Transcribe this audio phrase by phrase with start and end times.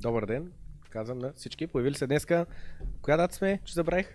[0.00, 0.52] Добър ден,
[0.90, 1.66] казвам на всички.
[1.66, 2.46] Появили се днеска.
[3.02, 4.14] Коя дата сме, че забравих?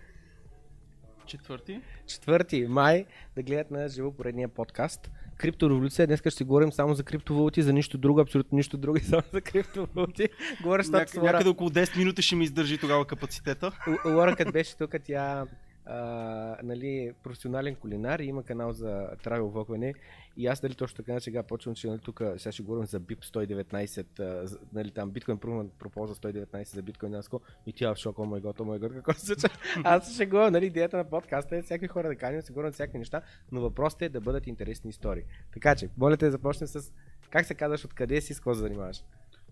[1.26, 1.82] Четвърти.
[2.06, 5.12] 4 май да гледат на живо поредния подкаст.
[5.38, 6.08] Криптореволюция.
[6.08, 9.24] Днес ще си говорим само за криптовалути, за нищо друго, абсолютно нищо друго, и само
[9.34, 10.30] за криптовалути.
[10.62, 13.72] Говоря, Няк- някъде около 10 минути ще ми издържи тогава капацитета.
[13.88, 15.46] Л- Лора, като беше тук, тя
[15.86, 19.94] а, нали, професионален кулинар и има канал за travel влогване.
[20.38, 23.26] И аз нали, точно така сега почвам, че нали, тук сега ще говорим за BIP
[23.26, 25.38] 119, а, за- нали, там биткоин
[25.80, 28.94] пропоза 119 за биткоин наско и тя в шок, о май гот, о май гот,
[28.94, 29.50] какво се случва?
[29.84, 33.22] Аз ще говоря, нали, идеята на подкаста е всякакви хора да каним, за всякакви неща,
[33.52, 35.24] но въпросът е да бъдат интересни истории.
[35.54, 36.94] Така че, моля те да започнем с
[37.30, 39.04] как се казваш, откъде си, с какво се занимаваш?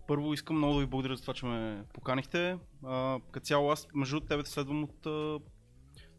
[0.07, 2.57] Първо искам много да ви благодаря за това, че ме поканихте.
[2.83, 5.07] А, като цяло аз между тебе те следвам от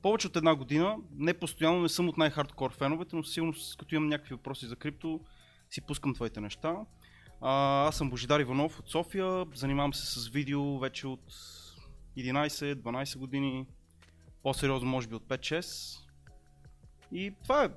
[0.04, 0.96] повече от една година.
[1.16, 4.76] Не постоянно, не съм от най-хардкор феновете, но със сигурност като имам някакви въпроси за
[4.76, 5.20] крипто,
[5.70, 6.76] си пускам твоите неща.
[7.40, 11.32] А, аз съм Божидар Иванов от София, занимавам се с видео вече от
[12.18, 13.66] 11-12 години,
[14.42, 16.00] по-сериозно може би от 5-6.
[17.12, 17.68] И това е.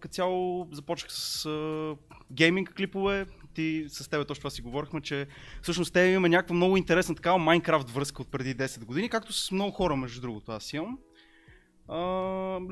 [0.00, 1.96] Като цяло започнах с а,
[2.32, 3.26] гейминг клипове.
[3.54, 5.26] Ти с теб точно това си говорихме, че
[5.62, 9.50] всъщност те имаме някаква много интересна такава Майнкрафт връзка от преди 10 години, както с
[9.50, 10.98] много хора между другото аз имам.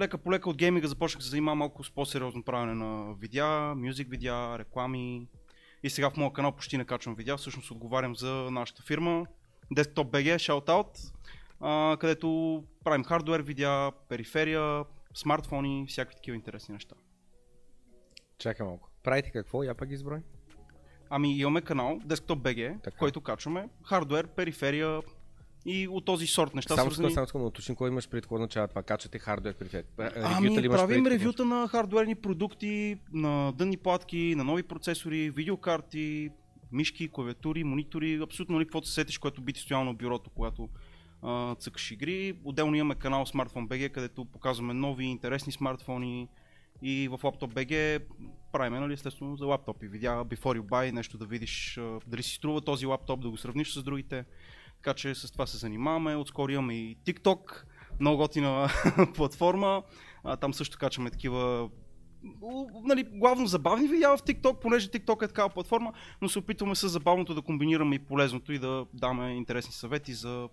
[0.00, 3.74] Лека по лека от гейминга започнах да се занимавам малко с по-сериозно правене на видеа,
[3.74, 5.28] мюзик видеа, реклами.
[5.82, 9.27] И сега в моя канал почти не качвам видеа, всъщност отговарям за нашата фирма
[9.77, 11.12] Desktop BG, shoutout,
[11.60, 16.94] а, където правим хардвер видеа, периферия, смартфони, всякакви такива интересни неща.
[18.38, 18.88] Чакай малко.
[19.02, 19.62] Правите какво?
[19.62, 20.20] Я ги изброй.
[21.10, 22.96] Ами имаме канал Desktop BG, Така.
[22.96, 25.00] който качваме хардвер, периферия
[25.66, 27.14] и от този сорт неща Само свързани.
[27.14, 28.82] само искам да уточним, какво имаш пред какво означава това?
[28.82, 35.30] Качвате хардвер при Ами, правим ревюта на хардуерни продукти, на дънни платки, на нови процесори,
[35.30, 36.30] видеокарти,
[36.72, 40.68] мишки, клавиатури, монитори, абсолютно нали, каквото се сетиш, което би ти стояло на бюрото, когато
[41.22, 42.34] а, цъкаш игри.
[42.44, 46.28] Отделно имаме канал Smartphone BG, където показваме нови интересни смартфони
[46.83, 48.02] и в Laptop BG
[48.52, 49.89] правим, нали, естествено, за лаптопи.
[49.89, 53.72] Видя Before You Buy, нещо да видиш дали си струва този лаптоп, да го сравниш
[53.72, 54.24] с другите.
[54.83, 56.17] Така че с това се занимаваме.
[56.17, 57.65] Отскоро имаме и TikTok,
[58.01, 58.69] много готина
[59.15, 59.83] платформа.
[60.25, 61.70] А, там също качваме такива
[62.85, 66.89] нали, главно забавни видеа в TikTok, понеже TikTok е такава платформа, но се опитваме с
[66.89, 70.48] забавното да комбинираме и полезното и да даме интересни съвети за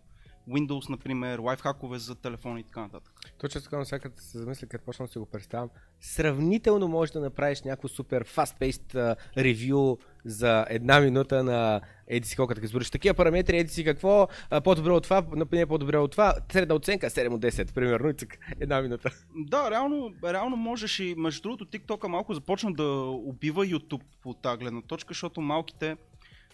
[0.50, 3.14] Windows, например, лайфхакове за телефони и така нататък.
[3.38, 5.70] Точно така, всяка се замисля, като почна да си го представям.
[6.02, 12.54] Сравнително можеш да направиш някакво супер fast-paced ревю за една минута на еди си колко,
[12.54, 14.28] като избориш такива параметри, еди си какво,
[14.64, 18.14] по-добре от това, не по-добре от това, средна оценка 7 от 10, примерно,
[18.60, 19.10] една минута.
[19.36, 24.58] Да, реално, реално можеш и между другото TikTok малко започна да убива YouTube от тази
[24.58, 25.98] гледна точка, защото малките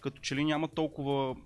[0.00, 1.36] като че ли няма толкова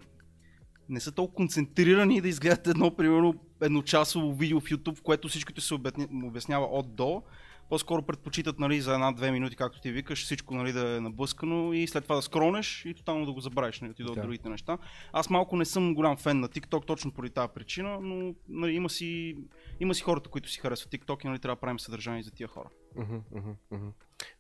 [0.89, 5.61] не са толкова концентрирани да изгледат едно, примерно, едночасово видео в YouTube, в което всичкото
[5.61, 7.23] се обясня- обяснява от до.
[7.71, 11.87] По-скоро предпочитат нали, за една-две минути, както ти викаш, всичко нали, да е наблъскано и
[11.87, 14.23] след това да скронеш и тотално да го забравиш, нали, отида Да.
[14.23, 14.79] другите неща.
[15.13, 18.91] Аз малко не съм голям фен на TikTok точно поради тази причина, но нали, има,
[18.91, 19.37] си,
[19.81, 22.49] има си хората, които си харесват TikTok и нали, трябва да правим съдържание за тия
[22.49, 22.69] хора.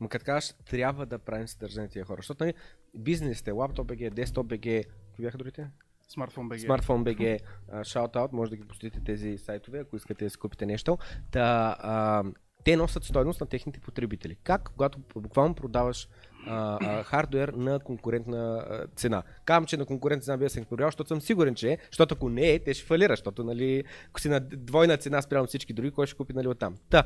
[0.00, 2.54] Ма като кажеш, трябва да правим съдържание тия хора, защото нали,
[2.94, 5.70] бизнесите, лаптоп BG, десктоп BG, какви бяха другите?
[6.08, 6.64] Смартфон BG.
[6.64, 10.98] Смартфон BG, shoutout, може да ги посетите тези сайтове, ако искате да си купите нещо.
[11.30, 12.24] Та, а,
[12.64, 14.36] те носят стойност на техните потребители.
[14.44, 16.08] Как, когато буквално продаваш
[16.46, 19.22] а, а, хардвер на конкурентна а, цена?
[19.44, 22.50] Казвам, че на конкурентна цена бия се конкурирал, защото съм сигурен, че защото ако не
[22.50, 26.06] е, те ще фалира, защото нали, ако си на двойна цена спрямо всички други, кой
[26.06, 26.76] ще купи нали, оттам?
[26.90, 27.02] Та,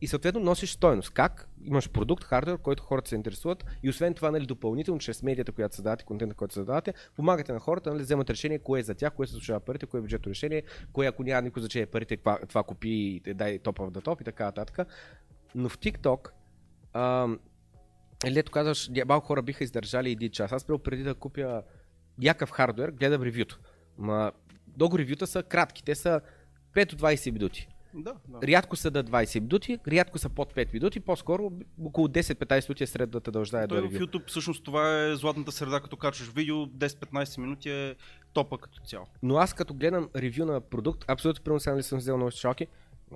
[0.00, 1.10] и съответно носиш стойност.
[1.10, 1.48] Как?
[1.64, 5.74] Имаш продукт, хардвер, който хората се интересуват и освен това, нали, допълнително, чрез медията, която
[5.74, 9.26] създавате, контента, който създавате, помагате на хората, нали, вземат решение, кое е за тях, кое
[9.26, 12.62] се слушава парите, кое е бюджетно решение, кое ако няма никой значение парите, това, това
[12.62, 14.88] купи дай топ в да топ и така нататък.
[15.54, 16.30] Но в TikTok,
[16.92, 17.38] ам,
[18.26, 20.52] или ето казваш, малко хора биха издържали един час.
[20.52, 21.62] Аз прямо преди да купя
[22.18, 23.58] някакъв хардвер, гледам ревюто.
[23.98, 24.32] Ма,
[24.76, 26.20] много ревюта са кратки, те са
[26.74, 27.68] 5 до 20 минути.
[27.94, 28.46] Да, да.
[28.46, 31.52] Рядко са да 20 минути, рядко са под 5 минути, по-скоро
[31.84, 34.04] около 10-15 минути е средната дължина Той до в ревю.
[34.06, 37.94] YouTube всъщност това е златната среда, като качваш видео, 10-15 минути е
[38.32, 39.06] топа като цяло.
[39.22, 42.66] Но аз като гледам ревю на продукт, абсолютно примерно сега нали съм взел нови Ами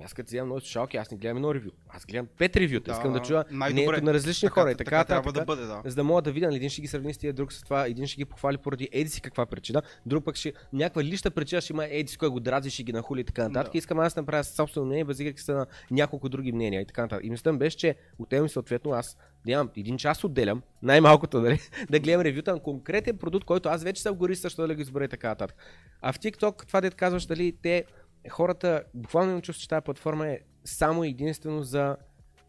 [0.03, 1.69] Аз като вземам много слушалки, аз не гледам едно ревю.
[1.89, 2.91] Аз гледам пет ревюта.
[2.91, 5.45] Да, Искам да чуя мнението на различни Така- хора и така, така трябва нататък, да
[5.45, 5.81] бъде, да.
[5.85, 7.85] За да мога да видя, нали, един ще ги сравни с тия, друг с това,
[7.85, 11.61] един ще ги похвали поради еди си каква причина, друг пък ще някаква лища причина
[11.61, 13.71] ще има еди си кой го дразни, ще ги нахули и така нататък.
[13.71, 13.77] Да.
[13.77, 17.25] Искам аз да направя собствено мнение, базирайки се на няколко други мнения и така нататък.
[17.25, 21.59] И мислям беше, че отделям съответно аз да имам един час отделям, най-малкото, нали,
[21.89, 25.05] да гледам ревюта на конкретен продукт, който аз вече съм горист, също да го избера
[25.05, 25.57] и така нататък.
[26.01, 27.85] А в TikTok, това дет казваш, дали те
[28.29, 31.97] хората, буквално имам чувство, че тази платформа е само единствено за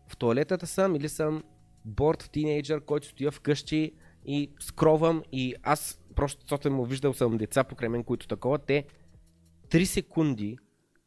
[0.08, 1.42] в туалетата съм или съм
[1.84, 3.92] борд тинейджър, който стоя вкъщи
[4.26, 8.86] и скровам и аз просто защото му виждал съм деца покрай мен, които такова, те
[9.68, 10.58] 3 секунди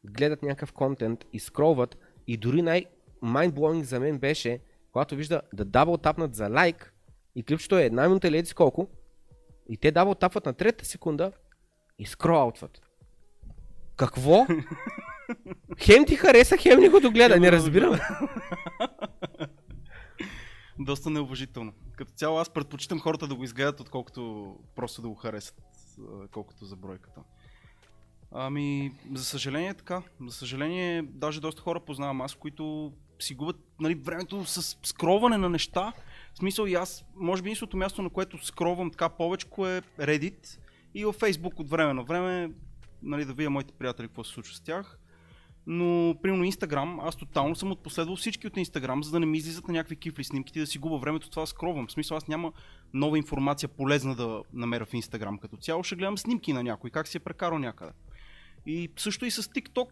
[0.04, 2.84] гледат някакъв контент и скролват и дори най
[3.22, 4.60] mindblowing за мен беше,
[4.92, 6.94] когато вижда да дабл тапнат за лайк
[7.34, 8.88] и клипчето е една минута или колко
[9.68, 11.32] и те дабл тапват на трета секунда
[11.98, 12.87] и скролаутват.
[13.98, 14.46] Какво?
[15.80, 18.00] хем ти хареса, хем не го догледа, не разбирам.
[20.78, 21.72] Доста неуважително.
[21.96, 25.54] Като цяло аз предпочитам хората да го изгледат, отколкото просто да го харесат,
[26.32, 27.20] колкото за бройката.
[28.32, 30.02] Ами, за съжаление така.
[30.26, 35.48] За съжаление, даже доста хора познавам аз, които си губят нали, времето с скроване на
[35.48, 35.92] неща.
[36.34, 40.58] В смисъл и аз, може би единственото място, на което скровам така повече е Reddit
[40.94, 42.50] и във Facebook от време на време,
[43.02, 44.98] нали, да видя моите приятели какво се случва с тях.
[45.70, 49.68] Но, примерно, Instagram, аз тотално съм отпоследвал всички от Instagram, за да не ми излизат
[49.68, 51.86] на някакви кифли снимките да си губа времето това да скровам.
[51.86, 52.52] В смисъл, аз няма
[52.94, 55.84] нова информация полезна да намеря в Instagram като цяло.
[55.84, 57.92] Ще гледам снимки на някой, как си е прекарал някъде.
[58.66, 59.88] И също и с TikTok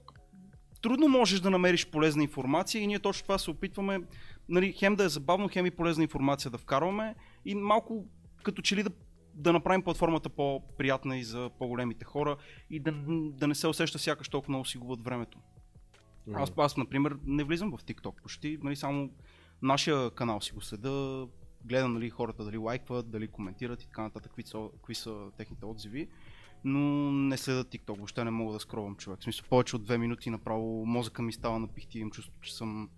[0.83, 4.01] трудно можеш да намериш полезна информация и ние точно това се опитваме,
[4.49, 7.15] нали, хем да е забавно, хем и полезна информация да вкарваме
[7.45, 8.07] и малко
[8.43, 8.91] като че ли да,
[9.37, 12.37] да направим платформата по-приятна и за по-големите хора
[12.71, 15.39] и да, да не се усеща сякаш толкова много си губят времето.
[16.35, 19.11] Аз, аз, например, не влизам в TikTok почти, нали, само
[19.63, 21.27] нашия канал си го следа,
[21.65, 25.67] гледам нали, хората дали лайкват, дали коментират и така нататък, какви са, какви са техните
[25.67, 26.09] отзиви,
[26.65, 29.21] но не следа TikTok, въобще не мога да скровам човек.
[29.21, 32.57] В смисъл, повече от две минути направо мозъка ми става на пихти имам чувство, че
[32.57, 32.91] съм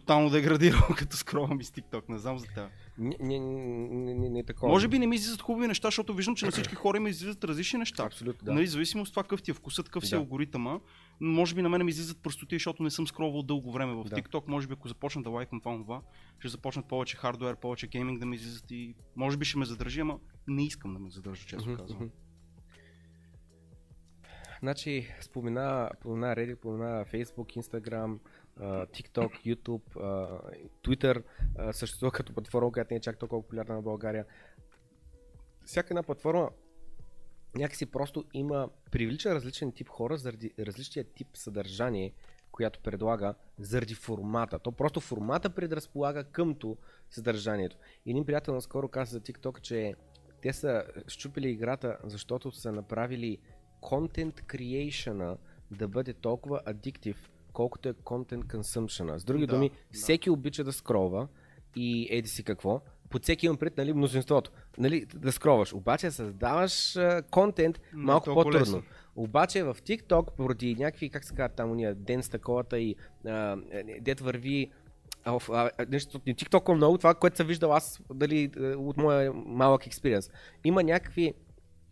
[0.00, 2.68] тотално деградирал, като скровам из TikTok, не знам за това.
[2.98, 4.72] Не, не, не, не, не такова.
[4.72, 7.44] Може би не ми излизат хубави неща, защото виждам, че на всички хора им излизат
[7.44, 8.04] различни неща.
[8.04, 8.52] Абсолютно, да.
[8.52, 10.16] Нали, зависимо от това какъв ти е вкусът, какъв си Да.
[10.16, 10.80] алгоритъма.
[11.20, 14.16] Може би на мен ми излизат простоти, защото не съм скровал дълго време в Да.
[14.16, 14.48] TikTok.
[14.48, 16.00] Може би ако започна да лайкам това, това,
[16.38, 20.00] ще започнат повече хардвер, повече гейминг да ми излизат и може би ще ме задържи,
[20.00, 20.18] ама
[20.48, 22.10] не искам да ме задържа, честно Мгм, казвам.
[24.60, 28.18] Значи, спомена, спомена Reddit, спомена Facebook, Instagram,
[28.60, 29.98] TikTok, YouTube,
[30.84, 31.22] Twitter,
[31.72, 34.26] съществува като платформа, която не е чак толкова популярна на България.
[35.64, 36.50] Всяка една платформа
[37.54, 42.12] някакси просто има, привлича различен тип хора заради различния тип съдържание,
[42.52, 44.58] която предлага заради формата.
[44.58, 46.76] То просто формата предразполага къмто
[47.10, 47.76] съдържанието.
[48.06, 49.94] Един приятел наскоро каза за TikTok, че
[50.42, 53.38] те са щупили играта, защото са направили
[53.82, 55.36] content creation
[55.70, 59.16] да бъде толкова адиктив, колкото е content consumption.
[59.16, 59.76] С други Да, думи, да.
[59.92, 61.28] всеки обича да скролва
[61.76, 62.80] и еди си какво.
[63.10, 64.50] Под всеки имам пред, нали, мнозинството.
[64.78, 65.72] Нали, да скроваш.
[65.72, 68.60] Обаче създаваш а, контент е малко по-трудно.
[68.60, 68.82] лесно.
[69.16, 73.56] Обаче в TikTok, поради някакви, как се казват там, уния ден с таковата и а,
[73.70, 74.70] е, дет върви
[75.24, 79.32] а, а, нещо, не TikTok много, това, което съм виждал аз дали, е, от моя
[79.32, 80.30] малък експириенс.
[80.64, 81.34] Има някакви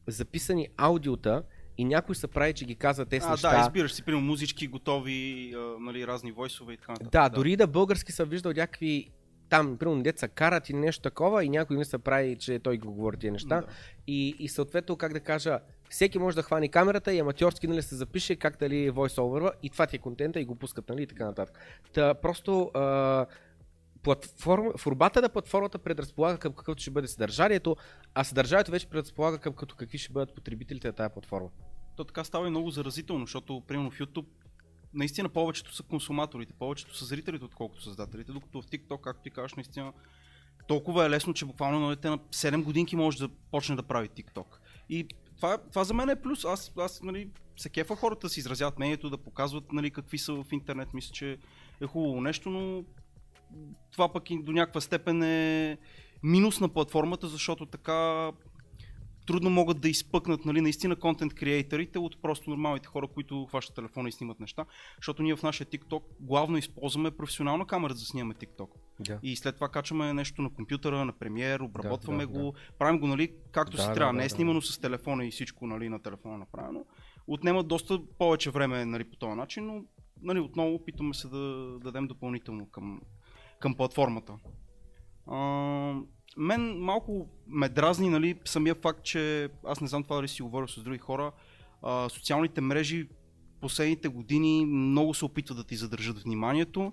[0.06, 1.42] записани аудиота
[1.78, 3.50] и някой се прави, че ги казва тези А, неща.
[3.50, 7.12] да, избираш си, примерно музички, готови, а, нали, разни войсове и така нататък.
[7.12, 9.10] Да, дори да български съм виждал някакви
[9.48, 12.92] там, примерно, деца карат и нещо такова и някой не се прави, че той го
[12.92, 13.60] говори тия неща.
[13.60, 13.66] Да.
[14.06, 15.58] И, и съответно, как да кажа,
[15.90, 19.86] всеки може да хвани камерата и аматьорски нали, се запише как дали voice и това
[19.86, 21.58] ти е контента и го пускат нали, и така нататък.
[21.92, 23.26] Та, просто а,
[24.04, 27.76] платформа, формата на платформата предразполага към какъвто ще бъде съдържанието,
[28.14, 31.48] а съдържанието вече предразполага към като какви ще бъдат потребителите на тази платформа.
[31.96, 34.26] То така става и много заразително, защото примерно в YouTube
[34.94, 39.54] наистина повечето са консуматорите, повечето са зрителите, отколкото създателите, докато в TikTok, както ти кажеш,
[39.54, 39.92] наистина
[40.68, 44.08] толкова е лесно, че буквално на дете на 7 годинки може да почне да прави
[44.08, 44.46] TikTok.
[44.88, 46.44] И това, това за мен е плюс.
[46.44, 50.32] Аз, аз нали, се кефа хората да си изразяват мнението, да показват нали, какви са
[50.32, 50.94] в интернет.
[50.94, 51.38] Мисля, че
[51.80, 52.84] е хубаво нещо, но
[53.92, 55.78] това пък и до някаква степен е
[56.22, 58.30] минус на платформата, защото така
[59.26, 64.08] трудно могат да изпъкнат нали, наистина контент креаторите от просто нормалните хора, които хващат телефона
[64.08, 64.64] и снимат неща.
[64.96, 68.68] Защото ние в нашия TikTok главно използваме професионална камера за да снимаме TikTok.
[69.00, 69.18] Да.
[69.22, 73.32] И след това качваме нещо на компютъра, на премиер, обработваме да, го, правим го нали,
[73.52, 74.12] както Да, си да, трябва.
[74.12, 74.34] да, не е да.
[74.34, 76.84] снимано с телефона и всичко нали, на телефона направено.
[77.26, 79.84] Отнема доста повече време нали, по този начин, но
[80.22, 83.00] нали, отново опитваме се да дадем допълнително към,
[83.64, 84.32] към платформата.
[85.26, 85.38] А,
[86.36, 90.68] мен малко ме дразни нали, самия факт, че аз не знам това дали си говорил
[90.68, 91.32] с други хора,
[91.82, 93.08] а, социалните мрежи
[93.60, 96.92] последните години много се опитват да ти задържат вниманието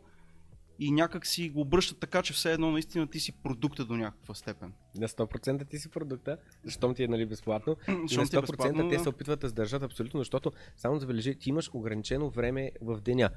[0.79, 4.33] и някак си го обръщат така, че все едно наистина ти си продукта до някаква
[4.33, 4.73] степен.
[4.95, 7.75] На 100% ти си продукта, защото ти е нали, безплатно.
[7.87, 9.03] и на Щом ти е 100% безплатно, те да.
[9.03, 13.29] се опитват да сдържат абсолютно, защото само забележи, ти имаш ограничено време в деня.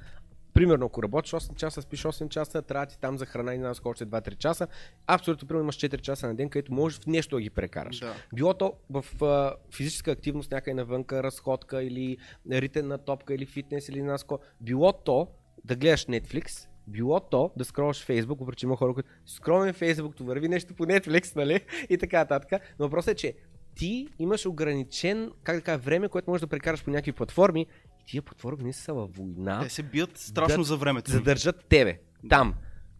[0.55, 3.69] Примерно, ако работиш 8 часа, спиш 8 часа, трябва ти там за храна и на
[3.85, 4.67] още 2-3 часа.
[5.07, 7.99] Абсолютно, примерно имаш 4 часа на ден, където можеш в нещо да ги прекараш.
[7.99, 8.13] Да.
[8.33, 12.17] Било то в а, физическа активност някъде навънка, разходка или
[12.51, 14.39] ритен на топка или фитнес или наско.
[14.61, 15.27] Било то
[15.63, 20.15] да гледаш Netflix, било то да скролваш Facebook, въпреки че има хора, които скролваме Facebook,
[20.15, 21.59] то върви нещо по Netflix, нали?
[21.89, 22.61] И така нататък.
[22.79, 23.33] Но въпросът е, че
[23.75, 27.67] ти имаш ограничен, как да кажа, време, което можеш да прекараш по някакви платформи
[28.05, 28.23] тия
[28.59, 31.11] не са във война Те се бият страшно Да за времето.
[31.11, 32.53] задържат тебе там.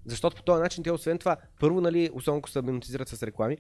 [0.05, 3.57] Защото по този начин те освен това, първо, нали, особено ако се монетизират с реклами,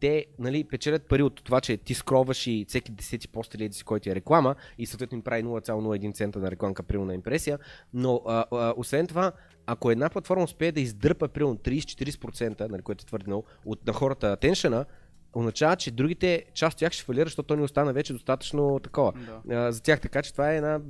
[0.00, 3.84] те нали, печелят пари от това, че ти скроваш и всеки десети пост или си,
[3.84, 7.58] който е реклама и съответно им прави 0,01 цента на рекламка примерно на импресия,
[7.94, 9.32] но а, а, освен това,
[9.66, 13.92] ако една платформа успее да издърпа примерно 30-40%, нали, което е твърде много, от на
[13.92, 14.84] хората атеншъна,
[15.38, 19.12] означава, че другите част от тях ще фалират, защото то ни остана вече достатъчно такова
[19.46, 19.72] Да.
[19.72, 20.00] за тях.
[20.00, 20.80] Така че това е една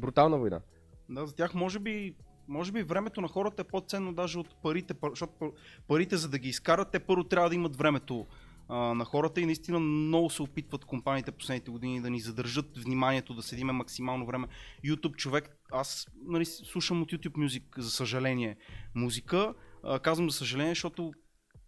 [0.00, 0.60] брутална война.
[1.08, 2.14] Да, за тях може би,
[2.48, 5.52] може би времето на хората е по-ценно даже от парите, пар- защото пар-
[5.88, 8.26] парите за да ги изкарат, те първо трябва да имат времето
[8.68, 13.34] а, на хората и наистина много се опитват компаниите последните години да ни задържат вниманието,
[13.34, 14.46] да седиме максимално време.
[14.84, 18.56] YouTube човек, аз нали, слушам от YouTube Music, за съжаление,
[18.94, 19.54] музика.
[19.82, 21.12] А, казвам за съжаление, защото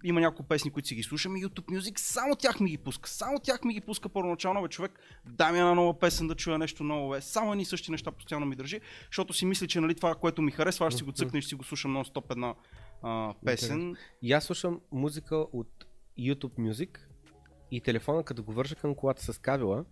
[0.04, 3.11] има няколко песни, които си ги слушам и YouTube Music само тях ми ги пуска.
[3.11, 5.00] Само тях ми ги пуска първоначално, бе, човек.
[5.26, 7.21] Дай ми една нова песен да чуя нещо ново, бе.
[7.21, 10.50] Само едни същи неща постоянно ми държи, защото си мисли, че нали, това, което ми
[10.50, 12.54] харесва, аз ще си го цъкна и си го слушам нон-стоп една
[13.02, 13.97] а, песен.
[14.23, 15.87] И аз слушам музика от
[16.18, 16.99] YouTube Music
[17.71, 19.85] и телефона, като го вържа към колата с кабела,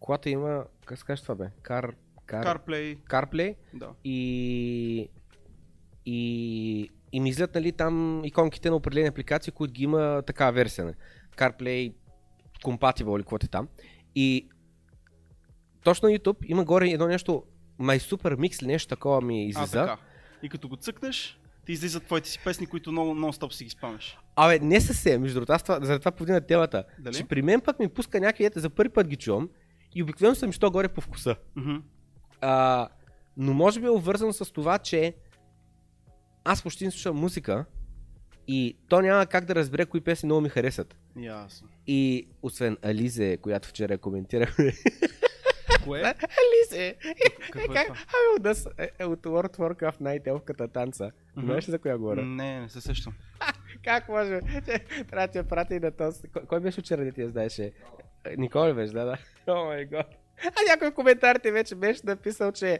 [0.00, 1.50] колата има, как се каже това бе?
[1.62, 1.94] Car,
[2.28, 3.90] car, CarPlay, CarPlay да.
[4.04, 5.08] и,
[6.06, 10.84] и, и ми излят нали, там иконките на определени апликации, които ги има такава версия.
[10.84, 10.94] Нали.
[11.36, 11.94] CarPlay
[12.64, 13.68] Compatible или каквото е там.
[14.14, 14.48] И
[15.84, 17.42] точно на YouTube има горе едно нещо,
[17.80, 19.72] My Super Mix или нещо такова ми А, излиза.
[19.72, 19.96] така.
[20.42, 24.18] И като го цъкнеш, ти излизат твоите си песни, които много нон-стоп си ги спамеш.
[24.36, 26.84] Абе, не съвсем, между другото, аз това, заради това повдигна темата.
[26.98, 27.14] Дали?
[27.14, 29.48] Че при мен пък ми пуска някакви, ето, за първи път ги чувам
[29.94, 31.36] и обикновено съм що горе по вкуса.
[31.56, 31.76] Мгм.
[32.40, 32.88] А,
[33.36, 35.14] но може би е обвързано с това, че
[36.48, 37.64] аз почти не слушам музика
[38.46, 40.96] и то няма как да разбере кои песни много ми харесат.
[41.16, 41.68] Ясно.
[41.86, 44.72] И освен Ализе, която вчера коментирахме.
[45.84, 46.00] Кое?
[46.40, 46.86] Ализе!
[47.56, 47.88] Е как?
[47.88, 48.50] Ами
[49.00, 51.10] от, World of Warcraft най-телката танца.
[51.36, 52.22] Знаеш ли за коя говоря?
[52.22, 53.14] Не, не се сещам.
[53.84, 54.40] Как може?
[55.10, 56.22] Трябва да ти я прати и на този.
[56.48, 57.72] Кой, беше вчера да ти я знаеше?
[58.36, 59.18] Николи беше, да, да.
[59.46, 60.06] О май гот.
[60.44, 62.78] А някой в коментарите вече беше написал, че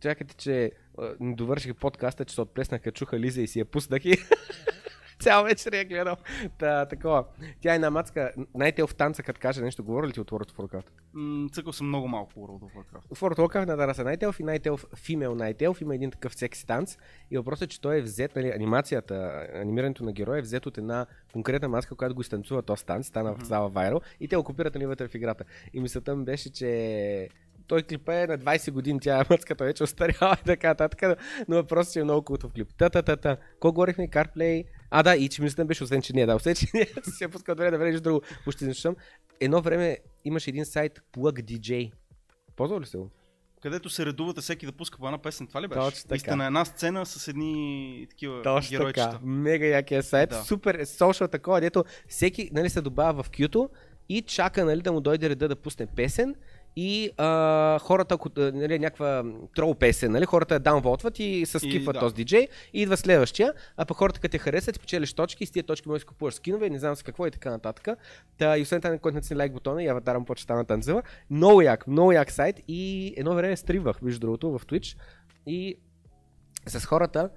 [0.00, 0.72] Чакайте, че
[1.20, 4.16] не довърших подкаста, че се отплеснах, като чуха Лиза и си я пуснах и
[5.22, 6.16] цял вечер я гледал.
[6.58, 7.24] Та, такова.
[7.60, 8.32] Тя е една мацка.
[8.54, 10.86] Най-те в танца, като каже нещо, говори ли ти от World of Warcraft?
[11.14, 13.14] М, Цъкал съм много малко World of Warcraft.
[13.14, 16.66] В World of Warcraft на Дараса Найтелф и Найтелф, Female Найтелф има един такъв секси
[16.66, 16.98] танц
[17.30, 20.78] и въпросът е, че той е взет, нали, анимацията, анимирането на героя е взет от
[20.78, 24.44] една конкретна маска, която го изтанцува този танц, стана в зала Viral и те го
[24.44, 25.44] копират нали, вътре в играта.
[25.72, 27.28] И мисълта ми беше, че
[27.72, 31.56] той клипа е на 20 години, тя е мъцката вече остаряла и така нататък, но
[31.56, 32.68] въпросът е, е много култов клип.
[32.78, 33.36] Та, та, та, та.
[33.60, 34.08] Ко говорихме?
[34.08, 34.64] CarPlay.
[34.90, 36.86] А, да, и че мисълта ми беше, освен, че не е да, освен, че не
[37.12, 38.96] си я пускал добре да влезеш друго, почти не слушам.
[39.40, 41.92] Едно време имаше един сайт Plug DJ.
[42.56, 43.10] Ползвал ли се го?
[43.62, 45.80] Където се редувате всеки да пуска по една песен, това ли беше?
[45.80, 46.16] Точно така.
[46.16, 49.10] И сте на една сцена с едни такива Точно геройчета.
[49.10, 49.18] така.
[49.22, 50.30] Мега якия сайт.
[50.30, 50.44] Да.
[50.44, 53.70] Супер social такова, дето всеки нали, се добавя в кюто
[54.08, 56.34] и чака нали, да му дойде реда да пусне песен
[56.76, 59.24] и а, хората, ако нали, някаква
[59.56, 62.00] трол песен, нали, хората я даунвотват и се скипват да.
[62.00, 65.50] този диджей и идва следващия, а пък хората като те харесат, спечелиш точки и с
[65.50, 67.98] тия точки можеш да си купуваш скинове, не знам с какво и така нататък.
[68.38, 71.02] Та, и освен това, който натисне лайк бутона и аватара му почва да танцува.
[71.30, 74.98] Много як, много як сайт и едно време стримвах, между другото, в Twitch
[75.46, 75.76] и
[76.66, 77.30] с хората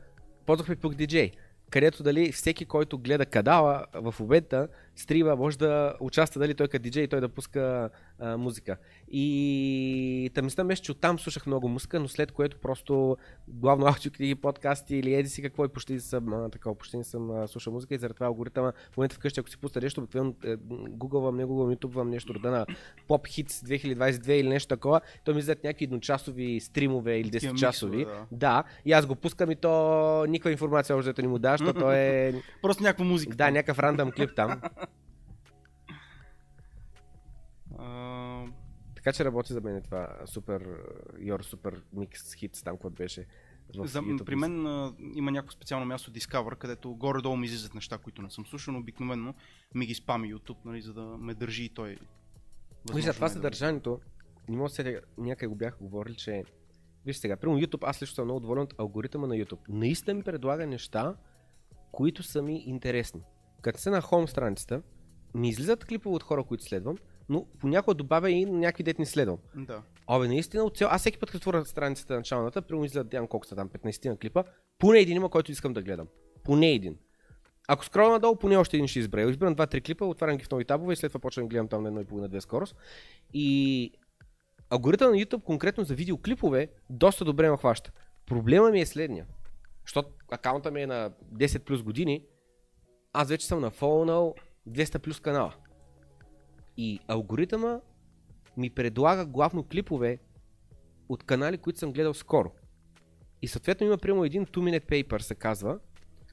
[0.45, 1.31] ползвахме Plug DJ,
[1.69, 6.83] където дали всеки, който гледа кадала в обедта, стрима, може да участва дали той като
[6.83, 8.77] диджей той да пуска а, музика.
[9.11, 14.95] И тъмността беше, че оттам слушах много музика, но след което просто главно аудиокниги, подкасти
[14.95, 17.73] или еди си какво и почти не съм, а, такова, почти не съм а, слушал
[17.73, 20.55] музика и заради това алгоритъма в момента вкъщи, ако си пусна нещо, обикновено е,
[20.89, 22.65] гугълвам, не гугълвам, ютубвам нещо рода на
[23.07, 23.49] Pop Hits
[23.95, 28.05] 2022 или нещо такова, то ми излизат някакви едночасови стримове или Такива 10 часови.
[28.05, 28.25] да.
[28.31, 32.33] Да, и аз го пускам и то никаква информация още не му защото то е
[32.61, 33.35] Просто някаква музика.
[33.35, 34.61] да, някакъв рандъм клип там.
[39.05, 40.63] Така че работи за мен това супер,
[41.13, 43.25] your супер микс хитс там, което беше.
[43.77, 44.25] В За, YouTube.
[44.25, 48.29] при мен а, има някакво специално място Discover, където горе-долу ми излизат неща, които не
[48.29, 49.33] съм слушал, но обикновено
[49.75, 51.89] ми ги спами YouTube, нали, за да ме държи и той.
[51.89, 51.99] Вижте,
[52.85, 53.29] възможно това най-добре.
[53.29, 53.99] съдържанието,
[54.49, 56.43] не мога да се някъде го бях говорили, че
[57.05, 59.59] Виж сега, примерно YouTube, аз лично съм много доволен от алгоритъма на YouTube.
[59.69, 61.15] Наистина ми предлага неща,
[61.91, 63.21] които са ми интересни.
[63.61, 64.81] Като се на хом страницата,
[65.33, 66.97] ми излизат клипове от хора, които следвам,
[67.29, 69.37] но понякога добавя и някакви дет не следвам.
[69.55, 69.81] Да.
[70.07, 70.89] Абе, наистина, от цял...
[70.91, 74.17] аз всеки път, като отворя страницата началната, примерно излизат Диан колко са там, 15 на
[74.17, 74.43] клипа,
[74.79, 76.07] поне един има, който искам да гледам.
[76.43, 76.97] Поне един.
[77.67, 79.29] Ако скролна надолу, поне още един ще избера.
[79.29, 81.83] Избирам 2-3 клипа, отварям ги в нови табове и след това почвам да гледам там
[81.83, 82.75] на едно и половина две скорост.
[83.33, 83.91] И
[84.69, 87.91] алгоритъм на YouTube конкретно за видеоклипове доста добре ме хваща.
[88.25, 89.25] Проблема ми е следния.
[89.85, 92.23] Защото акаунта ми е на 10 плюс години,
[93.13, 94.35] аз вече съм нафолнал
[94.69, 95.53] 200 плюс канала.
[96.77, 97.79] И алгоритъма
[98.57, 100.19] ми предлага главно клипове
[101.09, 102.51] от канали, които съм гледал скоро.
[103.41, 105.79] И съответно има прямо един 2 minute paper се казва,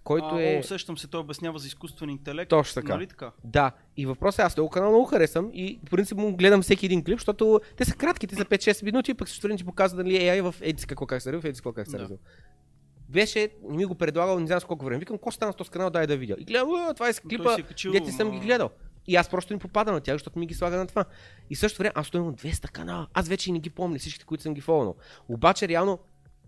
[0.04, 0.56] който а, е...
[0.56, 2.50] О, усещам се, той обяснява за изкуствен интелект.
[2.50, 2.94] Точно така.
[2.94, 3.32] Нали така?
[3.44, 6.86] Да, и въпросът е, аз този канал много харесвам и по принцип му гледам всеки
[6.86, 10.14] един клип, защото те са кратки, те са 5-6 минути, пък също ти показва дали
[10.14, 12.08] AI в еди си какво как се в еди си какво как се Да.
[13.08, 14.98] Беше, не ми го предлагал, не знам с колко време.
[14.98, 16.36] Викам, какво стана с този канал, дай да видя.
[16.38, 18.70] И гледам, «Уа, това е с клипа, е дете съм ги гледал.
[19.06, 21.04] И аз просто не попадам на тях, защото ми ги слага на това.
[21.50, 23.06] И също време аз имам 200 канала.
[23.14, 24.96] Аз вече и не ги помня всичките, които съм ги фолнал.
[25.28, 25.98] Обаче реално,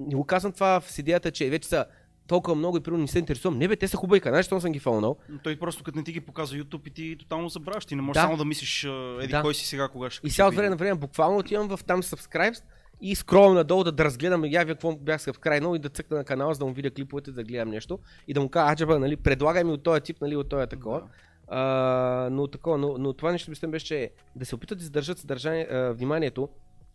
[0.00, 1.87] не го казвам това с идеята, че вече са
[2.26, 3.58] толкова много и примерно не се интересувам.
[3.58, 5.16] Не бе, те са хубави канали, защото съм ги фолнал.
[5.28, 7.87] Но Той просто като не ти ги показва YouTube и ти тотално забравяш.
[7.87, 8.26] Ти не можеш Да.
[8.26, 8.84] само да мислиш
[9.20, 9.42] еди Да.
[9.42, 12.02] кой си сега, кога ще И сега от време на време буквално отивам в там
[12.02, 12.62] subscribes
[13.00, 16.54] и скролвам надолу да, да разгледам я какво бях subscribe и да цъкна на канала,
[16.54, 19.64] за да му видя клиповете, да гледам нещо и да му кажа, аджаба, нали, предлагай
[19.64, 21.00] ми от този тип, нали, от този такова.
[21.00, 21.06] Да.
[21.48, 25.18] А, но, такова, но, но това нещо мислям беше, че да се опитат да задържат
[25.18, 26.48] съдържание, а, вниманието.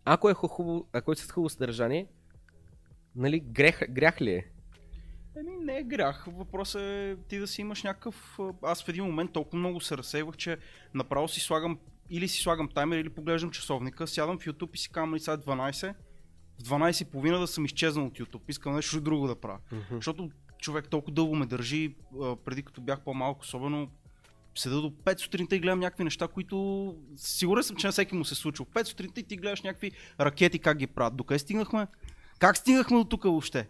[0.04, 2.06] Ако е хубаво, ако е с хубаво съдържание,
[3.16, 4.46] нали, грех, грях ли е?
[5.38, 6.26] Еми, не е грях.
[6.26, 8.38] Въпросът е ти да си имаш някакъв...
[8.62, 10.56] Аз в един момент толкова много се разсейвах, че
[10.94, 11.78] направо си слагам
[12.10, 15.32] или си слагам таймер, или поглеждам часовника, сядам в YouTube и си казвам, нали сега
[15.32, 15.94] е 12,
[16.58, 18.40] в 12 и половина да съм изчезнал от YouTube.
[18.48, 19.58] Искам нещо друго да правя.
[19.90, 21.94] Защото човек толкова дълго ме държи,
[22.44, 23.90] преди като бях по-малко, особено
[24.54, 28.24] седа до 5 сутринта и гледам някакви неща, които сигурен съм, че на всеки му
[28.24, 28.64] се случва.
[28.64, 31.16] 5 сутринта и ти гледаш някакви ракети как ги правят.
[31.16, 31.86] Докъде стигнахме?
[32.38, 33.68] Как стигнахме до тук въобще?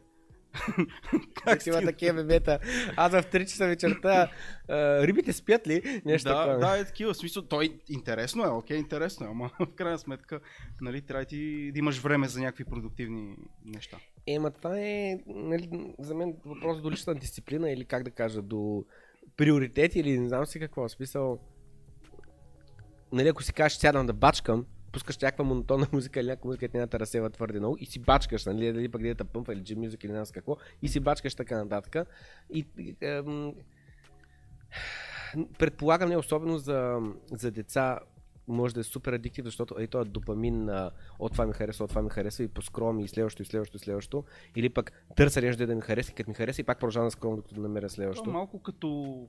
[1.44, 2.58] Как има такива бебета.
[2.96, 4.30] Аз в 3 часа вечерта
[4.68, 6.02] а, рибите спят ли?
[6.04, 6.58] Нещо да, такова.
[6.58, 7.14] да, е такива.
[7.14, 10.40] В смисъл, той интересно е, окей, интересно е, ама в крайна сметка,
[10.80, 13.98] нали, трябва ти да имаш време за някакви продуктивни неща.
[14.26, 18.84] Ема това е нали, за мен въпрос до лична дисциплина или как да кажа, до
[19.36, 20.88] приоритети или не знам си какво.
[20.88, 21.38] Смисъл,
[23.12, 26.76] нали, ако си кажеш сядам да бачкам, пускаш някаква монотонна музика или някаква музика, която
[26.76, 29.80] няма да разсева твърде много и си бачкаш, нали, дали пък да пъмпа или джим
[29.80, 32.08] мюзик или не знам с какво, и си бачкаш така нататък.
[32.50, 32.66] И,
[33.00, 33.54] ем,
[35.58, 36.98] предполагам не особено за,
[37.32, 37.98] за деца
[38.50, 41.90] може да е супер адиктив, защото е този допамин на от това ми харесва, от
[41.90, 44.24] това ми харесва и по скролвам и следващо, и следващо, и следващо.
[44.56, 47.10] Или пък търся нещо да ми хареса и като ми хареса и пак продължавам да
[47.10, 48.30] скролвам, докато намеря Това е следващо.
[48.30, 49.28] малко като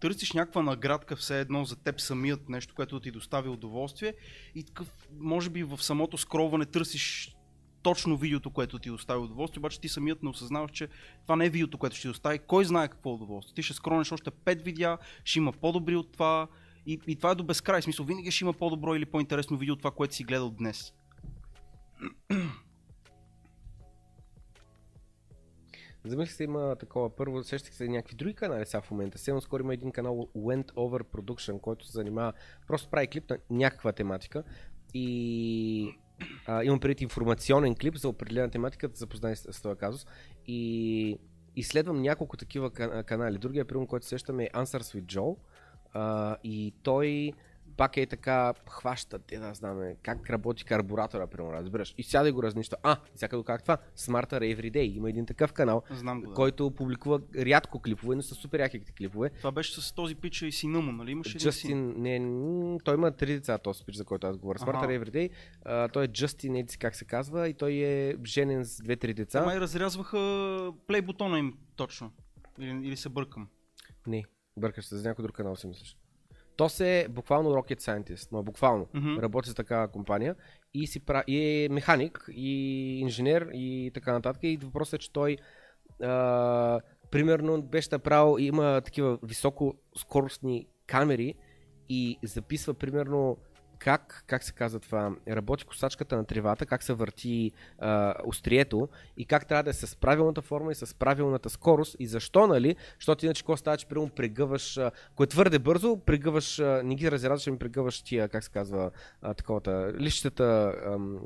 [0.00, 4.14] търсиш някаква наградка все едно за теб самият, нещо, което ти достави удоволствие
[4.54, 7.34] и такъв, може би в самото скролване търсиш
[7.82, 10.88] точно видеото, което ти достави удоволствие, обаче ти самият не осъзнаваш, че
[11.22, 12.38] това не е видеото, което ще ти достави.
[12.38, 13.54] Кой знае какво е удоволствие?
[13.54, 16.48] Ти ще скронеш още 5 видеа, ще има по-добри от това
[16.88, 17.82] и, и това е до безкрай.
[17.82, 20.94] Смисъл, винаги ще има по-добро или по-интересно видео от това, което си гледал днес.
[26.04, 27.16] Замислих се има такова.
[27.16, 29.18] Първо сещах се някакви други канали сега в момента.
[29.18, 32.32] Сега скоро има един канал Went Over Production, който се занимава,
[32.66, 34.42] просто прави клип на някаква тематика
[34.94, 35.94] и
[36.46, 40.06] а, имам преди информационен клип за определена тематика, да запознай с, с този казус
[40.46, 41.18] и
[41.56, 43.38] изследвам няколко такива кан- канали.
[43.38, 45.36] Другия пример, който се сещам е Answers with Joe
[45.92, 47.32] а, и той
[47.78, 51.94] пак е така, хваща, те да знаме, как работи карбуратора, примерно, разбираш.
[51.98, 52.76] И сяда и го разнища.
[52.82, 53.78] А, и сега как това?
[53.96, 54.96] Smarter Everyday.
[54.96, 56.34] Има един такъв канал, Знам го, да.
[56.34, 59.30] който публикува рядко клипове, но са супер яките клипове.
[59.30, 61.10] Това беше с този пич и сина му, нали?
[61.10, 61.38] Имаше.
[61.38, 64.58] Джастин, не, м, той има три деца, този спич, за който аз говоря.
[64.58, 65.30] Smarter Everyday,
[65.64, 69.44] а, той е Джастин, не как се казва, и той е женен с две-три деца.
[69.44, 72.12] Май разрязваха плей бутона им точно.
[72.58, 73.48] Или, или се бъркам.
[74.06, 74.24] Не,
[74.58, 75.96] бъркаш се, за някой друг канал си мислиш.
[76.56, 78.88] То се е буквално rocket scientist, но буквално.
[78.94, 79.18] Мгм.
[79.18, 80.34] Работи за такава компания
[80.74, 81.24] и, си пра...
[81.26, 84.42] и е механик, и инженер, и така нататък.
[84.42, 85.36] И въпросът е, че той
[86.02, 91.34] а, примерно беше направил, има такива високо скоростни камери
[91.88, 93.36] и записва примерно
[93.78, 99.24] как, как се казва това, работи косачката на тревата, как се върти а, острието и
[99.24, 102.76] как трябва да е с правилната форма и с правилната скорост и защо, нали?
[102.98, 104.78] Защото иначе какво става, че примерно прегъваш,
[105.12, 108.90] ако е твърде бързо, прегъваш, не ги разрязваш, ами прегъваш тия, как се казва,
[109.22, 111.18] а, таковата, лищата, ам,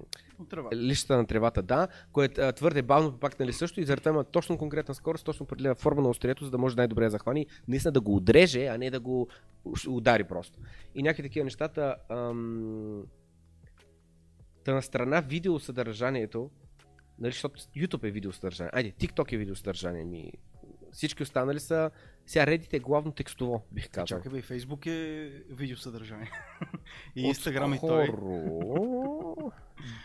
[0.42, 0.68] От трева.
[0.74, 4.24] лищата на тревата, да, което е твърде бавно, пак нали също и заради това има
[4.24, 7.92] точно конкретна скорост, точно определена форма на острието, за да може най-добре да захвани, наистина
[7.92, 9.28] да го удреже, а не да го
[9.88, 10.58] удари просто.
[10.94, 11.96] И някакви такива нещата.
[12.08, 13.02] Ам...
[14.64, 16.50] Та на страна видеосъдържанието,
[17.18, 20.32] нали, защото YouTube е видеосъдържание, айде, TikTok е видеосъдържание, ми
[20.92, 21.90] всички останали са,
[22.26, 24.06] сега Reddit е главно текстово, бих казал.
[24.06, 26.30] Чакай бе, Фейсбук е видеосъдържание.
[27.16, 28.08] и Инстаграм и той.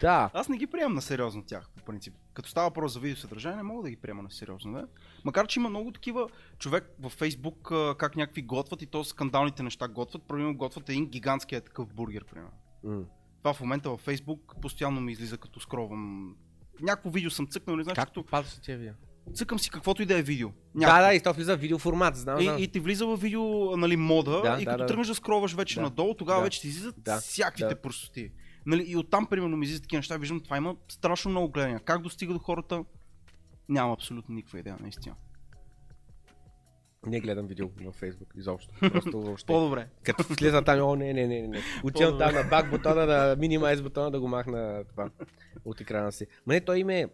[0.02, 2.14] Да, Аз не ги приемам на сериозно тях, по принцип.
[2.34, 4.88] Като става въпрос за видеосъдържание, не мога да ги приема на сериозно, да?
[5.24, 9.88] Макар, че има много такива човек във Фейсбук, как някакви готват и то скандалните неща
[9.88, 10.24] готват.
[10.24, 12.52] Примерно готват един гигантски е такъв бургер, примерно.
[12.84, 13.04] М.
[13.38, 16.36] Това в момента във Фейсбук постоянно ми излиза като скровам.
[16.82, 18.94] Някакво видео съм цъкнал, не знам, как като попадаш на тия видео?
[19.34, 20.50] Цъкам си каквото и да е видео.
[20.76, 22.40] Да, да, и то влиза в видеоформат, знам.
[22.40, 24.86] И, и ти влиза в видео, нали, мода Да, и да, като да.
[24.86, 25.82] тръгнеш да скроваш вече Да.
[25.82, 26.44] надолу, тогава Да.
[26.44, 27.82] вече ти излизат Да, всякаквите да.
[27.82, 28.32] простоти.
[28.66, 31.80] Нали, и оттам, примерно, ми излизат такива неща, виждам, това има страшно много гледания.
[31.80, 32.84] Как достига до хората?
[33.70, 35.16] Нямам абсолютно никаква идея, наистина.
[37.06, 38.74] Не гледам видео във Фейсбук изобщо.
[38.92, 39.46] Просто въобще.
[39.48, 39.88] По-добре.
[40.04, 41.60] Като влиза там, о, не, не, не, не.
[41.84, 45.10] Отивам там на бак бутона, да минимайз бутона да го махна това
[45.66, 46.28] от екрана си.
[46.46, 47.08] Ма не, той им е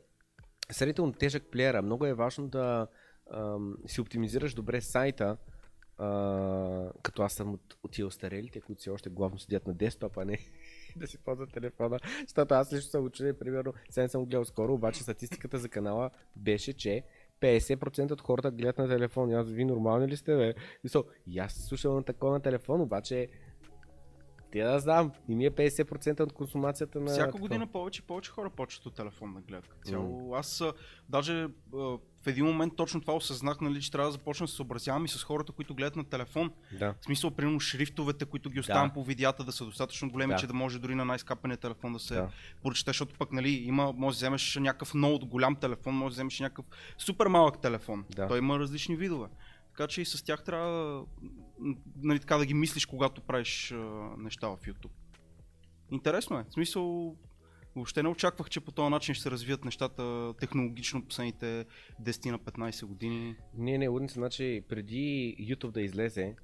[0.74, 1.82] сравнително тежък плеера.
[1.82, 2.88] Много е важно да
[3.34, 5.38] ам, си оптимизираш добре сайта,
[5.98, 10.18] а, като аз съм от, от тия остарелите, които си още главно седят на десктоп,
[10.18, 10.38] а не
[10.96, 12.00] да си ползват телефона.
[12.28, 16.10] Защото аз лично съм учен, примерно, сега не съм гледал скоро, обаче статистиката за канала
[16.36, 17.04] беше, че
[17.42, 19.30] 50% от хората гледат на телефон.
[19.30, 20.54] И Аз, ви нормални ли сте, бе?
[20.84, 23.28] И, so, и аз слушам на такова на телефон, обаче
[24.54, 27.08] те да знам, и ми е 50% от консумацията на...
[27.12, 27.42] Всяка такова.
[27.42, 29.76] година повече и повече хора почват от телефон да гледат.
[29.86, 30.36] Цяло.
[30.36, 30.74] Аз а,
[31.10, 35.06] даже в един момент точно това осъзнах, нали, че трябва да започна да се съобразявам
[35.06, 36.52] и с хората, които гледат на телефон.
[36.80, 36.96] Да.
[37.02, 38.94] В смисъл, примерно, шрифтовете, които ги оставям Да.
[38.94, 40.40] по видеята да са достатъчно големи, Да.
[40.40, 42.30] че да може дори на най-скапания телефон да се Да.
[42.64, 46.40] прочете, защото пък, нали, има, може да вземеш някакъв много голям телефон, може да вземеш
[46.40, 46.66] някакъв
[46.98, 48.06] супер малък телефон.
[48.16, 48.28] Да.
[48.28, 49.28] Той има различни видове.
[49.70, 51.04] Така че и с тях трябва
[51.96, 53.74] нали, така да ги мислиш, когато правиш
[54.18, 54.92] неща в YouTube.
[55.92, 56.46] Интересно е.
[56.50, 57.16] В смисъл,
[57.76, 61.66] въобще не очаквах, че по този начин ще се развият нещата технологично последните
[62.02, 63.36] 10 на 15 години.
[63.58, 66.36] Не, не, лудница, значи преди YouTube да излезе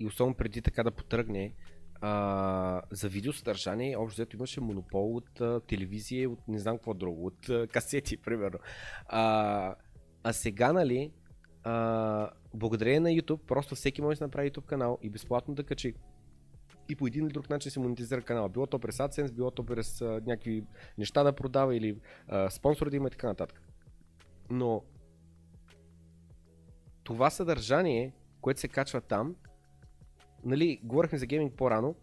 [0.00, 1.52] и особено преди така да потръгне,
[2.00, 7.26] а, за видеосъдържание общо взето имаше монопол от а, телевизия от не знам какво друго,
[7.26, 8.58] от а, касети, примерно.
[9.06, 9.74] А,
[10.22, 11.10] а сега, нали,
[12.54, 15.94] благодарение на YouTube, просто всеки може да направи YouTube канал и безплатно да качи
[16.88, 18.48] и по един или друг начин се монетизира канала.
[18.48, 20.64] Било то през AdSense, било то през а, някакви
[20.98, 23.62] неща да продава или а, спонсори да има и така нататък.
[24.50, 24.82] Но
[27.04, 29.36] това съдържание, което се качва там,
[30.44, 31.94] нали, говорихме за гейминг по-рано,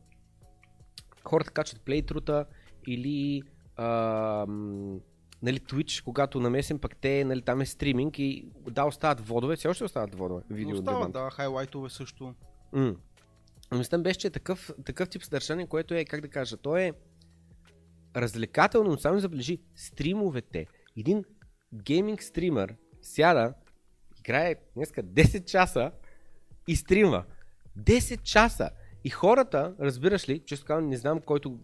[1.23, 2.45] хората качват плейтрута
[2.88, 3.43] или
[3.76, 4.45] а,
[5.43, 9.67] нали, Twitch, когато намесим пък те, нали, там е стриминг и да, остават водове, все
[9.67, 11.12] още остават водове, видео demand.
[11.12, 12.34] да, хайлайтове също.
[13.71, 16.77] Но Мисля беше, че е такъв, такъв тип съдържание, което е, как да кажа, то
[16.77, 16.93] е
[18.15, 20.67] развлекателно, но само забележи стримовете.
[20.97, 21.23] Един
[21.73, 23.53] гейминг стример сяда,
[24.19, 25.91] играе днеска 10 часа
[26.67, 27.23] и стримва.
[27.79, 28.69] 10 часа!
[29.04, 31.60] И хората, разбираш ли, често казвам, не знам който...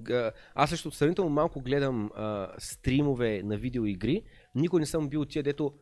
[0.55, 4.23] Аз също сравнително малко гледам а, стримове на видеоигри.
[4.55, 5.73] Никой не съм бил тия, дето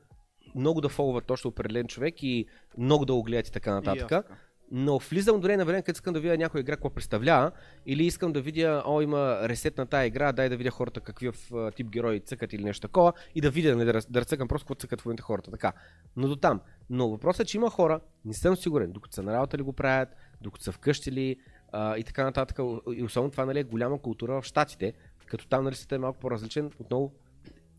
[0.55, 2.45] много да фолват точно определен човек и
[2.77, 4.09] много да го гледат и така нататък.
[4.09, 4.23] така.
[4.71, 7.51] Но влизам дори на време, като искам да видя някоя игра какво представлява,
[7.85, 11.51] или искам да видя, о, има ресет на тази игра, дай да видя хората какъв
[11.75, 14.75] тип герои цъкат или нещо такова, и да видя, нали, да, да разцъкам просто какво
[14.75, 15.51] цъкат в момента хората.
[15.51, 15.73] Така.
[16.15, 16.61] Но до там.
[16.89, 19.73] Но въпросът е, че има хора, не съм сигурен, докато са на работа ли го
[19.73, 20.09] правят,
[20.41, 21.35] докато са вкъщи ли,
[21.71, 22.59] а, и така нататък.
[22.95, 24.93] И особено това нали, е голяма култура в Штатите,
[25.25, 26.71] като там нали, е малко по-различен.
[26.79, 27.13] Отново,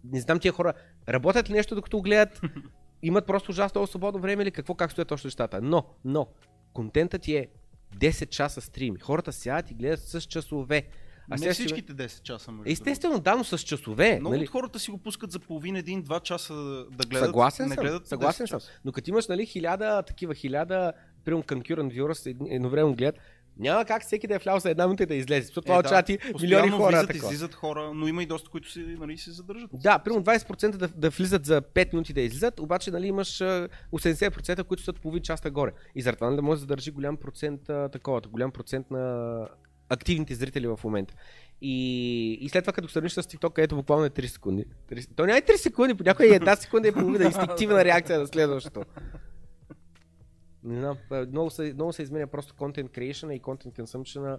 [0.04, 0.72] не знам тия хора,
[1.08, 2.40] работят ли нещо докато гледат,
[3.02, 5.60] имат просто ужасно свободно време или какво, как стоят точно нещата.
[5.62, 6.26] Но, но,
[6.72, 7.48] контентът ти е
[7.96, 8.96] 10 часа стрим.
[9.02, 10.88] Хората сядат и гледат с часове.
[11.30, 14.18] А не всичките 10 часа, между Естествено, да, но с часове.
[14.20, 14.44] Много нали?
[14.44, 16.54] от хората си го пускат за половин, един, два часа
[16.90, 17.26] да гледат.
[17.26, 18.60] Съгласен не съм, гледат съгласен 10 съм.
[18.84, 20.92] Но като имаш нали, хиляда такива, хиляда,
[21.28, 23.18] примерно конкурент вюрс едновременно гледат,
[23.58, 25.46] няма как всеки да е влязъл за една минута и да излезе.
[25.46, 26.88] Защото това Е, очаква ти милиони хора.
[26.88, 27.32] Влизат, такова.
[27.32, 29.70] излизат хора, но има и доста, които си, нали, се задържат.
[29.72, 33.68] Да, примерно 20% да, да влизат за 5 минути да излизат, обаче нали, имаш а,
[33.92, 35.72] 80%, които са половин часа горе.
[35.94, 37.60] И заради това да може да задържи голям процент
[37.92, 39.48] такова, голям процент на
[39.88, 41.14] активните зрители в момента.
[41.60, 44.64] И, и след това, като сравниш с TikTok, където буквално е 3 секунди.
[44.90, 48.26] 3, то няма и 3 секунди, понякога и една секунда е половина инстинктивна реакция на
[48.26, 48.82] следващото.
[50.64, 54.38] Не знам, а, много се, много се изменя просто content creation и content consumption.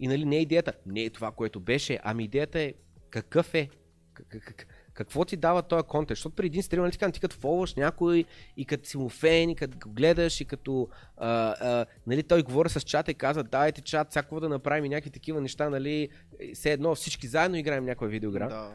[0.00, 2.74] И нали не е идеята, не е това, което беше, ами идеята е
[3.10, 3.68] какъв е,
[4.14, 7.74] как, как, какво ти дава този контент, защото при един стрим, нали ти като фолваш
[7.74, 8.24] някой
[8.56, 12.42] и като си му фен, и като го гледаш и като а, а, нали, той
[12.42, 16.08] говори с чата и казва, давайте чат, всяко да направим и някакви такива неща, нали,
[16.54, 18.48] все едно всички заедно играем някоя видеоигра.
[18.48, 18.72] Да.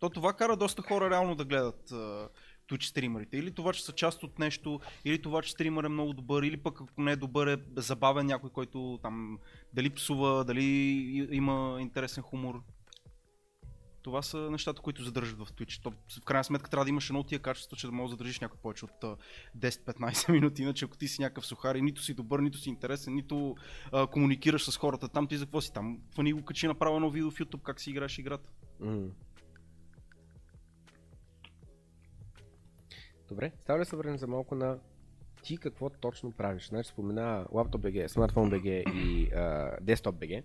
[0.00, 1.92] То това кара доста хора реално да гледат
[2.70, 3.36] Twitch стримерите.
[3.36, 6.56] Или това, че са част от нещо, или това, че стример е много добър, или
[6.56, 9.38] пък ако не е добър е забавен някой, който там
[9.74, 10.64] дали псува, дали
[11.30, 12.62] има интересен хумор.
[14.02, 15.82] Това са нещата, които задържат в Twitch.
[15.82, 18.10] То, в крайна сметка трябва да имаш едно от тия качества, че да можеш да
[18.10, 19.16] задържиш някой повече от а,
[19.58, 20.62] 10-15 минути.
[20.62, 23.56] Иначе ако ти си някакъв сухар и нито си добър, нито си интересен, нито
[23.92, 25.98] а, комуникираш с хората там, ти за какво си там?
[26.14, 28.50] Фани го качи направо едно видео в YouTube как си играеш играта.
[28.80, 29.06] М.
[33.30, 34.78] Добре, става ли се върнем за малко на
[35.42, 36.68] ти какво точно правиш?
[36.68, 39.30] Значи спомена лаптоп BG, смартфон BG и
[39.80, 40.44] десктоп BG.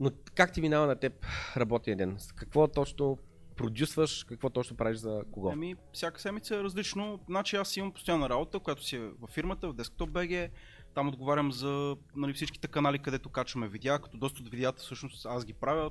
[0.00, 2.18] Но как ти минава на теб работния ден?
[2.36, 3.18] Какво точно
[3.56, 5.50] продюсваш, какво точно правиш за кого?
[5.52, 7.20] Ами, всяка седмица е различно.
[7.26, 10.50] Значи аз имам постоянна работа, която си е във фирмата, в Desktop BG.
[10.94, 15.44] Там отговарям за нали, всичките канали, където качваме видеа, като доста от видеята всъщност аз
[15.44, 15.90] ги правя.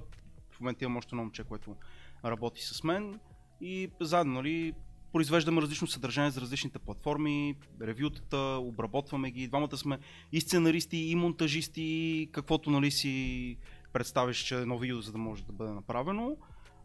[0.51, 1.75] В момента имам още едно момче, което
[2.25, 3.19] работи с мен.
[3.61, 4.73] И заедно, нали,
[5.15, 9.47] произвеждаме различно съдържание за различните платформи, ревютата, обработваме ги.
[9.47, 9.99] Двамата сме
[10.32, 13.58] и сценаристи, и монтажисти, каквото нали, си
[13.93, 16.38] представиш, че е едно видео, за да може да бъде направено.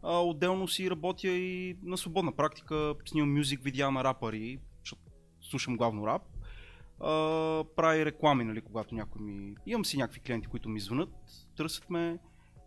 [0.03, 5.01] А, отделно си работя и на свободна практика, снимам мюзик видеа на рапъри, защото
[5.41, 6.21] слушам главно рап.
[6.99, 7.09] А,
[7.75, 9.55] прави реклами, нали, когато някой ми...
[9.65, 11.09] Имам си някакви клиенти, които ми звънат,
[11.57, 12.17] търсят ме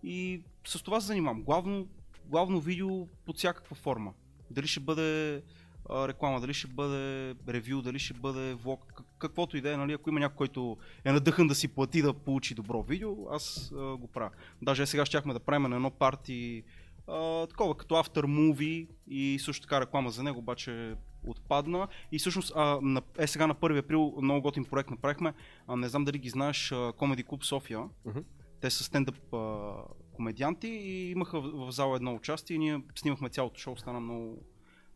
[0.02, 1.42] и с това се занимавам.
[1.42, 1.88] Главно,
[2.26, 4.12] главно видео под всякаква форма.
[4.54, 5.42] Дали ще бъде
[5.90, 9.76] а, реклама, дали ще бъде ревю, дали ще бъде влог, как- каквото и да е,
[9.76, 13.72] нали, ако има някой, който е надъхан да си плати да получи добро видео, аз
[13.72, 14.30] а, го правя.
[14.62, 16.62] Даже е сега щяхме да правим на едно парти
[17.08, 20.94] а, такова като After Movie и също така реклама за него, обаче
[21.26, 21.88] отпадна.
[22.12, 25.34] И всъщност а, на, е сега на 1 април много готин проект направихме.
[25.66, 27.80] А, не знам дали ги знаеш, а, Comedy Club София.
[28.04, 28.18] Мгм.
[28.60, 29.72] Те са стендъп а,
[30.14, 34.42] комедианти и имаха в, в зала едно участие и ние снимахме цялото шоу, стана много,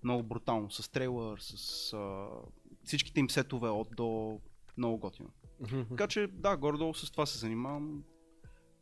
[0.05, 0.71] много брутално.
[0.71, 2.27] С трейлър, с а,
[2.85, 4.41] всичките им сетове от до
[4.77, 5.29] много готино.
[5.89, 8.03] Така че да, горе-долу с това се занимавам.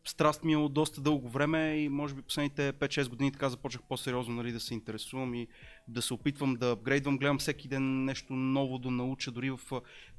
[0.04, 3.82] Страст ми е от доста дълго време и може би последните 5-6 години така започнах
[3.88, 5.48] по-сериозно нали, да се интересувам и
[5.88, 7.18] да се опитвам да апгрейдвам.
[7.18, 9.60] Гледам всеки ден нещо ново да науча, дори в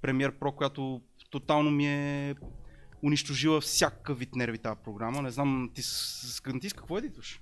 [0.02, 2.36] Premiere Pro, която тотално ми е
[3.04, 5.22] унищожила всякакъв вид нерви тази програма.
[5.22, 5.88] Не знам, ти с,
[6.34, 6.42] с,
[6.74, 7.42] какво едитваш?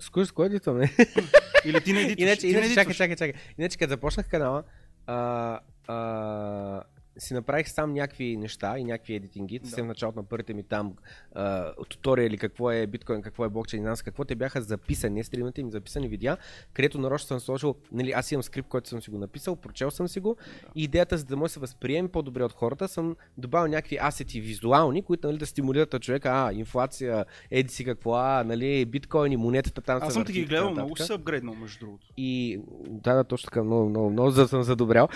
[0.00, 0.92] С кой, с кой едитваме?
[1.64, 2.26] Или ти не едитваш?
[2.26, 3.32] Иначе, иначе чакай, чакай, чакай.
[3.58, 4.62] Иначе, като започнах канала,
[5.06, 6.82] а, а,
[7.18, 9.58] си направих сам някакви неща и някакви едитинги.
[9.58, 9.66] Да.
[9.66, 10.94] Съвсем в началото на първите ми там
[11.34, 15.14] а, туториали какво е биткоин, какво е блокчейн, не знам с какво те бяха записани,
[15.14, 16.36] не стримите ми записани видеа,
[16.72, 20.08] където нарочно съм сложил, нали, аз имам скрипт, който съм си го написал, прочел съм
[20.08, 20.68] си го Да.
[20.74, 24.40] и идеята за да може да се възприеме по-добре от хората, съм добавил някакви асети
[24.40, 29.80] визуални, които нали, да стимулират човека, а, инфлация, еди си какво, а, нали, биткоини, монетата
[29.80, 32.06] там Аз съм ти ги гледал, много се апгрейднал между другото.
[32.16, 35.08] И да, да, точно така, много, много, много за съм задобрял.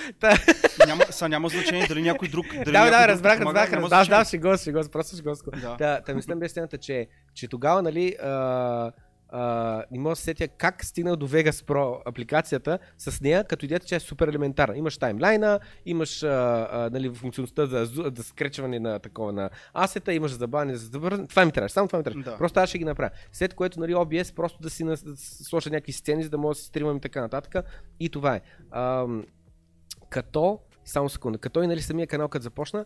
[0.86, 2.46] Няма, са, няма значение дали някой друг.
[2.52, 5.38] Дали да, да, разбрах, разбрах, да, да, шегос, шегос, просто шегос.
[5.62, 5.76] Да.
[5.76, 8.92] Та, та мисля беше следната, че, че тогава, нали, а,
[9.90, 13.86] не мога да се сетя как стигнах до Vegas Pro апликацията с нея, като идеята,
[13.86, 14.76] че е супер елементарна.
[14.76, 17.84] Имаш таймлайна, имаш а, а, нали, функционалността за,
[18.16, 21.28] за скречване на такова на асета, имаш забавяне за забързане.
[21.28, 22.30] Това ми трябваше, само това ми трябваше.
[22.30, 22.38] Да.
[22.38, 23.10] Просто аз ще ги направя.
[23.32, 26.54] След което, нали, OBS просто да си да си сложа някакви сцени, за да мога
[26.54, 27.64] да си стримам и така нататък.
[28.00, 28.40] И това е.
[28.70, 29.24] Ам,
[30.10, 31.38] като Само секунда.
[31.38, 32.84] Като той, нали, самия канал, като започна,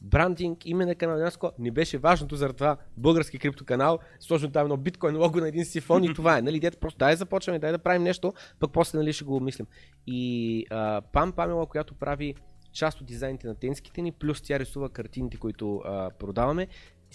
[0.00, 4.76] брандинг, име на канал, Няско, не беше важното заради това български криптоканал, сложно там едно
[4.76, 6.42] биткоин лого на един сифон и това е.
[6.42, 9.36] Нали, дете, просто дай да започваме, дай да правим нещо, пък после нали, ще го
[9.36, 9.66] обмислим.
[10.06, 12.34] И а, Пам Памела, която прави
[12.72, 16.68] част от дизайните на тенските ни, плюс тя рисува картините, които а, продаваме,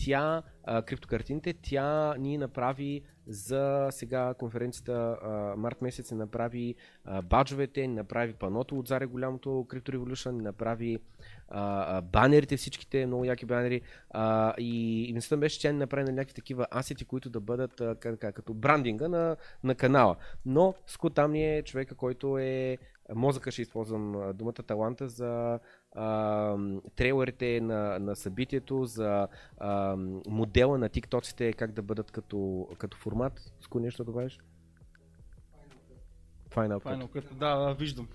[0.05, 0.43] тя,
[0.85, 5.17] криптокартините, тя ни направи за сега конференцията
[5.57, 10.41] март месец ни направи а, баджовете, ни направи паното от Заре голямото Crypto Revolution, ни
[10.41, 10.99] направи
[12.03, 13.81] банерите всичките, много яки банери
[14.57, 17.95] и, мисълта беше, че тя ни направи на някакви такива асети, които да бъдат а,
[18.33, 20.15] като брандинга на, на канала.
[20.45, 22.77] Но Ско там ни е човека, който е
[23.15, 25.59] мозъка ще използвам думата таланта за
[26.95, 29.95] трейлерите на, на събитието, за а,
[30.27, 33.53] модела на тиктоците, как да бъдат като, като формат.
[33.59, 34.39] Ско нещо да добавиш?
[36.49, 36.83] Final Cut.
[36.83, 37.33] Final Cut.
[37.33, 38.07] Да, да, виждам.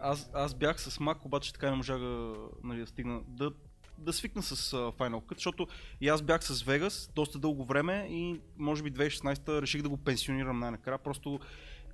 [0.00, 3.20] аз, аз бях с Mac, обаче така не можа да, нали, да стигна.
[3.26, 3.52] Да,
[3.98, 5.66] да свикна с uh, Final Cut, защото
[6.00, 9.96] и аз бях с Vegas доста дълго време и може би 2016 реших да го
[9.96, 10.98] пенсионирам най-накрая.
[10.98, 11.40] Просто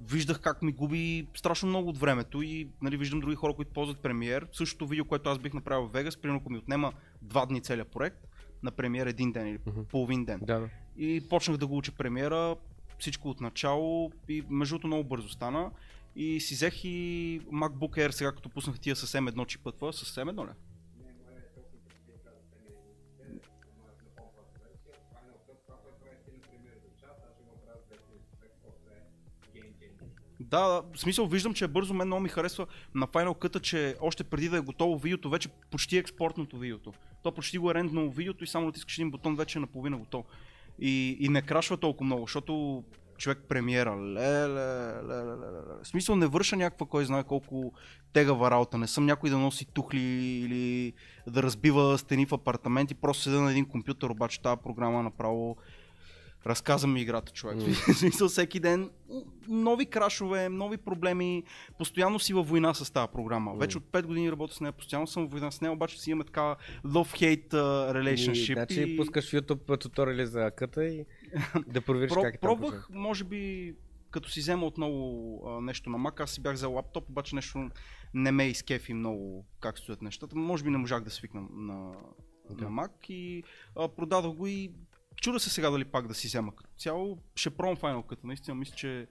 [0.01, 3.99] виждах как ми губи страшно много от времето и нали, виждам други хора, които ползват
[3.99, 4.47] премиер.
[4.53, 7.89] Същото видео, което аз бих направил в Vegas, примерно ако ми отнема два дни целият
[7.89, 8.27] проект,
[8.63, 9.59] на премиер един ден или
[9.91, 10.41] половин ден.
[10.43, 10.69] Да, да.
[10.97, 12.57] И почнах да го уча премиера,
[12.99, 15.71] всичко от начало и между другото много бързо стана.
[16.17, 20.17] И си взех и MacBook Air сега, като пуснах тия с M1 чипа, това с
[20.17, 20.53] M1 ли?
[30.51, 33.61] Да, да, в смисъл виждам, че е бързо, мен много ми харесва на Final Cut,
[33.61, 36.93] че още преди да е готово видеото, вече почти е експортното видеото.
[37.23, 40.25] То почти го е ренднало видеото и само натискаш един бутон, вече е наполовина готово.
[40.79, 42.85] И, и не крашва толкова много, защото
[43.19, 45.83] човек премиера, леле, леле, леле.
[45.83, 47.73] В смисъл не върша някаква, кой знае колко
[48.13, 48.79] тегава работа.
[48.79, 50.01] Не съм някой да носи тухли
[50.45, 50.93] или
[51.27, 55.57] да разбива стени в апартаменти, просто седа на един компютър, обаче тази програма направо
[56.47, 57.59] разказа ми играта, човек.
[57.89, 58.91] В смисъл всеки ден
[59.49, 61.45] нови крашове, нови проблеми,
[61.79, 63.53] постоянно си във война с тази програма.
[63.53, 63.59] М.
[63.59, 66.11] Вече от 5 години работя с нея, постоянно съм във война с нея, обаче си
[66.11, 68.51] имаме така love-hate uh, relationship.
[68.51, 71.05] И, значи пускаш в YouTube туториали за къта и
[71.67, 73.75] да провериш Про, как е там пробвах, може би,
[74.11, 77.71] като си взема отново а, нещо на Mac, аз си бях взел лаптоп, обаче нещо
[78.15, 80.37] не ме изкефи много как стоят нещата.
[80.37, 81.93] Може би не можах да свикна на,
[82.51, 82.65] Да.
[82.65, 83.43] на Mac и
[83.77, 84.73] а, продадох го и
[85.17, 86.57] чуда се сега дали пак да си взема.
[86.57, 88.19] Като цяло ще пробвам Final Cut.
[88.25, 89.07] Наистина мисля, че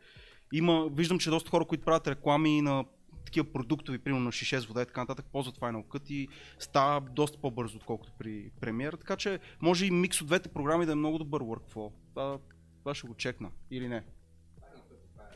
[0.54, 2.86] има, виждам, че доста хора, които правят реклами на
[3.26, 6.28] такива продуктови, примерно на шише с вода и така нататък, ползват Final Cut и
[6.60, 8.98] става доста по-бързо, отколкото при премиера.
[8.98, 11.92] Така че може и микс от двете програми да е много добър workflow.
[12.10, 12.40] Това,
[12.80, 13.52] това ще го чекна.
[13.72, 14.04] Или не?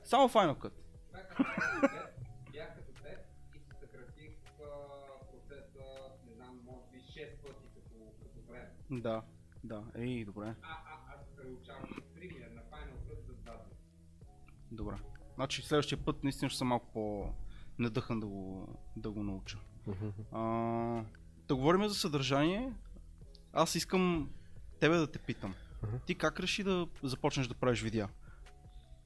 [0.03, 0.71] Само Final Cut.
[2.51, 3.19] Бях като теб
[3.55, 4.67] и се съкратих а,
[5.31, 5.83] процеса,
[6.27, 8.69] не знам, може би 6 пъти като, като време.
[8.89, 9.21] Да,
[9.63, 9.83] да.
[9.95, 10.45] Ей, добре.
[10.45, 13.75] А, а, аз преучавам пример на Final Cut за 2 дни.
[14.71, 14.95] Добре.
[15.35, 19.57] Значи следващия път наистина ще съм малко по-надъхан да го, да го науча.
[20.31, 20.41] А,
[21.47, 22.73] да говорим за съдържание.
[23.53, 24.29] Аз искам
[24.79, 25.55] тебе да те питам.
[26.05, 28.09] Ти как реши да започнеш да правиш видеа?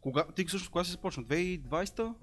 [0.02, 1.24] Кога, ти всъщност кога си започна?
[1.24, 2.14] 2020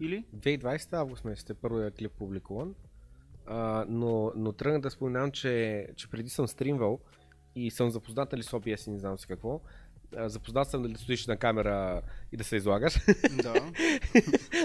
[0.00, 0.24] или?
[0.36, 2.74] 2020 август месец е първият клип публикуван.
[3.46, 7.00] А, но, но тръгна да споменавам, че, че преди съм стримвал
[7.56, 9.60] и съм запознат ли с OBS и не знам си какво.
[10.16, 12.98] Запознат съм дали стоиш на камера и да се излагаш.
[13.42, 13.54] Да.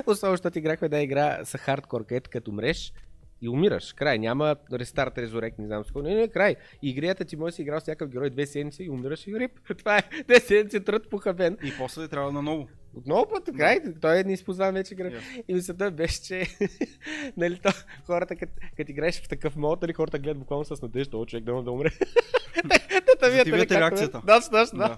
[0.07, 2.93] Особено, защото играхме една игра с хардкор, където като мреш
[3.41, 3.93] и умираш.
[3.93, 4.19] Край.
[4.19, 6.01] Няма рестарт, резорект, не знам какво.
[6.01, 6.55] Не, не, край.
[6.81, 9.51] Игрията ти може да си играл с някакъв герой две седмици и умираш и рип.
[9.77, 10.23] Това е.
[10.23, 11.57] Две седмици труд похабен.
[11.63, 12.67] И после трябва наново.
[12.95, 13.79] Отново път, край.
[14.01, 15.05] Той е неизползван вече игра.
[15.05, 15.43] Ясно.
[15.47, 16.43] И мисълта беше, че
[17.37, 17.69] нали, то,
[18.05, 21.63] хората, като играеш в такъв мод, нали, хората гледат буквално с надежда, о, човек да,
[21.63, 21.89] да умре.
[23.19, 24.21] Те За ти реакцията.
[24.25, 24.87] Да, точно, да.
[24.89, 24.97] Да.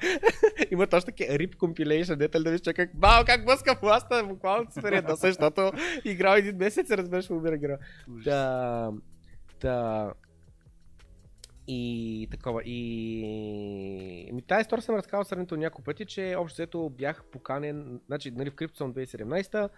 [0.72, 4.24] Има точно такива rip compilation, дете ли да виж как, бау, как блъска в ласта,
[4.24, 5.72] буквално се да защото
[6.06, 7.78] играл един месец и разбираш, умира гера.
[8.08, 8.92] Да,
[9.62, 10.12] да,
[11.72, 12.62] и такова.
[12.66, 18.32] И ми, тази история съм разказал сравнително няколко пъти, че общо взето бях поканен, значи
[18.32, 19.70] нали, в CryptoZone 2017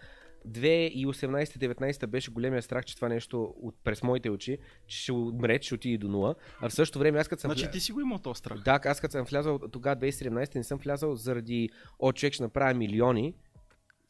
[0.48, 5.66] 2018-19 беше големия страх, че това нещо от, през моите очи, че ще умре, че
[5.66, 6.36] ще отиде до нула.
[6.62, 7.52] А в същото време аз като съм...
[7.52, 8.60] Значи ти си го имал този страх.
[8.60, 12.74] да, аз като съм влязал тогава 2017 не съм влязал заради о, човек ще направя
[12.74, 13.34] милиони.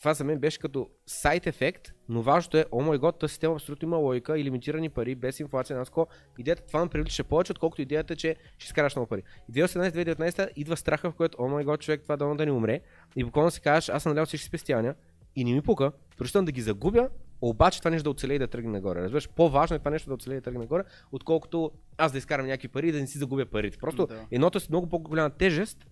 [0.02, 3.56] Това за мен беше като сайт ефект, но важното е, о мой год, тази система
[3.56, 6.08] абсолютно има логика и лимитирани пари, без инфлация, наско.
[6.40, 9.24] Идеята това ме привлича повече, отколкото идеята, че ще изкараш много пари.
[9.50, 12.82] И 2018-2019 идва страха, в който, о мой год, човек, това да да не умре.
[13.16, 14.96] И буквално си кажеш, аз съм налял всички спестявания
[15.36, 17.10] и не ми пука, прощам да ги загубя
[17.42, 19.02] Обаче това нещо да оцелее и да тръгне нагоре.
[19.02, 22.46] Разбираш, по-важно е това нещо да оцелее и да тръгне нагоре, отколкото аз да изкарам
[22.46, 23.78] някакви пари и да не си загубя парите.
[23.78, 24.26] Просто Да.
[24.32, 25.86] едното е с много по-голяма тежест,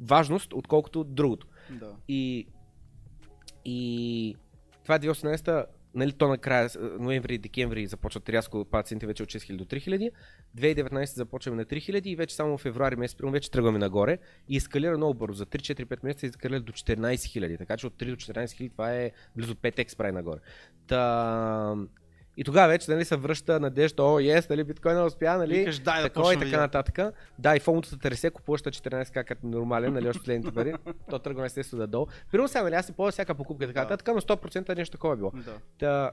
[0.00, 1.46] важност, отколкото другото.
[1.70, 1.96] Да.
[2.08, 2.46] И,
[3.64, 4.36] и
[4.82, 6.68] това е 2018 нали, то накрая,
[6.98, 10.10] ноември и декември започват рязко цените вече от 6000 до 3000.
[10.56, 14.18] 2019 започваме на 3000 и вече само в февруари месец, примерно, вече тръгваме нагоре
[14.48, 15.34] и ескалира много бързо.
[15.34, 17.58] За 3-4-5 месеца ескалира до 14 000.
[17.58, 20.40] Така че от 3 до 14 000 това е близо 5x прави нагоре.
[20.86, 21.76] Та...
[22.36, 26.02] И тогава вече нали, се връща надежда, о, ес, нали, биткоина успя, нали, Викаш, да
[26.02, 27.14] такова и така нататък.
[27.38, 30.74] Да, и фомото се търсе, купуваш на 14к като нормален, нали, още последните пари.
[31.10, 32.06] То тръгва естествено да долу.
[32.30, 35.16] Примерно сега, нали, аз си ползвам всяка покупка така нататък, но 100% нещо такова е
[35.16, 35.30] било.
[35.34, 35.58] Да.
[35.78, 36.10] Та,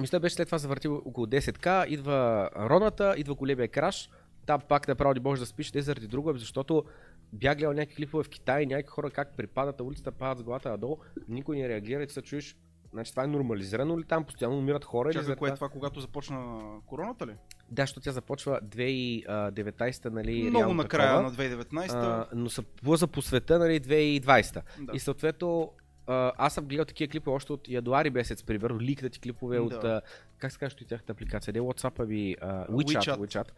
[0.00, 4.10] мисля беше след това завърти около 10к, идва роната, идва големия краш,
[4.46, 6.84] там пак направо не можеш да спиш, не заради друго, ами защото
[7.32, 10.70] бях гледал някакви клипове в Китай, някакви хора как припадат на улицата, падат с главата
[10.70, 10.96] надолу,
[11.28, 12.56] никой не реагира и се чуеш,
[12.96, 15.68] значи това е нормализирано ли там, постоянно умират хора или Чакай, заради кое е това?
[15.68, 17.34] когато започна короната ли?
[17.70, 21.92] Да, защото тя започва 2019 нали, Много накрая на 2019.
[21.92, 24.62] А, но са плъза по света, нали, 2020.
[24.80, 24.92] Да.
[24.94, 25.72] И съответно,
[26.06, 29.88] аз съм гледал такива клипове още от януари месец, примерно, ликнати клипове от, Да.
[29.88, 30.00] а,
[30.38, 33.16] как се казва, тяхната апликация, не WhatsApp, ами а, WeChat.
[33.16, 33.18] WeChat.
[33.18, 33.48] WeChat.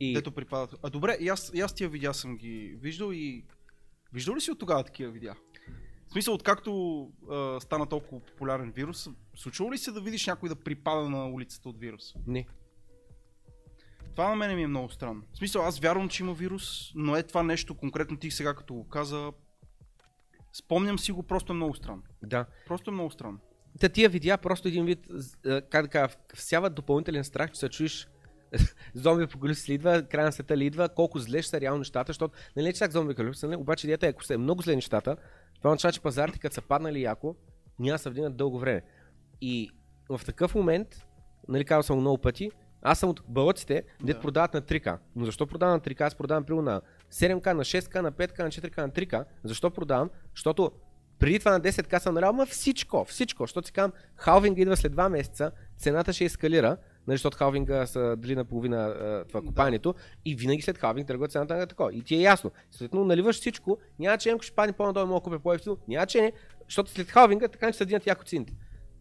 [0.00, 0.74] И Дето припадат.
[0.82, 3.44] А добре, и аз, и аз тия видеа съм ги виждал и...
[4.12, 5.34] Виждал ли си от тогава такива видеа?
[6.08, 10.56] В смисъл, откакто а, стана толкова популярен вирус, случва ли се да видиш някой да
[10.56, 12.14] припада на улицата от вирус?
[12.26, 12.46] не,
[14.14, 15.22] Това на мен ми е много странно.
[15.32, 18.74] В смисъл, аз вярвам, че има вирус, но е това нещо, конкретно ти сега като
[18.74, 19.32] го каза,
[20.52, 22.02] спомням си го, просто е много странно.
[22.22, 22.46] да.
[22.66, 23.38] Просто е много странно.
[23.80, 25.06] Та тия видеа просто един вид,
[25.70, 28.08] как да кажа, всяват допълнителен страх, че се чуеш
[28.94, 32.10] зомби апокалипсис ли идва, край на света ли идва, колко зле ще са реално нещата,
[32.10, 33.56] защото нали не че чак зомби апокалипсис, нали?
[33.56, 35.16] обаче идеята е, ако са много зле нещата,
[35.66, 37.34] това означава, че пазарите, като са паднали яко,
[37.78, 38.82] няма да се вдигнат дълго време.
[39.40, 39.70] И
[40.08, 41.06] в такъв момент,
[41.48, 42.50] нали казал съм го много пъти,
[42.82, 44.20] аз съм от бълъците, Да.
[44.20, 44.98] продават на 3К.
[45.16, 46.00] Но защо продавам на 3К?
[46.00, 46.80] Аз продавам примерно на
[47.12, 49.24] 7К, на 6К, на 5К, на 4К, на 3К.
[49.44, 50.10] Защо продавам?
[50.34, 50.70] Защото
[51.18, 53.42] преди това на 10К съм налял, ма всичко, всичко.
[53.42, 56.76] Защото си казвам, халвинга идва след 2 месеца, цената ще ескалира,
[57.06, 58.94] нали, защото халвинга са дали наполовина
[59.28, 59.46] това Да.
[59.46, 59.94] купанието
[60.24, 61.94] и винаги след халвинг тръгва цената на такова.
[61.94, 62.50] И ти е ясно.
[62.70, 66.20] Съответно, наливаш всичко, няма че ако ще падне по-надолу, мога да купя по-ефтино, няма че
[66.20, 66.32] не,
[66.64, 68.52] защото след халвинга така че се дигнат яко цените.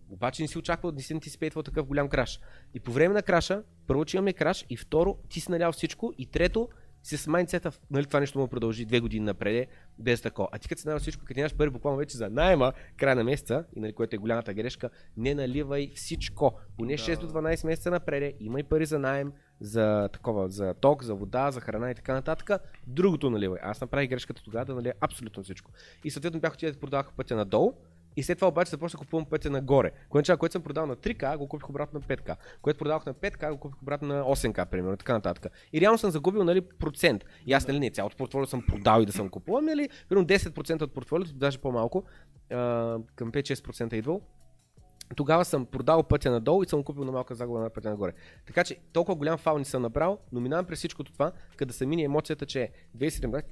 [0.10, 2.39] Обаче не си очаквал, не си антисипейтвал такъв голям краш.
[2.74, 6.14] И по време на краша, първо, че имаме краш, и второ, ти си налял всичко,
[6.18, 6.70] и трето,
[7.06, 10.49] с майндсета, нали това нещо му продължи две години напред, без такова.
[10.51, 13.24] А ти като си налял всичко, като нямаш пари буквално вече за найема, края на
[13.24, 16.60] месеца, и нали, което е голямата грешка, не наливай всичко.
[16.78, 16.97] Поне Да.
[16.97, 21.51] 6 до 12 месеца напред, имай пари за найем, за такова, за ток, за вода,
[21.51, 22.62] за храна и така нататък.
[22.88, 23.60] Другото наливай.
[23.64, 25.72] Аз направих грешката тогава да налия абсолютно всичко.
[26.03, 27.74] И съответно бях отида да продавах пътя надолу,
[28.16, 29.91] и след това обаче започнах да купувам пътя нагоре.
[30.09, 32.36] Което, което съм продал на 3К, го купих обратно на 5К.
[32.61, 35.51] Което продавах на 5К, го купих обратно на 8К, примерно, така нататък.
[35.74, 37.26] И реално съм загубил нали, процент.
[37.45, 40.28] И аз нали, не цялото портфолио съм продал и да съм купувал, ами, нали, примерно
[40.28, 42.03] 10% от портфолиото, даже по-малко,
[42.51, 44.22] а, към 5-6% е идвал.
[45.16, 48.13] Тогава съм продал пътя надолу и съм купил на малка загуба на пътя нагоре.
[48.47, 51.74] Така че толкова голям фал не съм направил, но минавам през всичкото това, като да
[51.74, 53.45] се мине емоцията, че 2017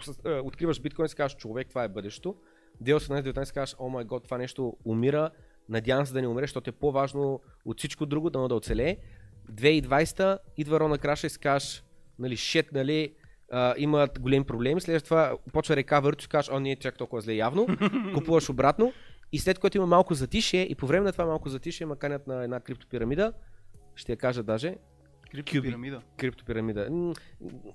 [0.00, 2.36] с- е, откриваш биткоин и си казваш, човек, това е бъдещето.
[2.82, 5.30] 2018-2019 си казваш, о май год, това нещо умира,
[5.68, 8.96] надявам се да не умре, защото е по-важно от всичко друго, да да оцелее.
[9.52, 11.84] 2020 идва Рона Краша и си кажеш,
[12.18, 13.14] нали, шет, нали,
[13.50, 16.96] а, имат големи проблеми, след това почва река върто и кажеш, о, не е чак
[16.98, 17.66] толкова зле явно,
[18.14, 18.92] купуваш обратно
[19.32, 22.26] и след което има малко затишие и по време на това малко затишие ма канят
[22.26, 23.32] на една криптопирамида,
[23.94, 24.76] ще я кажа даже,
[25.30, 26.02] Криптопирамида.
[26.16, 26.90] криптопирамида.
[26.90, 27.14] М,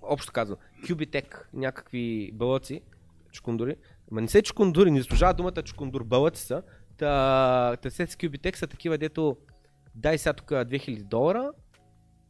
[0.02, 2.82] Общо казвам, Кюбитек, някакви бълъци,
[3.32, 3.76] чукундури.
[4.12, 6.64] Ма не се чукундури, не заслужава думата чукундур, бълъци са.
[6.98, 9.38] Та, та след Кюбитек са такива, дето
[9.96, 11.52] дай сега тук 2000 долара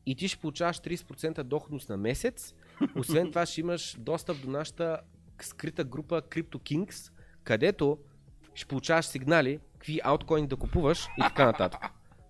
[0.06, 2.54] и ти ще получаваш 30% доходност на месец.
[2.96, 5.00] Освен това ще имаш достъп до нашата
[5.42, 7.12] скрита група Crypto Kings,
[7.44, 7.98] където
[8.56, 11.82] ще получаваш сигнали, какви ауткоини да купуваш и така нататък.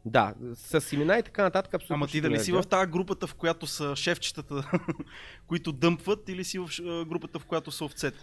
[0.05, 1.95] Да, с имена и така нататък абсолютно.
[1.95, 4.71] Ама ти дали не си в тази групата, в която са шефчетата,
[5.47, 6.69] които дъмпват, или си в
[7.05, 8.17] групата, в която са овцете?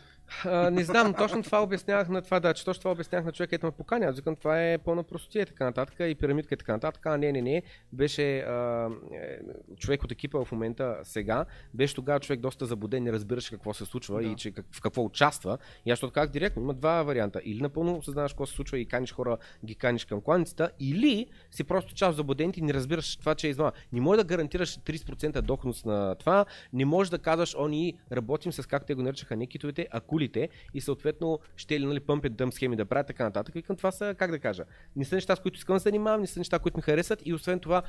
[0.45, 3.51] А, не знам, точно това обяснявах на това, да, че точно това обяснявах на човека,
[3.51, 4.07] който ме поканя.
[4.07, 7.07] Аз викам, това е пълна простотия и така нататък, и пирамидка и така нататък.
[7.07, 7.63] А, не, не, не.
[7.93, 9.39] Беше а, е,
[9.77, 11.45] човек от екипа в момента сега.
[11.75, 14.29] Беше тогава човек доста забуден, не разбираше какво се случва Да.
[14.29, 15.59] и че как, в какво участва.
[15.87, 16.63] И аз как директно.
[16.63, 17.41] Има два варианта.
[17.45, 21.65] Или напълно осъзнаваш какво се случва и каниш хора, ги каниш към кланицата, или си
[21.65, 23.73] просто част от забудените и не разбираш това, че е измама.
[23.93, 28.53] Не може да гарантираш 30% доходност на това, не можеш да казваш, о, ние работим
[28.53, 32.53] с как те го наричаха некитовете, а кулите и съответно ще ли нали, пъмпят дъм
[32.53, 33.55] схеми да правят така нататък.
[33.55, 34.65] Викам, това са, как да кажа,
[34.97, 37.23] не са неща, с които искам да се занимавам, не са неща, които ми харесват
[37.25, 37.83] и освен това,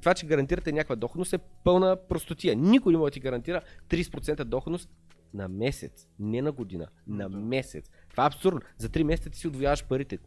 [0.00, 2.56] това, че гарантирате някаква доходност е пълна простотия.
[2.56, 4.90] Никой не може да ти гарантира 30% доходност
[5.34, 7.90] на месец, не на година, на месец.
[8.10, 8.60] Това е абсурдно.
[8.78, 10.18] За 3 месеца ти си удвояваш парите.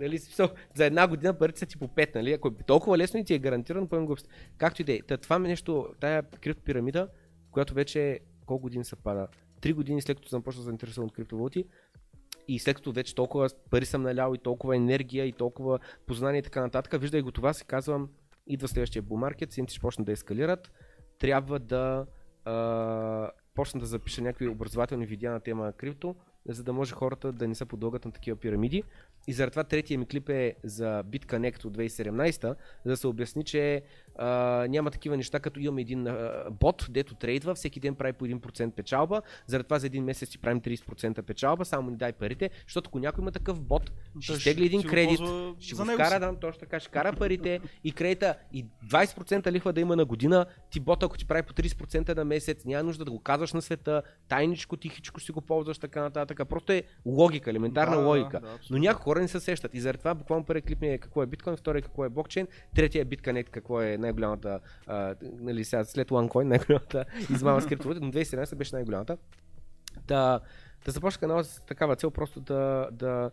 [0.00, 2.32] Нали, смисъл, за една година парите са ти по 5, нали?
[2.32, 4.28] Ако е толкова лесно и ти е гарантирано, пълен глупост.
[4.58, 5.02] Както и да е.
[5.02, 7.08] Та, това ми е нещо, тая криптопирамида,
[7.50, 9.28] която вече колко години се пада?
[9.62, 11.64] Три години след като съм почнал да се заинтересувам от криптовалути
[12.48, 16.42] и след като вече толкова пари съм налял и толкова енергия и толкова познание и
[16.42, 18.08] така нататък, виждай го това, си казвам,
[18.46, 20.72] идва следващия bull market, цените ще почнат да ескалират,
[21.18, 22.06] трябва да
[22.44, 26.16] а, почна да запиша някакви образователни видеа на тема крипто,
[26.48, 28.82] за да може хората да не се подлагат на такива пирамиди.
[29.26, 32.42] И заради това третия ми клип е за BitConnect от 2017,
[32.84, 33.82] за да се обясни, че
[34.16, 34.26] а,
[34.68, 38.70] няма такива неща, като имаме един а, бот, дето трейдва, всеки ден прави по 1%
[38.70, 42.88] печалба, заради това за един месец си правим 30% печалба, само ни дай парите, защото
[42.88, 46.20] ако някой има такъв бот, ще Той стегли един го кредит, ползва ще го вкара,
[46.20, 50.46] да, точно така, ще кара парите и кредита и 20% лихва да има на година,
[50.70, 53.62] ти бота, ако ти прави по 30% на месец, няма нужда да го казваш на
[53.62, 56.48] света, тайничко, тихичко си го ползваш, така нататък.
[56.48, 58.40] Просто е логика, елементарна Да, да, логика.
[58.40, 58.76] да, абсолютно.
[58.76, 59.74] Но някои хора не се сещат.
[59.74, 62.46] И заради това буквално първият клип ми е какво е биткоин, втория какво е блокчейн,
[62.74, 68.00] третия е битконект, какво е най-голямата, а, нали сега след OneCoin, най-голямата измама с криптовалута,
[68.06, 69.16] но 2017 беше най-голямата.
[70.06, 70.40] Да,
[70.84, 73.30] да започна канала с такава цел, просто да, да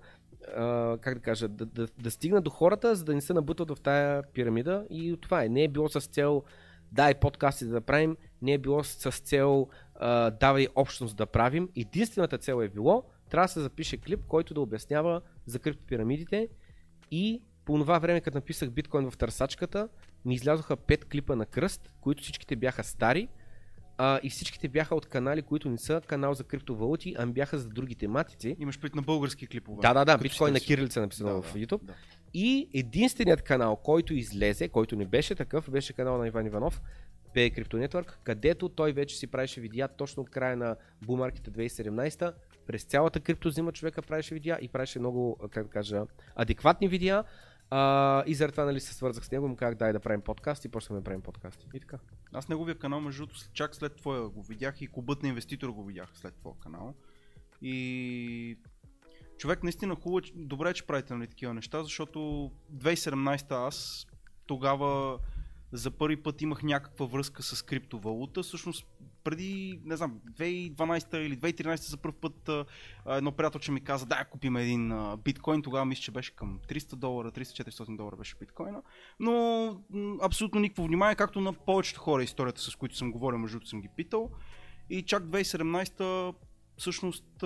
[0.55, 3.77] а, как да кажа, да, да, да стигна до хората, за да не се набутват
[3.77, 5.49] в тая пирамида и това е.
[5.49, 6.43] Не е било с цел
[6.91, 11.69] дай подкасти да правим, не е било с цел а, давай общност да правим.
[11.75, 16.47] Единствената цел е било, трябва да се запише клип, който да обяснява за криптопирамидите
[17.11, 19.89] и по това време, като написах биткоин в търсачката,
[20.25, 23.27] ми излязоха 5 клипа на кръст, които всичките бяха стари
[23.97, 27.69] а, и всичките бяха от канали, които не са канал за криптовалути, ами бяха за
[27.69, 28.55] други тематици.
[28.59, 29.81] Имаш пред на български клипове.
[29.81, 31.83] Да, да, да, биткоин на кирилица написано Да, в YouTube.
[31.83, 31.93] да.
[32.33, 36.81] И единственият канал, който излезе, който не беше такъв, беше канал на Иван Иванов,
[37.35, 42.33] Pay Crypto Network, където той вече си правеше видеа точно от края на бумарките 2017
[42.69, 46.03] през цялата криптозима човека правеше видеа и правеше много, как да кажа,
[46.35, 47.23] адекватни видеа.
[47.69, 50.65] А, и заради това нали, се свързах с него, му казах дай да правим подкаст
[50.65, 51.67] и почнахме да правим подкасти.
[51.73, 51.97] И така.
[52.33, 55.83] Аз неговия канал, между другото, чак след твоя го видях и клубът на инвеститор го
[55.83, 56.93] видях след твоя канал.
[57.61, 58.57] И
[59.37, 64.07] човек наистина хубаво, добре, че правите нали, такива неща, защото 2017 аз
[64.45, 65.19] тогава
[65.71, 68.43] за първи път имах някаква връзка с криптовалута.
[68.43, 68.87] Всъщност
[69.23, 72.49] преди, не знам, 2012 или 2013 за първ път
[73.07, 74.93] едно приятелче ми каза, да, купим един
[75.23, 75.61] биткоин.
[75.61, 78.81] Тогава мисля, че беше към 300 долара, 300-400 долара беше биткоина.
[79.19, 79.83] Но
[80.21, 83.81] абсолютно никакво внимание, както на повечето хора историята, с които съм говорил, между другото съм
[83.81, 84.31] ги питал.
[84.89, 86.35] И чак 2017
[86.77, 87.43] всъщност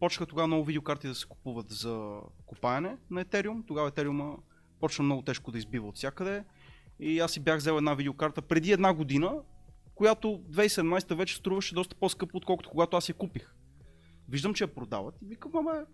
[0.00, 3.66] почнаха тогава много видеокарти да се купуват за купаене на Ethereum.
[3.66, 4.36] Тогава Ethereum
[4.80, 6.44] почна много тежко да избива от всякъде.
[7.00, 9.34] И аз си бях взел една видеокарта преди една година,
[9.94, 13.54] която 2017 вече струваше доста по-скъпо, отколкото когато аз я купих.
[14.28, 15.84] Виждам, че я продават и викам, ама,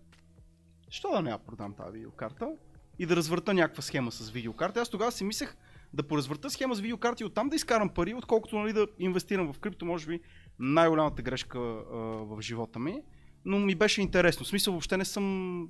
[0.89, 2.51] що да не я продам тази видеокарта
[2.99, 4.81] и да развърта някаква схема с видеокарта.
[4.81, 5.57] Аз тогава си мислех
[5.93, 9.59] да поразвърта схема с видеокарти и оттам да изкарам пари, отколкото нали, да инвестирам в
[9.59, 10.19] крипто, може би
[10.59, 11.95] най-голямата грешка а,
[12.25, 13.01] в живота ми.
[13.45, 14.45] Но ми беше интересно.
[14.45, 15.61] В смисъл, въобще не съм.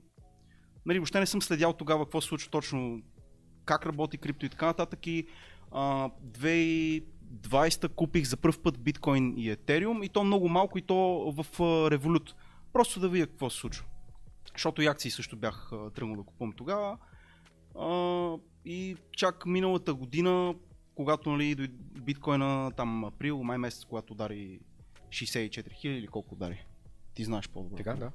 [0.86, 3.02] Нали, въобще не съм следял тогава какво се случва точно,
[3.66, 5.08] как работи крипто и така нататък.
[5.08, 5.28] И
[5.72, 6.10] а,
[7.34, 10.96] 2020 купих за първ път биткоин и етериум и то много малко и то
[11.38, 12.34] в Revolut.
[12.74, 13.86] Просто да видя какво се случва.
[14.54, 16.98] Защото и акции също бях тръгнал да купувам тогава.
[17.80, 20.56] А, и чак миналата година,
[20.96, 21.68] когато нали,
[22.02, 24.60] биткоина там април, май месец, когато удари
[25.10, 26.66] 64 хиляди или колко удари.
[27.14, 27.78] Ти знаеш по-добре.
[27.78, 28.12] Така, да.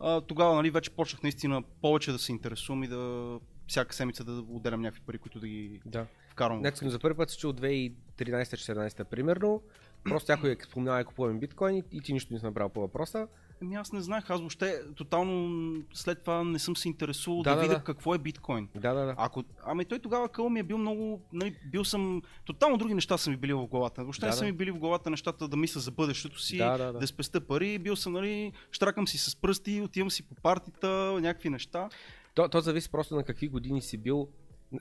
[0.00, 4.32] А, тогава нали, вече почнах наистина повече да се интересувам и да всяка седмица да
[4.32, 6.06] отделям някакви пари, които да ги да.
[6.38, 6.62] Вкарвам.
[6.62, 9.62] Нека за първи път се чул 2013-14 примерно.
[10.04, 12.80] Просто някой е спомнява и купуваме биткоин и- и ти нищо не си направил по
[12.80, 13.28] въпроса.
[13.62, 15.48] Ами аз не знаех, аз въобще тотално
[15.94, 17.84] след това не съм се интересувал Да, да, да, видя да.
[17.84, 18.68] какво е биткоин.
[18.74, 19.14] Да, да, да.
[19.18, 23.18] Ако, ами той тогава къл ми е бил много, нали, бил съм, тотално други неща
[23.18, 24.02] са ми били в главата.
[24.02, 24.36] Въобще Да, не да.
[24.36, 26.98] са ми били в главата нещата да мисля за бъдещето си, Да, да, да.
[26.98, 31.50] да спеста пари, бил съм, нали, штракам си с пръсти, отивам си по партита, някакви
[31.50, 31.88] неща.
[32.34, 34.28] То, то зависи просто на какви години си бил.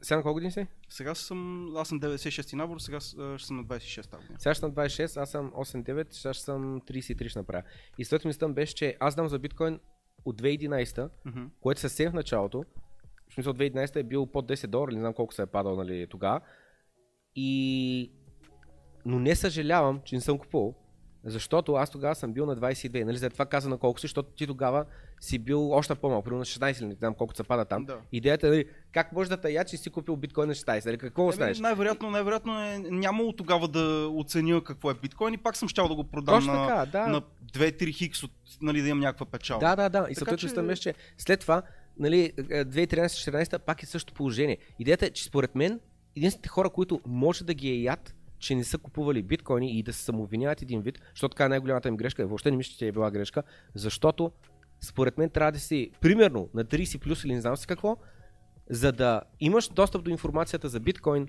[0.02, 0.68] Сега на колко години си?
[0.90, 4.28] Сега съм, аз съм 96 набор, сега ще съм на 26 тази.
[4.38, 7.64] Сега ще съм 26, аз съм 8-9, сега ще съм 33 ще направя.
[7.98, 9.80] И след мислям беше, че аз знам за биткоин
[10.26, 11.46] от 2011, Мгм.
[11.62, 12.66] което съвсем в началото,
[13.30, 16.08] в смисъл 2011 е бил под 10 долара, не знам колко се е падал нали,
[16.10, 16.42] тогава.
[17.36, 18.12] И...
[19.06, 20.76] Но не съжалявам, че не съм купувал,
[21.24, 23.04] Защото аз тогава съм бил на 22.
[23.04, 24.86] Нали, след това каза на колко си, защото ти тогава
[25.20, 27.86] си бил още по-малко, примерно на 16 или не знам колко се пада там.
[27.86, 27.98] Да.
[28.12, 30.86] Идеята е, нали, как може да тая, че си купил биткоин на 16?
[30.86, 31.60] Нали, какво Еми, оставиш?
[31.60, 35.96] най-вероятно, най-вероятно е нямало тогава да оценя какво е биткоин и пак съм щял да
[35.96, 37.08] го продам Точно на, така, да.
[37.08, 37.22] на
[37.54, 39.66] 2-3 хикс, от, нали, да имам някаква печалба.
[39.68, 40.08] Да, да, да.
[40.10, 40.94] И съответно че- че...
[41.18, 41.62] след това,
[42.00, 44.58] нали, 2013-2014 пак е същото положение.
[44.80, 45.80] Идеята е, че според мен,
[46.16, 49.94] единствените хора, които може да ги е яд, че не са купували биткоини и да
[49.94, 52.92] се самообвиняват един вид, защото така е най-голямата им грешка, въобще не мисля, че е
[52.92, 53.44] била грешка,
[53.76, 54.32] защото
[54.82, 57.98] според мен трябва да си примерно на 30 плюс или не знам си какво,
[58.70, 61.28] за да имаш достъп до информацията за биткоин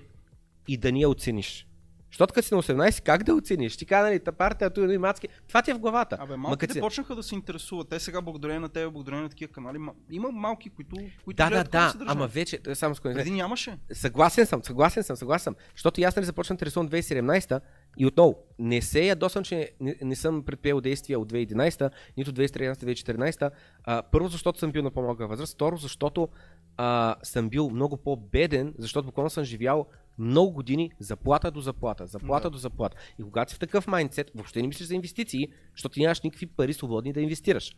[0.67, 1.65] и да ни я оцениш.
[2.11, 3.77] Защото като си на 18, как да оцениш?
[3.77, 5.27] Ти каза, нали, та партия, той мацки.
[5.47, 6.17] Това ти е в главата.
[6.19, 7.89] Абе, Ма малките си- почнаха да се интересуват.
[7.89, 11.49] Те сега, благодарение на тебе, благодарение на такива канали, ма- има малки, които, които Да,
[11.49, 13.77] да, да, ама вече, само с Преди нямаше.
[13.91, 15.55] Съгласен съм, съгласен съм, съгласен съм.
[15.75, 17.61] Защото и аз нали започнах да интересувам 2017
[17.99, 23.51] и отново, не се ядосвам, че не, не съм предприел действия от 2011, нито 2013-2014.
[23.83, 25.53] А, първо, защото съм бил на по-малка възраст.
[25.53, 26.29] Второ, защото
[26.77, 29.85] а, съм бил много по-беден, защото буквално съм живял
[30.17, 32.51] много години заплата до заплата, заплата Да.
[32.51, 32.97] до заплата.
[33.19, 36.45] И когато си в такъв майндсет, въобще не мислиш за инвестиции, защото ти нямаш никакви
[36.45, 37.75] пари свободни да инвестираш.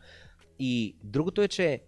[0.60, 1.82] И другото е, че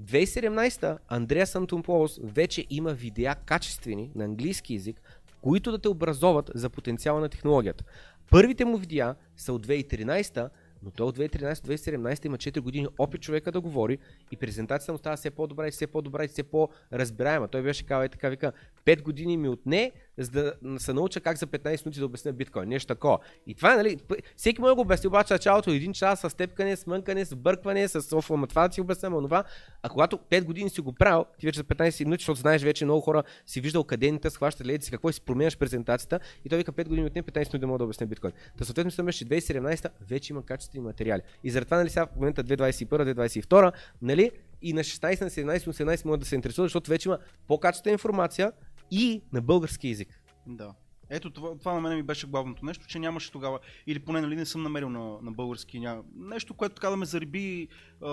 [0.00, 6.70] 2017 Андреас Антонполос вече има видеа качествени на английски язик, които да те образоват за
[6.70, 7.84] потенциала на технологията.
[8.30, 10.50] Първите му видеа са от 2013,
[10.82, 13.98] но той от 2013-2017 има 4 години опит човека да говори
[14.30, 17.48] и презентацията му става все по-добра и все по-добра и все по-разбираема.
[17.48, 18.52] Той беше казал и така вика,
[18.84, 22.68] 5 години ми отне, за да се науча как за 15 минути да обясня биткоин.
[22.68, 23.18] Нещо такова.
[23.46, 23.96] И това нали,
[24.36, 27.36] всеки може да го обясни, обаче началото е един час с степкане, с мънкане, с
[27.36, 29.44] бъркване, с оф, ама това да си обясня, ама това.
[29.82, 32.84] А когато 5 години си го правил, ти вече за 15 минути, защото знаеш вече
[32.84, 36.48] много хора си виждал къде не те схващат леди си, какво си променяш презентацията и
[36.48, 38.32] той вика 5 години отне 15 минути да мога да обясня биткоин.
[38.58, 41.22] Та съответно съм че 2017 вече има качествени материали.
[41.44, 44.30] И заради нали, сега в момента 2021-2022, нали,
[44.62, 47.92] и на 16, на 17, на 18 могат да се интересуват, защото вече има по-качествена
[47.92, 48.52] информация
[48.90, 50.22] и на български язик.
[50.46, 50.74] Да.
[51.10, 54.36] Ето това, това на мен ми беше главното нещо, че нямаше тогава, или поне нали,
[54.36, 56.02] не съм намерил на, на български ня...
[56.16, 57.68] нещо, което така да ме зариби
[58.02, 58.08] а,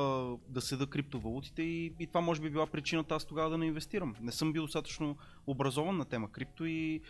[0.49, 4.15] да седа криптовалутите и, и това може би била причината аз тогава да не инвестирам.
[4.21, 5.17] Не съм бил достатъчно
[5.47, 7.01] образован на тема крипто и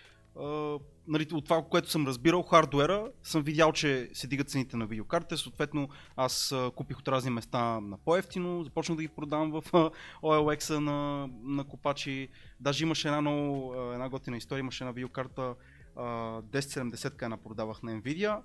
[1.07, 5.37] нали, от това, което съм разбирал, хардуера, съм видял, че се дигат цените на видеокартите,
[5.37, 9.89] съответно аз купих от разни места на по-ефтино, започнах да ги продавам в а,
[10.23, 12.29] OLX на, на копачи.
[12.59, 15.55] Даже имаше една, много, една готина история, имаше една видеокарта
[15.95, 16.03] а,
[16.41, 18.39] 1070 една продавах на Nvidia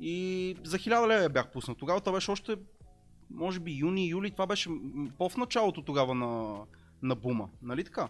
[0.00, 1.76] и за 1000 лева я бях пуснал.
[1.76, 2.56] Тогава това беше още,
[3.30, 4.70] може би юни, юли, това беше
[5.18, 6.60] по-в началото тогава на,
[7.02, 8.08] на бума, нали така?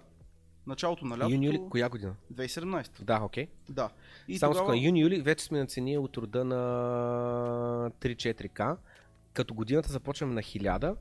[0.66, 2.14] Началото на лятото, Юни, юли, коя година?
[2.34, 3.02] 2017.
[3.02, 3.46] Да, окей.
[3.68, 3.90] Да.
[4.28, 4.78] И Само тогава...
[4.78, 6.56] юни, юли вече сме на цени от рода на
[8.00, 8.76] 3-4К.
[9.32, 10.96] Като годината започваме на 1000,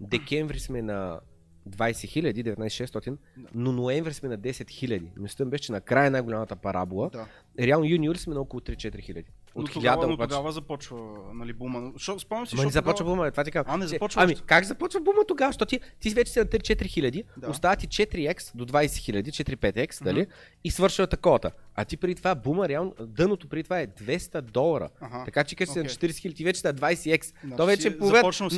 [0.00, 1.20] декември сме на
[1.68, 3.48] 20 000, 19 Да.
[3.54, 5.08] но ноември сме на 10 000.
[5.16, 7.10] Мисля, беше, че накрая е най-голямата парабола.
[7.10, 7.26] Да.
[7.58, 9.30] Реално юни, юли сме на около 3-4 хиляди.
[9.54, 10.28] От 1000 но обаче.
[10.28, 10.96] тогава започва
[11.34, 11.92] нали, бума.
[11.98, 13.16] Шо, спомням си, Ма не започва тогава...
[13.16, 13.74] бума, това ти казвам.
[13.74, 15.48] А, не започва Ами, как започва бума тогава?
[15.48, 17.50] Защото ти, ти вече си на 3-4 хиляди, Да.
[17.50, 20.26] остават ти 4x до 20 хиляди, 4-5x, дали?
[20.64, 21.50] И свършва таковата.
[21.74, 24.88] А ти преди това бума, реално, дъното преди това е 200 долара.
[25.00, 25.22] Аха.
[25.24, 25.94] Така че като си на Окей.
[26.10, 27.32] 40 хиляди, ти вече на 20x.
[27.44, 28.50] Да, То вече е половина, е, над започнал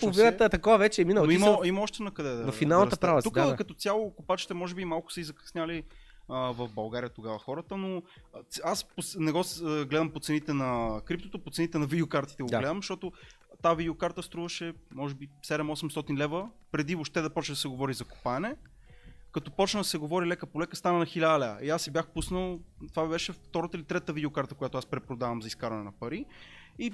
[0.00, 0.48] половината е.
[0.48, 1.26] такова вече е минало.
[1.26, 4.54] Но има, са- има още на къде да в финалната права Тук като цяло копачите
[4.54, 5.82] може би малко са и закъсняли
[6.28, 8.02] а, в България тогава хората, но
[8.64, 8.86] аз
[9.18, 12.58] не го гледам по цените на криптото, по цените на видеокартите го Да.
[12.58, 13.12] гледам, защото
[13.62, 18.04] тази видеокарта струваше може би 7-800 лева, преди въобще да почне да се говори за
[18.04, 18.56] копаене.
[19.32, 21.58] Като почна да се говори лека по лека, стана на 1000 лева.
[21.62, 22.60] И аз си бях пуснал,
[22.94, 26.24] това беше втората или трета видеокарта, която аз препродавам за изкаране на пари.
[26.78, 26.92] И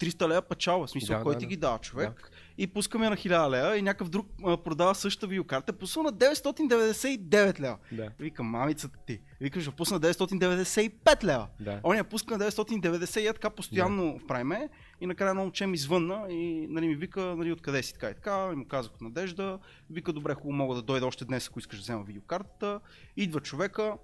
[0.00, 1.48] 300 лева печалба, в смисъл, Да, кой да, ти да.
[1.48, 2.30] ги дава човек.
[2.58, 7.60] И пускаме на 1000 лева и някакъв друг а, продава същата видеокарта, пусна на 999
[7.60, 7.78] лева.
[7.92, 9.20] Да, Викам, мамицата ти.
[9.40, 11.46] Викам, ще пусна 995 лева.
[11.60, 11.80] да.
[11.82, 14.68] Он я пуска на 990 и така постоянно правиме.
[15.00, 18.14] И накрая едно момче ми звънна и нали, ми вика, нали, откъде си така и
[18.14, 18.50] така.
[18.52, 19.58] И му казах от Надежда.
[19.90, 22.80] Вика, добре, хубаво мога да дойда още днес, ако искаш да взема видеокартата.
[23.16, 23.94] Идва човека.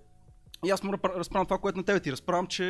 [0.65, 2.65] И аз му разпра- разправям това, което на тебе ти разправям, че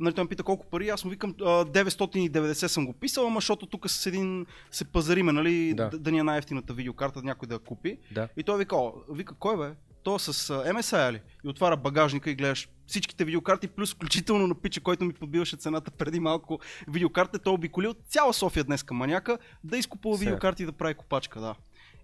[0.00, 3.36] нали, той ме пита колко пари, аз му викам а, 990 съм го писал, ама
[3.36, 5.88] защото тук с един се пазариме, нали, Да.
[5.88, 5.98] да.
[5.98, 7.98] да ни е най-ефтината видеокарта, някой да я купи.
[8.12, 8.28] Да.
[8.36, 9.74] И той вика, о, вика, кой бе?
[10.02, 11.20] То с а, MSI ли?
[11.44, 15.90] И отваря багажника и гледаш всичките видеокарти, плюс включително на пича, който ми подбиваше цената
[15.90, 16.58] преди малко
[16.88, 17.38] видеокарта.
[17.38, 20.24] Той обиколил цяла София днес към маняка да изкупува Се.
[20.24, 21.54] видеокарти и да прави копачка, да.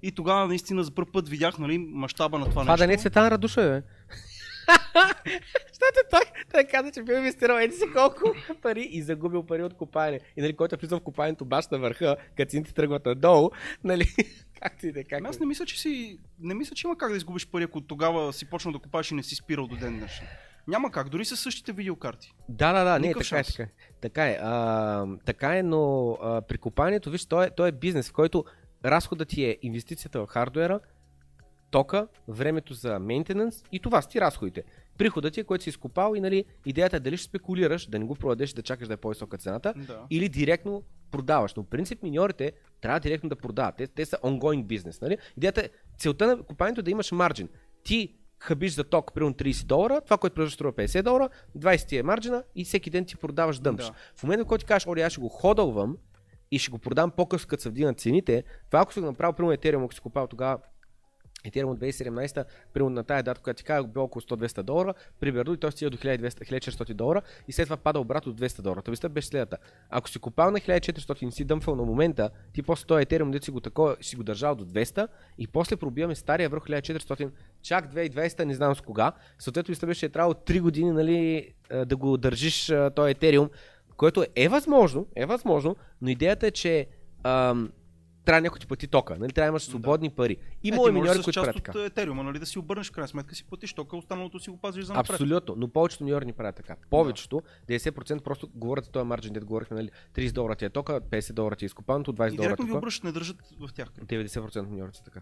[0.03, 2.79] И тогава наистина за първ път видях нали, мащаба на това, Това нещо.
[2.79, 3.83] да не е Цветан Радуша, бе.
[5.69, 6.21] Защото той,
[6.53, 10.21] той каза, че бил инвестирал еди си колко пари и загубил пари от копаене.
[10.37, 13.51] И нали, който е влизал в копаенето баш на върха, като цените тръгват надолу,
[13.85, 14.07] нали,
[14.63, 16.19] както и да е, как Аз не мисля, че си.
[16.41, 19.15] Не мисля, че има как да изгубиш пари, ако тогава си почнал да купаш и
[19.15, 20.27] не си спирал до ден днешен.
[20.69, 22.35] Няма как, дори с същите видеокарти.
[22.49, 23.47] Да, да, да, не, така е, шанс.
[23.47, 23.69] така е.
[24.01, 28.09] Така е, а, така е но а, при копаенето, виж, то е, то е бизнес,
[28.09, 28.45] в който
[28.85, 30.81] разходът ти е инвестицията в хардуера,
[31.71, 34.63] тока, времето за мейнтенанс и това са ти разходите.
[34.99, 38.05] Приходът ти е, който си изкопал и нали, идеята е дали ще спекулираш, да не
[38.05, 40.07] го продадеш да чакаш да е по-висока цената, Да.
[40.11, 41.55] или директно продаваш.
[41.55, 43.77] Но принцип миньорите трябва директно да продават.
[43.77, 45.01] Те, те са ongoing бизнес.
[45.01, 45.19] Нали?
[45.37, 47.49] Идеята е, целта на купаенето е да имаш марджин.
[47.85, 51.97] Ти хабиш за ток примерно 30 долара, това, което продаваш струва 50 долара, 20 ти
[51.97, 53.87] е марджина и всеки ден ти продаваш дъмпш.
[53.87, 53.93] Да.
[54.17, 55.97] В момента, в който ти кажеш, оре, аз ще го ходълвам
[56.51, 59.57] и ще го продам по-късно, като се вдигнат цените, това ако си го направил, примерно
[59.57, 60.59] Ethereum, ако си купал тогава
[61.45, 65.55] Ethereum от 2017, примерно на тая дата, която ти казах, било около 100-200 долара, примерно,
[65.55, 68.83] и той стига до 1200-1400 долара и след това пада обратно до 200 долара.
[68.83, 69.57] Това беше следата.
[69.91, 73.45] Ако си купал на 1400 и си дъмфал на момента, ти после този Ethereum, дето
[73.45, 75.09] си го такова, си го държал до 200
[75.39, 77.31] и после пробиваме стария върху 1400,
[77.63, 79.13] чак 2200, не знам с кога.
[79.39, 81.49] Съответно, мисля, беше е трябвало 3 години нали,
[81.87, 83.51] да го държиш този Ethereum,
[83.97, 86.87] което е възможно, е възможно, но идеята е, че
[87.25, 87.73] ам,
[88.29, 89.33] трябва някой ти плати тока, нали?
[89.33, 90.37] трябва да имаш свободни пари.
[90.63, 91.85] Има е, ти и миньори, които правят от така.
[91.85, 94.85] Етериума, нали, да си обърнеш в крайна сметка си платиш тока, останалото си го пазиш
[94.85, 95.11] за напред.
[95.11, 96.77] Абсолютно, но повечето миньори не правят така.
[96.91, 101.01] Повечето, 90% просто говорят за този марджин, дето говорихме, нали, 30 долара ти е тока,
[101.01, 103.73] 50 долара ти е изкопаното, 20 И долара директно ги е обръщат, не държат в
[103.75, 103.89] тях.
[103.89, 105.21] 90% от миньорите са така.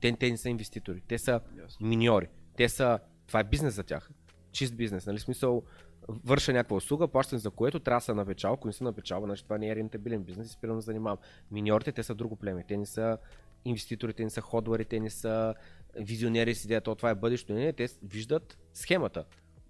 [0.00, 1.40] Те, те не са инвеститори, те са
[1.80, 2.26] миньори.
[2.56, 4.10] Те са, това е бизнес за тях.
[4.52, 5.18] Чист бизнес, нали?
[5.18, 5.62] Смисъл,
[6.08, 8.52] върша някаква услуга, плащане за което трябва да са на печал.
[8.52, 10.86] Ако не са на печал, значи това не е рентабилен бизнес и спирам да се
[10.86, 11.18] занимавам.
[11.50, 12.64] Миньорите, те са друго племе.
[12.68, 13.18] Те не са
[13.64, 15.54] инвеститори, те не са ходвари, те не са
[15.96, 17.52] визионери с идеята, «О, това е бъдещето.
[17.52, 19.24] Не, те виждат схемата.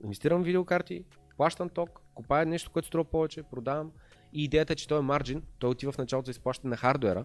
[0.05, 1.05] Инвестирам в видеокарти,
[1.37, 3.93] плащам ток, купая нещо, което струва повече, продавам.
[4.33, 7.25] И идеята е, че той е марджин, той отива в началото за изплащане на хардуера,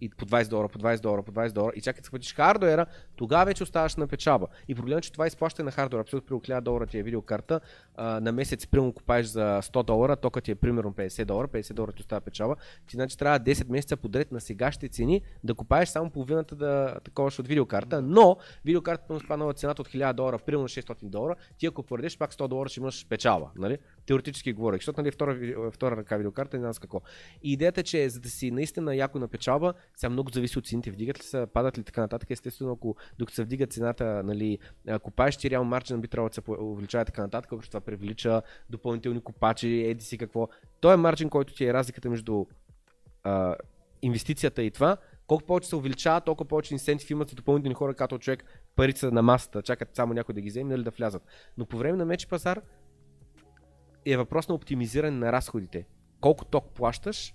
[0.00, 2.86] и по 20 долара, по 20 долара, по 20 долара и чакай да схватиш хардуера,
[3.16, 4.46] тогава вече оставаш на печалба.
[4.68, 7.60] И проблемът е, че това изплащане на хардуера, абсолютно при 1000 долара ти е видеокарта,
[7.98, 11.92] на месец примерно купаеш за 100 долара, тока ти е примерно 50 долара, 50 долара
[11.92, 16.10] ти остава печалба, ти значи трябва 10 месеца подред на сегашните цени да купаеш само
[16.10, 20.96] половината да такова от видеокарта, но видеокартата му спаднала цената от 1000 долара, примерно 600
[21.02, 23.78] долара, ти ако продадеш пак 100 долара ще имаш печалба, нали?
[24.08, 27.00] Теоретически говорих, защото нали, втора, втора ръка видеокарта не знам с какво.
[27.42, 30.66] И идеята е, че за да си наистина яко на печалба, сега много зависи от
[30.66, 32.30] цените, вдигат ли се, падат ли така нататък.
[32.30, 34.58] Естествено, ако докато се вдига цената, нали,
[35.38, 39.68] ти реал марджин би трябвало да се увеличава така нататък, защото това привлича допълнителни купачи,
[39.68, 40.48] еди си какво.
[40.80, 42.46] Той е марджин, който ти е разликата между
[43.24, 43.56] а,
[44.02, 44.96] инвестицията и това.
[45.26, 48.44] Колко повече се увеличава, толкова повече инсентив имат за допълнителни хора, като човек
[48.76, 51.22] парите са на масата, чакат само някой да ги вземе, нали да влязат.
[51.58, 52.60] Но по време на меч пазар
[54.12, 55.86] е въпрос на оптимизиране на разходите.
[56.20, 57.34] Колко ток плащаш,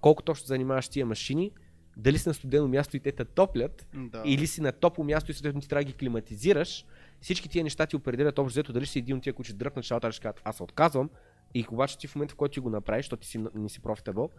[0.00, 1.52] колко точно занимаваш тия машини,
[1.96, 4.22] дали си на студено място и те те топлят, Да.
[4.26, 6.84] или си на топло място и съответно ти трябва да ги климатизираш,
[7.20, 9.76] всички тия неща ти определят общо взето дали си един от тия, които ще дръпнат
[9.76, 11.10] началото, ще кажат, аз се отказвам.
[11.54, 13.80] И обаче ти в момента, в който ти го направиш, защото ти си, не си
[13.80, 14.30] профитабъл,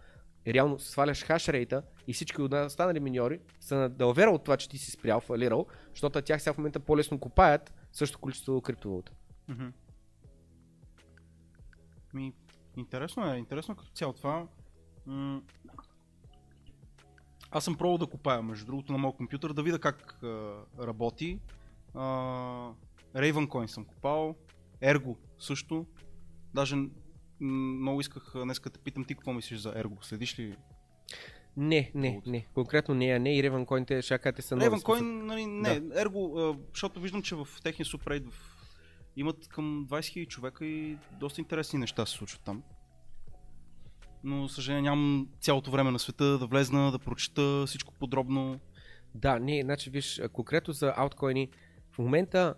[0.48, 4.78] реално сваляш хашрейта и всички от останали миньори са на далвера от това, че ти
[4.78, 9.12] си спрял, фалирал, защото тях сега в момента по-лесно купаят същото количество криптовалута.
[9.48, 9.66] Мгм.
[12.14, 12.34] Ми,
[12.78, 14.48] интересно е, интересно като цяло това.
[15.06, 15.42] М-
[17.52, 21.40] Аз съм пробвал да купая, между другото, на моят компютър, да видя как а, работи.
[21.94, 22.02] А,
[23.16, 24.36] Ravencoin съм купал,
[24.82, 25.86] Ergo също.
[26.54, 26.76] Даже
[27.40, 30.04] много исках днес да те питам ти какво мислиш за Ergo.
[30.04, 30.56] Следиш ли?
[31.58, 32.30] Не, не, Колкото.
[32.30, 32.46] не.
[32.54, 34.70] Конкретно не, а не и Ravencoin, ще кажете са нови.
[34.70, 36.06] Ravencoin, нали, не, Да.
[36.06, 38.49] Ergo, защото виждам, че в техния субрейд в...
[39.20, 42.64] имат към 20 000 човека и доста интересни неща се случват там.
[44.24, 48.60] Но, за съжаление, нямам цялото време на света да влезна, да прочета всичко подробно.
[49.16, 51.50] Да, не, значи виж, конкретно за ауткоини,
[51.92, 52.56] в момента,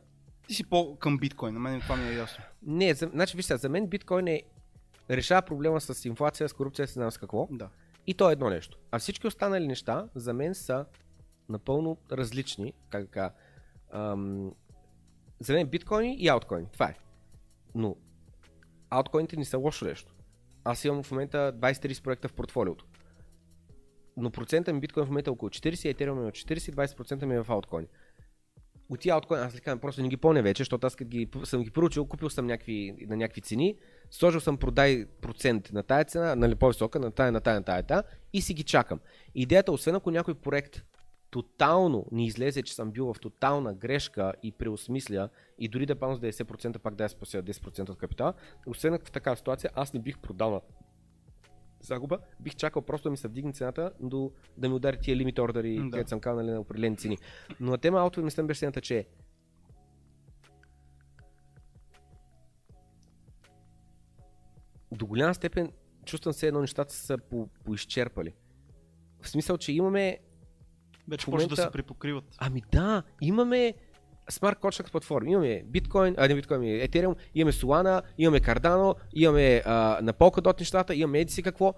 [0.48, 2.44] Ти си по към биткоин, на мен това ми е ясно.
[2.62, 4.44] не, за, значи виж сега, за мен биткоин е
[5.10, 7.48] решава проблема с инфлация, с корупция, с знам с какво.
[7.52, 7.70] Да.
[8.08, 8.78] И то е едно нещо.
[8.92, 10.86] А всички останали неща за мен са
[11.50, 12.74] напълно различни.
[12.90, 13.32] Как да кажа,
[13.94, 14.52] ам,
[15.42, 16.68] за мен биткоини и ауткоини.
[16.74, 16.96] Това е.
[17.76, 17.96] Но
[18.90, 20.14] ауткоините не са лошо нещо.
[20.64, 22.86] Аз имам в момента 20-30 проекта в портфолиото.
[24.18, 27.26] Но процента ми биткоин в момента е около 40, етериум ми е от 40, 20%
[27.26, 27.88] ми е в ауткоини.
[28.90, 31.64] От тия ауткоини, аз ли казвам, просто не ги помня вече, защото аз ги, съм
[31.64, 33.78] ги проучил, купил съм някакви, на някакви цени,
[34.10, 37.84] сложил съм продай процент на тая цена, нали по-висока, на тая, на тая, на тая,
[37.84, 39.00] тая и си ги чакам.
[39.36, 40.84] Идеята, освен ако някой проект
[41.32, 45.30] тотално ни излезе, че съм бил в тотална грешка и преосмисля
[45.60, 48.34] и дори да пълно с 90% пак да я спася 10% от капитала,
[48.68, 50.62] освен в такава ситуация аз не бих продал на
[51.82, 55.40] загуба, бих чакал просто да ми се вдигне цената до да ми удари тия лимит
[55.40, 55.90] ордери, Да.
[55.92, 57.18] където съм казал нали, на определени цени.
[57.60, 59.08] Но на тема аутове мисля беше следната, че
[64.92, 65.72] до голяма степен
[66.06, 68.34] чувствам се едно нещата са по, поизчерпали.
[69.22, 70.20] В смисъл, че имаме
[71.08, 72.24] Вече В почва да момента- се припокриват.
[72.38, 73.74] Ами да, имаме
[74.30, 75.32] смарт contract платформи.
[75.32, 80.60] Имаме биткоин, а не биткоин, ами Ethereum, имаме Solana, имаме Cardano, имаме а, на Polkadot
[80.60, 81.74] нещата, имаме еди какво.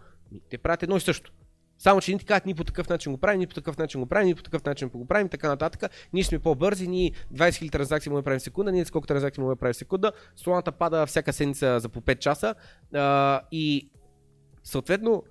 [0.49, 1.31] Те правят едно и също.
[1.77, 3.99] Само, че ни ти казват, ни по такъв начин го правим, ни по такъв начин
[4.01, 5.91] го правим, ни по такъв начин го правим, така нататък.
[6.13, 9.55] Ние сме по-бързи, ние 20 000 транзакции да правим в секунда, ние сколко транзакции да
[9.55, 10.11] правим в секунда.
[10.35, 12.55] Соланата пада всяка седмица за по 5 часа.
[12.93, 13.89] А, и
[14.63, 15.23] съответно,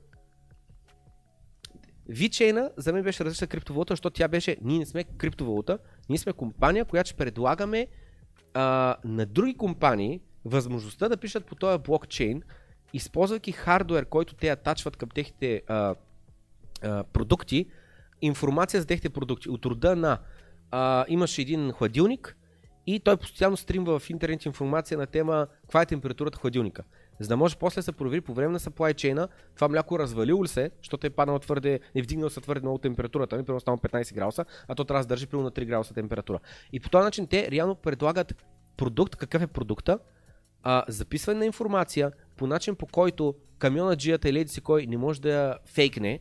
[2.11, 5.79] VeChain за мен беше различна криптовалута, защото тя беше, ние не сме криптовалута,
[6.09, 7.87] ние сме компания, която ще предлагаме
[8.55, 12.43] а, на други компании възможността да пишат по този блокчейн,
[12.93, 15.95] използвайки хардуер, който те атачват към техните а,
[16.83, 17.67] а, продукти,
[18.23, 19.51] информация за техните продукти.
[19.51, 20.19] От рода на
[20.71, 22.37] а, имаш един хладилник
[22.87, 26.83] и той постоянно стримва в интернет информация на тема каква е температурата в хладилника.
[27.23, 30.45] За да може после да се провери по време на supply chain това мляко развалило
[30.45, 33.77] ли се, защото е паднало твърде, не вдигнал се твърде много температурата, не примерно само
[33.77, 36.39] 15 градуса, а то трябва да държи примерно на 3 градуса температура.
[36.73, 38.35] И по този начин те реално предлагат
[38.77, 39.99] продукт, какъв е продукта,
[40.63, 45.21] а, записване на информация по начин по който камиона джията или си кой не може
[45.21, 46.21] да я фейкне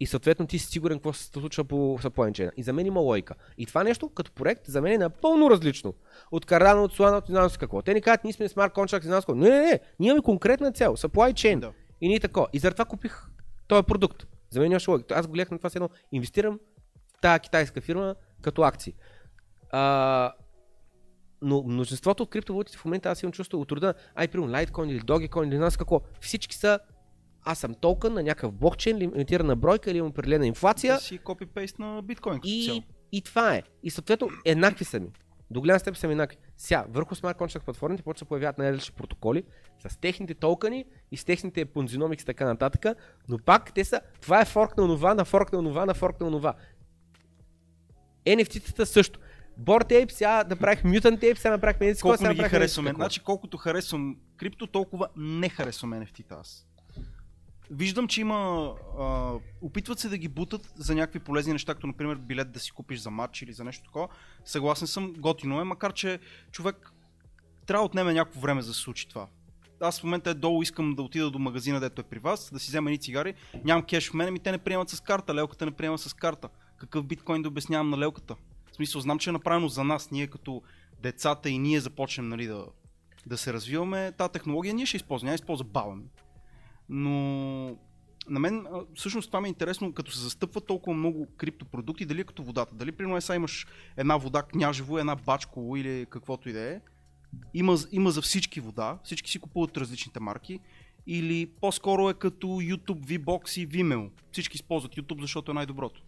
[0.00, 2.50] и съответно ти си сигурен какво се случва по supply chain.
[2.56, 3.34] И за мен има логика.
[3.58, 5.94] И това нещо като проект за мен е напълно различно
[6.30, 7.82] от Cardano, от Solana, от не знам си какво.
[7.82, 9.34] Те ни казват, ние сме смарт contract, не знам какво.
[9.34, 11.58] Не, не, не, ние имаме конкретна цел, supply chain.
[11.58, 11.72] Да.
[12.00, 12.46] И ние тако.
[12.52, 13.22] И заради това купих
[13.68, 14.26] този продукт.
[14.50, 15.14] За мен нямаше логика.
[15.14, 15.88] Аз го гледах на това едно.
[16.12, 16.58] Инвестирам
[17.16, 18.94] в тази китайска фирма като акции.
[19.70, 20.32] А,
[21.42, 25.00] но множеството от криптовалутите в момента аз имам чувство от рода, ай, примерно Litecoin или
[25.00, 26.00] Dogecoin или си какво.
[26.20, 26.78] Всички са
[27.50, 31.78] аз съм токен на някакъв блокчейн, лимитирана бройка или имам определена инфлация Да си копипейст
[31.78, 32.82] на биткоин и,
[33.12, 33.62] и това е.
[33.82, 35.08] И съответно еднакви са ми.
[35.50, 36.36] До голяма степен са ми еднакви.
[36.56, 39.44] Сега, върху смарт contract платформите почва да се появяват най-различни протоколи
[39.88, 42.96] с техните токени и с техните понзиномикс и така нататък,
[43.28, 46.20] но пак те са, това е форк на онова, на форк на онова, на форк
[46.20, 46.54] на онова.
[48.26, 49.20] NFT-тата също.
[49.60, 52.92] Bored Ape, сега направих Mutant Ape, сега направихме Колко сега не ги харесваме.
[52.94, 56.67] Значи колкото харесвам крипто, толкова не харесвам NFT-та аз.
[57.70, 58.72] Виждам, че има...
[58.98, 62.70] А, опитват се да ги бутат за някакви полезни неща, като например билет да си
[62.70, 64.08] купиш за матч или за нещо такова.
[64.44, 66.18] Съгласен съм, готино е, макар че
[66.52, 66.92] човек
[67.66, 69.26] трябва да отнеме някакво време за да се случи това.
[69.80, 72.58] Аз в момента е долу искам да отида до магазина, дето е при вас, да
[72.58, 73.34] си взема едни цигари.
[73.64, 75.34] Нямам кеш в мене, ми те не приемат с карта.
[75.34, 76.48] Лелката не приема с карта.
[76.76, 78.36] Какъв биткоин да обяснявам на лелката?
[78.72, 80.62] В смисъл, знам, че е направено за нас, ние като
[81.02, 82.66] децата и ние започнем нали, да,
[83.26, 84.12] да се развиваме.
[84.12, 85.96] Та технология ние ще използваме, няма използва баба.
[86.88, 87.76] Но
[88.28, 92.24] на мен всъщност това ми е интересно, като се застъпва толкова много криптопродукти, дали е
[92.24, 92.74] като водата.
[92.74, 93.66] Дали примерно е, сега имаш
[93.96, 96.80] една вода княжево, една бачково или каквото и да е.
[97.54, 100.60] Има, има за всички вода, всички си купуват различните марки.
[101.06, 104.10] Или по-скоро е като YouTube, VBOX и Vimeo.
[104.32, 106.02] Всички използват YouTube, защото е най-доброто.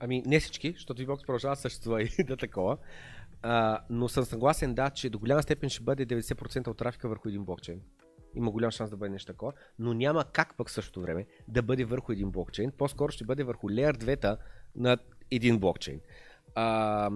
[0.00, 2.76] Ами не всички, защото VBOX продължава съществува и да такова.
[3.42, 7.28] А, но съм съгласен, да, че до голяма степен ще бъде 90% от трафика върху
[7.28, 7.80] един блокчейн.
[8.34, 11.84] Има голям шанс да бъде нещо такова, но няма как пък същото време да бъде
[11.84, 12.72] върху един блокчейн.
[12.78, 14.36] По-скоро ще бъде върху Layer 2
[14.76, 14.98] на
[15.30, 16.00] един блокчейн.
[16.54, 17.10] А,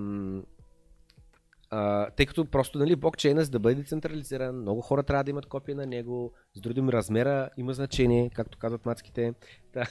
[1.70, 5.46] а, тъй като просто нали, блокчейна, за да бъде децентрализиран, много хора трябва да имат
[5.46, 9.34] копия на него, с други размера има значение, както казват мацките.
[9.72, 9.86] Да,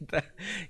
[0.00, 0.22] да.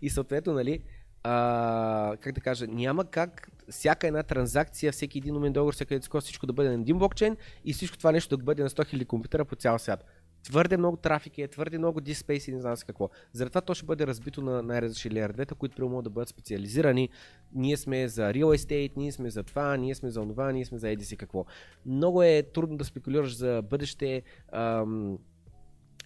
[0.02, 0.84] И съответно, нали,
[1.22, 6.24] а, как да кажа, няма как всяка една транзакция, всеки един момент договор, всяка скорост,
[6.24, 9.06] всичко да бъде на един блокчейн и всичко това нещо да бъде на 100 000
[9.06, 10.04] компютъра по цял свят.
[10.42, 13.10] Твърде много трафик е, твърде много диспейс и не знам с какво.
[13.32, 17.08] Заради то ще бъде разбито на най-различни 2, които прямо могат да бъдат специализирани.
[17.54, 20.78] Ние сме за real estate, ние сме за това, ние сме за онова, ние сме
[20.78, 21.44] за еди какво.
[21.86, 24.22] Много е трудно да спекулираш за бъдеще.
[24.52, 25.18] Ам,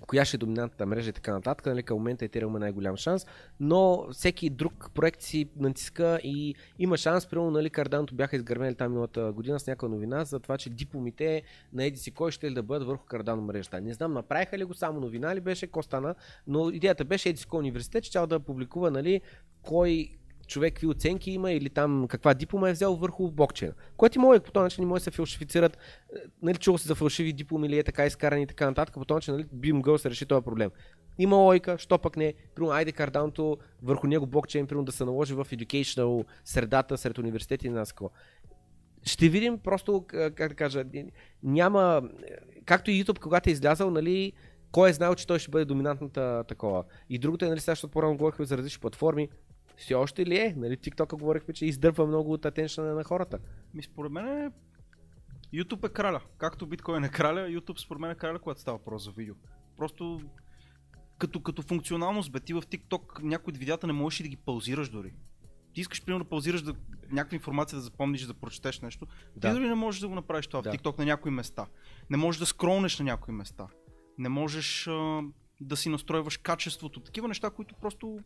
[0.07, 1.67] коя ще е доминантната мрежа и така нататък.
[1.67, 3.27] Нали, към момента Ethereum има най-голям шанс,
[3.61, 7.27] но всеки друг проект си натиска и има шанс.
[7.27, 11.43] Примерно, нали, Cardano бяха изгърмели там миналата година с някаква новина за това, че дипломите
[11.73, 13.81] на еди си кой ще ли да бъдат върху Cardano мрежата.
[13.81, 16.15] Не знам, направиха ли го само новина ли беше, какво стана,
[16.47, 19.21] но идеята беше еди си кой университет, че да публикува нали,
[19.63, 23.75] кой човек какви оценки има или там каква диплома е взел върху блокчейна.
[23.97, 26.89] Което и може по този начин не може да се фалшифицират, е, нали, чул се
[26.89, 29.73] за фалшиви дипломи или е така изкарани и така нататък, по този начин нали, би
[29.73, 30.71] могъл да се реши този проблем.
[31.19, 35.35] Има лойка, що пък не, примерно айде Cardano, върху него блокчейн, примерно да се наложи
[35.35, 38.11] в educational средата сред университети и нас какво.
[39.03, 40.85] Ще видим просто, как да кажа,
[41.43, 42.03] няма,
[42.65, 44.33] както и YouTube, когато е излязал, нали,
[44.73, 46.85] кой е знаел, че той ще бъде доминантната такова.
[47.11, 49.29] И другото е, нали, сега, защото по-рано говорихме за различни платформи,
[49.77, 50.55] все още ли е?
[50.57, 53.39] Нали, TikTok говорихме, че издърпва много от атеншъна на хората.
[53.75, 54.51] Ми според мен е...
[55.55, 56.21] YouTube е краля.
[56.39, 59.35] Както биткоин е краля, YouTube според мен е краля, когато става въпрос за видео.
[59.77, 60.21] Просто
[61.19, 64.37] като, като функционалност, бе, ти в TikTok някои от видеята не можеш и да ги
[64.37, 65.13] паузираш дори.
[65.73, 66.75] Ти искаш примерно да паузираш да,
[67.11, 69.07] някаква информация да запомниш, да прочетеш нещо.
[69.37, 69.49] Да.
[69.49, 70.73] Ти дори не можеш да го направиш това Да.
[70.73, 71.67] в TikTok на някои места.
[72.11, 73.67] Не можеш да скролнеш на някои места.
[74.19, 75.23] Не можеш а,
[75.61, 77.01] да си настройваш качеството.
[77.01, 78.19] Такива неща, които просто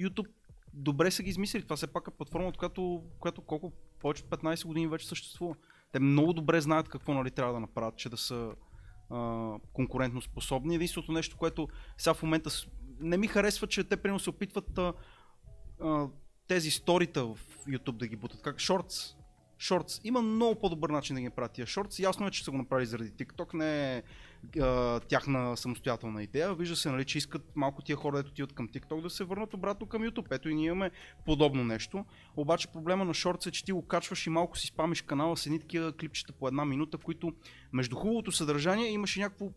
[0.00, 0.28] YouTube
[0.74, 1.62] добре са ги измислили.
[1.62, 5.54] Това все пак е платформа, която, която колко повече от 15 години вече съществува.
[5.92, 8.52] Те много добре знаят какво нали, трябва да направят, че да са
[9.10, 10.74] а, конкурентно способни.
[10.74, 12.50] Единственото нещо, което сега в момента
[13.00, 14.92] не ми харесва, че те примерно се опитват а,
[15.80, 16.08] а,
[16.48, 17.38] тези сторита в
[17.68, 18.42] YouTube да ги бутат.
[18.42, 18.56] Как?
[18.56, 19.14] Shorts.
[19.60, 20.00] Shorts.
[20.04, 22.02] Има много по-добър начин да ги направят тия Shorts.
[22.02, 23.54] Ясно е, че са го направили заради TikTok.
[23.54, 24.02] Не е
[24.60, 26.54] а, тяхна самостоятелна идея.
[26.54, 29.54] Вижда се, нали, че искат малко тия хора, дето отиват към TikTok, да се върнат
[29.54, 30.26] обратно към YouTube.
[30.30, 30.90] Ето и ние имаме
[31.26, 32.04] подобно нещо.
[32.36, 35.46] Обаче проблема на Shorts е, че ти го качваш и малко си спамиш канала с
[35.46, 37.32] едни такива клипчета по една минута, които
[37.72, 39.50] между хубавото съдържание имаше някакво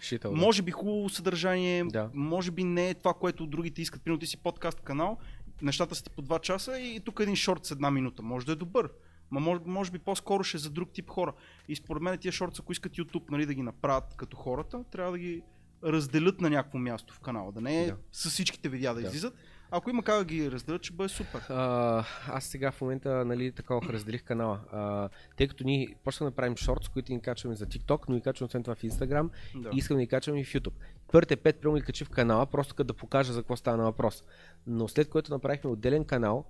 [0.00, 0.36] Шитъл, да.
[0.40, 2.10] може би хубаво съдържание, Да.
[2.14, 4.02] може би не е това, което другите искат.
[4.02, 5.18] Примерно ти си подкаст канал,
[5.62, 8.22] нещата са ти по 2 часа и тук един шорт с една минута.
[8.22, 8.88] Може да е добър.
[9.30, 11.32] Ма може, може би по-скоро ще е за друг тип хора.
[11.68, 15.12] И според мен тия шортс, ако искат YouTube нали, да ги направят като хората, трябва
[15.12, 15.42] да ги
[15.84, 17.52] разделят на някакво място в канала.
[17.52, 17.96] Да не е Да.
[18.12, 19.06] с всичките видеа да, Да.
[19.06, 19.34] излизат.
[19.70, 21.40] Ако има как да ги разделят, ще бъде супер.
[21.48, 24.60] А, аз сега в момента, нали, такова разделих канала.
[24.72, 28.20] А, тъй като ние почнахме да правим шортс, които ни качваме за TikTok, но и
[28.20, 29.70] качваме освен това в Instagram Да.
[29.72, 30.72] и искам да ги качваме и в YouTube.
[31.12, 33.84] Първите пет прямо ги качих в канала, просто като да покажа за какво става на
[33.84, 34.22] въпрос.
[34.66, 36.44] Но след което направихме отделен канал,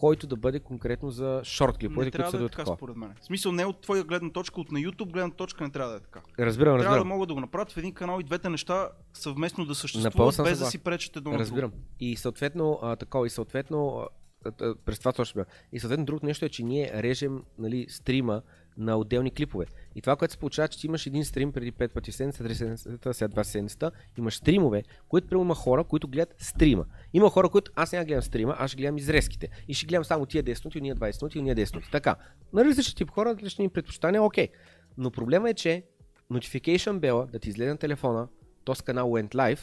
[0.00, 2.76] който да бъде конкретно за шорт клиповете, които са да е така, такова.
[2.76, 3.14] според мен.
[3.20, 5.96] В смисъл не от твоя гледна точка, от на YouTube гледна точка не трябва да
[5.96, 6.20] е така.
[6.38, 7.08] Разбирам, Трябва да разбирам.
[7.08, 10.66] могат да го направят в един канал и двете неща съвместно да съществуват, без да
[10.66, 11.38] си пречат едно.
[11.38, 11.72] Разбирам.
[12.00, 14.06] И съответно, а, такова, и съответно,
[14.44, 15.46] а, през това точно бях.
[15.72, 18.42] И съответно другото нещо е, че ние режем нали, стрима
[18.78, 19.66] на отделни клипове.
[19.94, 22.48] И това, което се получава, че ти имаш един стрим преди 5 пъти в седмицата,
[22.48, 26.84] 3 седмицата, след 2 седмицата, имаш стримове, които прямо има хора, които гледат стрима.
[27.12, 29.48] Има хора, които аз няма гледам стрима, аз ще гледам изрезките.
[29.68, 31.90] И ще гледам само тия 10 минути, уния 20 минути, уния 10 минути.
[31.90, 32.16] Така.
[32.52, 34.48] На различни тип хора, различни предпочитания, окей.
[34.98, 35.84] Но проблема е, че
[36.32, 38.28] notification bell да ти излезе на телефона,
[38.64, 39.60] този канал went live,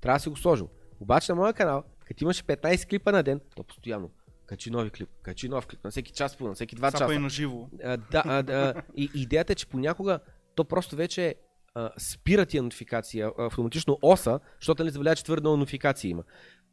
[0.00, 0.68] трябва да си го сложил.
[1.00, 4.10] Обаче на моя канал, като имаше 15 клипа на ден, то постоянно.
[4.46, 7.14] Качи нови клип, качи нов клип, на всеки час, на всеки 2 Цапа часа.
[7.14, 7.68] и на живо.
[7.84, 10.18] А, да, а, да, и идеята е, че понякога
[10.54, 11.34] то просто вече
[11.74, 16.22] а, спира тия нотификации, а, автоматично оса, защото не забавлява, че твърде много нотификации има.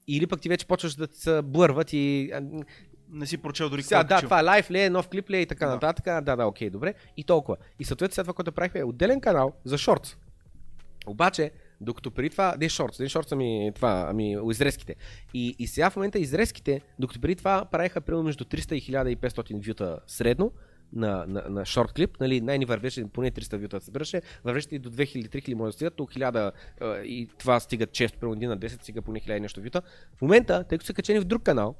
[0.07, 2.31] Или пък ти вече почваш да се блърват и...
[3.09, 5.41] Не си прочел дори сега, да, това е лайф ли е, нов клип ли е
[5.41, 5.73] и така Да.
[5.73, 6.05] нататък.
[6.05, 6.93] Да, да, окей, добре.
[7.17, 7.57] И толкова.
[7.79, 10.15] И съответно сега това, което правихме е отделен канал за шортс.
[11.07, 11.51] Обаче,
[11.83, 14.95] докато преди това, не шортс, не шортс, ами това, ами изрезките.
[15.33, 18.81] И, и сега в момента изрезките, докато преди това правиха примерно между 300 и
[19.17, 20.51] 1500 вюта средно,
[20.95, 24.79] на, на, на шорт клип, нали, най-ни вървеше поне 300 вюта да събираше, вървеше и
[24.79, 28.57] до 2000-3000 може да стигат, до 1000 а, и това стигат често, примерно един на
[28.57, 29.81] 10 стига поне 1000 и нещо вюта.
[30.17, 31.75] В момента, тъй като са качени в друг канал,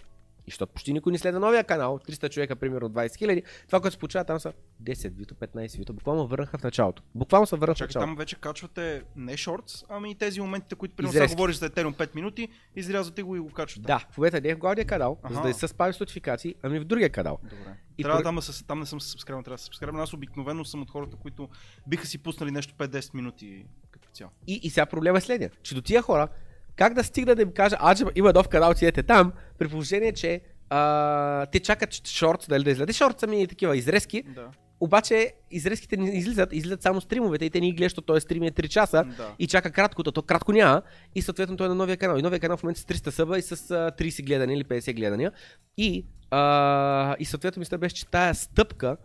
[0.48, 3.94] и защото почти никой не следва новия канал, 300 човека, примерно 20 хиляди, това, което
[3.94, 7.04] се получава там са 10 вюта, 15 вюта, буквално върнаха в началото.
[7.16, 8.08] Буквално се върнаха в Чакай, началото.
[8.08, 11.94] там вече качвате не шортс, ами и тези моментите, които примерно сега говориш за Ethereum
[11.94, 13.88] 5 минути, изрязвате го и го качвате.
[13.88, 15.34] Да, в момента не е в главния канал, Аха.
[15.34, 17.40] за да не се спави с нотификации, ами в другия канал.
[17.44, 17.56] Добре.
[17.98, 20.00] И трябва поред- там, да се, там не съм се сабскрайбен, трябва да се сабскрайбен.
[20.02, 21.50] Аз обикновено съм от хората, които
[21.88, 24.32] биха си пуснали нещо 5-10 минути като цяло.
[24.48, 26.28] И, и сега проблема е следния, че до тия хора,
[26.76, 30.12] как да стигна да им кажа, а, че има нов канал, отидете там, при положение,
[30.14, 34.48] че а, те чакат шорт, дали да излезе шорт сами и такива изрезки, Да.
[34.80, 38.52] обаче изрезките не излизат, излизат само стримовете и те ни гледат, защото този стрим е
[38.52, 39.32] 3 часа Да.
[39.40, 40.82] и чака краткото, то кратко няма
[41.16, 42.18] и съответно той е на новия канал.
[42.18, 44.96] И новия канал в момента с 300 съба и с а, 30 гледания или 50
[44.96, 45.32] гледания.
[45.78, 48.98] И, а, и съответно мисля беше, че тая стъпка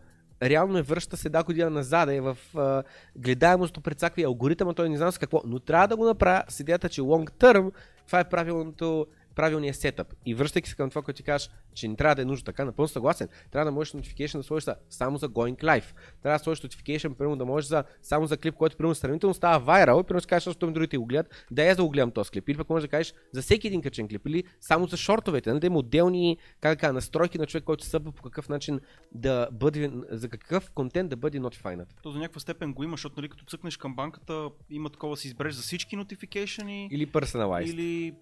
[0.43, 2.82] реално е връща се една година назад е в а,
[3.16, 6.61] гледаемостта пред всякакви алгоритъма, той не знам с какво, но трябва да го направя с
[6.61, 7.72] идеята, че long term
[8.07, 9.07] това е правилното
[9.39, 10.14] правилния сетъп.
[10.26, 12.64] И връщайки се към това, което ти кажеш, че не трябва да е нужно така,
[12.64, 13.28] напълно съгласен.
[13.51, 15.84] Трябва да можеш notification да сложиш за, само за going live.
[16.22, 19.59] Трябва да сложиш notification, примерно да можеш за, само за клип, който примерно сравнително става
[19.59, 22.30] вайрал, и примерно ще кажеш, защото другите го гледат, да я да го гледам този
[22.30, 22.49] клип.
[22.49, 25.61] Или пък можеш да кажеш за всеки един качен клип, или само за шортовете, нали,
[25.61, 28.80] да има отделни как кажа, настройки на човек, който събва по какъв начин
[29.12, 31.86] да бъде, за какъв контент да бъде notified.
[32.03, 35.28] То до някаква степен го има, защото нали, като цъкнеш към банката, има такова си
[35.28, 37.70] избереш за всички notification Или personalized.
[37.70, 38.14] или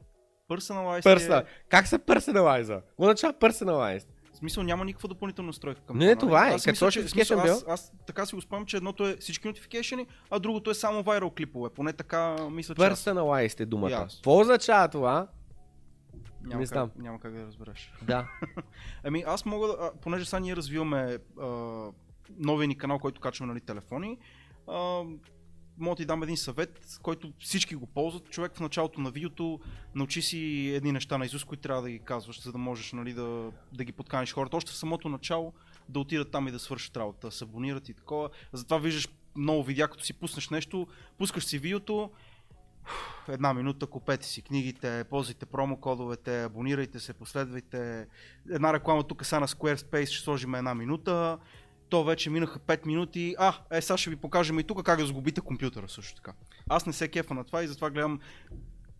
[0.48, 1.02] personalized.
[1.04, 1.40] Personal.
[1.40, 2.80] Е, Как се personalize?
[2.80, 4.06] Какво означава personalized?
[4.32, 6.40] в смисъл няма никаква допълнителна настройка към Не, това.
[6.40, 6.50] нали?
[6.50, 6.54] е.
[6.54, 9.48] Аз Като мисля, че- смисъл, аз, аз, така си го спомням, че едното е всички
[9.48, 11.70] notification, а другото е само viral клипове.
[11.70, 12.80] Поне така мисля, че.
[12.80, 13.90] Personalized е думата.
[13.90, 14.14] Yes.
[14.14, 15.28] Какво означава това?
[16.42, 16.90] Няма, не как, знам.
[16.96, 17.92] няма как да разбереш.
[18.02, 18.28] Да.
[19.04, 21.46] Ами аз мога да, понеже сега ние развиваме а,
[22.30, 24.18] новия ни канал, който качваме нали, телефони,
[24.68, 25.02] а,
[25.78, 28.30] мога да ти дам един съвет, който всички го ползват.
[28.30, 29.60] Човек в началото на видеото
[29.94, 33.12] научи си едни неща на Изус, които трябва да ги казваш, за да можеш нали,
[33.12, 34.56] да, да ги подканиш хората.
[34.56, 35.52] Още в самото начало
[35.88, 38.30] да отидат там и да свършат работа, да се абонират и такова.
[38.52, 40.86] Затова виждаш много видеа, като си пуснеш нещо,
[41.18, 42.10] пускаш си видеото,
[43.28, 48.06] една минута, купете си книгите, ползвайте промокодовете, абонирайте се, последвайте.
[48.50, 51.38] Една реклама тук са на Squarespace, ще сложим една минута.
[51.88, 53.34] То вече минаха 5 минути.
[53.38, 56.32] А, е, сега ще ви покажем и тук как да сгубите компютъра също така.
[56.68, 58.20] Аз не се кефа на това и затова гледам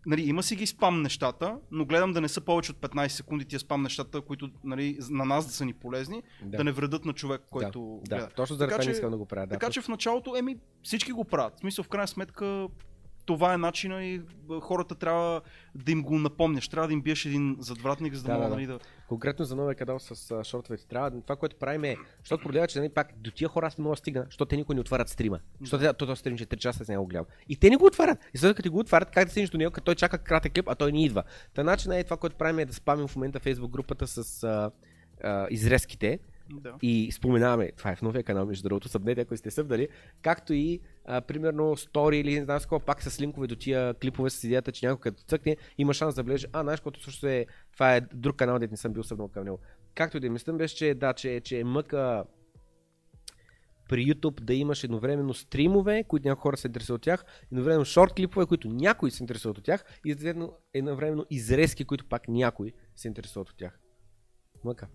[0.07, 3.45] Нали, има си ги спам нещата, но гледам да не са повече от 15 секунди
[3.45, 7.05] тия спам нещата, които нали, на нас да са ни полезни, да, да не вредят
[7.05, 8.27] на човек, който да, гледа.
[8.27, 8.33] да.
[8.33, 9.47] Точно заради това не искам да го правя.
[9.47, 11.53] Да, Така че в началото, еми, всички го правят.
[11.55, 12.67] В смисъл, в крайна сметка,
[13.27, 14.21] това е начина и
[14.61, 15.41] хората трябва
[15.75, 16.67] да им го напомняш.
[16.67, 18.79] Трябва да им биеш един задвратник, за да, Да, да, нали, да...
[19.07, 21.21] Конкретно за новия канал с а, шортовете трябва.
[21.21, 23.83] Това, което правим е, защото проблемът е, че нали, пак до тия хора аз не
[23.83, 25.39] мога да стигна, защото те никой не отварят стрима.
[25.61, 25.93] Защото да.
[25.93, 27.25] този стрим, че 3 часа с него го гледам.
[27.49, 28.19] И те не го отварят.
[28.33, 30.67] И след като го отварят, как да стигнеш до него, като той чака кратък клип,
[30.67, 31.23] а той не идва.
[31.53, 34.71] Та начин е това, което правим е да спамим в момента Facebook групата с а,
[35.23, 36.19] а, изрезките.
[36.51, 36.73] да.
[36.81, 39.87] И споменаваме, това е в новия канал, между другото, събнете, ако сте събдали,
[40.21, 44.29] както и а, примерно стори или не знам какво, пак с линкове до тия клипове
[44.29, 46.47] с идеята, че някой като цъкне, има шанс да влезе.
[46.53, 49.43] А, знаеш, което също е, това е друг канал, дето не съм бил събнал към
[49.43, 49.59] него.
[49.95, 52.23] Както и да е, мислям беше, че да, че, че е мъка
[53.89, 58.13] при YouTube да имаш едновременно стримове, които някои хора се интересуват от тях, едновременно шорт
[58.13, 60.11] клипове, които някои се интересуват от тях, и
[60.73, 63.79] едновременно- изрезки, които пак някои се интересуват от тях.
[64.63, 64.87] Мъка.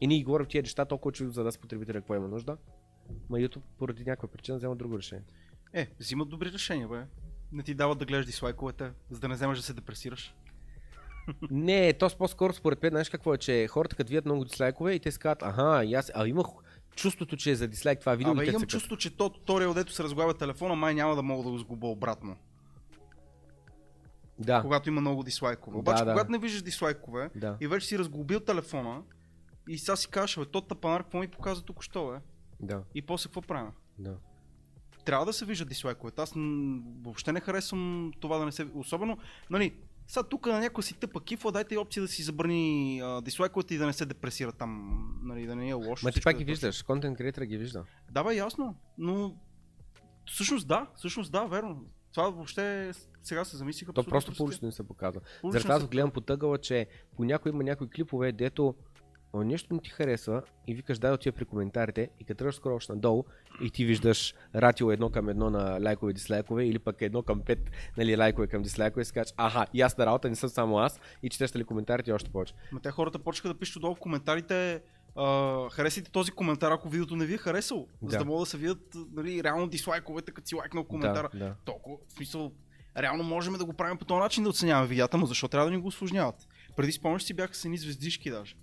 [0.00, 2.56] И ние говорим тия неща толкова чудо, за да с потребителя какво има нужда.
[3.30, 5.24] Ма YouTube поради някаква причина взема друго решение.
[5.72, 7.06] Е, взимат добри решения, бе.
[7.52, 10.34] Не ти дават да гледаш дислайковете, за да не вземаш да се депресираш.
[11.50, 15.00] Не, то по-скоро според мен, знаеш какво е, че хората като видят много дислайкове и
[15.00, 16.46] те си казват, аха, и аз, а имах
[16.96, 18.32] чувството, че е за дислайк това видео.
[18.32, 21.50] Абе, имам чувство, че то туториал, дето се разглавя телефона, май няма да мога да
[21.50, 22.36] го сгуба обратно.
[24.38, 25.78] Да, Когато има много дислайкове.
[25.78, 26.12] Обаче, Да, да.
[26.12, 27.56] когато не виждаш дислайкове да.
[27.60, 29.02] и вече си разглобил телефона,
[29.68, 32.18] и сега си кажеш, бе, то тапанар, какво ми показа тук що, бе?
[32.62, 33.72] Да, И после какво правя?
[33.98, 34.16] да.
[35.04, 36.22] трябва да се виждат дислайковете.
[36.22, 38.68] Аз м, въобще не харесвам това да не се...
[38.74, 39.18] Особено,
[39.50, 39.74] нали,
[40.06, 43.74] сега тук на някой си тъпа кифла, дайте и опция да си забрани а, дислайковете
[43.74, 46.06] и да не се депресира там, нали, да не е лошо.
[46.06, 46.66] Ма ти пак да ги е точно.
[46.66, 47.84] виждаш, контент креатора ги вижда.
[48.10, 49.36] Да, бе, ясно, но
[50.26, 51.84] всъщност да, всъщност да, верно.
[52.12, 52.92] Това въобще
[53.22, 53.92] сега се замислиха.
[53.92, 55.20] То просто публично не се показва.
[55.44, 56.86] Заради аз гледам по тъгъла, че
[57.16, 58.74] понякога има някои клипове, дето
[59.32, 62.78] о, нещо не ти харесва и викаш дай отива при коментарите и като тръгнеш скоро
[62.88, 63.24] надолу
[63.62, 67.40] и ти виждаш ратио едно към едно на лайкове и дислайкове или пък едно към
[67.40, 71.00] пет нали, лайкове към дислайкове и си кажеш, аха, ясна работа, не съм само аз
[71.22, 72.54] и четеш ли коментарите още повече.
[72.72, 74.82] Ма те хората почнаха да пишат отдолу в коментарите
[75.72, 77.88] харесайте този коментар, ако видеото не ви е харесало.
[78.02, 78.18] За Да.
[78.18, 81.28] да могат да се видят нали, реално дислайковете, като си лайкнал коментара.
[81.32, 81.54] Да, да.
[81.64, 82.52] толкова, в смисъл,
[82.98, 85.76] реално можем да го правим по този начин да оценяваме видеята, но защо трябва да
[85.76, 86.48] ни го осложняват?
[86.76, 88.56] Преди спомняш си бяха с едни звездички даже.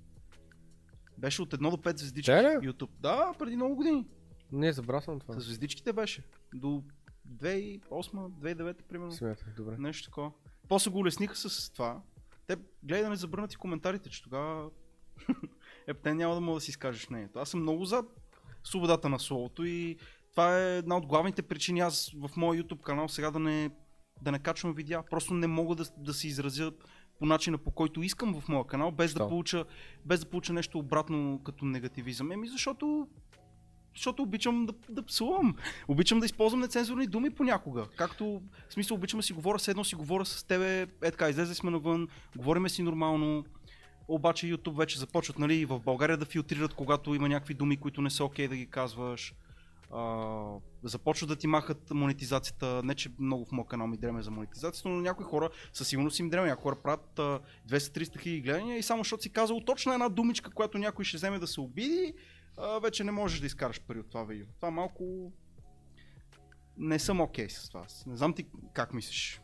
[1.18, 2.89] Беше от 1 до 5 звездички в YouTube.
[2.99, 4.05] Да, преди много години.
[4.51, 5.39] Не, забрал съм това.
[5.39, 6.24] С звездичките беше.
[6.53, 6.84] До
[7.30, 9.11] 2008-2009 примерно.
[9.11, 9.76] Смятах, добре.
[9.80, 10.32] Нещо такова.
[10.68, 12.01] После го улесниха с това.
[12.47, 14.70] Те гледай да не забранят и коментарите, че тогава
[15.88, 17.39] е, те няма да мога да си изкажеш мнението.
[17.39, 18.03] Аз съм много за
[18.63, 19.97] свободата на словото и
[20.32, 23.70] това е една от главните причини аз в моя YouTube канал сега да не,
[24.22, 25.03] да не качвам видеа.
[25.09, 26.72] Просто не мога да, да се изразя
[27.20, 29.65] по начина по който искам в моя канал, без да, получа,
[30.05, 32.32] без да получа нещо обратно като негативизъм.
[32.32, 33.07] Еми защото
[33.95, 35.55] защото обичам да, да псувам.
[35.88, 37.86] Обичам да използвам нецензурни думи понякога.
[37.95, 41.30] Както, в смисъл, обичам да си говоря, с едно си говоря с тебе, е така,
[41.30, 43.45] излезе сме навън, говориме си нормално,
[44.07, 48.09] обаче YouTube вече започват, нали, в България да филтрират, когато има някакви думи, които не
[48.09, 49.34] са окей да ги казваш.
[49.91, 52.81] А, започват да ти махат монетизацията.
[52.83, 56.19] Не, че много в моят канал ми дреме за монетизацията, но някои хора със сигурност
[56.19, 56.47] им дреме.
[56.47, 60.51] Някои хора правят а, 200-300 хиляди гледания и само защото си казал точно една думичка,
[60.51, 62.13] която някой ще вземе да се обиди,
[62.81, 64.45] вече не можеш да изкараш пари от това видео.
[64.55, 65.32] Това малко
[66.78, 67.86] не съм окей с това.
[68.07, 69.41] Не знам ти как мислиш.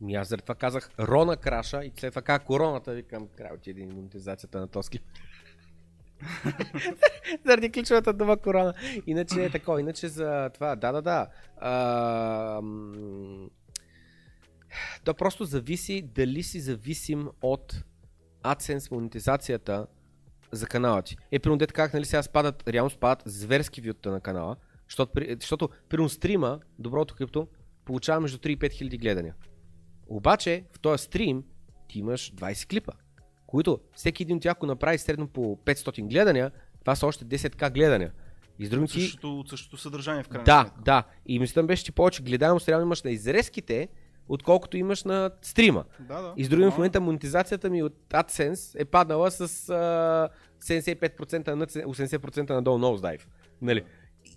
[0.00, 3.88] Ми аз заради това казах Рона краша и след това короната, викам край от един
[3.94, 5.02] монетизацията на този клип.
[7.46, 8.74] заради ключовата дума корона.
[9.06, 11.26] Иначе е такова, иначе за това, да, да, да.
[11.56, 12.60] А,
[15.04, 17.84] то просто зависи дали си зависим от
[18.42, 19.86] AdSense монетизацията
[20.52, 21.16] за канала ти.
[21.32, 24.56] Е, примерно, дете как, нали сега спадат, реално спадат зверски вюта на канала,
[24.88, 27.48] защото, защото примерно стрима, доброто крипто,
[27.84, 29.34] получава между 3 и 5 хиляди гледания.
[30.06, 31.44] Обаче, в този стрим
[31.88, 32.92] ти имаш 20 клипа,
[33.54, 36.50] които всеки един от тях, ако направи средно по 500 гледания,
[36.80, 38.12] това са още 10к гледания.
[38.58, 40.80] И с други От същото, от същото съдържание в крайна Да, сметка.
[40.84, 41.04] да.
[41.26, 43.88] И мисля беше, че повече гледаемост реално имаш на изрезките,
[44.28, 45.84] отколкото имаш на стрима.
[46.00, 46.34] Да, да.
[46.36, 50.28] И с други в момента монетизацията ми от AdSense е паднала с а,
[50.62, 53.22] 75% на 80% надолу nosedive.
[53.62, 53.84] Нали?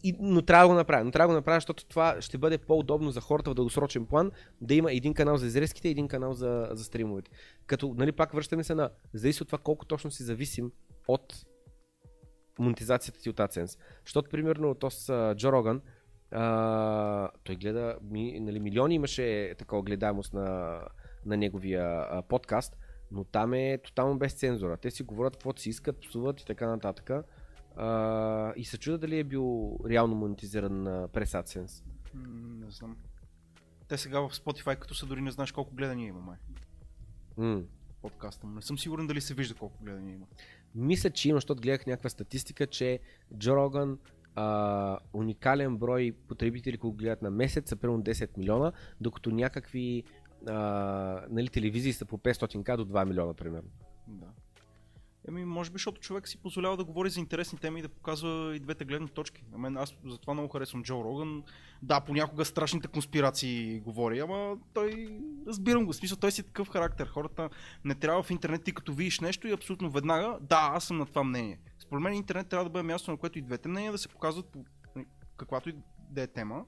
[0.07, 1.03] И, но трябва да го направя.
[1.03, 4.31] Но трябва да го направя, защото това ще бъде по-удобно за хората в дългосрочен план
[4.61, 7.31] да има един канал за изрезките и един канал за, за стримовете.
[7.65, 10.71] Като, нали, пак връщаме се на, зависи от това колко точно си зависим
[11.07, 11.45] от
[12.59, 13.79] монетизацията ти от AdSense.
[14.05, 15.81] Защото, примерно, то с Джо Роган,
[16.31, 20.79] а, той гледа, ми, нали, милиони имаше такова гледаемост на,
[21.25, 22.77] на неговия а, подкаст,
[23.11, 24.77] но там е тотално без цензура.
[24.77, 27.11] Те си говорят каквото си искат, псуват и така нататък.
[27.77, 31.83] А, и се чуда дали е бил реално монетизиран а, през AdSense.
[32.13, 32.97] Не знам.
[33.87, 36.37] Те сега в Spotify, като са дори не знаеш колко гледания има, май.
[37.37, 37.61] М.
[38.01, 38.55] Подкаста му.
[38.55, 40.25] Не съм сигурен дали се вижда колко гледания има.
[40.75, 42.99] Мисля, че има, защото гледах някаква статистика, че
[43.37, 43.99] Джо Роган
[44.35, 48.71] а, уникален брой потребители, които гледат на месец, са примерно 10 милиона,
[49.01, 50.03] докато някакви
[50.47, 50.53] а,
[51.29, 53.69] нали, телевизии са по 500к до 2 милиона, примерно.
[54.07, 54.27] Да.
[55.27, 58.55] Еми, може би, защото човек си позволява да говори за интересни теми и да показва
[58.55, 59.43] и двете гледни точки.
[59.51, 61.43] На мен аз затова много харесвам Джо Роган.
[61.81, 65.93] Да, понякога страшните конспирации говори, ама той разбирам го.
[65.93, 67.07] Смисъл, той си е такъв характер.
[67.07, 67.49] Хората
[67.85, 71.05] не трябва в интернет, ти като видиш нещо и абсолютно веднага, да, аз съм на
[71.05, 71.59] това мнение.
[71.79, 74.45] Според мен интернет трябва да бъде място, на което и двете мнения да се показват
[74.45, 74.65] по
[75.37, 75.75] каквато и
[76.09, 76.65] да е тема.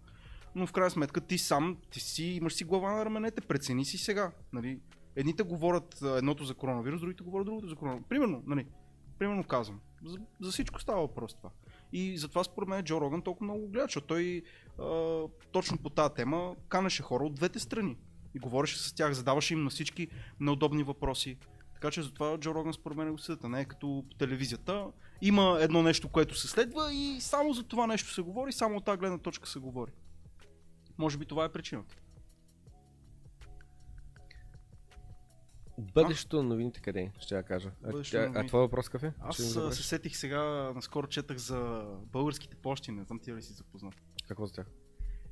[0.55, 3.97] Но в крайна сметка ти сам, ти си имаш си глава на раменете, прецени си
[3.97, 4.31] сега.
[4.53, 4.79] Нали?
[5.19, 8.07] Едните говорят едното за коронавирус, другите говорят другото за коронавирус.
[8.09, 8.65] Примерно, нали?
[9.19, 9.79] Примерно казвам.
[10.05, 11.49] За, за всичко става въпрос това.
[11.93, 14.43] И затова според мен Джо Роган толкова много го гледа, защото той
[14.79, 17.97] а, точно по тази тема канеше хора от двете страни.
[18.35, 20.07] И говореше с тях, задаваше им на всички
[20.39, 21.37] неудобни въпроси.
[21.73, 23.49] Така че затова Джо Роган според мен го съдата.
[23.49, 24.87] Не е като по телевизията.
[25.21, 28.85] Има едно нещо, което се следва и само за това нещо се говори, само от
[28.85, 29.91] тази гледна точка се говори.
[30.97, 31.95] Може би това е причината.
[35.79, 37.71] Бъдещето на новините къде е, ще я кажа.
[37.83, 38.47] А, Бъдещето а, а новините.
[38.47, 39.13] твой въпрос какъв е?
[39.19, 40.43] Аз а, се сетих сега,
[40.75, 43.95] наскоро четах за българските почти, не знам ти ли си запознат.
[44.27, 44.67] Какво за тях?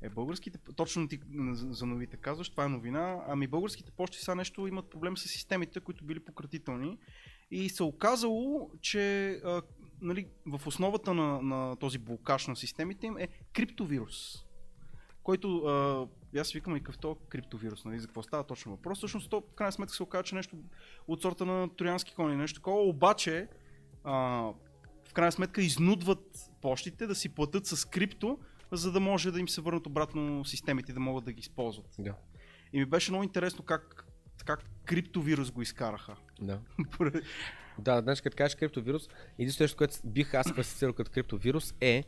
[0.02, 1.19] Е, българските, точно ти
[1.52, 3.24] за за новите казваш, това е новина.
[3.28, 6.98] Ами българските почти сега нещо имат проблем с системите, които били пократителни.
[7.52, 9.61] И се оказало, че а,
[10.02, 14.47] нали, в основата на, на този блокаж на системите им е криптовирус.
[15.28, 18.98] Който, а, и аз викам и какъв то криптовирус, нали, за какво става точно въпрос.
[18.98, 20.58] Всъщност то в крайна сметка се оказа, че нещо
[21.08, 23.48] от сорта на троянски кони, нещо такова, обаче
[24.04, 24.14] а,
[25.10, 28.40] в крайна сметка изнудват почтите да си платят с крипто,
[28.72, 31.95] за да може да им се върнат обратно системите, да могат да ги използват.
[31.99, 32.16] Да.
[32.74, 34.06] И ми беше много интересно как,
[34.45, 36.16] как криптовирус го изкараха.
[36.41, 36.60] Да.
[37.80, 39.10] Да, значи като кажеш криптовирус,
[39.40, 42.04] единственото което бих аз класифицирал като криптовирус е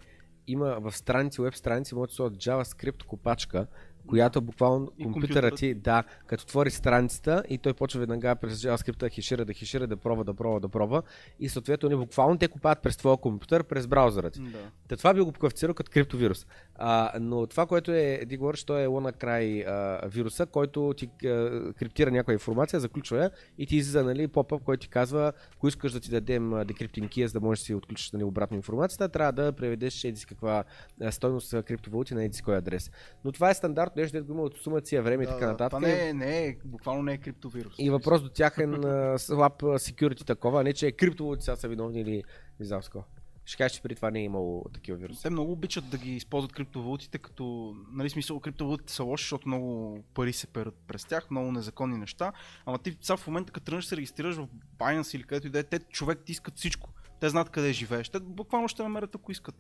[0.52, 3.68] има в страници, веб страници, може да JavaScript копачка,
[4.08, 8.98] която буквално И компютъра ти, да, като твори страницата и той почва веднага през JavaScript
[8.98, 11.04] да хешира, да хешира, да пробва, да пробва, да пробва
[11.40, 14.40] и съответно не буквално те копаят през твоя компютър, през браузъра ти.
[14.40, 14.58] Да.
[14.88, 16.48] Та това би го квалифицирал като криптовирус.
[16.81, 21.10] А, но това, което е, ти говориш, то е лона край а, вируса, който ти
[21.27, 25.68] а, криптира някаква информация, заключва я и ти излиза нали, поп който ти казва, ако
[25.68, 29.31] искаш да ти дадем decrypting за да можеш да си отключиш нали, обратно информацията, трябва
[29.31, 30.64] да преведеш еди каква
[31.11, 32.91] стойност криптовалути на еди кой адрес.
[33.26, 35.51] Но това е стандартно нещо, го има от сума тия време и Да, така да.
[35.51, 35.80] нататък.
[35.80, 37.73] Това не е, не е, буквално не е криптовирус.
[37.77, 38.72] И въпрос до тяхен
[39.18, 42.23] слаб security такова, не че е криптовалути сега са виновни или
[42.60, 43.19] не знам с.
[43.50, 45.22] Ще кажеш, че преди това не е имало такива вируси.
[45.22, 50.00] Те много обичат да ги използват криптовалутите, като, нали, смисъл, криптовалутите са лоши, защото много
[50.14, 52.32] пари се перат през тях, много незаконни неща.
[52.66, 54.48] Ама ти сега в момента, като тръгнеш се регистрираш в
[54.78, 56.90] Binance или където и да е, те човек ти искат всичко.
[57.20, 58.10] Те знаят къде живееш.
[58.10, 59.56] Те буквално ще намерят ако искат.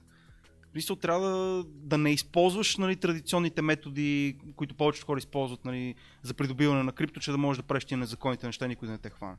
[0.67, 5.95] В смисъл трябва да, да не използваш нали, традиционните методи, които повечето хора използват нали,
[6.23, 8.97] за придобиване на крипто, че да можеш да правиш тия незаконните неща, никой да не
[8.97, 9.37] те хване.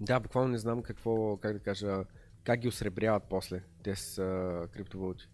[0.00, 2.04] Да, буквално не знам какво, как да кажа,
[2.44, 5.28] как ги осребряват после тези а, криптовалути.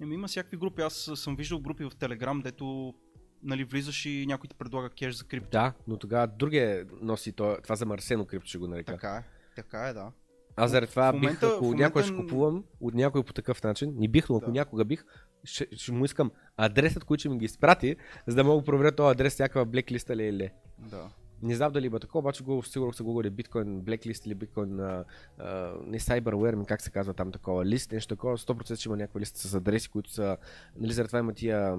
[0.00, 0.82] Еми, има всякакви групи.
[0.82, 2.94] Аз съм виждал групи в Телеграм, дето
[3.42, 5.48] нали, влизаш и някой ти предлага кеш за крипто.
[5.50, 8.92] Да, но тогава другия носи това, това замърсено крипто, ще го нарека.
[8.92, 9.22] Така е.
[9.56, 10.12] Така е, да.
[10.56, 13.62] Аз заради това В бих, момента- ако момента някой ще купувам от някой по такъв
[13.62, 14.52] начин, не бих, но ако Да.
[14.52, 15.04] някога бих,
[15.44, 17.96] ще, ще му искам адресът, който ще ми ги изпрати,
[18.26, 21.10] за да мога да проверя този адрес, някаква блеклиста ли е или да.
[21.42, 25.04] Не знам дали има такова, обаче го сигурно са го биткоин блеклист или биткоин а,
[25.38, 29.20] а, не cyberware, как се казва там такова лист, нещо такова, 100% ще има някаква
[29.20, 30.36] листа с адреси, които са,
[30.76, 31.76] нали заради това има тия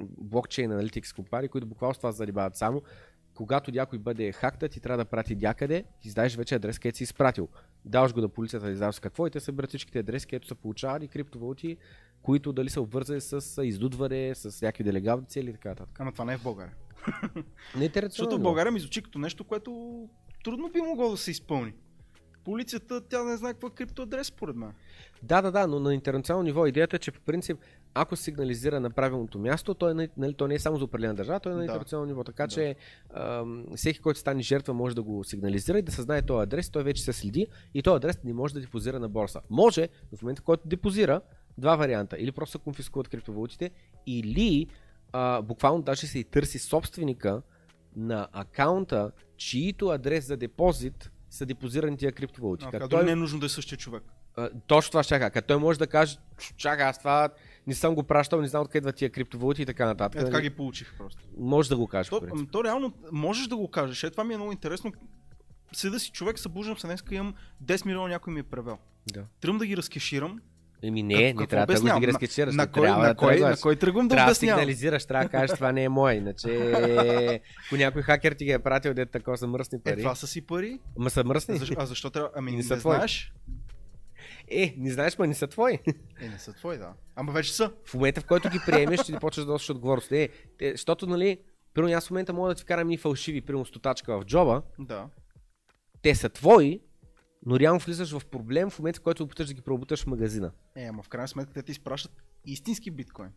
[0.00, 2.82] блокчейн аналитикс компании, които буквално с това се занимават само.
[3.34, 7.04] Когато някой бъде хакта, ти трябва да прати някъде, ти знаеш вече адрес, където си
[7.04, 7.48] изпратил.
[7.84, 11.08] Даваш го на полицията, да издаваш какво и те събират всичките адреси, където са получавани
[11.08, 11.76] криптовалути,
[12.22, 16.00] които дали са обвързани с издудване, с някакви делегални цели и така нататък.
[16.00, 16.74] Ама това не е в България.
[17.76, 20.08] Не е Защото в България ми звучи като нещо, което
[20.44, 21.72] трудно би могло да се изпълни.
[22.44, 24.72] Полицията, тя не знае какво е криптоадрес, според мен.
[25.22, 27.58] Да, да, да, но на интернационално ниво идеята е, че по принцип,
[27.94, 31.14] ако сигнализира на правилното място, то, е, на- нали, то не е само за определена
[31.14, 31.64] държава, то е на Да.
[31.64, 32.24] интернационално ниво.
[32.24, 32.48] Така Да.
[32.48, 32.76] че
[33.14, 36.70] ам, всеки, който стане жертва, може да го сигнализира и да се знае този адрес,
[36.70, 39.40] той вече се следи и този адрес не може да депозира на борса.
[39.50, 41.20] Може, в момента, в който депозира,
[41.58, 42.16] два варианта.
[42.18, 43.70] Или просто се конфискуват криптовалутите,
[44.06, 44.66] или
[45.12, 47.42] а, буквално даже се и търси собственика
[47.96, 52.64] на акаунта, чието адрес за депозит са депозирани тия криптовалути.
[52.68, 53.04] А, Като той...
[53.04, 54.02] не е нужно да е същия човек.
[54.36, 55.30] а, точно това ще кажа.
[55.30, 56.18] Като той може да каже,
[56.56, 57.28] чакай, аз това
[57.66, 60.22] не съм го пращал, не знам откъде идват тия криптовалути и така нататък.
[60.22, 61.22] Е, така ги получих просто.
[61.38, 62.10] Може да го каже.
[62.10, 64.04] То, ами, то реално можеш да го кажеш.
[64.04, 64.92] Е, това ми е много интересно.
[65.72, 67.34] Седа си човек, събуждам се днес, имам
[67.64, 68.78] 10 милиона, някой ми е превел.
[69.12, 69.24] Да.
[69.40, 70.40] Тръгвам да ги разкеширам.
[70.82, 72.00] Еми не, Как- не трябва да го обяснявам?
[72.00, 72.06] ги
[72.52, 74.58] На- кой, трябва на, да кой, на кой тръгвам да Трябва да обяснявам?
[74.58, 76.14] сигнализираш, трябва да кажеш, това не е мое.
[76.14, 76.48] Иначе,
[77.66, 79.96] ако някой хакер ти ги е пратил, дето такова са мръсни Е, пари.
[79.98, 80.78] това са си пари.
[80.98, 81.54] Ма са мръсни?
[81.54, 82.30] А защо, а защо трябва?
[82.34, 83.32] Ами не, не знаеш.
[84.48, 85.72] Е, не знаеш, ма не са твои.
[86.20, 86.92] Е, не са твои, да.
[87.16, 87.72] Ама вече са.
[87.84, 90.10] в момента, в който ги приемеш, ще ти почваш да носиш отговорност.
[90.10, 90.28] Не,
[90.58, 91.38] те, защото, нали,
[91.74, 95.06] Примерно аз в момента мога да ти вкарам и фалшиви, примерно стотачка в джоба, Да.
[96.02, 96.80] те са твои,
[97.46, 100.52] но реално влизаш в проблем в момента, в който опиташ да ги преобуташ в магазина.
[100.76, 102.12] Е, ама в крайна сметка те ти изпращат
[102.44, 103.32] истински биткоин.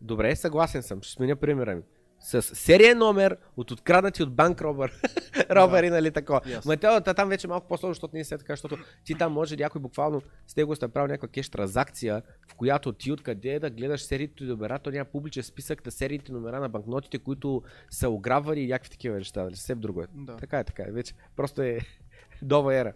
[0.00, 1.02] Добре, съгласен съм.
[1.02, 1.82] Ще сменя примера ми.
[2.20, 4.92] С сериен номер от откраднати от банк робър.
[5.50, 6.40] робъри, нали такова.
[6.46, 6.68] Ясно.
[6.70, 9.32] Ма те- та- там вече е малко по-сложно, защото не е така, защото ти там
[9.32, 12.22] може някой буквално с него сте направил някаква кеш транзакция,
[12.52, 16.60] в която ти откъде да гледаш сериите номера, то няма публичен списък на сериите номера
[16.60, 19.42] на банкнотите, които са ограбвани и някакви такива неща.
[19.42, 19.56] Нали?
[19.56, 20.06] Съвсем друго е.
[20.14, 20.36] Да.
[20.36, 20.92] Така е, така е.
[20.92, 21.78] Вече просто е
[22.42, 22.92] нова ера.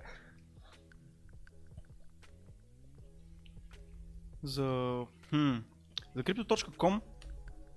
[4.42, 5.54] За, хм,
[6.16, 7.00] за Crypto.com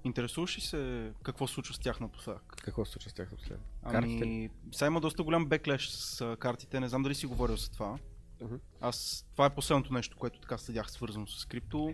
[0.07, 2.43] интересуваш ли се какво се случва с тях напоследък?
[2.63, 3.61] Какво се случва с тях напоследък?
[3.91, 4.23] Картите?
[4.23, 7.97] Ами, сега има доста голям беклеш с картите, не знам дали си говорил за това.
[8.41, 8.55] Мгм.
[8.81, 11.93] Аз, това е последното нещо, което така следях свързано с крипто.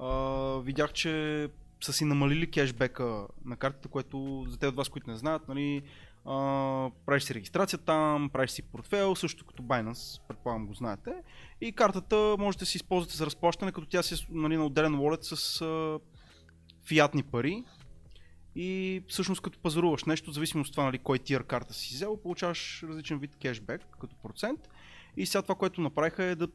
[0.00, 0.08] А,
[0.60, 1.48] видях, че
[1.80, 5.82] са си намалили кешбека на картите, което за те от вас, които не знаят, нали,
[6.24, 11.14] а, правиш си регистрация там, правиш си портфел, също като Binance, предполагам го знаете.
[11.60, 14.96] И картата можете да си използвате за разплащане, като тя си е нали, на отделен
[14.96, 15.60] wallet с
[16.88, 17.64] фиатни пари.
[18.56, 22.16] И всъщност като пазаруваш нещо, в зависимост от това нали, кой тир карта си взел,
[22.16, 24.60] получаваш различен вид кешбек като процент.
[25.16, 26.48] И сега това, което направиха е да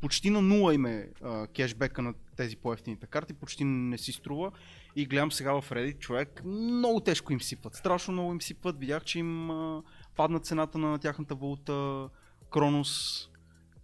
[0.00, 1.08] почти на нула им е
[1.54, 4.52] кешбека на тези по-ефтините карти, почти не си струва.
[4.96, 8.78] И гледам сега в Reddit, човек, много тежко им сипват, страшно много им сипват.
[8.78, 9.82] Видях, че им а,
[10.16, 12.08] падна цената на тяхната валута,
[12.50, 13.24] Кронос.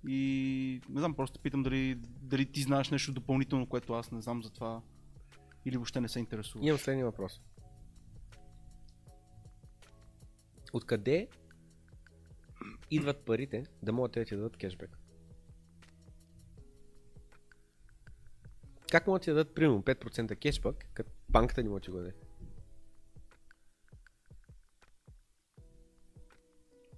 [0.09, 4.43] И не знам, просто питам дали, дали ти знаеш нещо допълнително, което аз не знам
[4.43, 4.81] за това.
[5.65, 6.67] Или въобще не се интересува.
[6.67, 7.41] Имам следния въпрос.
[10.73, 11.29] Откъде
[12.91, 14.99] идват парите да могат да ти дадат кешбек?
[18.91, 22.15] Как могат да ти дадат примерно 5% кешбек, като банката не може да го даде?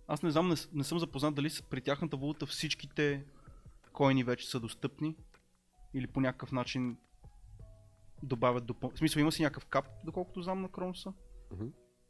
[0.07, 3.25] Аз не знам, не, не съм запознат дали при тяхната валута всичките
[3.93, 5.17] коини вече са достъпни
[5.95, 6.97] или по някакъв начин
[8.23, 8.91] добавят допъл...
[8.95, 11.13] В смисъл има си някакъв кап, доколкото знам на Кроноса.
[11.53, 11.67] Мгм.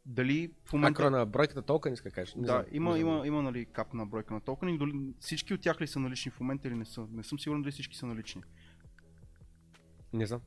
[0.07, 1.03] Дали в Момента...
[1.03, 1.19] момента...
[1.19, 2.35] на бройката толкова иска да кажеш?
[2.35, 4.79] Не Да, знам, има, не има, има нали, кап на бройка на токени.
[4.79, 7.07] Дали, всички от тях ли са налични в момента или не са?
[7.11, 8.43] Не съм сигурен дали всички са налични.
[10.13, 10.41] Не знам.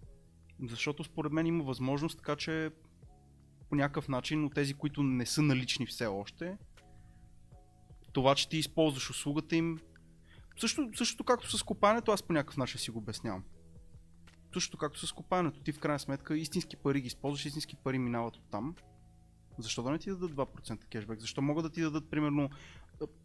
[0.64, 2.72] Защото според мен има възможност, така че
[3.70, 6.58] по някакъв начин от тези, които не са налични все още,
[8.14, 9.80] това, че ти използваш услугата им.
[10.60, 13.44] Също, същото както с копането, аз по някакъв начин си го обяснявам.
[14.56, 15.60] Същото както с копането.
[15.60, 18.76] Ти в крайна сметка истински пари ги използваш, истински пари минават от там.
[19.57, 21.19] Защо да не ти дадат 2% кешбек?
[21.19, 22.49] Защо могат да ти дадат примерно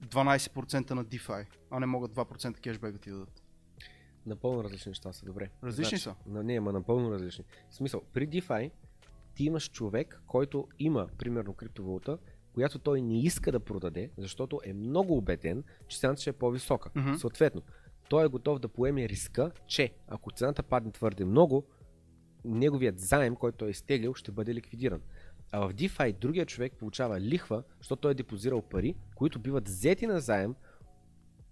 [0.07, 3.43] 12% на DeFi, а не могат 2% кешбек да ти дадат?
[4.27, 5.51] Напълно различни неща са, добре.
[5.63, 6.15] Различни са?
[6.27, 7.45] На, не, ама напълно различни.
[7.71, 8.71] В смисъл, при DeFi
[9.35, 12.19] ти имаш човек, който има, примерно, криптовалута,
[12.55, 16.91] която той не иска да продаде, защото е много убеден, че цената ще е по-висока.
[16.95, 17.15] Мгм.
[17.15, 17.63] Съответно,
[18.11, 21.67] той е готов да поеме риска, че ако цената падне твърде много,
[22.45, 25.01] неговият заем, който е изтеглил, ще бъде ликвидиран.
[25.53, 30.07] А в DeFi другият човек получава лихва, защото той е депозирал пари, които биват взети
[30.07, 30.55] на заем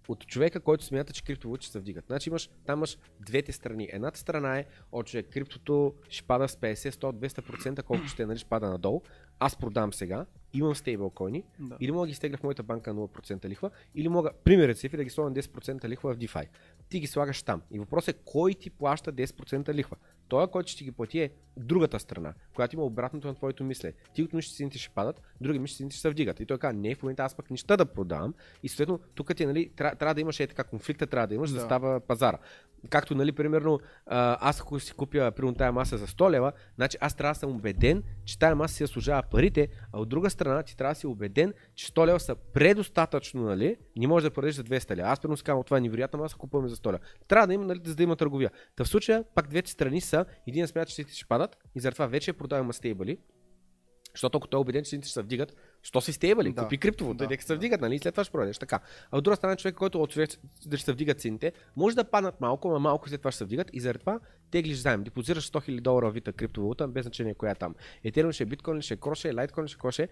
[0.07, 2.05] от човека, който смята, че криптовалути ще се вдигат.
[2.05, 3.89] Значи имаш, там имаш двете страни.
[3.91, 8.25] Едната страна е, о, че криптото ще пада с 50, 100, 200%, колко ще е,
[8.25, 9.01] нали, ще пада надолу.
[9.39, 11.77] Аз продам сега, имам стейблкоини, Да.
[11.79, 14.89] или мога да ги стегля в моята банка на 0% лихва, или мога, примерът си,
[14.89, 16.47] да ги на 10% лихва в DeFi.
[16.89, 17.61] Ти ги слагаш там.
[17.71, 19.97] И въпросът е кой ти плаща 10% лихва.
[20.27, 23.93] Той, който ще ти ги плати е другата страна, която има обратното на твоето мислене.
[24.13, 26.39] Ти от мисля, цените ще падат, други мисля, цените ще се вдигат.
[26.39, 28.33] И той казва, не, в момента аз пък неща да продавам.
[28.63, 31.35] И съответно, тук ти, е, нали, трябва, трябва да имаш е така, конфликта трябва да
[31.35, 31.65] имаш, да Да.
[31.65, 32.37] става пазара.
[32.89, 37.15] Както, нали, примерно, аз ако си купя, примерно, тая маса за 100 лева, значи аз
[37.15, 40.77] трябва да съм убеден, че тая маса си заслужава парите, а от друга страна ти
[40.77, 44.63] трябва да си убеден, че 100 лева са предостатъчно, нали, не можеш да продадеш за
[44.63, 45.09] 200 лева.
[45.09, 46.99] Аз примерно си казвам, това е невероятна маса, купуваме за 100 лева.
[47.27, 48.51] Трябва да има, нали, за да има търговия.
[48.75, 52.07] Та в случая, пак двете страни са, един смята, че цените ще падат и затова
[52.07, 53.17] вече продаваме стейбъли,
[54.15, 55.55] защото ако той е убеден, че цените ще се вдигат,
[55.89, 56.51] що си стейбали?
[56.51, 56.61] Да.
[56.61, 57.99] Купи криптовалута, Да, се вдигат, нали?
[57.99, 58.57] След това ще продадеш.
[58.57, 58.79] Така.
[59.11, 62.41] А от друга страна, човек, който отчете да ще се вдигат цените, може да паднат
[62.41, 64.19] малко, но малко след това ще се вдигат и заради това
[64.51, 65.03] теглиш заем.
[65.03, 67.75] Депозираш 100 000 долара вита криптовалута, без значение коя е там.
[68.03, 70.07] Етериум ще е биткоин, ще е кроше, лайткоин, ще е коше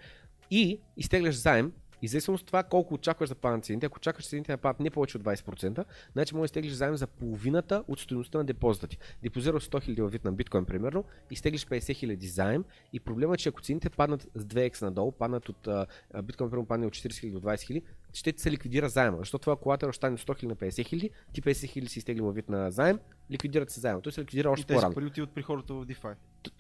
[0.52, 1.72] и изтегляш заем.
[2.02, 4.90] И зависимост от това колко очакваш да паднат цените, ако очакваш цените да падат не
[4.90, 8.98] повече от 20%, значи можеш да изтеглиш заем за половината от стоеността на депозита ти.
[9.24, 13.38] Депозираш 100 000 във вид на биткоин, примерно, изтеглиш 50 000 заем и проблема е,
[13.38, 15.86] че ако цените паднат с 2x надолу, паднат от а,
[16.24, 17.82] биткоин, примерно, падне от 40 000 до 20 000,
[18.14, 20.70] ще ти се ликвидира заема, защото твоя колатера ще стане от 100 000 на 50
[20.70, 23.00] 000, ти 50 000 си изтегли във вид на заем,
[23.32, 24.02] ликвидират се заема.
[24.02, 26.14] Той се ликвидира И още по-рано пари отиват при хората в DeFi.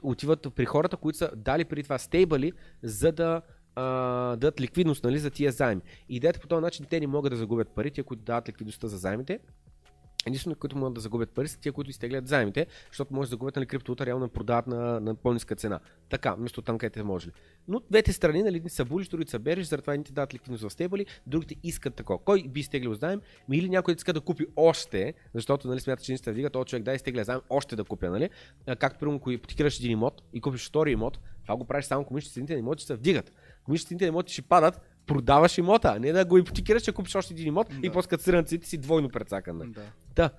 [0.03, 2.51] отиват при хората, които са дали преди това стейбъли,
[2.83, 3.41] за да
[4.37, 5.81] дадат ликвидност нали, за тия заеми.
[6.09, 8.87] И идеята по този начин те не могат да загубят пари, тия, които дават ликвидността
[8.87, 9.39] за заемите.
[10.25, 13.55] Единствено, които могат да загубят пари, са тия, които изтеглят заемите, защото може да загубят
[13.55, 15.79] нали, криптовалута, реално да продават на, на по-ниска цена.
[16.09, 17.31] Така, вместо там, където е можели.
[17.67, 21.05] Но двете страни, нали, са булиш, другите са бериш, затова едните дават ликвидност в стейбъли,
[21.27, 22.19] другите искат такова.
[22.19, 23.21] Кой би изтеглил заем?
[23.49, 26.65] Ми или някой иска да купи още, защото нали, смята, че не се вдига, този
[26.65, 28.29] човек да изтегля заем още да купя, нали?
[28.79, 32.13] Както примерно, ако ипотекираш един имот и купиш втори имот, това го правиш само ако
[32.13, 33.31] мислиш, цените на имоти се вдигат.
[33.67, 37.47] На имоти ще падат, продаваш имота, а не да го ипотекираш, ще купиш още един
[37.47, 37.91] имот и Да.
[37.91, 38.23] после като
[38.65, 39.57] си двойно прецакан.
[39.57, 39.71] нали?
[39.71, 39.81] Да.
[40.15, 40.29] Да.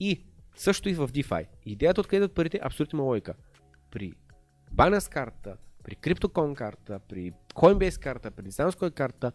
[0.00, 0.24] И
[0.56, 1.46] също и в DeFi.
[1.64, 3.34] Идеята откъде идват парите абсолютно има логика.
[3.90, 4.12] При
[4.74, 9.32] Binance карта, при CryptoCon карта, при Coinbase карта, при не кой карта,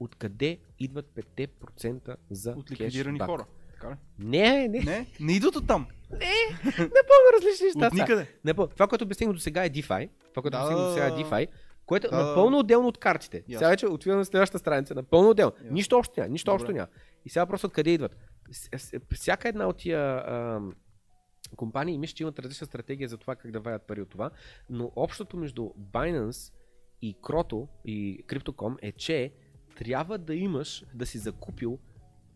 [0.00, 1.06] откъде идват
[1.36, 3.30] 5% за От ликвидирани кешбак?
[3.30, 3.44] хора.
[3.72, 3.94] Така ли?
[4.18, 5.86] Не, не, Не, не идват от там.
[6.64, 7.86] напълно различни неща.
[7.86, 8.26] От никъде.
[8.44, 8.68] Напълно.
[8.68, 10.08] Това, което обясних до сега е DeFi.
[10.30, 11.10] Това, което Да, обясних до сега е.
[11.10, 11.46] DeFi,
[11.86, 13.36] което е Да, напълно отделно от картите.
[13.36, 13.58] Ясно.
[13.58, 15.52] Сега вече отивам на следващата страница, напълно отделно.
[15.56, 15.72] Ясно.
[15.72, 16.62] Нищо общо няма, нищо Добре.
[16.62, 16.88] общо няма.
[17.24, 18.16] И сега въпросът откъде идват.
[19.14, 20.74] Всяка една от тия ам,
[21.56, 24.30] компании мисля, че имат различна стратегия за това как да ваят пари от това,
[24.70, 26.52] но общото между Binance
[27.02, 29.32] и Крото и Crypto.com е, че
[29.76, 31.78] трябва да имаш да си закупил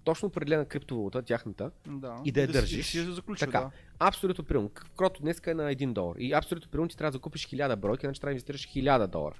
[0.06, 2.20] точно определена криптовалута, тяхната, Да.
[2.24, 2.86] И да я си- държиш.
[2.86, 3.60] си я заключва, Така.
[3.60, 3.70] да.
[4.00, 4.68] Абсолютно примерно.
[4.68, 6.16] К- Крото днес е на 1 долар.
[6.18, 9.34] И абсолютно примерно ти трябва да закупиш 1000 бройки, значи трябва да инвестираш 1000 долара.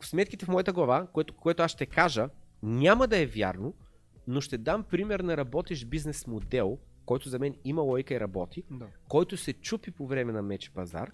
[0.00, 2.28] В сметките в моята глава, което, което аз ще кажа,
[2.62, 3.74] няма да е вярно,
[4.26, 8.62] но ще дам пример на работещ бизнес модел, който за мен има лойка и работи,
[8.70, 8.86] Да.
[9.08, 11.10] който се чупи по време на меч пазар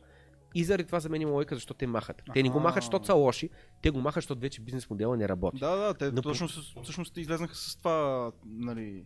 [0.54, 2.22] и заради това за мен има лойка, защото те махат.
[2.34, 2.64] Те не го Аха.
[2.64, 3.50] махат, защото са лоши,
[3.82, 5.58] те го махат, защото вече бизнес модела не работи.
[5.58, 6.48] Да, да, те Но точно
[6.82, 9.04] всъщност излезнаха с това нали,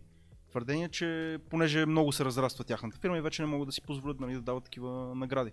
[0.51, 4.19] твърдение, че понеже много се разраства тяхната фирма и вече не могат да си позволят
[4.19, 5.51] нали, да дават такива награди.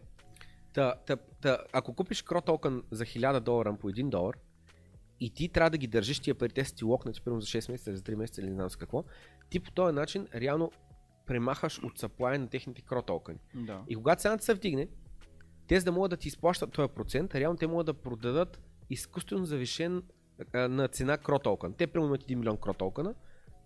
[0.73, 4.35] Та, та, та, ако купиш Кро токен за 1000 долара по 1 долар
[5.21, 7.71] и ти трябва да ги държиш тия пари, те са ти локнати примерно за 6
[7.73, 9.05] месеца, за 3 месеца или не знам с какво,
[9.51, 10.73] ти по този начин реално
[11.27, 13.39] премахаш от supply на техните Кро токени.
[13.55, 13.83] Да.
[13.89, 14.89] И когато цената се вдигне,
[15.71, 18.61] те за да могат да ти изплащат този процент, реално те могат да продадат
[18.91, 20.03] изкуствено завишен
[20.53, 21.73] а, на цена Кро токен.
[21.73, 23.15] Те примерно имат 1 милион Кро токена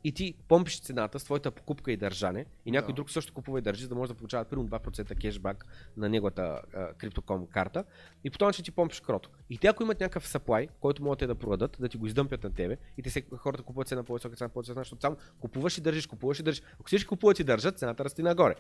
[0.04, 2.96] и ти помпиш цената с твоята покупка и държане и някой Да.
[2.96, 5.66] друг също купува и държи, за да може да получава примерно 2% кешбак
[5.96, 6.60] на неговата
[6.98, 7.84] криптоком карта
[8.24, 9.30] и по този начин ти помпиш крото.
[9.50, 12.44] И те ако имат някакъв supply, който могат те да продадат, да ти го издъмпят
[12.44, 15.80] на тебе и те се, хората купуват цена по-висока, цена по-висока, защото само купуваш и
[15.80, 16.62] държиш, купуваш и държиш.
[16.74, 18.54] Ако всички купуват и държат, цената расте нагоре.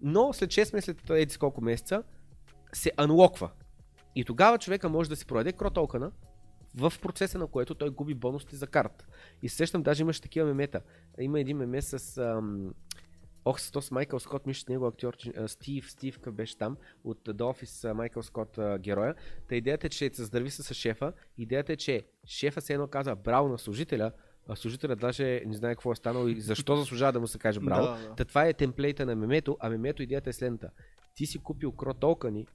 [0.00, 2.02] Но след 6 месеца, след еди колко месеца,
[2.76, 3.50] се анлоква.
[4.14, 6.12] И тогава човека може да си продаде кротолкана,
[6.74, 9.06] в процеса на което той губи бонусите за карта.
[9.42, 10.80] И се сещам, даже имаше такива мемета.
[11.20, 12.18] Има един меме с...
[12.18, 12.74] Ам...
[13.44, 15.16] Ох, с то с Майкъл Скот, мисля, него актьор,
[15.46, 19.14] Стив, Стив, какъв беше там, от The Office, Майкъл Скот героя.
[19.48, 21.12] Та идеята е, че се здрави с шефа.
[21.38, 24.12] Идеята е, че шефа се едно казва браво на служителя,
[24.48, 27.60] а служителя даже не знае какво е станало и защо заслужава да му се каже
[27.60, 27.86] браво.
[27.86, 28.14] Да, да.
[28.14, 30.70] Та това е темплейта на мемето, а мемето идеята е следната.
[31.14, 32.46] Ти си купил кро токени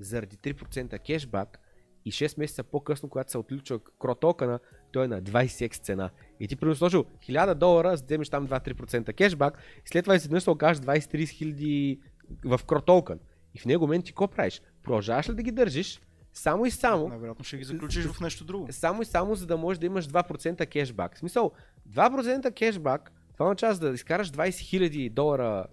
[0.00, 1.58] заради 3% кешбак
[2.04, 4.60] и 6 месеца по-късно, когато се отключва кро токена,
[4.92, 6.10] той е на 20x цена.
[6.40, 10.50] И ти примерно сложил 1000 долара, вземеш там 2-3% кешбак и след това изведнъж се
[10.50, 12.00] окажеш 20-30 хиляди
[12.44, 13.20] в кро токен.
[13.54, 14.62] И в него момент ти какво правиш?
[14.82, 16.00] Продължаваш ли да ги държиш
[16.32, 18.68] само и само, Най-вероятно ще ги заключиш в нещо друго.
[18.70, 21.16] само и само за да можеш да имаш 2% кешбак.
[21.16, 21.52] В смисъл,
[21.88, 25.66] 2% кешбак, това означава за да изкараш 20 000 долара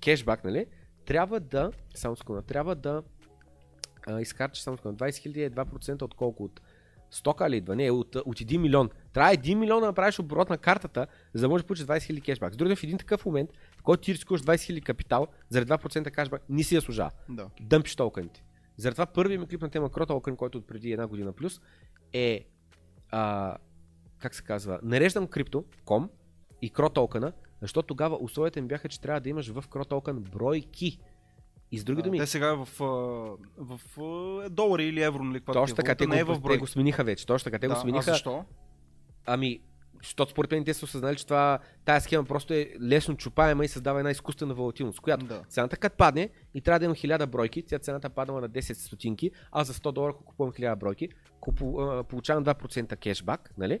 [0.00, 0.66] кешбак, нали?
[1.06, 3.02] Трябва да, само секунда, трябва да
[4.06, 6.44] а, изкарчиш само секунда, 20 000 е 2% от колко?
[6.44, 6.60] От
[7.10, 7.76] стока ли идва?
[7.76, 8.90] Не, от, от 1 милион.
[9.12, 12.24] Трябва 1 милион да направиш оборот на картата, за да можеш да получиш 20 000
[12.24, 12.54] кешбак.
[12.54, 15.70] С други думи, в един такъв момент, в който ти рискуваш 20 000 капитал, заради
[15.70, 17.50] 2% кешбак, не си я служава Да.
[17.60, 18.44] дъмпиш токените.
[18.76, 21.60] Затова първият ми клип на тема Кро токен, който от преди една година плюс,
[22.12, 22.44] е
[23.10, 23.56] а,
[24.18, 26.10] как се казва, нареждам крипто, ком
[26.62, 30.16] и Кро токена, защото тогава условията ми бяха, че трябва да имаш в Кро токен
[30.22, 31.00] бройки.
[31.72, 32.84] И с други А, думи, Те сега е в, а,
[33.58, 35.40] в а, долари или евро, нали?
[35.42, 36.54] точно е така, те не е го, в брой.
[36.54, 37.26] те го смениха вече.
[37.26, 38.02] Точно така, те да, го А смениха.
[38.02, 38.44] защо?
[39.26, 39.60] Ами,
[40.02, 43.68] защото според мен те са осъзнали, че това, тая схема просто е лесно чупаема и
[43.68, 45.42] създава една изкуствена волатилност, която Да.
[45.48, 49.30] цената като падне и трябва да имам 1000 бройки, тя цената паднала на 10 стотинки,
[49.52, 51.08] а за 100 долара, ако купувам 1000 бройки,
[51.40, 53.80] купу, а, получавам 2% кешбак, нали?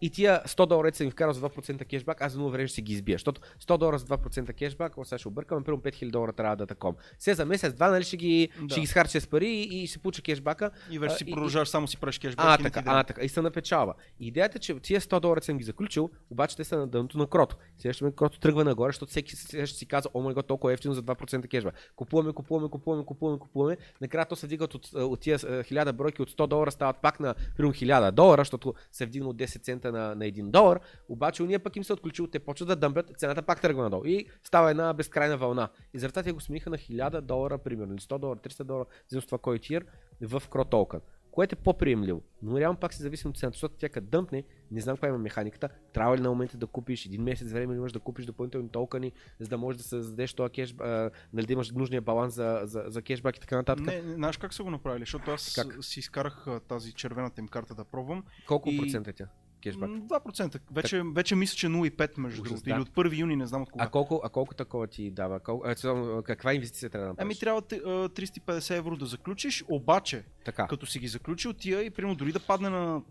[0.00, 2.74] И тия 100 долара са ми вкарал за 2% кешбак, аз за 0 време ще
[2.74, 3.14] си ги избия.
[3.14, 6.66] Защото 100 долара за 2% кешбак, ако сега ще объркам, примерно 5000 долара трябва да
[6.66, 6.94] таком.
[7.18, 8.68] Сега за месец, два, нали ще ги, Да.
[8.68, 10.70] ще ги схарча с пари и, и ще получа кешбака.
[10.90, 12.44] И вече си продължаваш, само си правиш кешбек.
[12.46, 13.22] А, и така, а, така.
[13.22, 13.94] И се напечалва.
[14.20, 17.26] Идеята е, че тия 100 долара съм ги заключил, обаче те са на дъното на
[17.26, 17.56] крото.
[17.78, 20.94] Следващия момент крото тръгва нагоре, защото всеки ще си казва, о май гот, толкова ефтино
[20.94, 21.72] за 2% кешба.
[21.96, 23.76] Купуваме, купуваме, купуваме, купуваме, купуваме.
[24.00, 27.20] Накрая то се вдигат от, от тия а, 1000 бройки от 100 долара стават пак
[27.20, 30.80] на примерно 1000 долара, защото се вдигна от 10 цента на, на 1 долар.
[31.08, 34.04] Обаче уния пък им се отключил, те почват да дъмпят, цената пак тръгва надолу.
[34.04, 35.68] И става една безкрайна вълна.
[35.94, 38.84] И заради това те го смениха на 1000 долара, примерно, или 100 долара, 300 долара,
[39.08, 39.84] за това кой тир
[40.20, 41.00] в кротолкан
[41.30, 42.22] което е по-приемливо.
[42.42, 45.18] Но реално пак се зависи от цената, защото тя като дъмпне, не знам каква има
[45.18, 49.12] механиката, трябва ли на момента да купиш един месец време, имаш да купиш допълнителни токени,
[49.38, 52.84] за да можеш да създадеш този кеш, а, нали, да имаш нужния баланс за, за,
[52.86, 53.86] за кешбак и така нататък.
[53.86, 55.02] Не, не, знаеш как са го направили?
[55.02, 55.84] Защото аз Как?
[55.84, 58.24] си изкарах тази червената им карта да пробвам.
[58.46, 59.28] Колко и- процента е тя?
[59.60, 59.90] Кешбак.
[59.90, 60.60] М, 2%.
[60.72, 62.62] Вече, вече мисля, че 0,5 между другото.
[62.64, 62.70] да.
[62.70, 63.84] Или от 1 юни, не знам от кога.
[63.84, 65.40] А колко, а колко такова ти дава?
[65.64, 67.26] А, цяло, каква инвестиция трябва да направиш?
[67.26, 70.66] Ами трябва те- а, 350 евро да заключиш, обаче Така.
[70.66, 73.02] като си ги заключил тия и примерно дори да падне на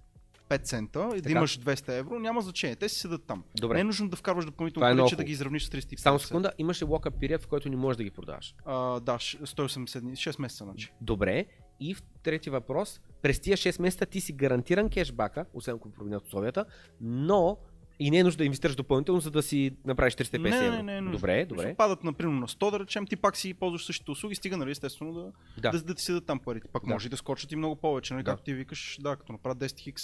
[0.49, 2.76] 5 цента и да имаш 200 евро, няма значение.
[2.76, 3.43] Те си седат там.
[3.55, 3.76] Добре.
[3.76, 5.97] Не е нужно да вкарваш допълнително е пари, много че да ги изравниш с 350.
[5.97, 8.55] Само секунда, имаш ли лока период, в който не можеш да ги продаваш?
[8.65, 10.91] А, да, ш- 180 дни, 6 месеца, значи.
[11.01, 11.45] Добре.
[11.80, 16.26] И в трети въпрос, през тия 6 месеца ти си гарантиран кешбака, освен ако променят
[16.26, 16.65] условията,
[17.01, 17.57] но
[18.01, 20.76] и не е нужно да инвестираш допълнително, за да си направиш 350 не, евро.
[20.76, 21.18] не, не, е нужно.
[21.18, 21.76] добре, добре.
[21.76, 25.14] Падат, например, на 100, да речем, ти пак си ползваш същите услуги, стига, нали, естествено,
[25.14, 25.72] да, Да.
[25.72, 25.81] да.
[25.81, 26.68] да, ти седат там парите.
[26.68, 26.93] Пак Да.
[26.93, 28.31] може и да скочат и много повече, нали, Да.
[28.31, 30.03] както ти викаш, да, като направят 10 хикс,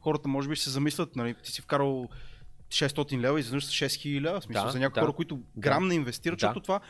[0.00, 2.08] хората може би ще се замислят, нали, ти си вкарал
[2.68, 5.06] 600 лева и изведнъж са 6000 лева, в смисъл Да, за някои да.
[5.06, 6.46] хора, които грам не инвестират, Да.
[6.46, 6.80] защото това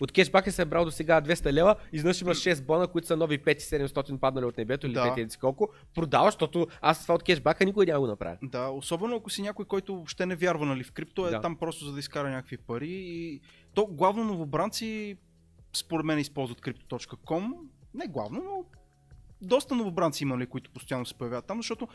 [0.00, 3.16] От кешбака се е брал до сега 200 лева, изведнъж имаш 6 бона, които са
[3.16, 5.00] нови 5700 паднали от небето или Да.
[5.04, 5.68] 5 еди си колко.
[5.94, 8.36] Продаваш, защото аз това от кешбака никой няма го направя.
[8.42, 11.40] Да, особено ако си някой, който въобще не вярва нали, в крипто, е Да.
[11.40, 12.88] там просто за да изкара някакви пари.
[12.90, 13.40] И
[13.74, 15.16] то главно новобранци,
[15.76, 17.52] според мен, използват crypto.com.
[17.94, 18.64] Не главно, но
[19.42, 21.88] доста новобранци има, нали, които постоянно се появяват там, защото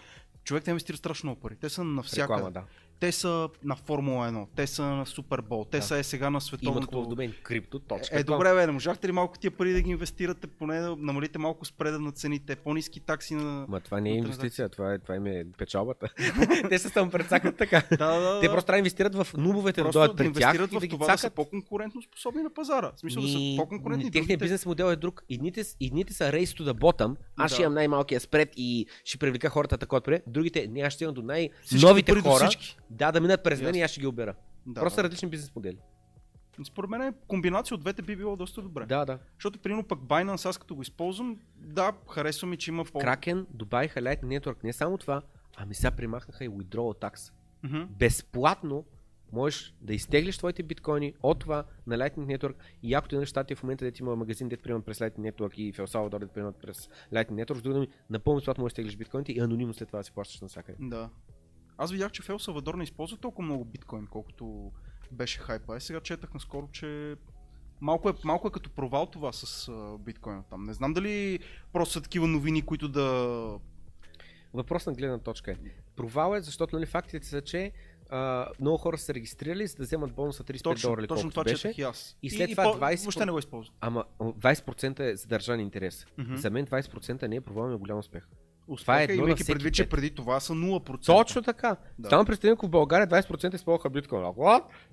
[0.44, 1.56] човек те инвестира страшно много пари.
[1.56, 2.34] Те са навсякъде.
[2.34, 2.64] Реклама, да.
[3.00, 5.84] Те са на Формула 1, те са на Супербол, те Да.
[5.84, 6.88] са е сега на Имат световното.
[6.88, 7.34] хубав домен.
[7.44, 8.08] Crypto.com.
[8.12, 11.38] Е, добре, бе, не можахте ли малко тия пари да ги инвестирате, поне да намалите
[11.38, 13.66] малко спреда на цените, по-низки такси на...
[13.70, 16.08] Ма това не е инвестиция, това е, това им е печалбата.
[16.70, 17.84] Те се само прецакат така.
[17.92, 18.54] Да, да, Те да.
[18.54, 20.80] просто трябва да инвестират в нубовете да Просто дойдат да при тях инвестират и в
[20.80, 22.92] да ги това да са по-конкурентно способни на пазара.
[22.96, 24.12] В смисъл да са Ми, по-конкурентни.
[24.12, 25.24] Техният бизнес модел е друг.
[25.30, 27.16] Едните, едните са race to the bottom.
[27.38, 27.64] Аз ще Да.
[27.64, 30.24] имам най-малкия спред и ще привлека хората така отпред.
[30.28, 32.46] Другите, не, аз ще имам до най-новите до хора.
[32.46, 32.78] всички.
[32.90, 34.36] Да, да минат през мен и аз ще ги обера.
[34.66, 35.04] Да, Просто да.
[35.04, 35.78] различни бизнес модели.
[36.64, 38.86] Според мен комбинация от двете би било доста добре.
[38.86, 39.20] Да, да.
[39.34, 43.00] Защото, примерно, пък Binance, аз като го използвам, да, харесва ми, че има по...
[43.00, 44.64] Кракен добавиха Lightning Network.
[44.64, 45.22] Не само това,
[45.58, 47.34] ами сега примахнаха и withdrawal tax.
[47.64, 47.84] Мгм.
[47.90, 48.86] Безплатно
[49.32, 53.56] можеш да изтеглиш твоите биткоини от това на Lightning Network и якото е на щатите
[53.56, 56.34] в момента, дето има магазин, дето приемат през Lightning Network и в El Salvador, дето
[56.34, 59.74] приемат през Lightning Network, с други думи, напълно безплатно можеш да изтеглиш биткоините и анонимно
[59.74, 60.78] след това да си плащаш навсякъде.
[60.80, 61.10] Да.
[61.78, 64.72] Аз видях, че в Ел Салвадор не използва толкова много биткоин, колкото
[65.12, 65.76] беше хайпа.
[65.76, 67.16] А сега четах наскоро, че
[67.82, 70.64] малко е, малко е като провал това с а, биткоина там.
[70.64, 71.40] Не знам дали
[71.74, 73.60] просто са такива новини, които да...
[74.54, 75.56] Въпрос на гледна точка е.
[75.96, 77.72] Провал е, защото нали, фактите са, че
[78.10, 81.44] а, много хора са се регистрирали, за да вземат бонуса 35 Точно, долара точно това
[81.44, 81.56] беше.
[81.56, 82.18] четах и аз.
[82.24, 83.76] И след това 20 Въобще не го използвам.
[83.82, 86.06] Ама 20% е задържан интерес.
[86.18, 86.36] Мгм.
[86.36, 88.28] За мен 20% не е провал, е голям успех.
[88.78, 91.06] Това е едно имайки предвид, че преди това са 0%.
[91.06, 91.76] Точно така.
[92.00, 92.10] Да.
[92.10, 94.22] Само представим, ако в България 20% използваха биткоин.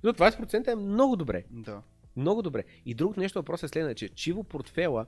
[0.02, 1.44] Но 20% е много добре.
[1.50, 1.82] Да.
[2.16, 2.64] Много добре.
[2.86, 5.06] И другото нещо въпрос е следното, че чиво портфела,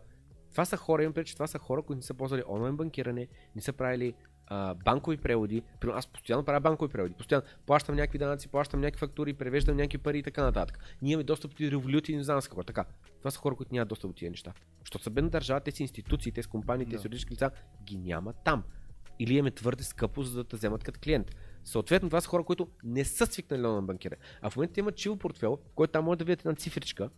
[0.50, 3.28] това са хора, имам предвид, че това са хора, които не са ползвали онлайн банкиране,
[3.56, 4.14] не са правили
[4.46, 5.62] а, банкови преводи.
[5.92, 7.14] Аз постоянно правя банкови преводи.
[7.14, 10.78] Постоянно плащам някакви данъци, плащам някакви фактури, превеждам някакви пари и така нататък.
[11.02, 12.62] Ние имаме достъп до революти и не знам с какво.
[12.62, 12.84] Така.
[13.18, 14.52] Това са хора, които нямат достъп до тия неща.
[14.80, 17.06] Защото са бедна държава, тези институции, тези компании, тези Да.
[17.06, 17.50] юридически лица
[17.84, 18.62] ги няма там.
[19.18, 21.36] Или им е твърде скъпо, за да те вземат като клиент.
[21.64, 24.20] Съответно, това са хора, които не са свикнали на банкиране.
[24.42, 27.10] А в момента имат чиво портфел, в който там може да видят една цифричка,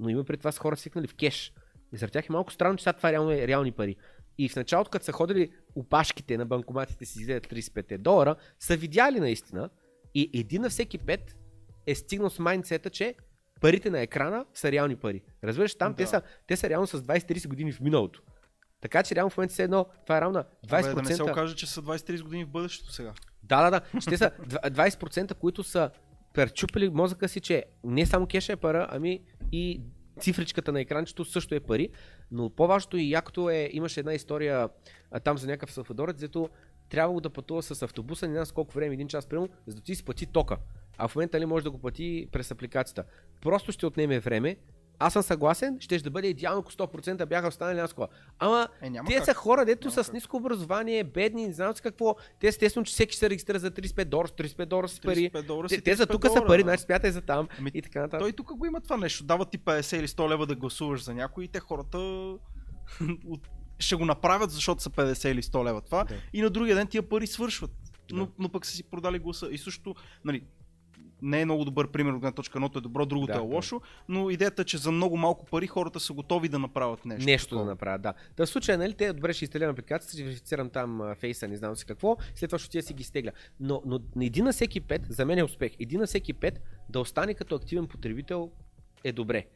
[0.00, 1.52] но има пред това са хора свикнали в кеш.
[1.92, 3.96] И за тях е малко странно, че сега това реално е реални пари.
[4.38, 9.20] И в началото, като са ходили опашките на банкоматите си изгледат 35 долара, са видяли
[9.20, 9.70] наистина
[10.14, 11.36] и един на всеки пет
[11.86, 13.14] е стигнал с майндсета, че
[13.60, 15.22] парите на екрана са реални пари.
[15.44, 16.08] Разбираш, там те, Да.
[16.08, 18.22] са, те са реално с 20-30 години в миналото.
[18.80, 20.92] Така че реално в момента се едно, това е равно на 20%.
[20.92, 23.12] Абе, да не се окаже, че са 23 години в бъдещето сега.
[23.42, 24.00] Да, да, да.
[24.00, 25.90] Ще са дв- 20%, които са
[26.34, 29.20] пречупили мозъка си, че не само кеша е пара, ами
[29.52, 29.80] и
[30.20, 31.88] цифричката на екранчето също е пари.
[32.32, 34.68] Но по-важното и якото е, имаше една история
[35.10, 36.48] а, там за някакъв салфадорец, дето
[36.88, 39.94] трябвало да пътува с автобуса, не знам колко време, един час примерно, за да ти
[39.94, 40.56] си плати тока.
[40.98, 43.04] А в момента ли може да го плати през апликацията.
[43.40, 44.56] Просто ще отнеме време.
[44.98, 48.08] Аз съм съгласен, ще да бъде идеално, ако 100% бяха останали на кола.
[48.38, 49.24] Ама Е, те как.
[49.24, 50.14] са хора, дето Няма с как.
[50.14, 52.16] ниско образование, бедни, не знам какво.
[52.40, 55.30] Те естествено, че всеки се регистрира за 35 долара, 35 долара с пари.
[55.30, 58.00] 35 долара Те, за 35 тук са пари, значи смятай за там Ами, и така
[58.00, 58.20] нататък.
[58.20, 59.24] Той тук го има това нещо.
[59.24, 61.98] Дават ти 50 или 100 лева да гласуваш за някой и те хората
[63.78, 66.04] ще го направят, защото са 50 или 100 лева това.
[66.04, 66.14] Да.
[66.32, 67.70] И на другия ден тия пари свършват.
[68.12, 68.32] Но, Да.
[68.38, 69.48] но пък са си продали гласа.
[69.50, 69.94] И също,
[70.24, 70.42] нали,
[71.22, 73.42] не е много добър пример от точка, едното е добро, другото Да, е да.
[73.42, 77.24] лошо, но идеята е, че за много малко пари хората са готови да направят нещо.
[77.26, 77.70] Нещо да такова.
[77.70, 78.14] направят, да.
[78.36, 81.76] Та в случая, нали, те добре ще изтеглям апликацията, ще верифицирам там фейса, не знам
[81.76, 83.30] си какво, след това ще отида си ги стегля.
[83.60, 87.00] Но, но един на всеки пет, за мен е успех, един на всеки пет да
[87.00, 88.50] остане като активен потребител
[89.04, 89.46] е добре.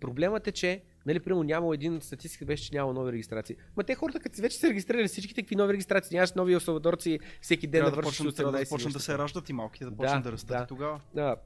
[0.00, 3.56] Проблемът е, че Нали, примерно няма един статистика, беше, че няма нови регистрации.
[3.76, 7.66] Ма те хората, като вече са регистрирали всичките, какви нови регистрации, нямаш нови осавадорци всеки
[7.66, 9.84] ден Трябва да да, вършиш почнат, трябва да 18 започнат да се раждат и малките,
[9.84, 10.66] да Да, почнат да, растат да.
[10.66, 11.00] тогава.
[11.14, 11.36] Да.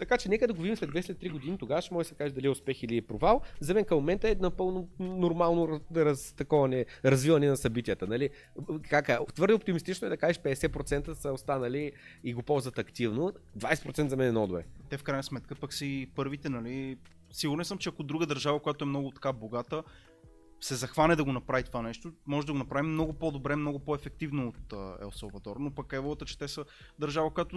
[0.00, 2.08] Така че нека да го видим след 2 след 3 години, тогава ще може да
[2.08, 3.40] се каже дали е успех или е провал.
[3.60, 8.06] За мен към момента е напълно нормално раз, такова не, развиване на събитията.
[8.06, 8.30] Нали?
[8.90, 9.18] Как е?
[9.34, 11.92] Твърде оптимистично е да кажеш 50% са останали
[12.24, 13.32] и го ползват активно.
[13.58, 14.64] 20% за мен е много добре.
[14.88, 16.96] Те в крайна сметка пък си първите, нали?
[17.30, 19.82] Сигурен съм, че ако друга държава, която е много така богата,
[20.60, 24.48] се захване да го направи това нещо, може да го направим много по-добре, много по-ефективно
[24.48, 25.56] от Ел Салвадор.
[25.60, 26.64] Но пък еволата, че те са
[26.98, 27.56] държава, която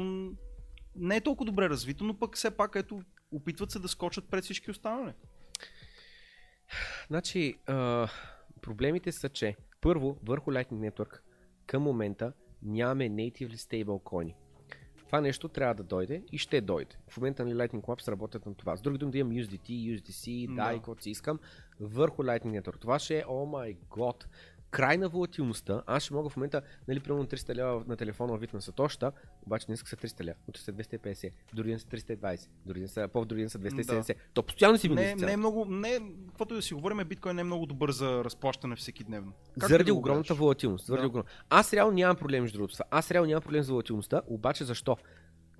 [0.95, 3.01] не е толкова добре развита, но пък все пак ето,
[3.31, 5.13] опитват се да скочат пред всички останали.
[7.07, 8.07] Значи, а,
[8.61, 11.19] проблемите са, че първо, върху Lightning Network
[11.65, 14.35] към момента нямаме natively stable коини.
[15.13, 16.95] Това нещо трябва да дойде и ще дойде.
[17.09, 18.77] В момента на Lightning Labs работят на това.
[18.77, 20.61] С други думи да имам USDT, USDC, Да.
[20.61, 21.39] DAI, каквото си искам,
[21.79, 22.79] върху Lightning Network.
[22.79, 24.27] Това ще е, о май год,
[24.73, 25.83] край на волатилността.
[25.85, 29.11] Аз ще мога в момента, нали, примерно 300 лева на телефона вид на Сатоща,
[29.45, 33.07] обаче днес са 300 лева, утре са 250, други ден са 320, други ден са,
[33.13, 34.15] по-в други ден са 270.
[34.33, 37.35] То постоянно си Не, мине не е много, не, каквото и да си говорим, биткоин
[37.35, 39.33] не е много добър за разплащане всеки дневно.
[39.59, 40.85] Как заради да огромната волатилност.
[40.85, 41.07] Заради Да.
[41.07, 41.23] огром...
[41.49, 42.77] Аз реално нямам проблем между другото.
[42.91, 44.97] Аз реално нямам проблем с волатилността, обаче защо?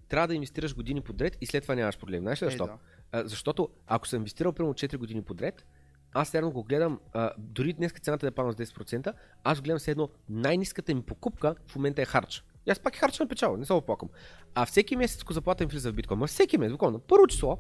[0.10, 2.22] Трябва да инвестираш години подред и след това нямаш проблем.
[2.22, 2.66] Знаеш ли Е, защо?
[2.66, 2.78] да.
[3.12, 5.66] а, защото ако съм инвестирал примерно 4 години подред,
[6.14, 9.14] аз реално го гледам, а, дори днес цената да е падна с 10%,
[9.44, 12.44] аз гледам все едно най-ниската ми покупка в момента е харч.
[12.66, 14.10] И аз пак е харча на печала, не се оплаквам.
[14.56, 17.58] А всеки месец, ако заплата ми влиза в биткоин, ма всеки месец, буквално, първо число,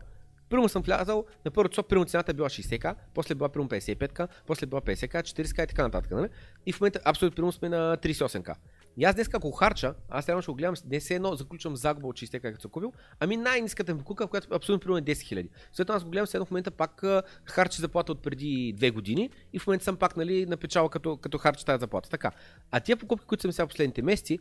[0.53, 4.27] Примерно съм влязал, на първо число, примерно цената е била 60к, после била примерно 55к,
[4.47, 6.11] после била 50к, 40к и така нататък.
[6.11, 6.29] Нали?
[6.65, 8.55] И в момента абсолютно примерно сме на 38к.
[8.97, 12.07] И аз днес ако харча, аз трябва ще го гледам, не се едно заключвам загуба
[12.07, 15.47] от 60 както съм купил, ами най-ниската ми покупка, която абсолютно примерно е 10 000.
[15.71, 17.03] След това аз го гледам, след в момента пак
[17.45, 21.37] харчи заплата от преди 2 години и в момента съм пак нали, напечал като, като
[21.37, 22.09] харча тази заплата.
[22.09, 22.31] Така.
[22.71, 24.39] А тия покупки, които съм сега последните месеци,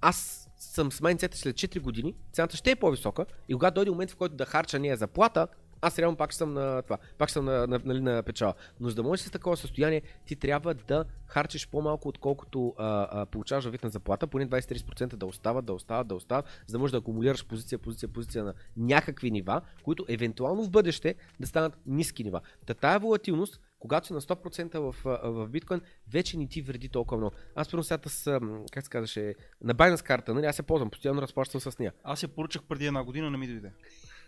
[0.00, 4.10] аз съм с майнцета след 4 години, цената ще е по-висока и когато дойде момент,
[4.10, 5.48] в който да харча нея заплата,
[5.82, 8.54] аз реално пак съм на това, пак съм на, на, нали, на печала.
[8.80, 13.26] Но за да можеш с такова състояние, ти трябва да харчиш по-малко, отколкото а, а,
[13.26, 16.78] получаваш във вид на заплата, поне 23% да остават, да остават, да остават, за да
[16.78, 21.78] можеш да акумулираш позиция, позиция, позиция на някакви нива, които евентуално в бъдеще да станат
[21.86, 22.40] ниски нива.
[22.66, 24.94] Та тая волатилност, когато си на 100% в,
[25.24, 25.80] в биткоин,
[26.12, 27.36] вече не ти вреди толкова много.
[27.54, 28.40] Аз първо сега с,
[28.72, 31.92] как се казваше, на Binance карта, нали, аз се ползвам, постоянно разплащам с нея.
[32.04, 33.72] Аз я поръчах преди една година, не ми дойде.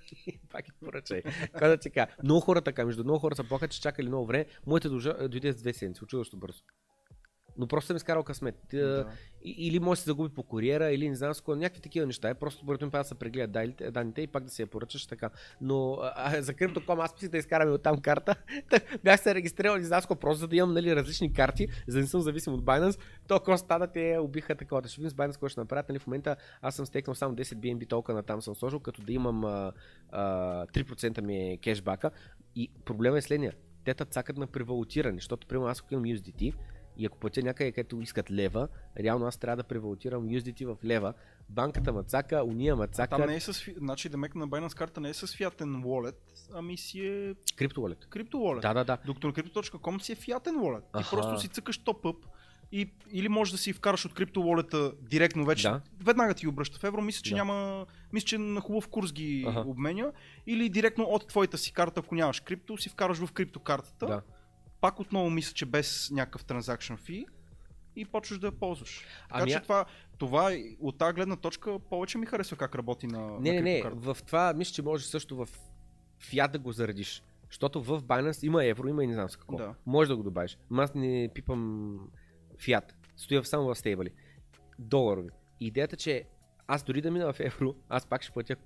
[0.51, 1.23] Пак ги поръчай.
[1.81, 2.07] Ти кажа?
[2.23, 4.47] Много хора така, между много хора са плакат, че чакали много време.
[4.67, 6.63] Моите дойде с две седмици, очудващо бързо.
[7.59, 8.55] Но просто съм изкарал късмет.
[8.73, 9.07] Да.
[9.45, 12.07] и- Или може да се загуби по куриера, или не знам с кого, някакви такива
[12.07, 12.29] неща.
[12.29, 15.31] Е, просто според мен да се прегледат данните, и пак да си я поръчаш така.
[15.61, 18.35] Но а, за Crypto.com аз мислих да изкараме от там карта.
[18.71, 22.03] Та, Бях се регистрирал и знам просто за да имам нали, различни карти, за да
[22.03, 23.01] не съм зависим от Binance.
[23.29, 24.89] То ако стана, те убиха такова.
[24.89, 25.89] Ще видим с Binance какво ще направят.
[25.89, 29.13] Нали, в момента аз съм стекнал само 10 BNB токена там съм сложил, като да
[29.13, 29.73] имам а,
[30.11, 32.11] а, 3% ми е кешбака.
[32.57, 33.53] И проблема е следния.
[33.85, 36.55] Те те цакат на превалутиране, защото примерно аз ако имам USDT,
[36.97, 41.15] и ако платя някъде, където искат лева, реално аз трябва да превалутирам USDT в лева.
[41.49, 43.71] Банката мацака, уния мацака, Там не е с...
[43.77, 46.15] Значи, демек на Binance карта не е с фиатен wallet,
[46.55, 48.07] ами си е криптовалет.
[48.07, 48.61] крипто wallet.
[48.61, 48.99] Да, да, да.
[49.07, 50.83] Докато на Crypto.com си е фиатен wallet.
[50.99, 52.17] Ти просто си цъкаш топ-ъп
[52.73, 55.69] и, или можеш да си вкараш от крипто wallet директно вече.
[55.69, 55.81] Да.
[56.01, 57.03] Веднага ти обръща в евро.
[57.03, 57.37] Мисля, че Да.
[57.37, 57.87] няма.
[58.13, 59.61] Мисля, че на хубав курс ги Аха.
[59.61, 60.13] обменя.
[60.47, 64.07] Или директно от твоята си карта, ако нямаш крипто, си вкараш в криптокартата.
[64.07, 64.23] Да.
[64.83, 67.27] Пак отново мисля, че без някакъв транзакшн фи
[67.97, 69.07] и почваш да я ползваш.
[69.29, 69.85] Така Ами че това,
[70.19, 73.83] това от тази гледна точка повече ми харесва как работи на, Не, на не, не,
[73.95, 75.49] в това мисля, че може също в
[76.19, 77.23] фиат да го заредиш.
[77.51, 79.57] Защото в Binance има евро, има и не знам с какво.
[79.57, 79.75] Да.
[79.87, 80.59] Може да го добавиш.
[80.77, 81.99] Аз не пипам
[82.59, 82.97] фиат.
[83.17, 84.11] Стоя само в стейбъли.
[84.79, 85.31] Доларови.
[85.61, 86.25] Идеята, че
[86.67, 88.57] аз дори да мина в евро, аз пак ще платя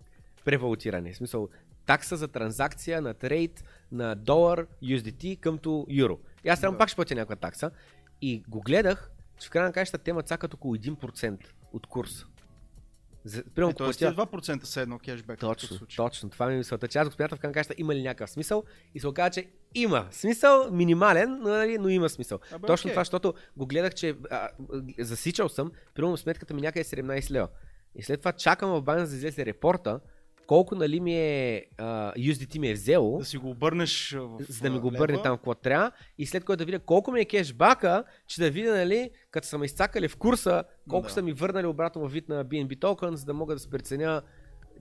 [0.46, 1.12] превалутиране.
[1.12, 1.48] В смисъл,
[1.86, 6.18] такса за транзакция на трейд на долар USDT къмто юро.
[6.44, 6.78] И аз само Да.
[6.78, 7.70] пак ще платя някаква такса.
[8.22, 11.38] И го гледах, че в крайна каща тема цакат около 1%
[11.72, 12.26] от курса.
[13.24, 15.38] За, примерно, Е, тоест платя- тия 2% са едно кешбек.
[15.40, 16.30] точно, точно.
[16.30, 18.64] Това ми е мисълта, че аз го смятам в крайна каща има ли някакъв смисъл
[18.94, 22.38] и се оказа, че има смисъл, минимален, но, нали, но има смисъл.
[22.52, 22.92] Абе, точно окей.
[22.92, 24.48] това, защото го гледах, че а,
[24.98, 27.48] засичал съм, примерно сметката ми някъде е 17 лева.
[27.94, 30.00] И след това чакам в Binance да излезе репорта,
[30.46, 34.60] колко нали ми е а, USDT ми е взело, Да си го обърнеш в за
[34.60, 37.24] да ми го обърне там какво трябва и след което да видя колко ми е
[37.24, 41.12] кешбака, че да видя, нали, като са ме изцакали в курса, колко Да.
[41.12, 44.22] са ми върнали обратно във вид на BNB токен, за да мога да се преценя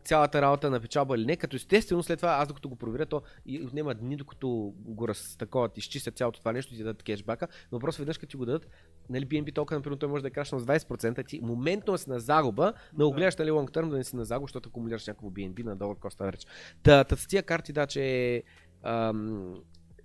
[0.06, 3.22] цялата работа на печалба или не, като естествено след това аз докато го проверя, то
[3.46, 7.80] и отнема дни, докато го разтаковат, изчистят цялото това нещо и ти дадат кешбака, но
[7.80, 8.68] просто веднъж като ти го дадат,
[9.10, 12.20] нали, BNB токен, например, той може да е крашнал с 20%, ти моментно си на
[12.20, 13.16] загуба, но Да.
[13.16, 15.96] гледаш нали, long term да не си на загуба, защото акумулираш някакво BNB на долар
[15.96, 16.48] cost average.
[16.84, 18.44] Та, та с тия карти, да, че
[18.84, 19.56] ам,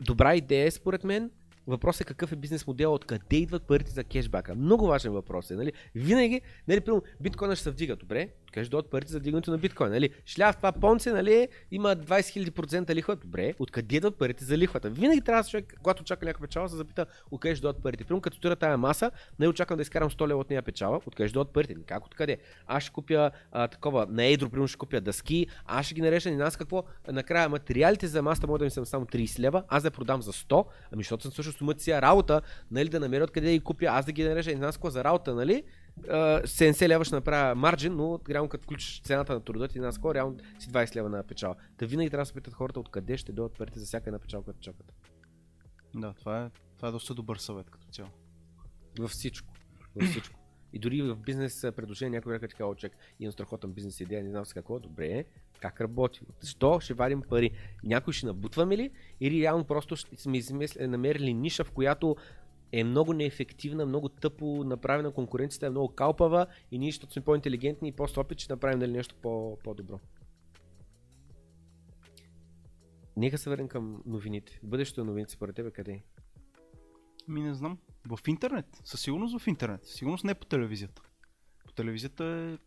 [0.01, 1.31] добра идея е според мен.
[1.67, 4.55] Въпросът е какъв е бизнес модел, откъде идват парите за кешбака.
[4.55, 5.55] Много важен въпрос е.
[5.55, 5.73] Нали?
[5.95, 7.97] Винаги, нали, примерно, биткоина ще се вдига.
[7.97, 9.91] Добре, къде ще дойдат парите за вдигането на биткоин?
[9.91, 10.11] Нали?
[10.27, 13.17] Шляв това понце, нали, има 20 000% лихва.
[13.17, 14.91] Добре, откъде идват парите за лихвата?
[14.91, 18.05] Винаги трябва човек, когато чака някаква печала, се запита откъде ще дойдат парите.
[18.05, 21.01] Примерно, като стира тая маса, нали, очаквам да изкарам 100 лева от нея печала.
[21.07, 21.75] Откъде ще дойдат парите?
[21.87, 22.39] Как откъде?
[22.67, 26.31] Аз ще купя а, такова, на едро, примерно ще купя дъски, аз ще ги нарежа,
[26.31, 26.85] не знам с какво.
[27.09, 30.33] Накрая материалите за масата могат да ми са само 30 лева, аз да продам за
[30.33, 32.41] 100, ами защото съм също сумата си работа,
[32.71, 35.05] нали, да намеря откъде да ги купя, аз да ги нарежа, не с какво за
[35.05, 35.65] работа, нали?
[36.09, 39.83] А, 70 лева ще направя марджин, но реално като включиш цената на труда ти, не
[39.83, 41.55] знам с какво, реално си 20 лева на печала.
[41.77, 44.43] Та винаги трябва да се питат хората откъде ще дойдат парите за всяка една печала,
[44.43, 44.93] която чакат.
[45.95, 48.11] Да, това е, това е доста добър съвет като цяло.
[48.99, 49.55] Във всичко.
[49.97, 50.41] Във всичко.
[50.73, 54.47] И дори в бизнес предложение някой река така, човек, имам страхотен бизнес идея, не знам
[54.47, 55.25] с какво, добре,
[55.61, 56.27] как работим?
[56.41, 57.51] Защо ще вадим пари?
[57.85, 58.91] Някой ще набутваме ли?
[59.21, 62.17] Или реално просто сме измисли, намерили ниша, в която
[62.73, 67.89] е много неефективна, много тъпо направена, конкуренцията е много калпава и ние, защото сме по-интелигентни
[67.89, 70.01] и по-опит, ще направим нали, нещо по- по-добро.
[73.17, 74.61] Нека се върнем към новините.
[74.63, 76.03] Бъдещето новините според тебе къде е?
[77.29, 77.79] Ми не знам.
[78.09, 78.67] В интернет.
[78.85, 79.87] Със сигурност в интернет.
[79.87, 81.03] Със сигурност не по телевизията.
[81.65, 82.59] По телевизията е...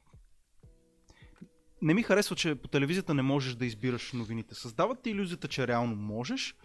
[1.82, 4.56] Не ми харесва, че по телевизията не можеш да избираш новините.
[4.56, 6.56] Създават ти иллюзията, че реално можеш,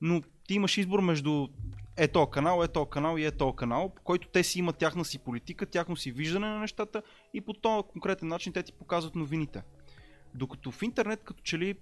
[0.00, 1.48] но ти имаш избор между
[1.98, 4.78] е то канал, е то канал и е то канал, по който те си имат
[4.78, 7.02] тяхна си политика, тяхно си виждане на нещата
[7.34, 9.62] и по този конкретен начин те ти показват новините.
[10.34, 11.74] Докато в интернет като че ли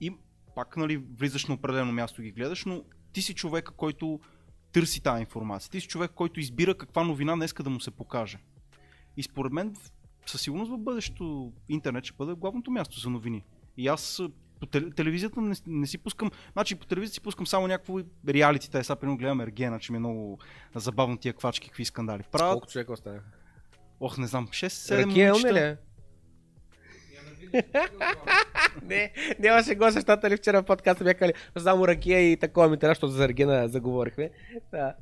[0.00, 0.18] им,
[0.54, 4.20] пак нали, влизаш на определено място и ги гледаш, но ти си човека, който
[4.72, 5.70] търси тази информация.
[5.70, 8.38] Ти си човек, който избира каква новина днеска да му се покаже.
[9.16, 9.76] И според мен
[10.26, 13.44] със сигурност в бъдещето интернет ще бъде главното място за новини.
[13.76, 14.22] И аз
[14.60, 17.98] по теле- телевизията не, не си пускам, значи по телевизията си пускам само някакво
[18.28, 20.38] реалити, те сега примерно гледам Ергена, че ми е много
[20.74, 22.52] забавно тия квачки, какви скандали правят.
[22.52, 23.24] Колко човека останаха?
[24.00, 25.70] Ох, не знам, 6-7 Ракия имаме момичета.
[25.72, 25.76] ли?
[28.82, 32.78] Не, нямаше го, защото ли вчера в подкаста бяха ли само ракия и такова ми
[32.78, 34.30] трябва, защото за Ергена заговорихме.
[34.72, 34.94] Да,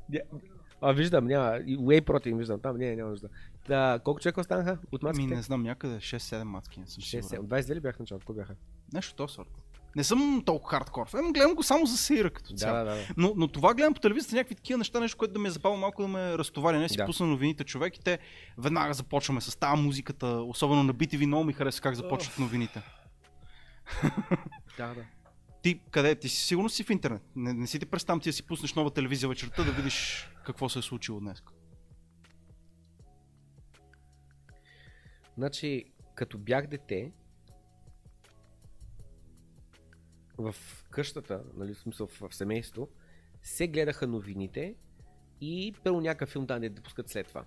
[0.80, 1.46] а, виждам, няма.
[1.58, 2.76] Whey протеин виждам там.
[2.76, 3.28] Не, няма нужда.
[3.68, 5.34] Да, колко човека останаха от Ми мацките?
[5.34, 7.46] не знам, някъде 6-7 мацки, не съм 6, сигурен.
[7.48, 8.26] 7, 22 ли бяха началото?
[8.26, 8.54] Колко бяха?
[8.92, 9.48] Нещо то сорт.
[9.96, 11.06] Не съм толкова хардкор.
[11.18, 12.84] Ем, гледам го само за сейра като Да, цяло.
[12.84, 13.06] да, да.
[13.16, 15.80] Но, но това гледам по телевизията някакви такива неща, нещо, което да ме е забавило
[15.80, 16.78] малко да ме разтовари.
[16.78, 17.06] Не си Да.
[17.06, 18.18] пусна новините човек и те
[18.58, 22.82] веднага започваме с тази музиката, особено на BTV, много ми хареса как започват новините.
[24.76, 25.04] Да, да.
[25.62, 26.14] Ти къде?
[26.14, 27.22] Ти си сигурно си в интернет.
[27.36, 30.68] Не, не си ти представям ти да си пуснеш нова телевизия вечерта да видиш какво
[30.68, 31.42] се е случило днес.
[35.36, 35.84] Значи,
[36.14, 37.12] като бях дете,
[40.38, 40.54] в
[40.90, 42.88] къщата, нали, в смисъл в, семейство,
[43.42, 44.74] се гледаха новините
[45.40, 47.44] и първо някакъв филм да, да пускат след това.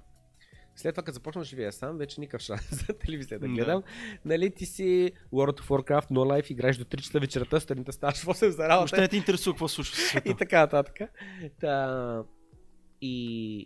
[0.76, 3.54] След това, като започна да живея сам, вече никакъв шанс за телевизия да Да.
[3.54, 3.84] гледам.
[4.26, 8.20] Нали, ти си World of Warcraft, No Life, играеш до 3 часа вечерта, сутринта ставаш
[8.24, 8.78] в 8 за работа.
[8.78, 10.30] Въобще не те интересува какво случва в света.
[10.30, 11.10] и така нататък.
[11.60, 12.24] Та,
[13.02, 13.66] и,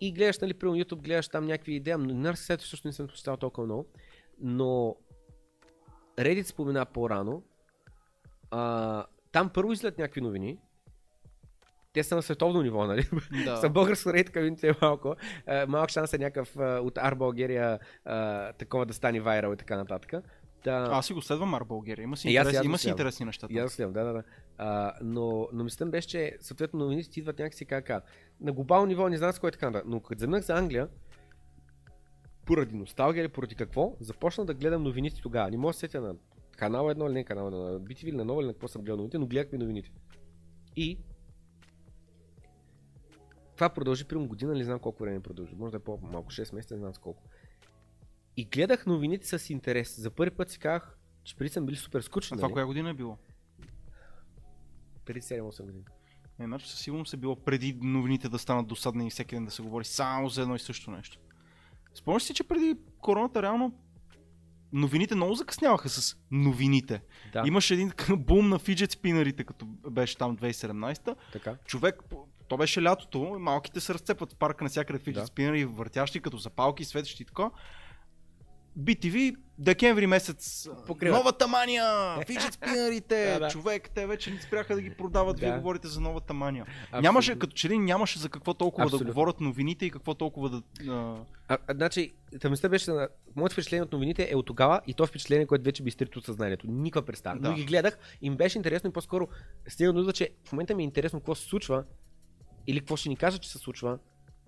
[0.00, 3.06] и гледаш, нали, при YouTube, гледаш там някакви идеи, но новинарски сайт също не съм
[3.06, 3.86] посещавал толкова много,
[4.40, 4.96] но
[6.18, 7.42] Reddit спомена по-рано,
[8.54, 10.58] а, там първо излизат някакви новини,
[11.92, 13.08] те са на световно ниво, нали?
[13.44, 13.56] Да.
[13.60, 15.14] Са българско рейд комьюнити е малко.
[15.46, 19.56] А, малък шанс е някакъв а, от Ар България а, такова да стане вайрал и
[19.56, 20.24] така нататък.
[20.64, 22.02] Та, Аз си го следвам Ар България.
[22.02, 23.46] Има си, И аз- интерес, аз има си интересни неща.
[23.50, 24.22] И аз следвам, да, да, да.
[24.58, 27.90] А, но, но мислям беше, че съответно новините идват някакси как.
[28.40, 29.66] На глобално ниво не знам с кой е така.
[29.66, 29.88] нататък.
[29.88, 30.88] Но като заминах за Англия,
[32.46, 35.50] поради носталгия или поради какво, започнах да гледам новините тогава.
[35.50, 36.14] Не мога да се сетя на
[36.54, 38.82] канал едно или не канал едно, на BTV или на нова или на какво съм
[38.82, 39.90] гледал новините, но гледах ми новините.
[40.76, 40.98] И
[43.54, 45.54] това продължи примерно година, не знам колко време продължи.
[45.54, 47.22] Може да е по-малко, 6 месеца, не знам колко.
[48.36, 50.00] И гледах новините с интерес.
[50.00, 52.34] За първи път си казах, че преди съм били супер скучни.
[52.34, 52.52] А това нали?
[52.52, 53.18] коя година е било?
[55.04, 55.84] Преди 7-8 години.
[56.38, 59.50] Е, значи със сигурност е било преди новините да станат досадни и всеки ден да
[59.50, 61.18] се говори само за едно и също нещо.
[61.94, 63.78] Спомняш си, че преди короната реално
[64.74, 67.02] новините много закъсняваха с новините.
[67.32, 71.16] Да, Имаше един бум на фиджет спинерите, като беше там 2017.
[71.32, 71.56] така.
[71.66, 72.02] Човек,
[72.48, 75.26] то беше лятото, малките се разцепват в парка навсякъде фиджет Да.
[75.26, 77.50] спинери, въртящи като запалки, светещи и така.
[78.78, 81.18] BTV, декември месец, Покриват.
[81.18, 81.84] новата мания,
[82.26, 83.48] фиджет спинерите, Да, да.
[83.48, 85.56] човек, те вече не спряха да ги продават, вие Да.
[85.56, 86.62] говорите за новата мания.
[86.62, 87.00] Абсолютно.
[87.02, 89.06] Нямаше, като че ли нямаше за какво толкова Абсолютно.
[89.06, 90.62] да говорят новините и какво толкова да...
[90.88, 91.16] А...
[91.48, 93.08] А, а, значи, тъмността беше на...
[93.36, 96.24] Моето впечатление от новините е от тогава и то впечатление, което вече би изтрито от
[96.24, 96.66] съзнанието.
[96.66, 97.40] Никаква представа.
[97.40, 97.48] Да.
[97.48, 99.28] Но ги гледах и ми беше интересно и по-скоро
[99.68, 101.84] стига до извода, че в момента ми е интересно какво се случва
[102.66, 103.98] или какво ще ни кажат, че се случва,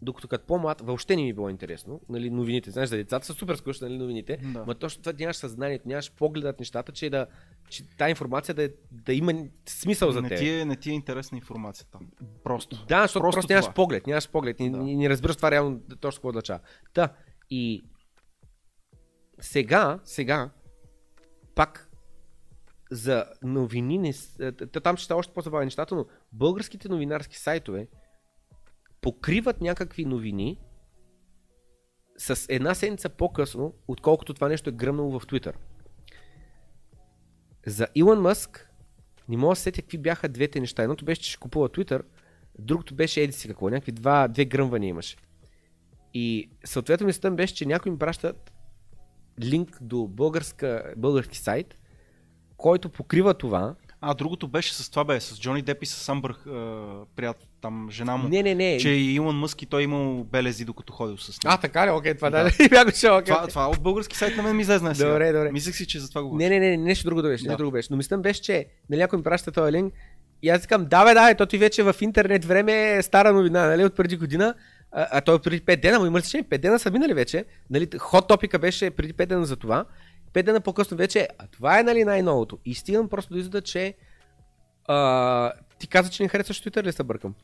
[0.02, 2.00] докато като по-млад въобще не ми е било интересно.
[2.08, 4.64] Нали, новините, знаеш, за децата са супер скучни нали, новините, Да.
[4.66, 7.26] но точно това нямаш съзнанието, нямаш погледът нещата, че, да,
[7.68, 9.32] че тази информация да, е- да има
[9.68, 10.38] смисъл за Не, теб.
[10.38, 11.98] ти е, не ти е интересна информацията.
[12.44, 12.84] Просто.
[12.88, 14.60] Да, защото просто, Просто нямаш поглед, нямаш поглед.
[14.60, 14.76] Не, Да.
[14.78, 16.60] не, не разбираш това реално точно какво означава.
[16.94, 17.08] Та,
[17.50, 17.84] и
[19.40, 20.50] сега, сега,
[21.54, 21.90] пак
[22.90, 27.88] за новини, не, е, там ще става още по-забавени нещата, но българските новинарски сайтове
[29.06, 30.58] покриват някакви новини
[32.18, 35.52] с една седмица по-късно, отколкото това нещо е гръмнало в Twitter.
[37.66, 38.70] За Илон Мъск
[39.28, 40.82] не мога да се сетя какви бяха двете неща.
[40.82, 42.02] Едното беше, че ще купува Twitter,
[42.58, 45.16] другото беше еди си какво, някакви два, две гръмвания имаше.
[46.14, 48.52] И съответно мислята ми беше, че някой ми пращат
[49.40, 51.78] линк до българска, български сайт,
[52.56, 53.74] който покрива това.
[54.00, 56.36] А, другото беше с това бе, с Джони Деп и с Амбър,
[57.16, 58.28] приятел, там жена му.
[58.28, 58.78] Не, не, не.
[58.78, 61.54] Че и Илон Мъск и той имал белези докато ходил с нея.
[61.54, 61.90] А, така ли?
[61.90, 62.44] Окей, това да.
[62.44, 62.50] Да.
[62.58, 62.68] да.
[62.68, 63.34] Бях чул, окей.
[63.34, 65.08] Това, това от български сайт на мен ми излезна сега.
[65.08, 65.52] Добре, добре.
[65.52, 67.50] Мислех си, че за това го Не, не, не, нещо друго да беше, Да.
[67.50, 67.88] нещо друго беше.
[67.90, 69.94] Но мислям беше, че нали, някой ми праща този линк
[70.42, 73.66] и аз викам, да бе, да, то ти вече в интернет време е стара новина,
[73.66, 74.54] нали, от преди година.
[74.92, 77.14] А, а той е преди 5 дена, му има ли че 5 дена са минали
[77.14, 77.44] вече.
[77.70, 79.84] Нали, хот топика беше преди 5 дена за това.
[80.34, 82.58] 5 дена по-късно вече, а това е нали най-новото.
[82.64, 83.94] И стигам просто до извода, че
[84.88, 87.34] а, Ти каза, че не харесваш Twitter ли се бъркам?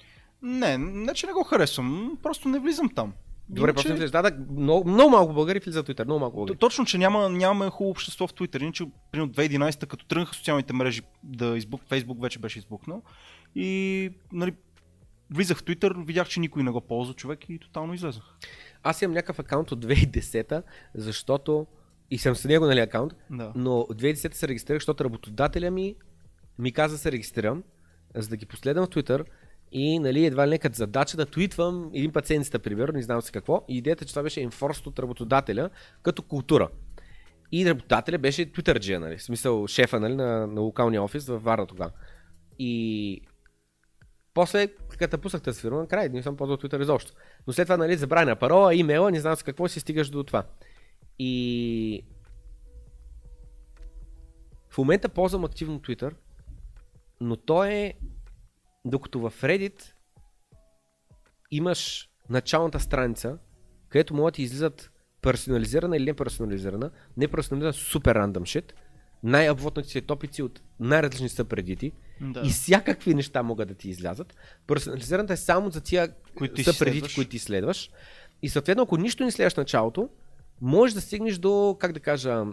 [0.43, 3.13] Не, не че не го харесвам, просто не влизам там.
[3.49, 4.09] Добре, Иначе- просто не.
[4.09, 6.59] Да, да, много, много малко българи влизат в Twitter, много малко българи.
[6.59, 8.63] Точно, че няма, нямаме хубаво общество в Twitter.
[8.63, 13.03] Иначе, примерно 2011, като тръгнаха социалните мрежи да избук, Facebook вече беше избухнал.
[13.55, 14.55] И, нали,
[15.31, 18.23] влизах в Twitter, видях, че никой не го ползва човек и тотално излезах.
[18.83, 20.63] Аз имам някакъв акаунт от 2010,
[20.95, 21.67] защото
[22.11, 23.53] и съм с него, нали, акаунт, Да.
[23.55, 25.95] но от 2010 се регистрирах, защото работодателя ми
[26.59, 27.63] ми каза да се регистрирам,
[28.15, 29.25] за да ги последвам в Twitter
[29.73, 33.23] и нали, едва ли не като задача да твитвам един път седмицата, примерно, не знам
[33.23, 33.65] се какво.
[33.69, 35.71] И идеята, е, че това беше enforced от работодателя
[36.03, 36.69] като култура.
[37.53, 41.67] И работодателя беше Twitter нали, в смисъл шефа нали, на, на локалния офис във Варна
[41.67, 41.91] тогава.
[42.59, 43.21] И
[44.35, 44.69] после,
[44.99, 47.13] като пуснах тази фирма, край, не съм ползвал Twitter изобщо.
[47.47, 50.45] Но след това, нали, забравена парола, имейла, не знам с какво си стигаш до това.
[51.19, 52.05] И
[54.71, 56.13] в момента ползвам активно Twitter,
[57.23, 57.95] но то е,
[58.85, 59.93] докато в Reddit
[61.51, 63.39] имаш началната страница,
[63.89, 64.93] където могат да ти излизат
[65.23, 68.75] персонализирана или не персонализирана, не персонализирана, супер рандъм шит,
[69.23, 72.43] най-обвотнатите топици от най-различни съпредити Да.
[72.45, 74.37] и всякакви неща могат да ти излязат.
[74.67, 77.91] Персонализираната е само за тия Които съпредити, които ти следваш.
[78.43, 80.09] И съответно, ако нищо не следваш началото,
[80.61, 82.45] можеш да стигнеш до, как да кажа,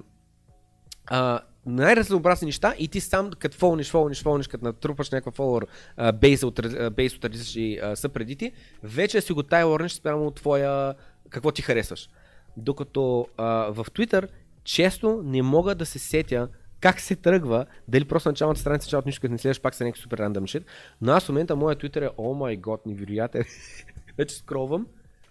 [1.08, 5.68] а, най-разнообразни неща и ти сам като фолниш, фолниш, фолниш, като натрупаш някакъв фолуър
[5.98, 6.60] а, бейс от,
[6.96, 8.52] бейс от различни съпредити,
[8.84, 10.94] вече си го тайлорниш спрямо твоя,
[11.30, 12.10] какво ти харесваш.
[12.58, 14.28] Докато а, в Twitter
[14.64, 16.48] често не мога да се сетя
[16.82, 20.02] как се тръгва, дали просто началната страница, началото нищо, като не следваш, пак са някакви
[20.02, 20.64] супер рандъм шит.
[21.02, 23.44] Но аз в момента моя Twitter е, о май гот, невероятен.
[24.18, 24.88] Вече скролвам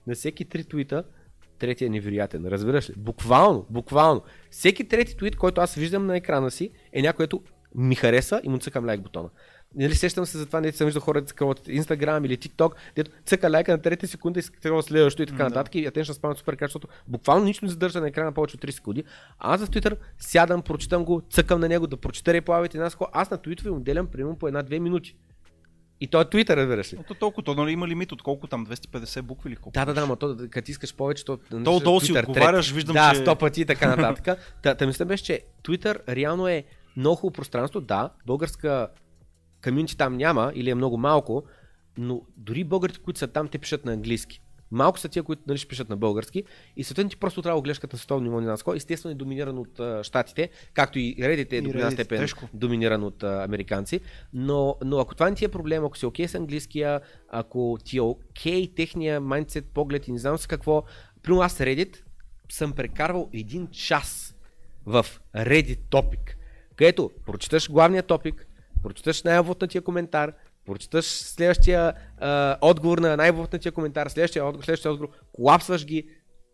[0.06, 1.04] на всеки три твита,
[1.58, 2.46] третия е невероятен.
[2.46, 2.94] Разбираш ли?
[2.96, 4.22] Буквално, буквално.
[4.50, 7.42] Всеки трети твит, който аз виждам на екрана си, е някой, което
[7.74, 9.28] ми хареса и му цъкам лайк бутона.
[9.74, 13.10] Нали, сещам се за това, дето съм виждал хора, да цъкат Instagram или TikTok, дето
[13.24, 15.44] цъка лайка на трета секунда и цъка следващо и така Да.
[15.44, 15.74] нататък.
[15.74, 18.70] И attention span супер крат, защото буквално нищо не задържа на екрана повече от 3
[18.70, 19.04] секунди.
[19.38, 23.36] Аз в Twitter сядам, прочитам го, цъкам на него да прочита реплавите нас, аз на
[23.38, 25.16] твитове му делям примерно по една-две минути.
[26.00, 26.96] И то е Twitter, разбираш ли?
[27.00, 29.70] Ето толкова, то нали има лимит от колко там, 250 букви или колко?
[29.70, 31.36] Да, да, да, но то, като искаш повече, то...
[31.64, 32.74] То отдолу си отговаряш, трет.
[32.74, 34.38] виждам, да, че- сто пъти и така нататък.
[34.62, 36.64] та, та мисля беше, че Twitter реално е
[36.96, 37.80] много хубаво пространство.
[37.80, 38.88] Да, българска
[39.64, 41.44] комьюнити там няма или е много малко,
[41.96, 44.40] но дори българите, които са там, те пишат на английски.
[44.70, 46.44] Малко са тия, които нали, ще пишат на български
[46.76, 48.74] и съответно ти просто трябва да гледаш като световно ниво, не знам с какво.
[48.74, 52.48] Естествено е доминиран от а, щатите, както и Reddit е до голяма степен тежко.
[52.54, 54.00] доминиран от а, американци.
[54.32, 57.96] Но, но ако това не ти е проблем, ако си окей с английския, ако ти
[57.96, 60.82] е окей техния майндсет, поглед и не знам с какво,
[61.22, 61.96] примерно аз Reddit
[62.50, 64.34] съм прекарвал един час
[64.86, 66.36] в Reddit топик,
[66.76, 68.46] където прочиташ главния топик,
[68.82, 70.32] прочиташ най-вотнатия коментар,
[70.68, 76.08] прочиташ следващия а, отговор на най-вотнатия коментар, следващия отговор, следващия отговор, колапсваш ги,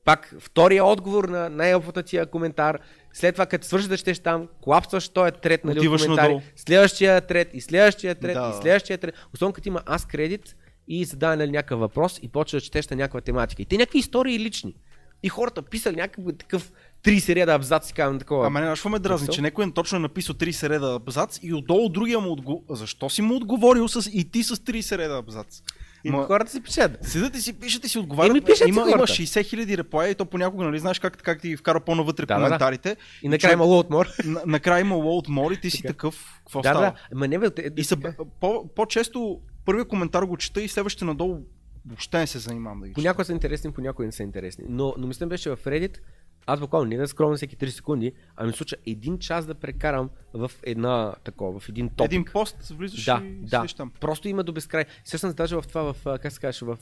[0.04, 2.78] пак втория отговор на най-вотнатия коментар,
[3.12, 6.42] след това като свършиш да четеш там, колапсваш този трет нали, от Отиваш коментари, надолу.
[6.56, 8.52] следващия трет и следващия трет Да.
[8.54, 10.56] и следващия трет, особено като има аз кредит
[10.88, 13.62] и задава нали, някакъв въпрос и почва да четеш на някаква тематика.
[13.62, 14.74] И те някакви истории лични.
[15.22, 16.72] И хората писали някакъв такъв
[17.05, 18.47] 30 реда абзац и казвам такова.
[18.47, 19.35] А мене знаеш какво ме дразни, Защо?
[19.35, 22.64] че някой е точно е написал 30 реда абзац и отдолу другия му отго...
[22.70, 25.62] Защо си му отговорил с и ти с 30 реда абзац?
[26.06, 26.98] и Ма- хората си пишат.
[27.02, 28.31] Седат и си пишат и си отговарят.
[28.31, 29.12] Еми, пишат има, има хората.
[29.12, 32.40] 60 хиляди реплая и то понякога, нали, знаеш как, как ти вкара по-навътре Да, да,
[32.40, 32.47] да.
[32.47, 32.97] коментарите.
[33.22, 34.06] И накрая има лоутмор.
[34.24, 35.89] На, накрая има load more и ти си Така.
[35.89, 36.35] такъв.
[36.39, 36.81] Какво Да, става?
[36.81, 36.94] да.
[37.14, 37.97] Ма не бе, И са,
[38.40, 41.39] по, по-често първият коментар го чета и следващите надолу
[41.86, 42.93] въобще не се занимавам да ги.
[42.94, 44.64] Понякога са интересни, понякога не са интересни.
[44.68, 45.97] Но, но мисля беше в Reddit,
[46.46, 50.10] аз буквално не да скромвам всеки 3 секунди, а ми случва един час да прекарам
[50.34, 52.04] в една такова, в един топ.
[52.04, 53.66] Един пост влизаш Да, и да.
[53.76, 53.92] там.
[54.00, 54.84] Просто има до безкрай.
[55.04, 56.78] Се даже в това, в, как се казваше, в,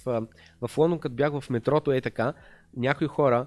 [0.60, 2.32] в Лондон, като бях в метрото, е така,
[2.76, 3.46] някои хора,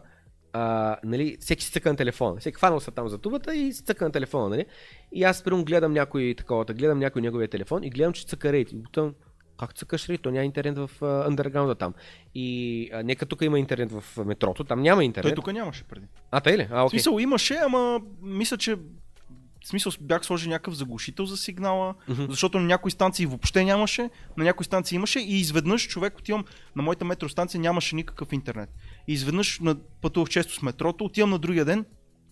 [0.54, 2.40] а, нали, всеки си цъка на телефона.
[2.40, 4.66] Всеки хванал се там за тубата и си цъка на телефона, нали?
[5.12, 8.72] И аз спирам, гледам някой такова, гледам някой неговия телефон и гледам, че цъка рейт.
[8.72, 9.14] И бутам,
[9.60, 10.22] как цъкаш рейт?
[10.22, 10.90] То няма интернет в
[11.28, 11.94] андерграунда там.
[12.36, 15.30] И а, нека тук има интернет в метрото, там няма интернет.
[15.30, 16.06] Той тук нямаше преди.
[16.32, 16.68] А, тъй ли?
[16.72, 17.00] А, В окей.
[17.00, 22.26] смисъл имаше, ама мисля, че в смисъл бях сложил някакъв заглушител за сигнала, Мгм.
[22.30, 26.46] защото на някои станции въобще нямаше, на някои станции имаше и изведнъж човек отивам
[26.76, 28.70] на моята метростанция нямаше никакъв интернет.
[29.08, 31.86] И изведнъж на, пътувах често с метрото, отивам на другия ден,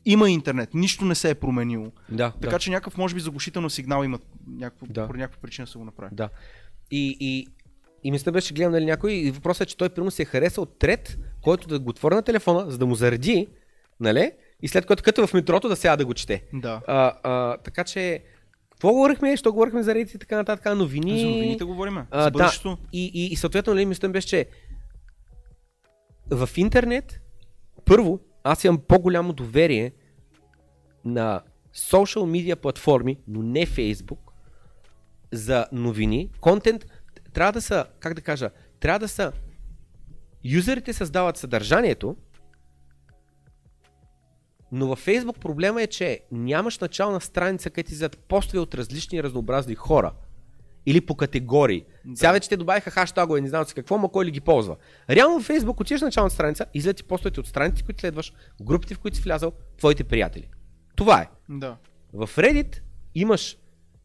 [0.05, 1.91] има интернет, нищо не се е променило.
[2.09, 2.59] Да, Така да.
[2.59, 5.07] че някакъв, може би, заглушител на сигнал имат, някакво, Да.
[5.07, 6.15] по някаква причина са го направили.
[6.15, 6.29] Да.
[6.95, 7.47] И, и,
[8.03, 10.65] и мисля беше, гледам нали някой и въпросът е, че той примерно се е харесал
[10.65, 13.47] трет, който да го отвори на телефона, за да му зареди,
[13.99, 14.31] нали?
[14.61, 16.43] И след което като в метрото да сега да го чете.
[16.53, 16.81] Да.
[16.87, 18.23] А, а, така че
[18.71, 19.37] Какво говорихме?
[19.37, 21.19] Що говорихме за Reddit и така нататък, новини.
[21.19, 21.97] За новините говорим.
[22.11, 22.51] А, За да.
[22.93, 24.45] И, и, и съответно, нали, мислям беше, че
[26.31, 27.21] в интернет,
[27.85, 29.91] първо, аз имам по-голямо доверие
[31.05, 31.41] на
[31.75, 34.22] social media платформи, но не Facebook,
[35.33, 36.29] за новини.
[36.41, 36.85] Контент
[37.33, 38.49] трябва да са, как да кажа,
[38.79, 39.31] трябва да са
[40.43, 42.15] юзерите създават съдържанието,
[44.71, 49.23] но във Facebook проблема е, че нямаш начална страница, където ти зад постове от различни
[49.23, 50.11] разнообразни хора.
[50.85, 51.85] Или по категории.
[52.05, 52.17] Да.
[52.17, 54.75] Сега вече те добавиха хаштагове, не знам си какво, ма кой ли ги ползва.
[55.09, 58.95] Реално в Facebook отиваш на началната страница, излети ти постовете от страниците, които следваш, групите,
[58.95, 60.47] в които си влязал, твоите приятели.
[60.95, 61.29] Това е.
[61.49, 61.77] Да.
[62.13, 62.79] В Reddit
[63.15, 63.57] имаш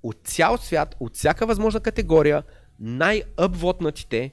[0.03, 2.43] от цял свят, от всяка възможна категория,
[2.81, 4.33] най-ъбвотнатите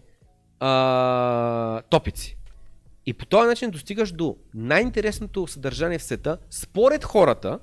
[0.60, 2.38] а, топици.
[3.06, 7.60] И по този начин достигаш до най-интересното съдържание в света, според хората,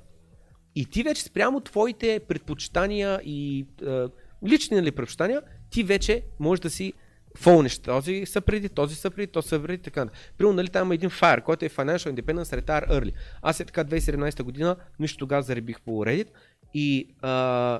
[0.75, 4.09] и ти вече спрямо твоите предпочитания и а,
[4.47, 6.93] лични нали, предпочитания, ти вече можеш да си
[7.37, 10.07] фолниш този са преди, този са преди, този са преди, така.
[10.37, 13.11] Примерно, нали, там има един Fire, който е Financial Independence Retire Early.
[13.41, 16.27] Аз е така 2017 година, нищо тогава заребих по Reddit
[16.73, 17.79] и а,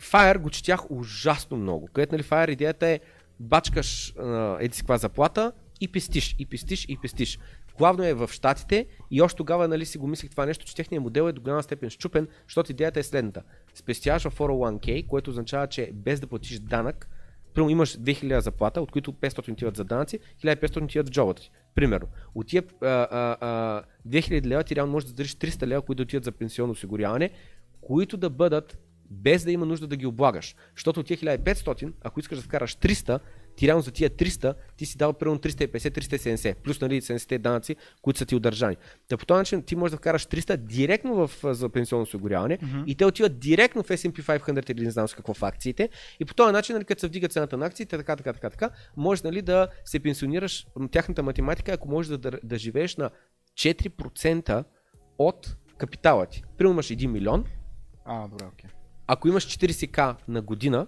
[0.00, 3.00] Fire го четях ужасно много, където нали, Fire идеята е
[3.40, 4.14] бачкаш
[4.60, 7.38] еди си каква заплата и пестиш, и пестиш, и пестиш.
[7.78, 11.04] Главно е в Штатите и още тогава нали, си го мислих това нещо, че техният
[11.04, 13.42] модел е до голяма степен щупен, защото идеята е следната.
[13.74, 17.08] Спестяваш в 401k, което означава, че без да платиш данък,
[17.54, 21.50] Примерно имаш 2000 заплата, от които 500 отиват за данъци, 1500 отиват в джобата ти.
[21.74, 22.08] Примерно.
[22.34, 26.02] От тия а, а, а, 2000 лева ти реално можеш да задържиш 300 лева, които
[26.02, 27.30] отиват за пенсионно осигуряване,
[27.80, 28.78] които да бъдат
[29.14, 30.56] без да има нужда да ги облагаш.
[30.74, 33.20] Защото от тия 1500, ако искаш да вкараш 300,
[33.56, 38.18] ти реално за тия 300, ти си дал примерно 350-370, плюс нали 70 данъци, които
[38.18, 38.76] са ти удържани.
[39.08, 42.82] Та по този начин ти можеш да вкараш 300 директно в, за пенсионно осигуряване Мгм.
[42.86, 45.88] и те отиват директно в S&P 500 или не знам с какво в акциите
[46.20, 48.70] и по този начин, нали, като се вдига цената на акциите, така, така, така, така,
[48.96, 53.10] можеш нали, да се пенсионираш, тяхната математика, ако можеш да, да, да живееш на
[53.54, 54.64] 4%
[55.18, 56.42] от капитала ти.
[56.58, 57.44] Примерно имаш 1 милион,
[58.04, 58.70] А, добре, окей.
[59.06, 60.86] Ако имаш 40к на година,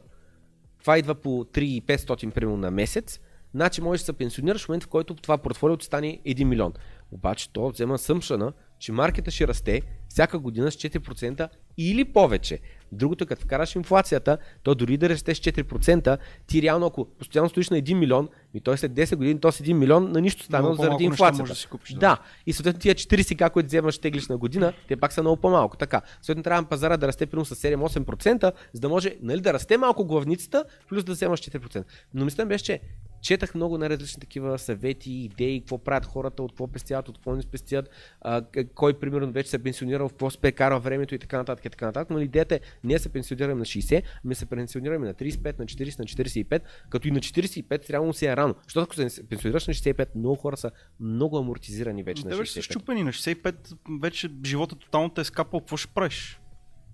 [0.80, 3.20] това идва по 3500 примерно на месец,
[3.54, 6.72] значи можеш да се пенсионираш в момента, в който това портфолио ти стане 1 милион.
[7.12, 11.48] Обаче то взема съмшана, че маркета ще расте всяка година с 4%
[11.78, 12.58] или повече.
[12.92, 17.70] Другото, като вкараш инфлацията, то дори да расте с 4%, ти реално ако постоянно стоиш
[17.70, 20.68] на 1 милион, и той след 10 години, то с 1 милион на нищо стана
[20.68, 21.42] Много заради инфлацията.
[21.42, 21.98] можеш да си купиш, да.
[21.98, 22.18] да.
[22.46, 25.76] и съответно тия 40к, които вземаш теглиш на година, те пак са много по-малко.
[25.76, 29.54] Така, съответно трябва на пазара да расте примерно с 7-8%, за да може нали, да
[29.54, 31.84] расте малко главницата, плюс да вземаш 4%.
[32.14, 32.80] Но мислям беше, че
[33.22, 37.36] четах много на различни такива съвети, идеи, какво правят хората, от какво пестят, от какво
[37.36, 37.90] не спестят,
[38.20, 38.42] а,
[38.74, 41.64] кой примерно вече се е пенсионирал, в какво се прекарва времето и така нататък.
[41.64, 42.10] И така нататък.
[42.10, 45.98] Но идеята е не се пенсионираме на 60, ами се пенсионираме на 35, на 40,
[45.98, 46.60] на 45,
[46.90, 48.54] като и на 45 реално си е рано.
[48.62, 50.70] Защото ако се пенсионираш на 65, много хора са
[51.00, 52.62] много амортизирани вече Те на вече са 65.
[52.62, 56.40] щупени на 65, вече живота тотално те е скапал, какво ще правиш?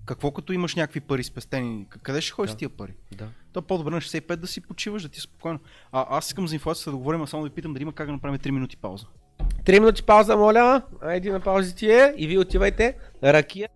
[0.07, 1.87] Какво като имаш някакви пари спестени?
[2.03, 2.55] Къде ще ходиш Да.
[2.55, 2.95] с тия пари?
[3.13, 3.29] Да.
[3.53, 5.59] То е по-добре на 65 да си почиваш, да ти е спокойно.
[5.93, 8.13] А, аз искам за инфлацията да говорим, а само да питам дали има как да
[8.13, 9.07] направим 3 минути пауза.
[9.65, 10.83] Три минути пауза, моля.
[11.03, 12.97] Айди на паузите е и вие отивайте.
[13.25, 13.69] Ракия.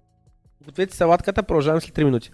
[0.65, 2.31] Гответе салатката, продължаваме след 3 минути.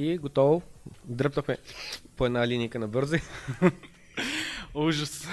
[0.00, 0.62] И готово.
[1.04, 1.56] Дръпнахме
[2.16, 3.20] по една линейка на бързи.
[4.74, 5.28] Ужас.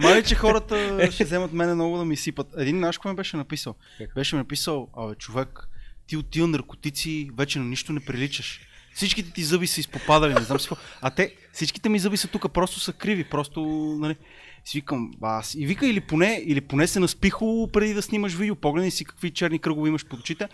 [0.00, 2.46] Мали, че хората ще вземат мене много да ми сипат.
[2.56, 3.74] Един наш какво ми беше написал?
[4.14, 5.68] Беше ми написал, абе, човек,
[6.06, 8.60] ти от тия наркотици вече на нищо не приличаш.
[8.94, 10.84] Всичките ти зъби са изпопадали, не знам си какво.
[11.00, 13.60] А те, всичките ми зъби са тук, просто са криви, просто,
[14.00, 14.16] нали.
[14.64, 15.54] Си викам, аз.
[15.54, 19.30] И вика, или поне, или поне се наспихо преди да снимаш видео, погледни си какви
[19.30, 20.48] черни кръгове имаш под очите.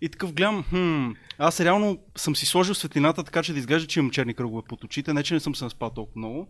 [0.00, 3.98] И такъв гледам, хм, аз реално съм си сложил светлината, така че да изглежда, че
[3.98, 6.48] имам черни кръгове под очите, не че не съм се наспал толкова много.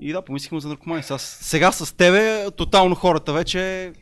[0.00, 1.02] И да, помислихме за наркомани.
[1.02, 3.92] Сега, сега с тебе, тотално хората вече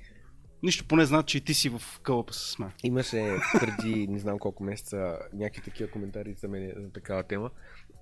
[0.63, 2.71] нищо поне знаят, че и ти си в кълъпа с мен.
[2.83, 7.51] Имаше преди не знам колко месеца някакви такива коментари за мен за такава тема.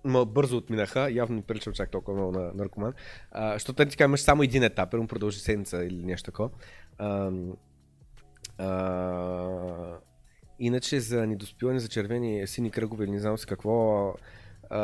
[0.04, 2.92] Ма бързо отминаха, явно не приличам чак толкова много на наркоман.
[3.34, 6.50] Защото ти имаш само един етап, му продължи седмица или нещо такова.
[10.58, 14.14] Иначе за недоспиване, за червени сини кръгове или не знам си какво,
[14.70, 14.80] а,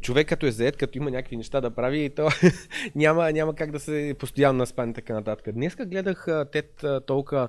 [0.00, 2.28] човек като е заед, като има някакви неща да прави, то
[2.94, 5.54] няма, няма как да се постоянно наспане и така нататък.
[5.54, 7.48] Днеска гледах тет толкова,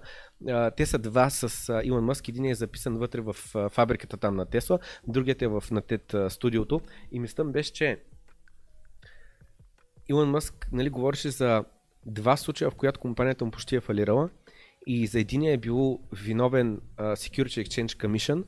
[0.78, 3.34] те са два с Илон Мъск, един е записан вътре в
[3.70, 8.00] фабриката там на Тесла, другият е в на тет студиото и мислям беше, че
[10.10, 11.64] Илон Мъск нали, говореше за
[12.06, 14.30] два случая, в която компанията му почти е фалирала
[14.88, 18.44] и за единия е бил виновен Security Exchange Commission,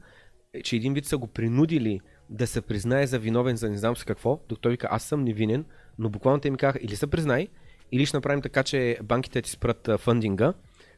[0.63, 4.03] че един вид са го принудили да се признае за виновен за не знам с
[4.03, 5.65] какво, докато той вика аз съм невинен,
[5.99, 7.47] но буквално те ми казаха или се признай,
[7.91, 10.53] или ще направим така, че банките ти спрат фандинга.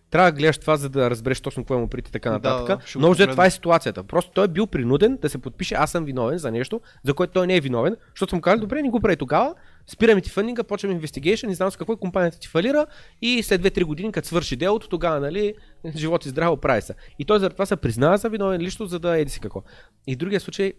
[0.10, 2.68] Трябва да гледаш това, за да разбереш точно какво му прити така нататък.
[2.68, 3.34] да, Но погледна.
[3.34, 4.04] това е ситуацията.
[4.04, 7.34] Просто той е бил принуден да се подпише аз съм виновен за нещо, за което
[7.34, 9.56] той не е виновен, защото съм казал, добре, не го прави тогава,
[9.88, 12.86] спираме ти фандинга, почваме инвестигейшн, не знам с какво и компанията ти фалира
[13.22, 15.54] и след 2-3 години, като свърши делото, тогава, нали,
[15.96, 16.94] живот и здраво прави се.
[17.20, 19.64] И той заради това се признава за виновен лично, за да еди си какво.
[20.08, 20.74] И в другия случай,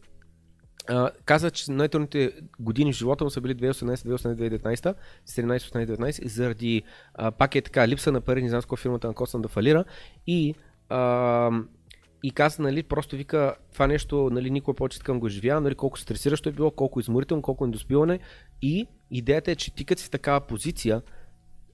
[1.24, 4.94] каза, че най-трудните години в живота му са били 2018-2019,
[5.28, 6.82] 17-18-19, и заради
[7.14, 9.48] а, пак е така, липса на пари, не знам с какво фирмата на Костан да
[9.48, 9.84] фалира
[10.26, 10.54] и
[10.88, 11.50] а,
[12.22, 15.98] и каза, нали, просто вика, това нещо, нали, никога повече така го живя, нали, колко
[15.98, 18.18] стресиращо е било, колко изморително, колко недоспиване.
[18.62, 21.02] И идеята е, че ти като си в такава позиция,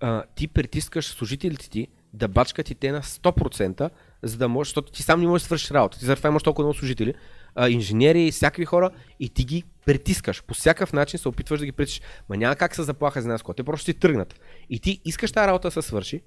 [0.00, 3.90] а, ти притискаш служителите ти да бачкат и те на 100%,
[4.22, 5.98] за да можеш, защото ти сам не можеш да свършиш работа.
[5.98, 7.14] Ти заради това имаш толкова много служители,
[7.54, 10.42] а, инженери, всякакви хора и ти ги притискаш.
[10.42, 12.08] По всякакъв начин се опитваш да ги притискаш.
[12.28, 14.40] Ма няма как се заплаха за нас, те просто си тръгнат.
[14.70, 16.22] И ти искаш тази работа да се свърши,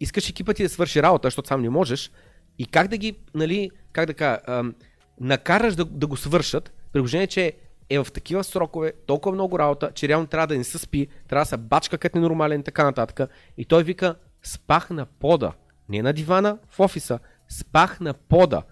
[0.00, 2.10] искаш екипа ти да свърши работа, защото сам не можеш,
[2.58, 4.74] и как да ги, нали, как да кажа, ам,
[5.20, 7.52] накараш да, да го свършат, при че
[7.90, 11.42] е в такива срокове, толкова много работа, че реално трябва да не се спи, трябва
[11.42, 13.30] да се бачка като ненормален и така нататък.
[13.58, 15.52] И той вика, спах на пода,
[15.88, 17.18] не на дивана в офиса,
[17.48, 18.62] спах на пода.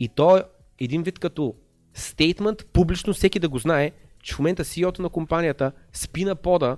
[0.00, 0.42] И то е
[0.80, 1.54] един вид като
[1.94, 3.92] стейтмент, публично всеки да го знае,
[4.22, 6.76] че в момента CEO-то на компанията спи на пода,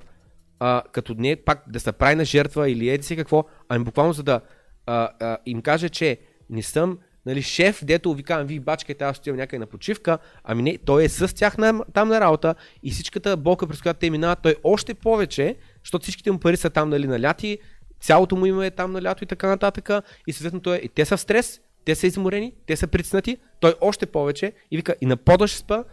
[0.59, 4.13] а, като не пак да се прави на жертва или еди си какво, ами буквално
[4.13, 4.41] за да
[4.87, 6.19] а, а, им каже, че
[6.51, 10.79] не съм нали, шеф, дето викавам, ви бачкайте, аз отивам някъде на почивка, ами не,
[10.79, 14.39] той е с тях на, там на работа и всичката болка, през която те минават,
[14.43, 17.59] той още повече, защото всичките му пари са там нали, наляти,
[18.01, 19.91] цялото му име е там на лято и така нататък
[20.27, 21.61] и съответно той, е- и те са в стрес,
[21.91, 25.59] те са изморени, те са притиснати, той още повече и вика и на пода ще
[25.59, 25.85] спа,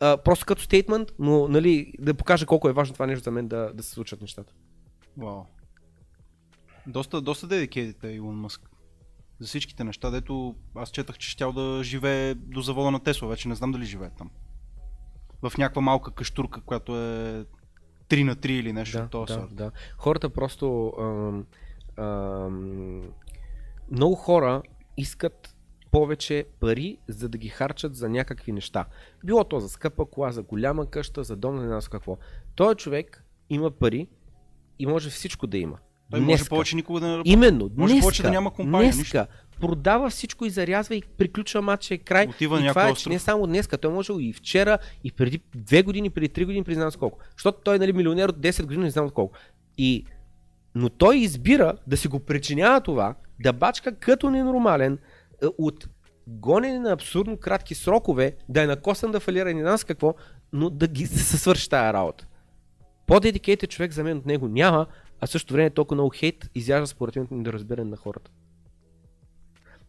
[0.00, 3.48] а, просто като стейтмент, но нали, да покажа колко е важно това нещо за мен
[3.48, 4.52] да, да се случат нещата.
[5.16, 5.44] Вау.
[6.86, 8.70] Доста, доста dedicated е Илон Мъск.
[9.40, 13.48] За всичките неща, дето аз четах, че щял да живее до завода на Тесла, вече
[13.48, 14.30] не знам дали живее там.
[15.42, 17.44] В някаква малка каштурка, която е
[18.08, 19.54] 3 на 3 или нещо Да, от този да, сорт.
[19.54, 19.70] да.
[19.96, 20.92] Хората просто...
[21.00, 21.46] Ам,
[21.96, 23.02] ам,
[23.90, 24.62] много хора
[24.96, 25.54] искат
[25.90, 28.84] повече пари, за да ги харчат за някакви неща.
[29.24, 32.16] Било то за скъпа кола, за голяма къща, за дом, не знам какво.
[32.54, 34.08] Той човек има пари
[34.78, 35.78] и може всичко да има.
[36.10, 36.48] Той може Днеска.
[36.48, 37.30] повече никога да не работи.
[37.30, 39.26] Именно, Може днеска, повече да няма компания, днеска
[39.62, 42.26] продава всичко и зарязва и приключва матча и край.
[42.26, 45.82] Отива и това е, че не само днеска, той може и вчера, и преди две
[45.82, 47.18] години, преди три години, преди знам колко.
[47.36, 49.34] Защото той е нали, милионер от 10 години, не знам колко.
[49.78, 50.04] И,
[50.74, 54.98] но той избира да си го причинява това, да бачка като ненормален,
[55.42, 55.88] е, от
[56.26, 60.14] гонене на абсурдно кратки срокове, да е накосан да фалира и не знам с какво,
[60.52, 62.26] но да ги се свърши тази работа.
[63.06, 64.86] По-дедикейтед човек за мен от него няма,
[65.20, 68.30] а в същото време толкова много хейт изяжда според мен недоразбиране на хората.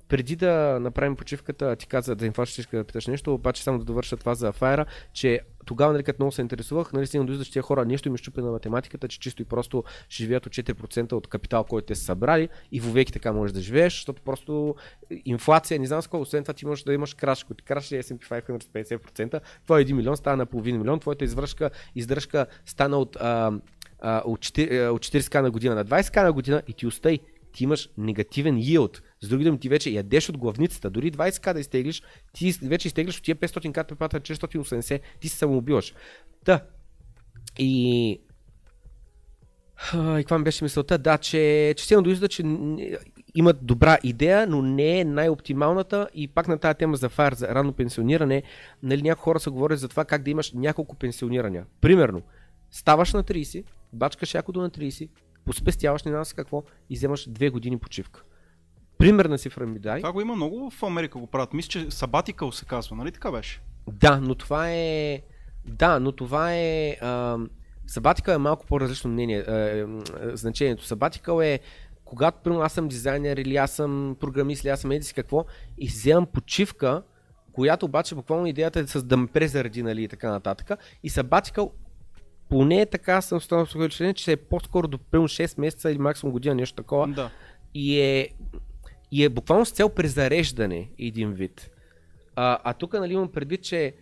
[0.08, 3.86] Преди да направим почивката, ти каза да им фащаш да питаш нещо, обаче само да
[3.86, 7.54] довърша това за Fire, че тогава, нали, като много се интересувах, нали, стигна до че
[7.54, 11.14] тези хора нещо им изчупи на математиката, че чисто и просто ще живеят от 4%
[11.14, 14.76] от капитал, който те са събрали и вовеки така можеш да живееш, защото просто
[15.26, 18.04] инфлация, не знам с колко, освен това ти можеш да имаш краш, ти краш е
[18.04, 22.98] S&P 500 с 50%, твой 1 милион става на половин милион, твоята издръжка, издръжка стана
[22.98, 23.52] от, а,
[24.00, 27.20] а, от, 4, от 40к на година на 20к на година и ти устай,
[27.54, 29.02] ти имаш негативен yield.
[29.24, 30.90] С други думи, ти вече ядеш от главницата.
[30.90, 32.02] Дори 20к да изтеглиш,
[32.34, 35.94] ти вече изтеглиш от тия 500к препата 480, ти се самоубиваш.
[36.46, 36.64] Та.
[37.60, 38.22] И
[39.94, 40.98] а, и каква ми беше мисълта?
[40.98, 42.44] Да, че, че стигна до извода, че
[43.36, 47.48] имат добра идея, но не е най-оптималната и пак на тази тема за фар, за
[47.48, 48.44] ранно пенсиониране,
[48.84, 51.66] нали, някои хора са говорили за това как да имаш няколко пенсионирания.
[51.82, 52.22] Примерно,
[52.72, 53.64] ставаш на 30,
[53.94, 55.10] бачкаш якото на 30,
[55.46, 58.24] поспестяваш не знам какво и вземаш две години почивка.
[59.04, 60.00] Примерна цифра ми дай.
[60.00, 61.54] Това го има много в Америка го правят.
[61.54, 63.62] Мисля, че Sabbatical се казва, нали така беше?
[63.88, 65.22] Да, но това е...
[65.66, 66.98] Да, но това е...
[67.88, 69.44] Сабатикъл е малко по-различно мнение.
[69.48, 69.86] А, е,
[70.34, 70.86] значението.
[70.86, 71.60] Сабатикъл е
[72.06, 75.46] когато примерно аз съм дизайнер или аз съм програмист или аз съм еди си какво
[75.78, 77.04] и вземам почивка,
[77.52, 80.80] която обаче буквално идеята е с да ме презаради нали, и така нататък.
[81.04, 81.72] И Sabbatical
[82.50, 86.34] поне е така съм станал с че е по-скоро до примерно 6 месеца или максимум
[86.34, 87.08] година, нещо такова.
[87.08, 87.30] Да.
[87.74, 88.30] И е,
[89.14, 91.70] и е буквално с цел презареждане един вид.
[92.36, 93.94] А, а тук нали, имам предвид, че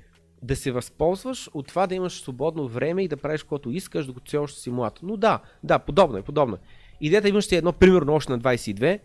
[0.44, 4.28] да се възползваш от това да имаш свободно време и да правиш каквото искаш, докато
[4.28, 5.00] все още си млад.
[5.04, 6.60] Но да, да, подобно е, подобно е.
[7.02, 9.00] Идеята имаш си едно, примерно, още на 22,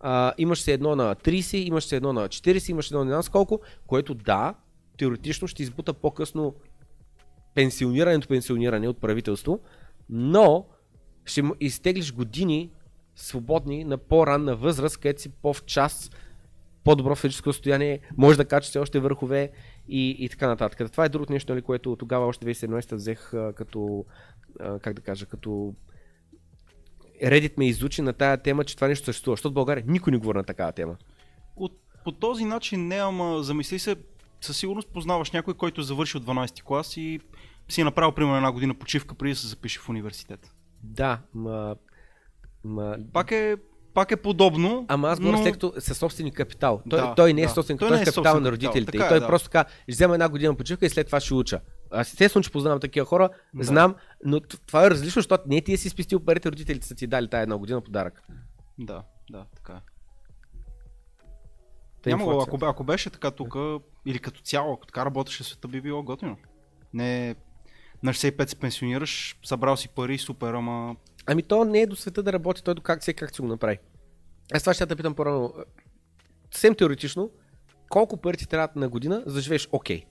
[0.00, 3.10] а, имаш се едно на 30, имаш се едно на 40, имаш едно на не
[3.10, 4.54] знам с колко, което да,
[4.98, 6.54] теоретично ще избута по-късно
[7.54, 9.60] пенсионирането, пенсиониране от правителство,
[10.08, 10.66] но
[11.24, 12.70] ще изтеглиш години
[13.22, 16.10] свободни на по-ранна възраст, където си по-в час,
[16.84, 19.50] по-добро физическо състояние, може да качаш все още върхове
[19.88, 20.92] и, и така нататък.
[20.92, 24.04] Това е другото нещо, нали, което тогава още 2017 взех а, като,
[24.60, 25.74] а, как да кажа, като
[27.22, 30.18] Reddit ме изучи на тая тема, че това нещо съществува, защото в България никой не
[30.18, 30.96] говори на такава тема.
[31.56, 31.72] От,
[32.04, 33.96] по този начин не, ама замисли се,
[34.40, 37.20] със сигурност познаваш някой, който е завършил 12 клас и
[37.68, 40.54] си е направил примерно една година почивка преди да се запише в университет.
[40.82, 41.76] Да, ма,
[42.64, 43.56] ма Пак е,
[43.94, 44.84] пак е подобно.
[44.88, 45.42] Ама аз говоря но...
[45.42, 46.82] след като със собствени капитал.
[46.90, 47.50] Той, Да, той не е да.
[47.50, 48.92] собствен Той капитал, той е е капитал собствен на капитал, родителите.
[48.92, 49.26] така и е, той да.
[49.26, 51.60] просто така, ще взема една година почивка и след това ще уча.
[51.90, 53.64] Аз естествено, че познавам такива хора, Да.
[53.64, 53.94] знам,
[54.24, 57.42] но това е различно, защото не ти си спестил парите, родителите са ти дали тая
[57.42, 58.22] една година подарък.
[58.78, 59.80] Да, да, така е.
[62.02, 63.56] Та Няма, го, ако, ако беше така тук,
[64.06, 66.36] или като цяло, ако така работеше света, би било готино.
[66.94, 67.34] Не
[68.02, 70.96] на 65 се пенсионираш, събрал си пари, супер, ама
[71.26, 73.48] Ами то не е до света да работи, той до как се как си го
[73.48, 73.78] направи.
[74.54, 75.54] Аз това ще те питам по-рано.
[76.50, 77.30] Съвсем теоретично,
[77.88, 80.04] колко пари ти трябва на година, за да живееш окей?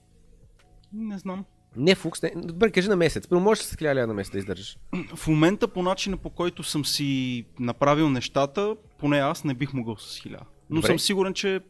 [0.92, 1.44] не знам.
[1.76, 2.32] Не фукс, не.
[2.36, 3.28] Добре, кажи на месец.
[3.28, 4.78] Първо можеш с 1000 лева на месец да издържаш?
[5.14, 9.96] В момента по начина по който съм си направил нещата, поне аз не бих могъл
[9.96, 10.38] с 1000.
[10.70, 10.86] Но Добре.
[10.86, 11.60] съм сигурен, че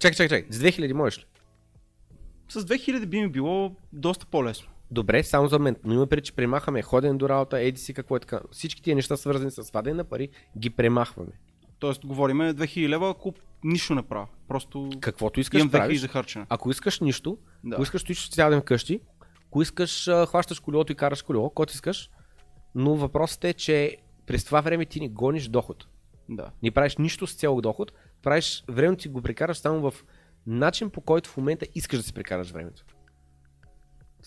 [0.00, 0.52] Чакай, чакай, чакай.
[0.52, 1.24] С 2000 можеш ли?
[2.48, 4.68] с 2000 би ми било доста по-лесно.
[4.90, 5.76] Добре, само за мен.
[5.84, 8.40] Но има преди, че премахваме ходен до работа, еди си какво е така.
[8.52, 10.28] Всички тия неща, свързани с свадене на пари,
[10.58, 11.32] ги премахваме.
[11.78, 13.34] Тоест, говориме 2000 лева, ако
[13.64, 14.26] нищо не правя.
[14.48, 16.00] Просто Каквото искаш имам да 2000 правиш.
[16.00, 16.46] за харчене.
[16.48, 17.74] Ако искаш нищо, Да.
[17.74, 19.00] ако искаш стоиш цял вкъщи,
[19.46, 22.10] ако искаш хващаш колелото и караш колело, който искаш,
[22.74, 23.96] но въпросът е, че
[24.26, 25.86] през това време ти не гониш доход.
[26.28, 26.50] Да.
[26.62, 27.92] Не правиш нищо с цел доход,
[28.22, 30.04] правиш времето си го прекараш само в
[30.46, 32.84] начин по който в момента искаш да си прекараш времето.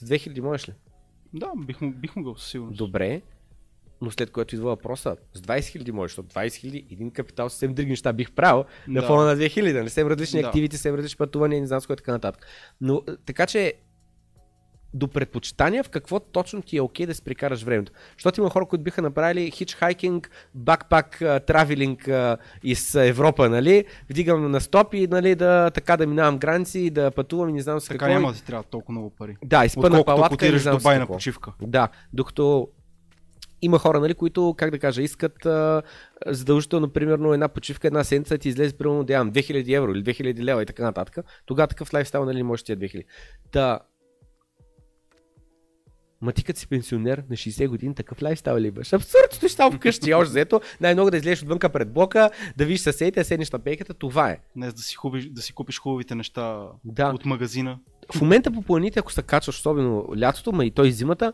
[0.02, 0.74] С 2000 можеш ли?
[1.34, 2.78] Да, бих, бих могъл със сигурност.
[2.78, 3.22] Добре,
[4.02, 7.74] но след което идва въпроса, с 20 000 можеш, защото 20 000 един капитал съвсем
[7.74, 9.08] други неща бих правил на Да.
[9.08, 9.90] фона на 2000, нали?
[9.90, 10.48] Съвсем различни Да.
[10.48, 12.48] активити, съвсем различни пътувания, не знам с кое така нататък.
[12.82, 13.74] Но е, така че
[14.94, 17.92] до предпочитания в какво точно ти е окей да си прекараш времето.
[18.18, 22.10] Защото има хора, които биха направили хичхайкинг, бакпак, травелинг
[22.64, 23.86] из Европа, нали?
[24.10, 27.88] Вдигам на стопи, нали, да, така да минавам граници, да пътувам и не знам с
[27.88, 28.14] Така какво.
[28.14, 29.38] няма да ти трябва толкова много пари.
[29.44, 31.54] Да, изпъна палатка и не знам Дубай на почивка.
[31.62, 32.68] Да, докато
[33.62, 35.82] има хора, нали, които, как да кажа, искат а,
[36.26, 40.40] задължително, примерно, една почивка, една седмица, ти излезе, примерно, да имам 2000 евро или 2000
[40.40, 41.26] лева и така нататък.
[41.46, 43.04] Тогава такъв лайфстайл, нали, може тия 2000.
[43.52, 43.80] Та,
[46.22, 48.94] Ма ти като си пенсионер на 60 години, такъв лайфстайл ли имаш?
[48.94, 53.20] Абсурд, стоиш там вкъщи, още взето, най-много да излезеш отвънка пред блока, да видиш съседите,
[53.20, 54.40] да седнеш на пейката, това е.
[54.56, 57.08] Не, да си, хубиш, да си купиш хубавите неща Да.
[57.08, 57.80] от магазина.
[58.14, 61.34] В момента по планините, ако се качваш, особено лятото, ма и той зимата,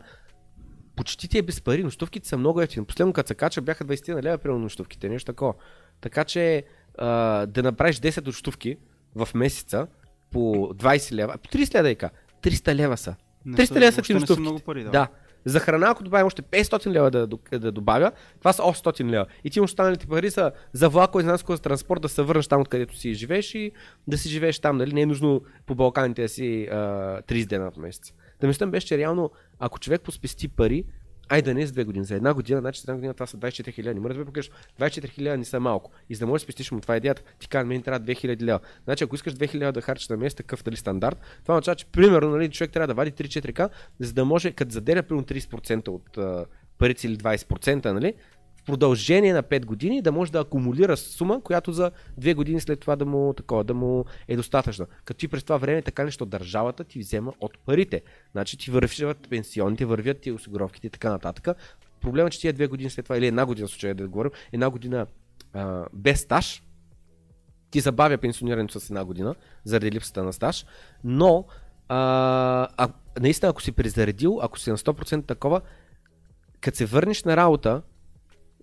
[0.96, 2.86] почти ти е без пари, нощувките са много ефтини.
[2.86, 5.54] Последно като се кача бяха 20 на лева, примерно нощувките, нещо такова.
[6.00, 6.64] Така че
[6.98, 8.76] а, да направиш 10 нощувки
[9.14, 9.86] в месеца
[10.30, 10.38] по
[10.74, 12.10] 20 лева, по 30 лева да и ка,
[12.42, 13.14] 300 лева са.
[13.48, 14.90] Не 300 лева са ти много пари, да.
[14.90, 15.08] Да.
[15.44, 17.26] За храна, ако добавим още 500 лева да,
[17.58, 19.26] да добавя, това са 800 лева.
[19.44, 22.60] И ти останалите пари са за влако и за за транспорт да се върнеш там,
[22.60, 23.72] откъдето си живееш и
[24.06, 24.76] да си живееш там.
[24.76, 24.92] Нали?
[24.92, 26.76] Не е нужно по Балканите да си а,
[27.22, 28.12] 30 дена в месец.
[28.40, 30.84] Да мисля беше, че реално, ако човек поспести пари,
[31.28, 33.26] Ай да не е за две години, за една година, значи за една година това
[33.26, 33.94] са 24 хиляди.
[33.94, 34.50] Не може да покажеш,
[34.80, 35.90] 24 хиляди не са малко.
[36.08, 38.42] И за да можеш да спестиш му това е идеята, ти казва, мен трябва 2000
[38.42, 38.60] лева.
[38.84, 42.30] Значи ако искаш 2000 да харчиш на месец, такъв дали стандарт, това означава, че примерно
[42.30, 43.68] нали, човек трябва да вади 3-4к,
[44.00, 48.14] за да може, като заделя примерно 30% от си или 20%, нали,
[48.68, 51.90] продължение на 5 години да може да акумулира сума, която за
[52.20, 54.86] 2 години след това да му, такова, да му е достатъчна.
[55.04, 58.02] Като ти през това време така нещо държавата ти взема от парите.
[58.32, 61.56] Значи ти вървят пенсионните, вървят ти осигуровките и така нататък.
[62.00, 64.70] Проблемът е, че тия две години след това, или една година случая да говорим, една
[64.70, 65.06] година
[65.52, 66.62] а, без стаж,
[67.70, 69.34] ти забавя пенсионирането с една година,
[69.64, 70.66] заради липсата на стаж,
[71.04, 71.44] но
[71.88, 72.88] а, а,
[73.20, 75.60] наистина ако си презаредил, ако си на 100% такова,
[76.60, 77.82] като се върнеш на работа,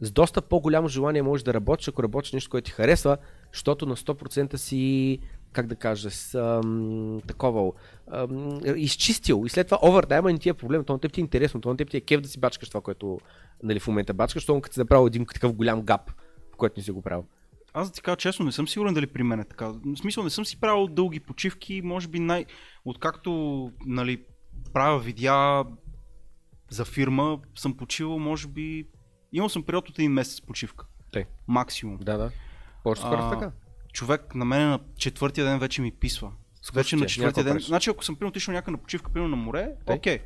[0.02, 3.18] с доста по-голямо желание можеш да работиш, ако работиш нещо, което ти харесва,
[3.54, 5.20] защото на 100% си,
[5.52, 7.72] как да кажа, с, ам, такова,
[8.12, 9.44] ам, изчистил.
[9.46, 11.70] И след това овертайма не ти е проблем, то на теб ти е интересно, то
[11.70, 13.20] на теб ти е кеф да си бачкаш това, което
[13.64, 16.12] нали, в момента бачкаш, защото като си направил един такъв голям гап,
[16.54, 17.26] в който не си го правил.
[17.74, 19.68] Аз да ти кажа честно, не съм сигурен дали при мен е така.
[19.68, 22.46] В смисъл, не съм си правил дълги почивки, може би най...
[22.86, 24.24] Откакто нали,
[24.74, 25.64] правя видеа
[26.70, 28.88] за фирма, съм почивал, може би...
[29.36, 30.86] Имал съм период от един месец почивка.
[31.12, 31.26] Тъй.
[31.48, 31.98] Максимум.
[31.98, 32.32] Да, да.
[32.86, 33.52] А, така.
[33.94, 36.32] Човек на мен на четвъртия ден вече ми писва.
[36.74, 37.08] Вече ти на е?
[37.08, 37.52] четвъртия ден.
[37.52, 37.68] правиш.
[37.68, 39.96] Значи ако съм примерно отишъл някъде на почивка, примерно на море, Тъй.
[39.96, 40.20] окей.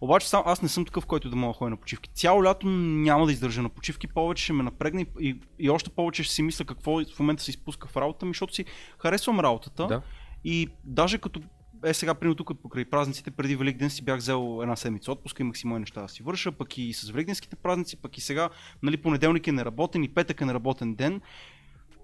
[0.00, 2.10] Обаче сам, аз не съм такъв, който да мога да ходя на почивки.
[2.14, 5.90] Цяло лято няма да издържа на почивки, повече ще ме напрегне и, и, и още
[5.90, 8.64] повече ще си мисля какво в момента се изпуска в работа ми, защото си
[8.98, 9.86] харесвам работата.
[9.86, 10.02] Да.
[10.44, 11.42] И даже като
[11.84, 15.58] е сега, примерно тук покрай празниците, преди Великден си бях взел една седмица отпуска, имах
[15.58, 18.48] си мои неща да си върша, пък и с Великденските празници, пък и сега,
[18.82, 21.20] нали, понеделник е неработен и петък е неработен ден.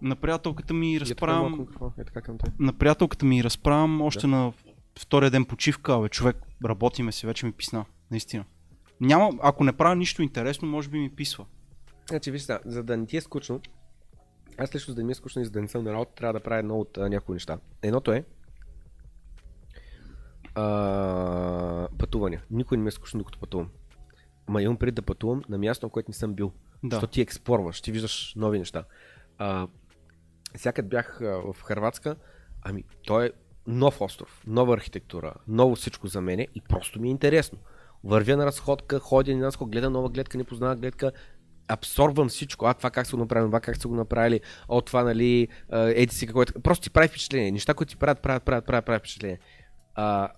[0.03, 1.67] На приятелката ми е разправям,
[1.99, 2.53] Е така към теб.
[2.59, 4.27] на приятелката ми разправям още Да.
[4.29, 4.53] на
[4.99, 8.45] втория ден почивка, бе, човек, работиме си, вече ми писна, наистина.
[9.01, 11.45] Няма, ако не правя нищо интересно, може би ми писва.
[12.11, 13.61] Значи, виж сега, за да не ти е скучно,
[14.59, 16.33] аз лично за да ми е скучно и за да не съм на работа, трябва
[16.33, 17.59] да правя едно от а, някои неща.
[17.83, 18.25] Едното е
[20.55, 22.43] а, пътувания.
[22.51, 23.71] Никой не ми е скучно докато пътувам.
[24.49, 26.53] Ма имам преди да пътувам на място, на което не съм бил.
[26.83, 26.97] Да.
[26.97, 28.85] Защото ти експлорваш, ти виждаш нови неща.
[29.39, 29.69] А,
[30.65, 32.17] като бях в Харватска,
[32.63, 33.31] ами той е
[33.67, 37.59] нов остров, нова архитектура, ново всичко за мене и просто ми е интересно.
[38.05, 41.13] Вървя на разходка, ходя на разходка, гледам нова гледка, не познава гледка,
[41.69, 42.67] абсорбвам всичко.
[42.67, 46.15] А, това как са го направили, това как са го направили, о, това, нали, еди
[46.15, 46.47] си какво е.
[46.47, 47.53] Просто ти прави впечатление.
[47.53, 49.39] Неща, които ти правят, правят, правят, правят, правят впечатление.
[49.95, 50.29] А,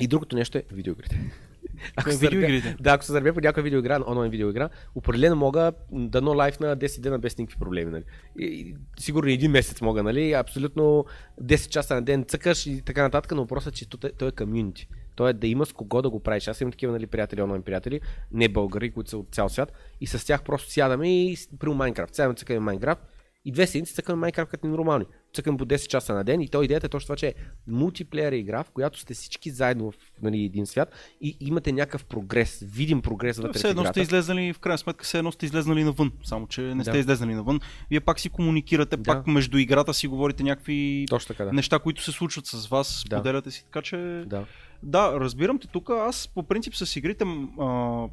[0.00, 1.20] и другото нещо е видеоигрите.
[1.96, 2.76] Ако се заребя- Видеоигрите.
[2.80, 6.76] да, ако се заребя по някаква видеоигра, онлайн видеоигра, определено мога да но лайф на
[6.76, 7.90] 10 дена без никакви проблеми.
[7.90, 8.04] Нали.
[8.38, 10.32] И, и, сигурно един месец мога, нали?
[10.32, 11.04] Абсолютно
[11.42, 14.32] 10 часа на ден цъкаш и така нататък, но въпросът е, че той, той е
[14.32, 14.88] комюнити.
[15.16, 16.48] Той е да има с кого да го правиш.
[16.48, 18.00] Аз имам такива нали, приятели, онлайн приятели,
[18.32, 19.72] не българи, които са от цял свят.
[20.00, 22.14] И с тях просто сядаме и при Майнкрафт.
[22.14, 23.02] Сядаме цъкаме Майнкрафт
[23.44, 25.04] и две седмици цъкаме Майнкрафт като нормални.
[25.34, 27.34] Цъкаме по 10 часа на ден и то идеята е точно това, че е
[27.68, 32.64] мултиплеер игра, в която сте всички заедно в нали, един свят и имате някакъв прогрес,
[32.66, 36.12] видим прогрес вътре Все едно сте излезнали, в крайна сметка, все едно сте излезнали навън,
[36.24, 36.98] само че не сте Да.
[36.98, 37.60] излезнали навън.
[37.90, 39.02] Вие пак си комуникирате, Да.
[39.02, 41.52] пак между играта си говорите някакви Точно така, да.
[41.52, 43.16] неща, които се случват с вас, Да.
[43.16, 44.24] споделяте си, така че...
[44.26, 44.44] Да.
[44.82, 45.90] Да, разбирам те тук.
[45.90, 47.24] Аз по принцип с игрите
[47.60, 48.06] а,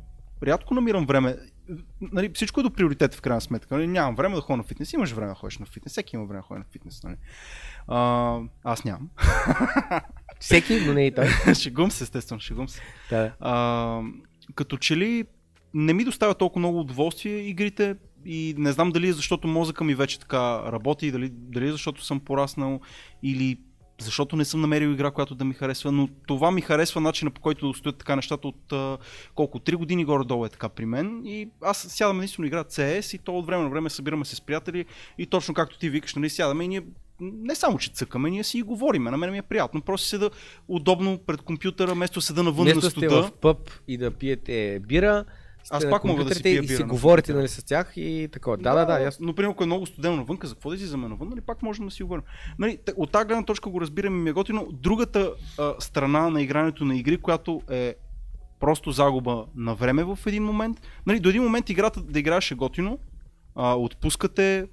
[0.43, 1.37] рядко намирам време.
[2.01, 3.75] Нали, всичко е до приоритет в крайна сметка.
[3.75, 4.93] Нали, нямам време да ходя на фитнес.
[4.93, 5.91] Имаш време да ходиш на фитнес.
[5.91, 7.03] Всеки има време да ходи на фитнес.
[7.03, 7.15] Нали.
[7.87, 9.09] А, аз нямам.
[10.39, 11.27] Всеки, но не и той.
[11.55, 12.81] шегум се, естествено, шегум се.
[13.09, 13.33] Да.
[13.39, 14.01] А,
[14.55, 15.25] като че ли
[15.73, 19.95] не ми доставя толкова много удоволствие игрите и не знам дали е защото мозъка ми
[19.95, 22.79] вече така работи, дали, дали е защото съм пораснал
[23.23, 23.59] или
[23.99, 27.41] защото не съм намерил игра, която да ми харесва, но това ми харесва начина по
[27.41, 28.97] който стоят така нещата от а,
[29.35, 33.17] колко, 3 години горе-долу е така при мен и аз сядам единствено игра CS и
[33.17, 34.85] то от време на време събираме се с приятели
[35.17, 36.81] и точно както ти викаш, нали, сядаме и ние
[37.21, 39.11] не само, че цъкаме, ние си и говориме.
[39.11, 39.81] На мен ми е приятно.
[39.81, 40.29] Просто седа
[40.67, 43.23] удобно пред компютъра, вместо седа навън Вместо на сте студа.
[43.23, 45.25] в пъб и да пиете бира, сте
[45.69, 48.29] Аз пак мога да си пия и бира си на говорите нали, с тях и
[48.31, 48.57] такова.
[48.57, 49.25] Да, да, да, ясно.
[49.25, 51.91] Но, примерно, ако е много студено навън, за да излизаме навън, нали, пак можем да
[51.91, 52.23] си говорим.
[52.59, 54.67] Нали, от тази гледна точка го разбираме и ми е готино.
[54.71, 57.95] Другата а, страна на игрането на игри, която е
[58.59, 60.81] просто загуба на време в един момент.
[61.05, 62.99] Нали, до един момент играта да играеш е готино,
[63.55, 64.67] а, отпускате,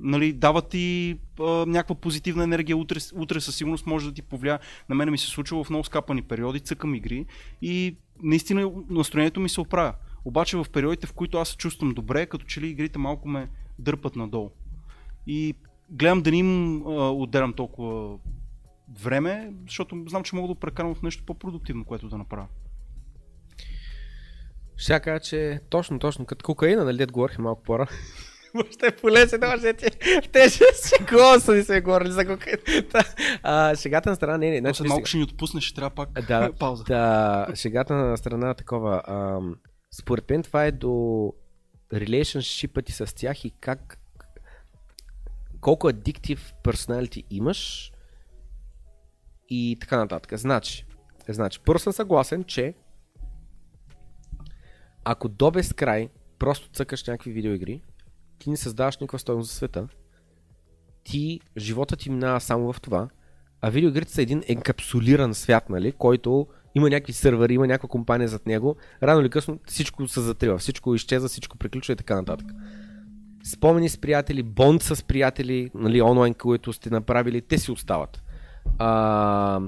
[0.00, 4.58] нали, дават ти а, някаква позитивна енергия, утре, утре със сигурност може да ти повлия.
[4.88, 7.26] На мен ми се случва в много скапани периоди, цъкам игри
[7.62, 9.94] и наистина настроението ми се оправя.
[10.24, 13.48] Обаче в периодите, в които аз се чувствам добре, като че ли игрите малко ме
[13.78, 14.50] дърпат надолу.
[15.26, 15.54] И
[15.90, 18.18] гледам да не им а, отделям толкова
[19.02, 22.46] време, защото знам, че мога да прекарам в нещо по-продуктивно, което да направя.
[24.76, 27.90] Ще кажа, че точно, точно, като кокаина, нали, дед говорих малко по-рано.
[28.54, 29.86] Въобще е полезен, може ти.
[30.32, 33.04] Те ще си гласа ни сме говорили за кокаина.
[33.42, 34.58] А, шегата на страна, не, не.
[34.58, 36.84] Значи, малко ще ни отпуснеш, ще трябва пак Да, пауза.
[36.84, 39.02] Да, шегата на страна такова.
[39.08, 39.56] Ам,
[39.90, 40.88] според мен това е до
[41.92, 43.98] relationship ти с тях и как
[45.60, 47.92] колко адиктив персоналити имаш
[49.48, 50.38] и така нататък.
[50.38, 50.86] Значи,
[51.28, 52.74] значи, първо съм съгласен, че
[55.04, 57.82] ако до безкрай просто цъкаш някакви видеоигри,
[58.38, 59.88] ти не създаваш никаква стойност за света,
[61.04, 63.08] ти, живота ти минава само в това,
[63.60, 68.46] а видеоигрите са един енкапсулиран свят, нали, който има някакви сървъри, има някаква компания зад
[68.46, 72.46] него, рано или късно всичко се затрива, всичко изчезва, всичко приключва и така нататък.
[73.52, 78.22] Спомени с приятели, бонд с приятели, нали, онлайн, които сте направили, те си остават.
[78.78, 79.60] А...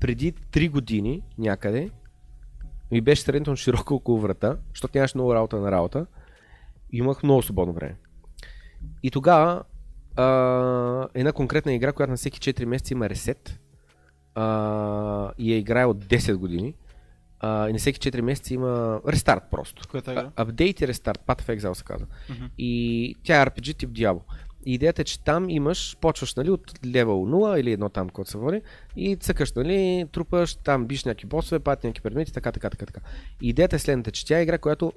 [0.00, 1.90] Преди 3 години някъде
[2.90, 6.06] ми беше средно широко около врата, защото нямаше много работа на работа
[6.92, 7.96] имах много свободно време.
[9.02, 9.64] И тогава
[10.16, 13.60] а, една конкретна игра, която на всеки 4 месеца има ресет
[14.34, 16.74] а, и я играе от 10 години
[17.40, 19.88] а, и на всеки 4 месеца има рестарт просто.
[19.90, 20.30] Коя е игра?
[20.36, 22.06] Апдейт и рестарт, Path of Exile се казва.
[22.30, 22.44] Мгм.
[22.58, 24.20] И тя е RPG тип Diablo.
[24.66, 28.30] И идеята е, че там имаш, почваш нали, от левел 0 или едно там, което
[28.30, 28.62] се води,
[28.96, 33.00] и цъкаш, нали, трупаш, там биш някакви босове, пати някакви предмети, така, така, така, така.
[33.42, 34.92] И идеята е следната, че тя е игра, която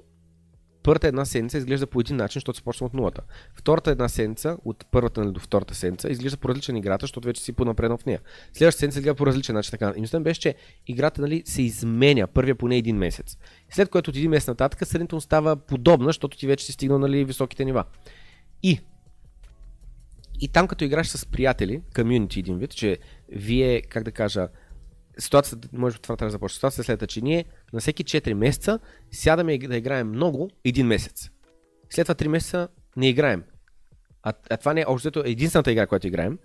[0.82, 3.22] първата една седмица изглежда по един начин, защото започва от нулата.
[3.54, 7.42] Втората една седмица, от първата нали, до втората седмица, изглежда по различен играта, защото вече
[7.42, 8.20] си понапреднал в нея.
[8.52, 9.70] Следващата седмица изглежда по различен начин.
[9.70, 9.92] Така.
[9.96, 10.54] И мислям беше, че
[10.86, 13.38] играта нали, се изменя първия поне един месец.
[13.70, 17.24] След което от един месец нататък средното става подобна, защото ти вече си стигнал нали,
[17.24, 17.84] високите нива.
[18.62, 18.80] И
[20.40, 24.48] и там като играш с приятели, комьюнити един вид, че вие, как да кажа,
[25.20, 26.54] ситуацията, може би това трябва да започне.
[26.54, 28.78] Ситуацията е следната, че ние на всеки 4 месеца
[29.10, 31.30] сядаме да играем много един месец.
[31.90, 33.44] След това 3 месеца не играем.
[34.22, 36.38] А, а това не е общо взето единствената игра, която играем.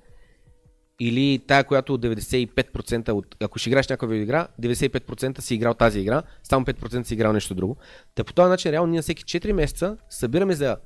[0.99, 3.35] Или тая, която 95% от...
[3.39, 7.55] Ако ще играеш някаква игра, 95% си играл тази игра, само 5% си играл нещо
[7.55, 7.77] друго.
[8.15, 10.77] Та по този начин, реално ние на всеки 4 месеца събираме за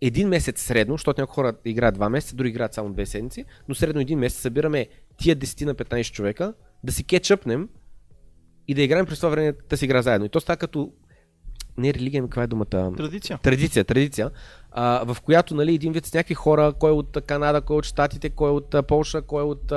[0.00, 3.74] един месец средно, защото някои хора играят 2 месеца, други играят само 2 седмици, но
[3.74, 6.54] средно един месец събираме тия 10 на 15 човека,
[6.84, 7.68] да си кетчъпнем
[8.68, 10.26] и да играем през това време да си игра заедно.
[10.26, 10.92] И то става като
[11.78, 12.92] не религия, ами каква е думата?
[12.96, 13.38] Традиция.
[13.42, 14.30] Традиция, традиция,
[14.74, 17.78] а, в която нали, един вид с някакви хора, кой е от Канада, кой е
[17.78, 19.72] от Штатите, кой е от Полша, кой е от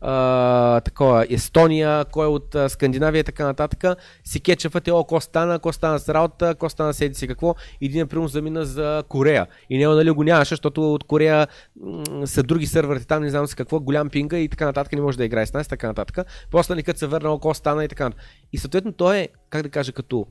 [0.00, 5.20] а, такова, Естония, кой е от а, Скандинавия и така нататък, си кетчъфате, о, ко
[5.20, 9.04] стана, ко стана с работа, ко стана седи си какво, един е примерно замина за
[9.08, 9.46] Корея.
[9.70, 11.46] И него нали, го нямаше, защото от Корея
[11.80, 15.00] м- са други сървъри там, не знам с какво, голям пинга и така нататък, не
[15.00, 16.26] може да играе с нас, така нататък.
[16.50, 18.24] После нали, като се върна, о, ко стана и така нататък.
[18.52, 20.26] И съответно той е, как да кажа, като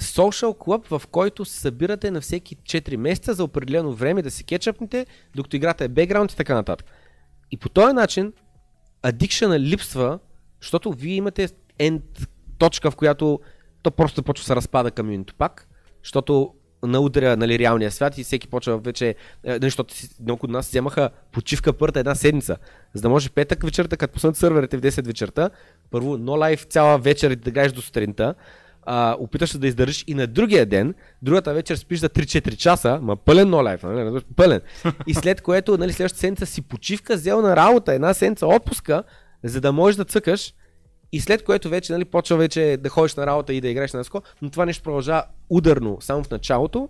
[0.00, 4.42] social клуб, в който се събирате на всеки 4 месеца за определено време да се
[4.42, 6.86] кетчъпнете, докато играта е бекграунд и така нататък.
[7.50, 8.32] И по този начин
[9.02, 10.18] адикшена липсва,
[10.60, 11.48] защото вие имате
[11.78, 12.26] end
[12.58, 13.40] точка, в която
[13.82, 15.68] то просто започва да се разпада комьюнито пак,
[16.04, 19.14] защото наудря нали, реалния свят и всеки почва вече, е,
[19.44, 22.56] нали, защото много от нас вземаха почивка първата една седмица,
[22.94, 25.50] за да може петък вечерта, като пуснат сървърите в 10 вечерта,
[25.90, 28.34] първо но лайф цяла вечер и да играеш до сутринта,
[28.82, 32.98] а, опиташ се да издържиш и на другия ден, другата вечер спиш за 3-4 часа,
[33.02, 34.24] ма пълен life, нали?
[34.36, 34.60] пълен.
[35.06, 39.02] И след което, нали, следващата седмица си почивка, взел на работа, една седмица отпуска,
[39.44, 40.54] за да можеш да цъкаш
[41.12, 43.98] и след което вече нали, почва вече да ходиш на работа и да играеш на
[43.98, 46.88] наско, но това нещо продължава ударно само в началото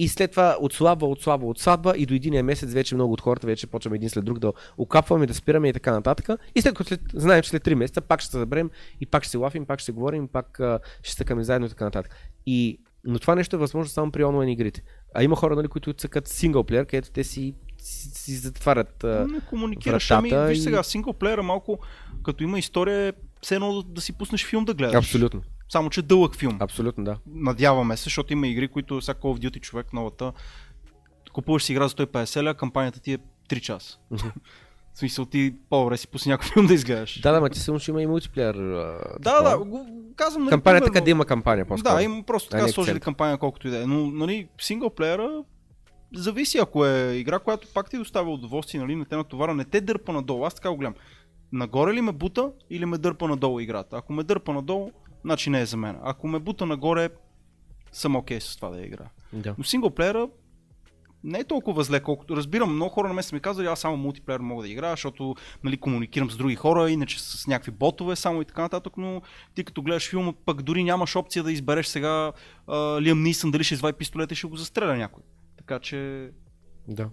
[0.00, 3.66] и след това отслабва, отслабва, отслабва и до единия месец вече много от хората вече
[3.66, 6.40] почваме един след друг да окапваме, да спираме и така нататък.
[6.54, 8.70] И след като след, знаем, че след 3 месеца пак ще се заберем
[9.00, 11.70] и пак ще се лафим, пак ще се говорим, пак а, ще стъкаме заедно и
[11.70, 12.16] така нататък.
[12.46, 14.82] И, но това нещо е възможно само при онлайн игрите.
[15.14, 19.04] А има хора, нали, които цъкат синглплеер, където те си, си, си затварят.
[19.04, 20.10] Не комуникираш.
[20.10, 21.78] Ами, виж сега, синглплеера малко,
[22.22, 23.12] като има история,
[23.42, 24.94] все едно да, да си пуснеш филм да гледаш.
[24.94, 26.56] абсолютно, Само, че дълъг филм.
[26.60, 27.18] абсолютно, да.
[27.26, 30.32] Надяваме се, защото има игри, които сега Call of Duty човек новата.
[31.32, 33.18] Купуваш си игра за 150 ля, кампанията ти е
[33.48, 33.98] 3 часа.
[34.94, 37.20] В смисъл ти по-добре си пусни някой филм да изгледаш.
[37.20, 38.54] Да, да, ма ти сигурно ще има и мултиплеер.
[39.20, 40.42] да, да, го казвам.
[40.42, 41.94] нали, Кампанията примерно- къде има кампания по-скоро.
[41.94, 43.86] Да, им просто така сложили кампания колкото и да е.
[43.86, 45.44] Но нали, синглплеера
[46.14, 49.80] зависи, ако е игра, която пак ти доставя удоволствие, нали, не те натовара, не те
[49.80, 50.44] дърпа надолу.
[50.44, 50.94] Аз така го гледам.
[51.52, 53.96] Нагоре ли ме бута или ме дърпа надолу играта?
[53.96, 54.90] Ако ме дърпа надолу,
[55.24, 55.98] значи не е за мен.
[56.02, 57.08] Ако ме бута нагоре,
[57.92, 59.08] съм окей с това да игра.
[59.32, 59.54] Да.
[59.58, 60.28] Но синглплеера
[61.24, 62.74] не е толкова зле, колкото разбирам.
[62.74, 65.34] Много хора на мен са ми казали, аз само мултиплеер мога да играя, защото
[65.64, 69.22] нали, комуникирам с други хора, иначе с някакви ботове само и така нататък, но
[69.54, 72.32] ти като гледаш филма, пък дори нямаш опция да избереш сега
[72.66, 75.22] а, Лиам Нисън дали ще извади пистолета и ще го застреля някой.
[75.56, 76.30] Така че
[76.88, 77.08] Да.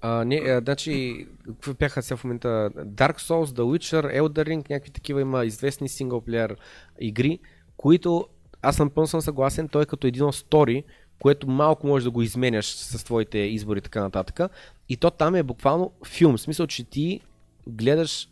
[0.00, 2.70] А, не, а, значи, какво бяха сега в момента?
[2.76, 6.56] Dark Souls, The Witcher, Elder Ring, някакви такива има известни синглплеер
[7.00, 7.38] игри,
[7.76, 8.28] които
[8.62, 10.84] аз съм пълно съм съгласен, той е като един стори,
[11.18, 14.52] което малко можеш да го изменяш с твоите избори и така нататък.
[14.88, 17.20] И то там е буквално филм, в смисъл, че ти
[17.68, 18.28] гледаш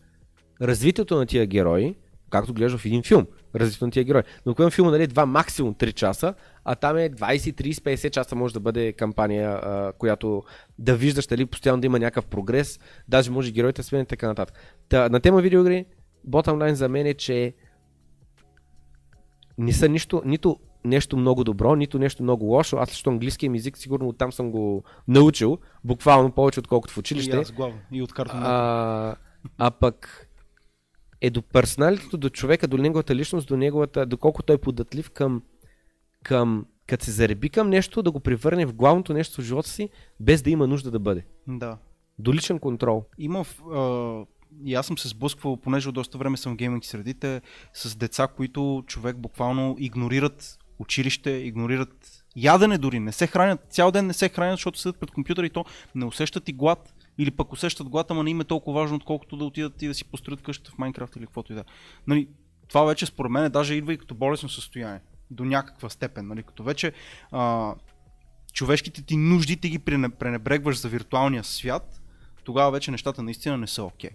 [0.63, 1.95] развитието на тия герои,
[2.31, 4.23] както гледаш в един филм, развитието на тия герои.
[4.47, 8.37] Но когато филма нали, 2, максимум 3 часа, а там е 20, 30, 50 часа
[8.37, 10.43] може да бъде кампания, а, която
[10.79, 14.57] да виждаш дали постоянно да има някакъв прогрес, даже може героите сменят и така нататък.
[14.89, 15.85] Та, на тема видеоигри,
[16.29, 17.55] bottom line за мен е, че
[19.59, 22.77] не са нищо, нито нещо много добро, нито нещо много лошо.
[22.77, 27.37] Аз също английския език, сигурно оттам съм го научил, буквално повече отколкото в и училище.
[27.37, 27.79] аз главно.
[27.93, 29.17] И от карта А,
[29.59, 30.28] а пък
[31.21, 35.43] е до персоналитето, до човека, до неговата личност, до неговата, доколко той е податлив към,
[36.23, 39.89] към като се зареби към нещо, да го превърне в главното нещо в живота си,
[40.21, 41.25] без да има нужда да бъде.
[41.47, 41.79] Да.
[42.19, 43.05] До личен контрол.
[43.19, 44.25] Има, в- а,
[44.65, 47.41] и аз съм се сблъсквал, понеже от доста време съм в гейминг средите,
[47.75, 54.07] с деца, които човек буквално игнорират училище, игнорират ядене дори, не се хранят, цял ден
[54.07, 55.65] не се хранят, защото седят пред компютъра и то
[55.95, 59.37] не усещат и глад, или пък усещат глад, ама не им е толкова важно, отколкото
[59.37, 61.65] да отидат и да си построят къщата в Майнкрафт или каквото и да е.
[62.07, 62.29] Нали,
[62.69, 65.01] това вече според мен даже идва и като болестно състояние.
[65.31, 66.27] До някаква степен.
[66.27, 66.93] Нали, като вече
[67.31, 67.75] а,
[68.53, 72.03] човешките ти нужди ти ги прене- пренебрегваш за виртуалния свят,
[72.45, 74.11] тогава вече нещата наистина не са окей.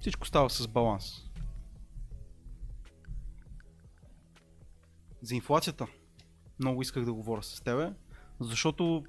[0.00, 1.25] Всичко става с баланс.
[5.26, 5.86] За инфлацията
[6.58, 7.92] много исках да говоря с тебе,
[8.40, 9.04] защото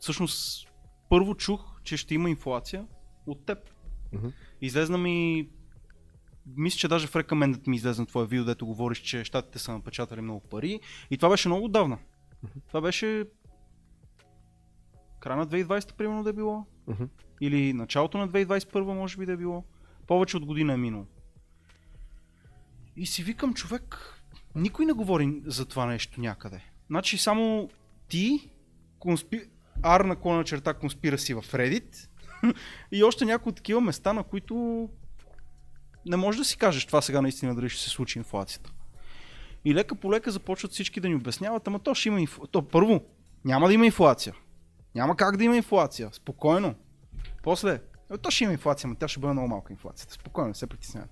[0.00, 0.68] всъщност
[1.08, 2.86] първо чух, че ще има инфлация
[3.26, 3.58] от теб.
[4.12, 4.28] Мгм.
[4.60, 5.48] Излезна ми
[6.46, 9.72] мисля, че даже в рекомендът ми излезе на твое видео, дето говориш, че щатите са
[9.72, 10.80] напечатали много пари.
[11.10, 11.98] И това беше много отдавна.
[12.68, 13.24] Това беше
[15.20, 16.66] края на 2020 примерно да е било.
[16.86, 17.04] Мгм.
[17.40, 19.64] Или началото на 2021 може би да е било.
[20.06, 21.06] Повече от година е минало.
[22.96, 24.15] И си викам човек,
[24.56, 26.60] никой не говори за това нещо някъде.
[26.86, 27.70] Значи само
[28.08, 28.50] ти,
[28.98, 29.40] конспи...
[29.80, 32.08] R наклона черта конспираси в Reddit
[32.92, 34.88] и още някои такива места, на които
[36.06, 38.72] не можеш да си кажеш това сега наистина дали ще се случи инфлацията.
[39.64, 42.50] И лека по лека започват всички да ни обясняват, ама то ще има инфлация.
[42.50, 43.00] То първо,
[43.44, 44.34] няма да има инфлация.
[44.94, 46.08] Няма как да има инфлация.
[46.12, 46.74] Спокойно.
[47.42, 50.14] После, е, то ще има инфлация, но тя ще бъде много малка инфлацията.
[50.14, 51.08] Спокойно, не се притеснявай.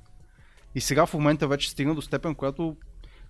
[0.74, 2.76] И сега в момента вече стигна до степен, която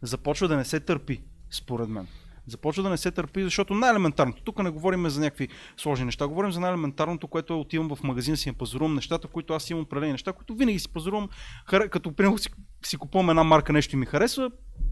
[0.07, 2.07] започва да не се търпи, според мен.
[2.47, 6.52] Започва да не се търпи, защото най-елементарното, тук не говорим за някакви сложни неща, говорим
[6.52, 10.12] за най-елементарното, което е отивам в магазина си, я пазарувам нещата, които аз имам определени
[10.12, 11.28] неща, които винаги си пазарувам,
[11.66, 12.49] като примерно си,
[12.84, 14.50] си купувам една марка, нещо и ми харесва,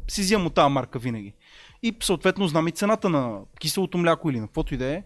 [0.08, 1.34] си взимам от тази марка винаги.
[1.82, 5.02] И съответно знам и цената на киселото мляко или на каквото и да е.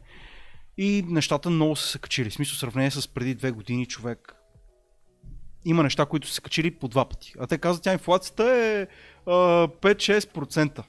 [0.79, 2.31] И нещата много са се качили.
[2.31, 4.36] В смисъл, сравнение с преди две години човек.
[5.69, 7.35] Има неща, които са се качили по два пъти.
[7.39, 8.87] А те казват, тя инфлацията е
[9.27, 9.33] а,
[9.69, 10.83] 5-6%.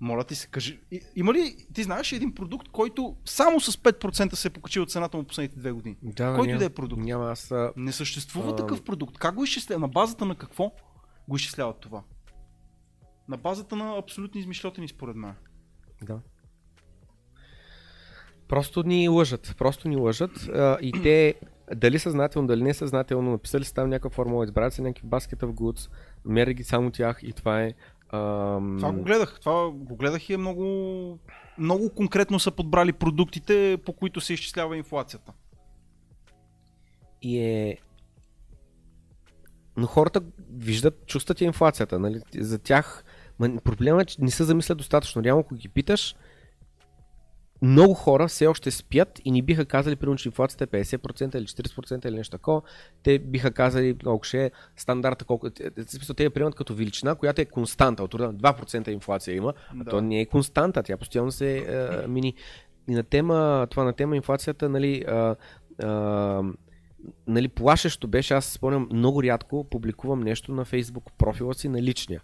[0.00, 0.80] Моля ти се, кажи.
[1.16, 5.24] Има ли, ти знаеш един продукт, който само с 5% се е покачил цената му
[5.24, 5.96] последните две години?
[6.02, 7.02] Да, Който да е продукт.
[7.02, 7.52] Няма, аз...
[7.76, 8.56] Не съществува А.
[8.56, 9.18] такъв продукт.
[9.18, 9.80] Как го изчисляват?
[9.80, 10.72] На базата на какво
[11.28, 12.02] го изчисляват това?
[13.28, 15.34] На базата на абсолютни измишлетини, според мен.
[16.02, 16.18] Да.
[18.48, 19.54] Просто ни лъжат.
[19.58, 20.48] Просто ни лъжат.
[20.48, 21.34] А, и те,
[21.74, 25.52] дали съзнателно, дали не съзнателно, написали са там някаква формула, избрали са някакви basket of
[25.52, 25.90] goods,
[26.24, 27.74] мерят ги само тях и това е.
[28.12, 28.76] Ам...
[28.78, 29.40] Това го гледах.
[29.40, 31.18] Това го гледах и е много,
[31.58, 35.32] много конкретно са подбрали продуктите, по които се изчислява инфлацията.
[37.22, 37.78] И е...
[39.76, 41.98] Но хората виждат, чувстват инфлацията.
[41.98, 42.20] Нали?
[42.38, 43.04] За тях
[43.38, 45.22] ма, проблема е, че не се замислят достатъчно.
[45.22, 46.16] Реално, ако ги питаш,
[47.64, 51.46] много хора все още спят и ни биха казали, примерно, че инфлацията е 50% или
[51.46, 52.62] 40% или нещо такова.
[53.02, 55.50] Те биха казали, колко ще е стандарта, колко.
[55.50, 55.70] те-
[56.16, 58.02] те- я приемат като величина, която е константа.
[58.04, 59.90] От рода на 2% инфлация има, а Да.
[59.90, 62.34] то не е константа, тя постоянно се е, мини.
[62.88, 65.36] И на тема, това на тема инфлацията, нали, а,
[65.82, 66.42] а,
[67.26, 72.20] нали, плашещо беше, аз спомням, много рядко публикувам нещо на Facebook профила си на личния.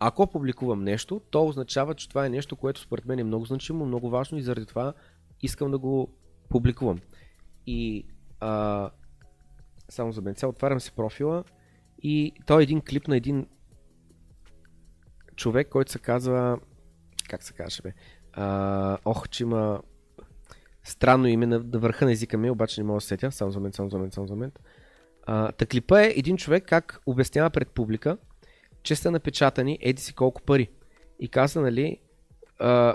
[0.00, 3.86] Ако публикувам нещо, то означава, че това е нещо, което според мен е много значимо,
[3.86, 4.92] много важно и заради това
[5.42, 6.14] искам да го
[6.48, 7.00] публикувам.
[7.66, 8.06] И
[8.40, 8.90] а,
[9.88, 11.44] само за мен сега отварям си профила
[12.02, 13.46] и той е един клип на един
[15.36, 16.58] човек, който се казва
[17.30, 17.92] как се казваше бе?
[18.32, 19.82] А, ох, че има
[20.84, 23.32] странно име на, на върха на езика ми, обаче не мога да се сетя.
[23.32, 24.60] Само за момент, само за момент, само за момент.
[25.26, 28.18] Та клипа е един човек как обяснява пред публика,
[28.82, 30.68] че са напечатани еди си колко пари.
[31.20, 31.98] И каза, нали,
[32.58, 32.94] а,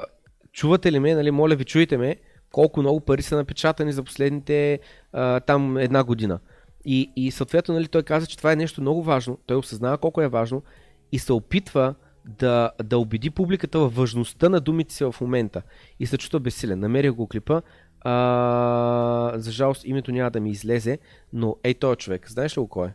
[0.51, 2.15] чувате ли ме, нали, моля ви, чуйте ме,
[2.51, 4.79] колко много пари са напечатани за последните
[5.13, 6.39] а, там една година.
[6.85, 10.21] И, и съответно, нали, той каза, че това е нещо много важно, той осъзнава колко
[10.21, 10.63] е важно
[11.11, 15.61] и се опитва да, да убеди публиката във важността на думите си в момента.
[15.99, 16.79] И се чувства безсилен.
[16.79, 17.61] Намерих го клипа.
[18.01, 20.99] А, за жалост името няма да ми излезе,
[21.33, 22.93] но ей този човек, знаеш ли го кой е?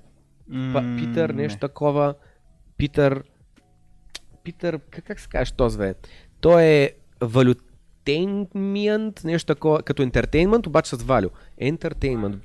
[0.72, 2.14] Па, Питър, нещо такова.
[2.80, 3.24] Питър.
[4.44, 5.94] Питър, как, как се казваш този бе?
[6.40, 11.28] Той е валютейнмент, нещо такова, като ентертейнмент, обаче с валю.
[11.58, 12.36] Ентертейнмент.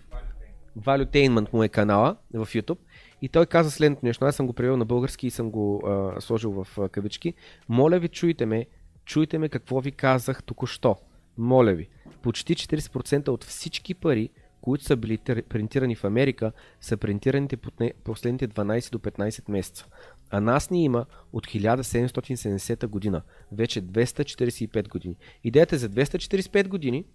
[0.76, 2.78] Валютейнмент му е канала в YouTube.
[3.22, 4.26] И той каза следното нещо.
[4.26, 7.34] Аз съм го превел на български и съм го а, сложил в а, кавички.
[7.70, 8.66] Моля ви, чуйте ме.
[9.06, 10.96] Чуйте ме какво ви казах току-що.
[11.38, 11.90] Моля ви.
[12.22, 14.30] Почти 40% от всички пари,
[14.66, 15.18] които са били
[15.50, 17.58] принтирани в Америка, са принтираните
[18.04, 19.86] последните 12 до 15 месеца.
[20.30, 23.22] А нас ни има от 1770 година.
[23.52, 25.16] Вече 245 години.
[25.44, 27.06] Идеята е за 245 години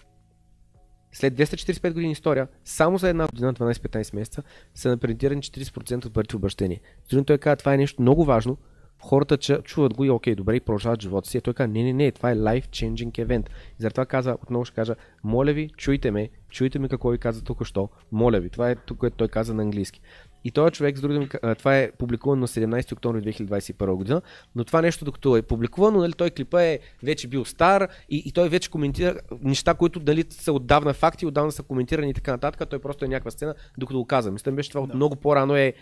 [1.12, 4.42] след 245 години история, само за една година, 12-15 месеца,
[4.74, 6.80] са напринтирани 40% от парите обращение.
[7.04, 8.58] Защото той казва, това е нещо много важно,
[9.00, 11.38] хората чу- чуват го и окей, добре, и продължават живота си.
[11.38, 13.46] А той казва, не, не, не, това е life-changing event.
[13.48, 17.44] И затова каза, отново ще кажа, моля ви, чуйте ме, чуйте ме какво ви каза
[17.44, 18.50] тук що, моля ви.
[18.50, 20.00] Това е тук, което той каза на английски.
[20.44, 24.22] И този човек, с други думи, а, това е публикувано на 17 октомври 2021 година,
[24.54, 28.32] но това нещо, докато е публикувано, нали, той клипа е вече бил стар и, и
[28.32, 32.68] той вече коментира неща, които дали са отдавна факти, отдавна са коментирани и така нататък,
[32.68, 34.30] той просто е някаква сцена, докато го каза.
[34.30, 35.74] Мисля, беше това от много по-рано е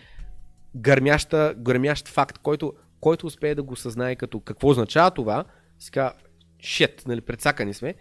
[0.75, 5.45] гърмяща, гърмящ факт, който, който успее да го съзнае като какво означава това,
[5.91, 6.13] казва,
[6.59, 7.95] шет, нали, предсакани сме,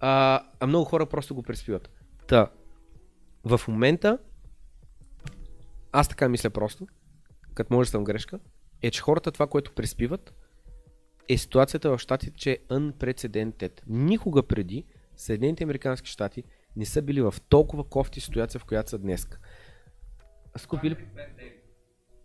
[0.00, 1.90] а, а много хора просто го преспиват.
[2.26, 2.50] Та,
[3.44, 4.18] в момента,
[5.92, 6.86] аз така мисля просто,
[7.54, 8.38] като може да съм грешка,
[8.82, 10.34] е, че хората това, което преспиват,
[11.28, 13.80] е ситуацията в щатите, че е unprecedented.
[13.86, 14.84] Никога преди
[15.16, 16.44] Съединените Американски щати
[16.76, 19.28] не са били в толкова кофти ситуация, в която са днес.
[20.56, 20.96] Скупили...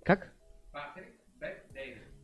[0.06, 0.35] Как?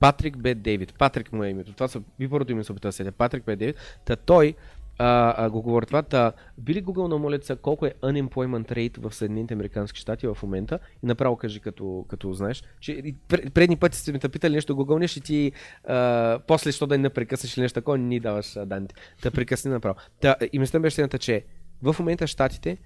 [0.02, 0.56] Патрик Б.
[0.56, 0.94] Дейвид.
[0.98, 1.74] Патрик му е името.
[1.74, 3.12] Това са ви първото име се опита да седя.
[3.12, 3.56] Патрик Б.
[3.56, 3.76] Дейвид.
[4.06, 4.56] Та той
[4.98, 6.02] а, а, го говори това.
[6.02, 10.80] Та, били Google на молеца колко е unemployment rate в Съединените Американски щати в момента
[11.04, 15.18] и направо кажи като, като знаеш, че предни пъти сте ме те питали нещо гугълнеш
[15.18, 15.52] и ти
[15.84, 18.96] а, после, що да не прекъснеш или нещо такова, не ни даваш данните.
[19.22, 19.96] Та прекъсни направо.
[20.22, 21.46] Та, и мисля беше следната, че
[21.82, 22.78] в момента щатите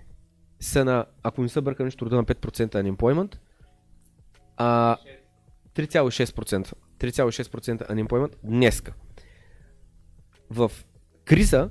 [0.60, 3.35] са на, ако не са бъркам нещо, рода на 5% unemployment,
[4.58, 4.98] а
[5.76, 6.74] 3,6%.
[6.99, 8.93] 3,6% unemployment днеска.
[10.49, 10.72] В
[11.25, 11.69] криза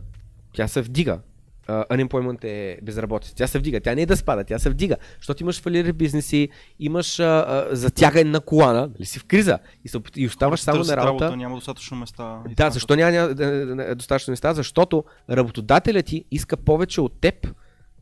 [0.52, 1.20] тя се вдига.
[1.68, 3.34] Uh, unemployment е безработица.
[3.34, 3.80] Тя се вдига.
[3.80, 4.96] Тя не е да спада, тя се вдига.
[5.16, 9.88] Защото имаш фалирали бизнеси, имаш uh, uh, затягане на колана, нали си в криза и,
[9.88, 11.36] се, и оставаш само Търсят на работа.
[11.36, 12.42] няма достатъчно места.
[12.48, 14.54] Да, така защо няма, няма е, е, достатъчно места?
[14.54, 17.54] Защото работодателят ти иска повече от теб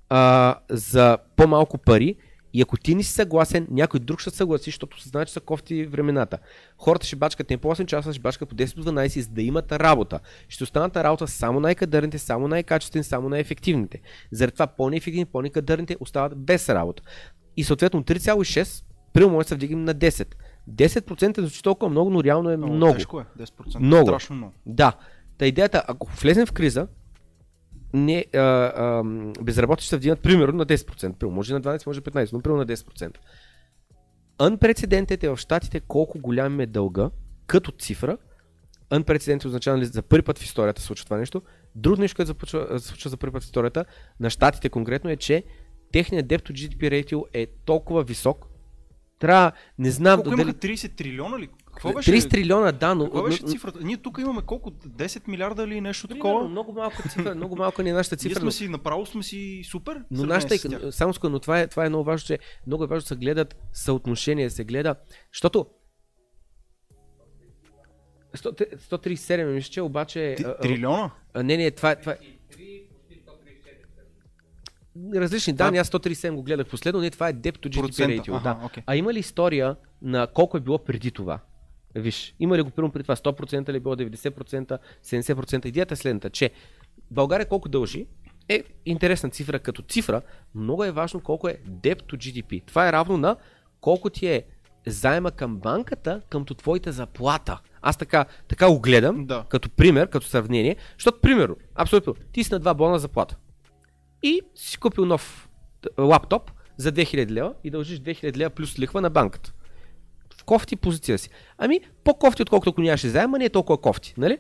[0.09, 2.17] а, за по-малко пари
[2.53, 5.41] и ако ти не си съгласен, някой друг ще съгласи, защото се знае, че са
[5.41, 6.39] кофти времената.
[6.79, 9.43] Хората ще бачкат не по 8 часа, ще бачкат по 10 до 12, за да
[9.43, 10.21] имат работа.
[10.49, 14.01] Ще останат на работа само най-кадърните, само най-качествените, само най-ефективните.
[14.33, 17.03] Заради това по-неефективните, по-некадърните остават без работа.
[17.57, 20.35] И съответно 3,6 при може да се вдигнем на 10.
[20.71, 22.95] 10% звучи толкова много, но реално е Много, много.
[22.95, 23.79] Тежко е, 10%.
[23.79, 24.07] Много.
[24.07, 24.53] Страшно много.
[24.67, 24.93] Да.
[25.39, 26.87] Та идеята, ако влезем в криза,
[27.95, 31.13] не, а, а, ще вдигнат примерно на 10%.
[31.13, 33.17] Примерно, може на 12, може на 15, но примерно на 10%.
[34.39, 37.11] Unprecedented е в щатите колко голям е дълга
[37.47, 38.17] като цифра.
[38.91, 41.43] Unprecedented означава нали, за първи път в историята случва това нещо.
[41.75, 43.85] Друго нещо, което започва, случва за първи път в историята
[44.21, 45.45] на щатите конкретно е, че
[45.93, 48.47] техният debt to GDP ratio е толкова висок.
[49.19, 50.43] Трябва, не знам Колко дали...
[50.43, 51.49] имаха 30 трилиона ли?
[51.73, 52.13] Какво беше?
[52.13, 53.05] 30 трилиона, да, но...
[53.05, 53.79] Каква беше цифрата?
[53.83, 54.71] Ние тук имаме колко?
[54.71, 56.49] 10 милиарда или нещо Примерно, такова?
[56.49, 58.35] много малка цифра, много малка ни е нашата Ние цифра.
[58.37, 60.05] сме но- си, направо сме си супер.
[60.11, 60.59] Но нашата,
[60.93, 63.17] само ска, но това е, това е много важно, че много е важно да се
[63.17, 64.95] гледат съотношения, се гледа,
[65.33, 65.67] защото
[68.35, 70.37] 100 137 мисля, че обаче...
[70.63, 71.11] Трилиона?
[71.35, 73.23] а, не, не, това е, това е 3, почти
[74.95, 75.21] 134.
[75.21, 78.37] различни данни, аз 137 го гледах последно, не, това е Debt to GDP ratio.
[78.37, 78.67] аха, Да.
[78.67, 78.83] окей.
[78.87, 81.41] А има ли история на колко е било преди това?
[81.95, 85.67] Виж, има ли го примерно преди това 100% ли е било 90%, 70%?
[85.67, 86.51] Идеята е следната, че
[87.11, 88.07] България колко дължи
[88.49, 90.23] е интересна цифра като цифра,
[90.55, 92.63] но много е важно колко е debt to GDP.
[92.67, 93.37] Това е равно на
[93.81, 94.45] колко ти е
[94.87, 97.61] заема към банката, къмто твоята заплата.
[97.83, 99.45] Аз така, така го гледам, Да.
[99.49, 103.37] като пример, като сравнение, защото примерно, абсолютно, ти си на два бона заплата
[104.23, 105.49] и си купил нов
[105.99, 109.53] лаптоп за 2000 лева и дължиш 2000 лева плюс лихва на банката.
[110.47, 111.31] Кофти позиция си.
[111.59, 114.39] Ами, по-кофти, отколкото ако нямаше заема, не е толкова кофти, нали?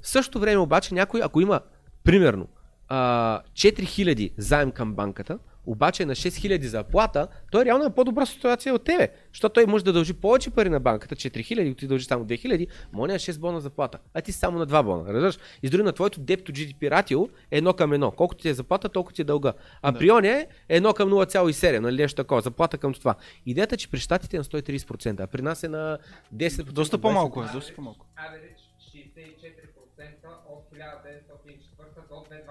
[0.00, 1.60] В същото време обаче някой, ако има,
[2.04, 2.48] примерно,
[2.88, 8.84] а, 4000 заем към банката, обаче на 6000 заплата, той реално е по-добра ситуация от
[8.84, 9.08] тебе.
[9.32, 13.08] Защото той може да дължи повече пари на банката, 4000, ти дължи само 2000, може
[13.08, 15.12] да е 6 бона заплата, а ти само на 2 бона.
[15.12, 15.38] Разбираш?
[15.62, 18.10] И дори на твоето to GDP ратио е едно към едно.
[18.10, 19.52] Колкото ти е заплата, толкова ти е дълга.
[19.82, 23.14] А при он е едно към 0,7, нали нещо такова, заплата към това.
[23.46, 25.98] Идеята е, че при щатите е на 130%, а при нас е на
[26.34, 26.62] 10%.
[26.62, 28.06] Доста по-малко е, доста по-малко.
[28.16, 32.48] Average 64% от 1904 до 2021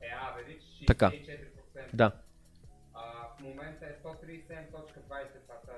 [0.00, 0.86] е average 64%.
[0.86, 1.10] Така.
[1.94, 2.12] Да.
[2.94, 4.66] А, в момента е 137.20,
[5.38, 5.72] това са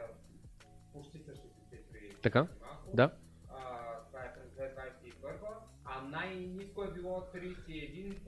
[0.93, 2.17] почти същите цифри.
[2.23, 2.47] Така.
[2.94, 3.10] Да.
[3.51, 3.57] А,
[4.02, 4.68] това е през
[5.15, 5.36] 2021,
[5.84, 8.18] а най-низко е било 31%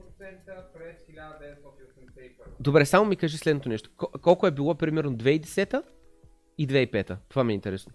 [0.73, 2.31] през 1981.
[2.59, 3.89] Добре, само ми кажи следното нещо.
[3.91, 5.83] Ко- Колко е било примерно 2010
[6.57, 7.17] и 2005?
[7.29, 7.93] Това ми е интересно.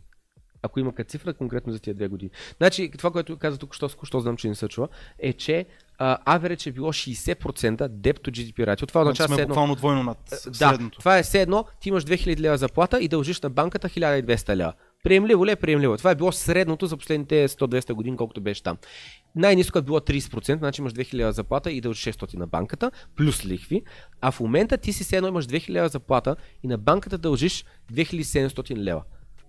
[0.63, 2.31] Ако има като цифра конкретно за тия две години.
[2.57, 5.67] Значи, това, което каза тук, що, що знам, че не се чува, е, че
[5.99, 7.37] а, average е било 60%
[7.89, 8.89] debt to GDP ratio.
[8.89, 9.53] Това Значи означава сме едно...
[9.53, 10.99] буквално двойно над Да, средното.
[10.99, 14.73] това е все едно, ти имаш 2000 лева заплата и дължиш на банката 1200 лева.
[15.05, 15.57] Приемливо ли е?
[15.57, 15.97] Приемливо.
[15.97, 18.79] Това е било средното за последните 100-200 години, колкото беше там.
[19.37, 23.47] Най-низко е било 30%, значи имаш 2000 лева заплата и дължиш 600 на банката, плюс
[23.47, 23.83] лихви.
[24.21, 27.65] А в момента ти си все едно имаш 2000 лева заплата и на банката дължиш
[27.93, 29.03] 2700 лева.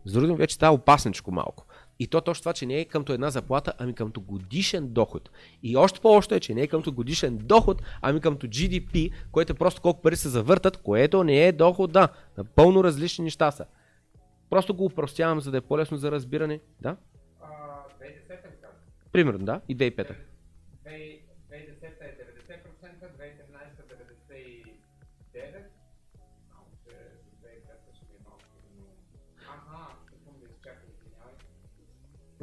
[0.05, 1.65] С други думи, вече става опасничко малко.
[1.99, 5.29] И то точно това, че не е къмто една заплата, ами къмто годишен доход.
[5.63, 9.55] И още по-още е, че не е къмто годишен доход, ами къмто GDP, което е
[9.55, 12.07] просто колко пари се завъртат, което не е доход, да.
[12.37, 13.65] Напълно различни неща са.
[14.49, 16.59] Просто го упростявам, за да е по-лесно за разбиране.
[16.81, 16.95] Да?
[17.41, 17.47] А,
[18.01, 18.77] 2010 ли казах?
[19.11, 19.61] Примерно, да.
[19.69, 20.15] И 2005.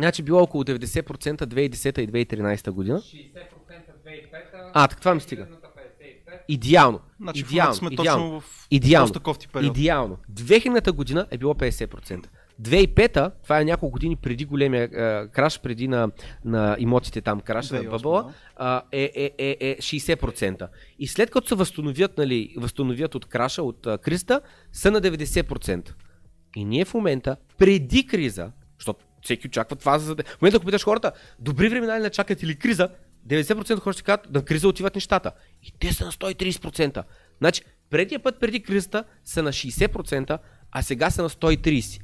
[0.01, 2.99] Значи било около 90% 2010 и 2013 година.
[2.99, 3.20] 60%
[4.07, 4.70] 2005.
[4.75, 5.47] А, така това ми стига.
[5.47, 6.41] 2055.
[6.49, 7.01] Идеално.
[7.20, 7.75] Значи идеално.
[7.75, 8.25] сме идеално.
[8.25, 9.07] точно в Идеално.
[9.07, 9.77] доста кофти период.
[9.77, 10.19] Идеално.
[10.33, 12.27] 2000-та година е било 50%.
[12.62, 16.11] 2005-та, това е няколко години преди големия е, краш, преди на,
[16.45, 20.69] на имотите там, краша на 2008, бъбъла, а, е, е, е, е 60%.
[20.99, 24.41] И след като се възстановят, нали, възстановят от краша, от а, кризата,
[24.73, 25.93] са на 90%.
[26.57, 30.15] И ние в момента, преди криза, защото всеки очаква това за...
[30.15, 32.89] В момента, ако питаш хората, добри времена ли не чакат или криза,
[33.29, 35.33] 90% от хората ще кажат, на криза отиват нещата.
[35.63, 37.05] И те са на 130%.
[37.39, 40.39] Значи, предния път преди кризата са на 60%,
[40.73, 42.01] а сега са на 130%.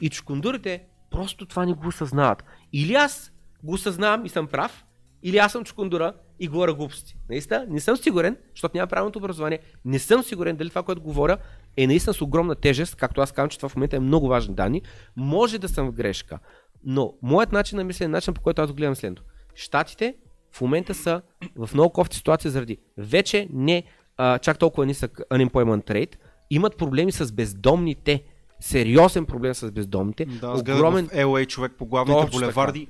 [0.00, 2.44] И чукундурите просто това не го осъзнават.
[2.72, 3.32] Или аз
[3.62, 4.84] го осъзнавам и съм прав,
[5.22, 7.16] или аз съм чукундура и говоря глупости.
[7.28, 11.38] Наистина, не съм сигурен, защото няма правилното образование, не съм сигурен дали това, което говоря,
[11.76, 14.54] е наистина с огромна тежест, както аз казвам, че това в момента е много важни
[14.54, 14.82] данни.
[15.16, 16.38] Може да съм в грешка,
[16.84, 19.22] но моят начин на мислене, начин по който аз го гледам е следното.
[19.54, 20.14] Штатите
[20.52, 21.22] в момента са
[21.56, 23.84] в много кофти ситуация заради вече не
[24.16, 26.14] а, чак толкова нисък unemployment rate,
[26.50, 28.22] имат проблеми с бездомните.
[28.62, 30.24] Сериозен проблем с бездомните.
[30.24, 32.88] Да, огромен, в LA човек по главните Точно булеварди,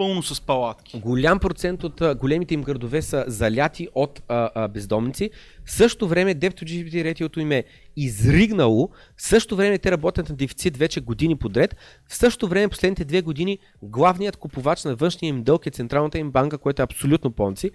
[0.00, 1.00] пълно с палатки.
[1.00, 5.30] Голям процент от големите им градове са заляти от а, а, бездомници.
[5.66, 7.64] Същото време to GDP ретиото им е
[7.96, 8.88] изригнало.
[9.16, 11.76] В същото време те работят на дефицит вече години подред.
[12.08, 16.30] В същото време последните две години главният купувач на външния им дълг е Централната им
[16.30, 17.70] банка, което е абсолютно понци.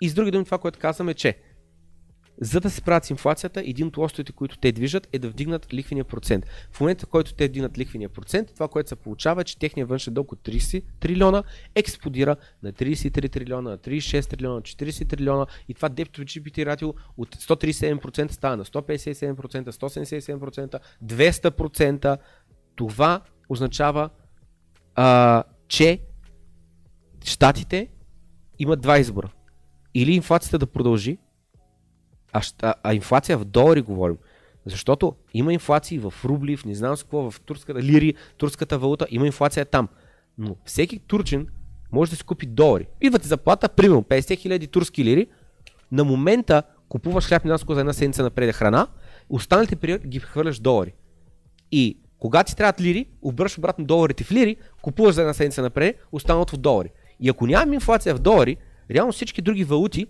[0.00, 1.36] И с други думи това, което казваме, че
[2.40, 5.74] за да се правят с инфлацията, един от лостовете, които те движат е да вдигнат
[5.74, 6.46] лихвения процент.
[6.72, 9.88] В момента, в който те вдигнат лихвения процент, това, което се получава е, че техният
[9.88, 11.42] външен дълг от 30 трилиона
[11.74, 16.66] експлодира на 33 трилиона, на 36 трилиона, на 40 трилиона и това debt to GDP
[16.66, 22.18] ратио от 137% става на 157%, 177%, 200%.
[22.76, 24.10] Това означава
[24.94, 26.00] а, че
[27.24, 27.88] щатите
[28.58, 29.30] имат два избора.
[29.94, 31.18] Или инфлацията да продължи,
[32.36, 34.16] а, а, а инфлация в долари говорим.
[34.66, 39.06] Защото има инфлации в рубли, в не знам с какво, в турската лири, турската валута,
[39.10, 39.88] има инфлация там.
[40.38, 41.46] Но всеки турчин
[41.92, 42.86] може да си купи долари.
[43.00, 45.26] Идва ти заплата, примерно 50 000 турски лири,
[45.92, 48.86] на момента купуваш хляб какво за една седмица напред е храна,
[49.28, 50.94] останалите период ги хвърляш долари.
[51.72, 55.96] И когато ти трябват лири, обръщаш обратно доларите в лири, купуваш за една седмица напред,
[56.12, 56.90] останалото в долари.
[57.20, 58.56] И ако нямаме инфлация в долари,
[58.90, 60.06] реално всички други валути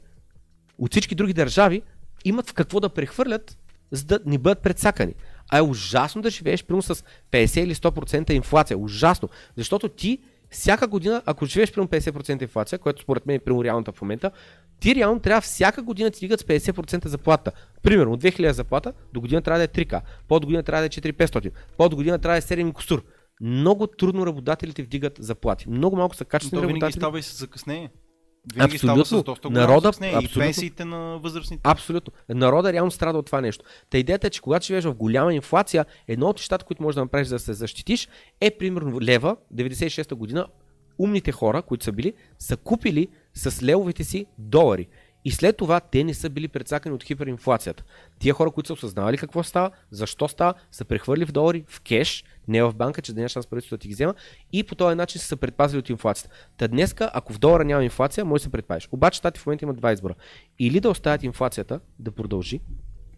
[0.79, 1.83] от всички други държави
[2.29, 3.59] имат в какво да прехвърлят,
[3.91, 5.15] за да не бъдат предсакани.
[5.49, 8.79] А е ужасно да живееш примерно с 50 или 100% инфлация.
[8.79, 9.29] Ужасно.
[9.57, 10.19] Защото ти
[10.51, 14.31] всяка година, ако живееш примерно 50% инфлация, което според мен е примерно реалната в момента,
[14.81, 17.53] ти реално трябва всяка година ти дигат с 50% заплата.
[17.83, 20.89] Примерно от 2000 заплата до година трябва да е 3К, по година трябва да е
[20.89, 23.05] 4500, по година трябва да е 7 косур.
[23.41, 25.69] Много трудно работодателите вдигат заплати.
[25.69, 27.01] Много малко са качествени винаги работодатели.
[27.01, 27.91] става и с закъснение.
[28.55, 29.05] Винаги Абсолютно.
[29.05, 30.15] става с доста голямо Народа- закъснение.
[30.15, 30.41] И абсолютно.
[30.41, 31.60] пенсиите на възрастните.
[31.65, 32.12] Абсолютно.
[32.28, 33.65] Народа реално страда от това нещо.
[33.91, 37.00] Та идеята е, че когато живееш в голяма инфлация, едно от нещата, които можеш да
[37.00, 38.08] направиш за да се защитиш,
[38.41, 40.47] е примерно лева, 96-та година,
[40.99, 44.89] умните хора, които са били, са купили с левовете си долари.
[45.27, 47.85] И след това те не са били предсакани от хиперинфлацията.
[48.19, 52.25] Тия хора, които са осъзнавали какво става, защо става, са прехвърли в долари, в кеш,
[52.49, 54.15] не в банка, че да няма шанс правителството да ти ги взема
[54.53, 56.35] и по този начин са се предпазили от инфлацията.
[56.57, 58.89] Та днеска, ако в долара няма инфлация, може да се предпазиш.
[58.93, 60.15] Обаче щати в момента имат два избора.
[60.59, 62.61] Или да оставят инфлацията да продължи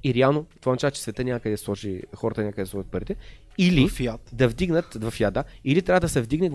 [0.04, 3.16] и реално това означава, че света някъде сложи, хората някъде сложат парите,
[3.58, 4.30] или фиат.
[4.32, 6.50] да вдигнат в яда, или трябва да се вдигне,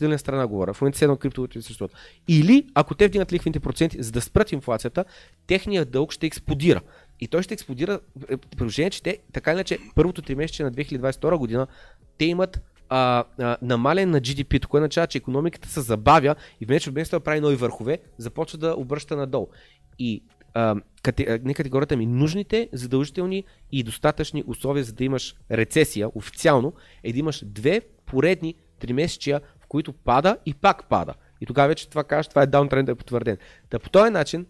[0.00, 1.92] на страна говоря, в момента все едно криптовалутите съществуват.
[2.28, 5.04] Или ако те вдигнат лихвените проценти, за да спрат инфлацията,
[5.46, 6.80] техният дълг ще експлодира.
[7.20, 11.36] И той ще експлодира, е, при положение, че те, така иначе, първото тримесечие на 2022
[11.36, 11.66] година,
[12.18, 16.90] те имат а, а, намален на GDP, което означава, че економиката се забавя и вече
[16.90, 19.48] вместо да прави нови върхове, започва да обръща надолу.
[19.98, 20.22] И
[21.44, 26.72] не категорията ми, нужните, задължителни и достатъчни условия, за да имаш рецесия официално,
[27.04, 31.14] е да имаш две поредни тримесечия, в които пада и пак пада.
[31.40, 33.36] И тогава вече това кажеш, това е даунтренд е потвърден.
[33.70, 34.46] Та по този начин,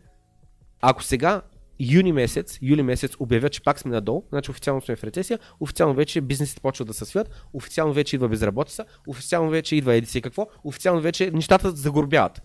[0.80, 1.42] ако сега
[1.80, 5.94] юни месец, юли месец обявят, че пак сме надолу, значи официално сме в рецесия, официално
[5.94, 10.46] вече бизнесите почват да се свят, официално вече идва безработица, официално вече идва еди какво,
[10.64, 12.42] официално вече нещата загорбяват.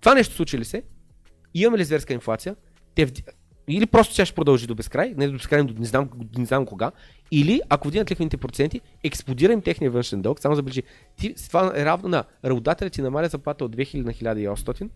[0.00, 0.82] Това нещо случи ли се?
[1.54, 2.56] Имаме ли зверска инфлация?
[3.00, 3.22] Те вди...
[3.68, 6.66] Или просто тя ще продължи до безкрай, не до безкрай, до не знам, не знам
[6.66, 6.92] кога.
[7.30, 10.82] Или ако вдигнат лихвените проценти, експлодира им техния външен дълг, само забележи,
[11.16, 14.88] ти, това е равно на работодателят ти намаля заплата от 2000 на 1800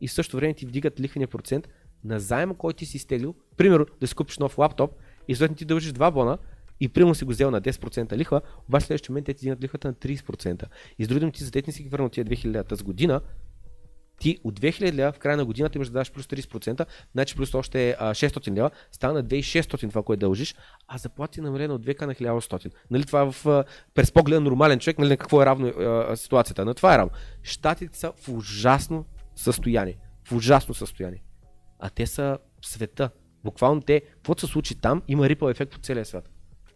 [0.00, 1.68] и в същото време ти вдигат лихвения процент
[2.04, 4.90] на заема, който ти си изтеглил, примерно да си купиш нов лаптоп
[5.28, 6.38] и съответно ти дължиш два бона
[6.80, 9.88] и примерно си го взел на 10% лихва, обаче следващия момент те ти дигнат лихвата
[9.88, 10.64] на 30%.
[10.98, 13.20] И с други думи, ти за не си ги върнал тия 2000 тази година,
[14.22, 17.54] ти от 2000 лева в края на годината имаш да даш плюс 30%, значи плюс
[17.54, 20.54] още а, 600 лева, става на 2600 това, което дължиш,
[20.88, 22.72] а заплати намалена от 2к на 1100.
[22.90, 25.72] Нали това е в, през погледа нормален човек, нали на какво е равно
[26.16, 27.12] ситуацията, на това е равно.
[27.42, 29.04] Штатите са в ужасно
[29.36, 31.22] състояние, в ужасно състояние.
[31.78, 33.10] А те са света.
[33.44, 36.31] Буквално те, каквото се случи там, има рипъл ефект по целия свят.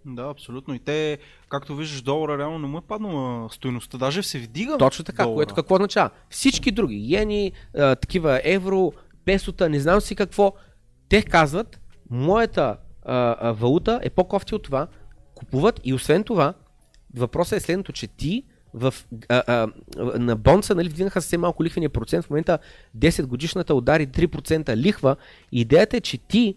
[0.06, 0.74] Да, абсолютно.
[0.74, 1.18] И те,
[1.48, 3.98] както виждаш, долара реално не му е паднала стойността.
[3.98, 4.78] Даже се вдига.
[4.78, 5.36] Точно така, долара.
[5.36, 6.10] което какво означава?
[6.30, 8.92] Всички други, йени, а, такива евро,
[9.24, 10.52] песота, не знам си какво,
[11.08, 14.86] те казват, моята а, а, валута е по-кофти от това,
[15.34, 16.54] купуват и освен това,
[17.14, 18.44] въпросът е следното, че ти
[18.74, 18.94] в,
[19.28, 19.68] а, а,
[20.18, 22.58] на бонса нали, вдигнаха съвсем малко лихвения процент, в момента
[22.98, 25.16] 10 годишната удари 3% лихва.
[25.52, 26.54] Идеята е, че ти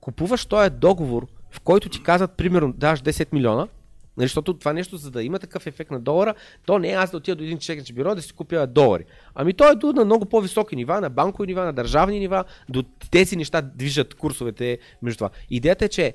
[0.00, 3.68] купуваш този договор, в който ти казват, примерно, даш 10 милиона,
[4.16, 6.34] нали, защото това нещо, за да има такъв ефект на долара,
[6.66, 9.04] то не е аз да отида до един чекач бюро да си купя долари.
[9.34, 12.84] Ами то е до на много по-високи нива, на банкови нива, на държавни нива, до
[13.10, 15.30] тези неща движат курсовете между това.
[15.50, 16.14] Идеята е, че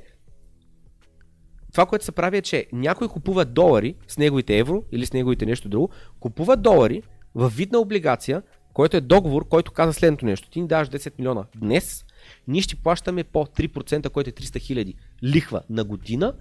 [1.71, 5.45] това, което се прави е, че някой купува долари с неговите евро или с неговите
[5.45, 5.89] нещо друго,
[6.19, 7.01] купува долари
[7.35, 8.41] в вид на облигация,
[8.73, 10.49] който е договор, който каза следното нещо.
[10.49, 12.05] Ти ни даваш 10 милиона днес,
[12.47, 16.33] ние ще плащаме по 3%, който е 300 хиляди лихва на година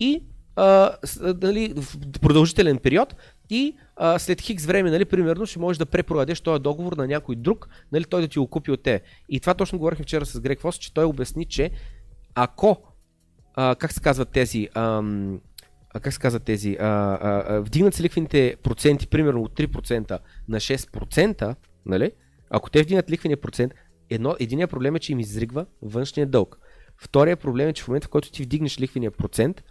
[0.00, 0.22] и
[0.56, 0.90] а,
[1.42, 3.16] нали, в продължителен период
[3.50, 7.36] и а, след хикс време, нали, примерно, ще можеш да препродадеш този договор на някой
[7.36, 9.00] друг, нали, той да ти го купи от те.
[9.28, 11.70] И това точно говорихме вчера с Грег Фос, че той обясни, че
[12.34, 12.82] ако
[13.54, 15.40] а, как се казват тези, ам,
[15.94, 20.18] а, как се казват тези, а, а, а, вдигнат се лихвените проценти, примерно от 3%
[20.48, 21.54] на 6%,
[21.86, 22.10] нали?
[22.50, 23.74] ако те вдигнат лихвения процент,
[24.10, 26.58] едно, единият проблем е, че им изригва външния дълг.
[26.96, 29.64] Втория проблем е, че в момента, в който ти вдигнеш лихвения процент,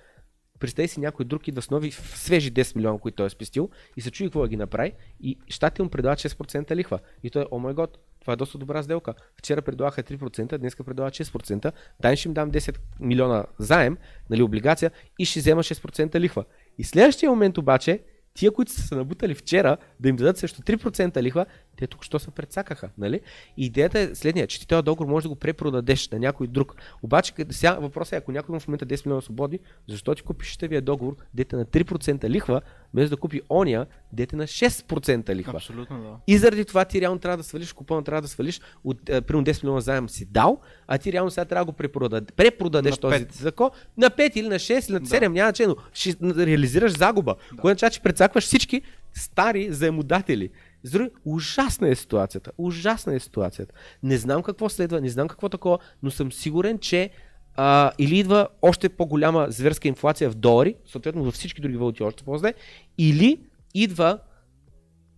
[0.60, 4.02] представи си някой друг идва с нови свежи 10 милиона, които той е спестил и
[4.02, 7.00] се чуди какво да ги направи и щатите му предлагат 6% лихва.
[7.24, 9.14] И той, о мой год, това е доста добра сделка.
[9.38, 11.72] Вчера предлагаха 3%, днес предлагат 6%.
[12.02, 13.98] Дай ще им дам 10 милиона заем,
[14.30, 16.46] нали, облигация и ще взема 6% лихва.
[16.78, 18.00] И следващия момент обаче
[18.34, 21.46] тия, които са се набутали вчера, да им дадат също 3% лихва,
[21.78, 22.90] те тук що се предсакаха.
[22.98, 23.20] Нали?
[23.58, 26.76] И идеята е следния, че ти този договор може да го препродадеш на някой друг.
[27.04, 30.58] Обаче сега въпросът е, ако някой има в момента 10 милиона свободи, защо ти купиш
[30.62, 32.62] вие договор, дете на 3% лихва,
[32.94, 35.54] без да купи ония, дете на 6% лихва.
[35.56, 36.18] Абсолютно, да.
[36.28, 39.46] И заради това ти реално трябва да свалиш купона, трябва да свалиш от е, примерно
[39.46, 43.26] 10 милиона заем си дал, а ти реално сега трябва да го препродадеш, препродадеш този
[43.32, 45.30] закон на 5 или на 6 или на 7, Да.
[45.30, 47.62] няма значение, но ще реализираш загуба, да.
[47.62, 48.82] което означава, че прецакваш всички
[49.14, 50.50] стари заемодатели.
[50.84, 52.52] С други, ужасна е ситуацията.
[52.58, 53.74] Ужасна е ситуацията.
[54.04, 57.10] Не знам какво следва, не знам какво такова, но съм сигурен, че
[57.56, 62.24] а, или идва още по-голяма зверска инфлация в долари, съответно във всички други валути още
[62.24, 62.54] по-зле,
[62.98, 63.40] или
[63.74, 64.20] идва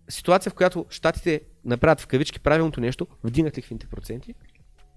[0.08, 4.34] ситуация, в която щатите направят в кавички правилното нещо, вдигнат лихвените проценти,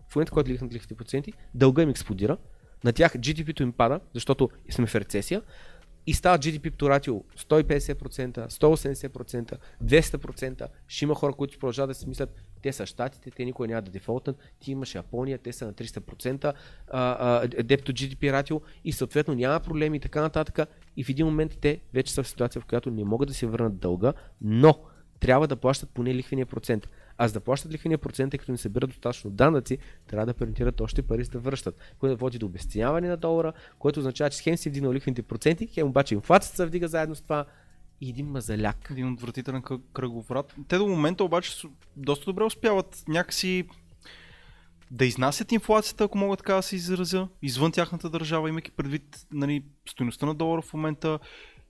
[0.09, 2.37] в момента, в който лихнат лихвените проценти, дълга им експлодира,
[2.83, 5.41] на тях GDP-то им пада, защото сме в рецесия,
[6.09, 10.67] и става GDP-то ратио 150%, 180%, 200%.
[10.87, 13.91] Ще има хора, които продължават да си мислят, те са щатите, те никой няма да
[13.91, 16.53] дефолтнат, ти имаш Япония, те са на 300% а,
[16.91, 20.69] а, депто GDP ратио и съответно няма проблеми и така нататък.
[20.97, 23.45] И в един момент те вече са в ситуация, в която не могат да си
[23.45, 24.79] върнат дълга, но
[25.19, 26.89] трябва да плащат поне лихвения процент.
[27.21, 30.81] А за да плащат лихвения процент, тъй като не събират достатъчно данъци, трябва да принтират
[30.81, 34.57] още пари за да връщат, което води до обесценяване на долара, което означава, че хем
[34.57, 37.45] си вдигнал лихвените проценти, хем обаче инфлацията се вдига заедно с това
[38.01, 38.87] и един мазаляк.
[38.91, 40.55] Един отвратителен кръг- кръговрат.
[40.67, 41.67] Те до момента обаче
[41.97, 43.67] доста добре успяват някакси
[44.91, 49.63] да изнасят инфлацията, ако мога така да се изразя, извън тяхната държава, имайки предвид нали,
[49.89, 51.19] стоеността на долара в момента.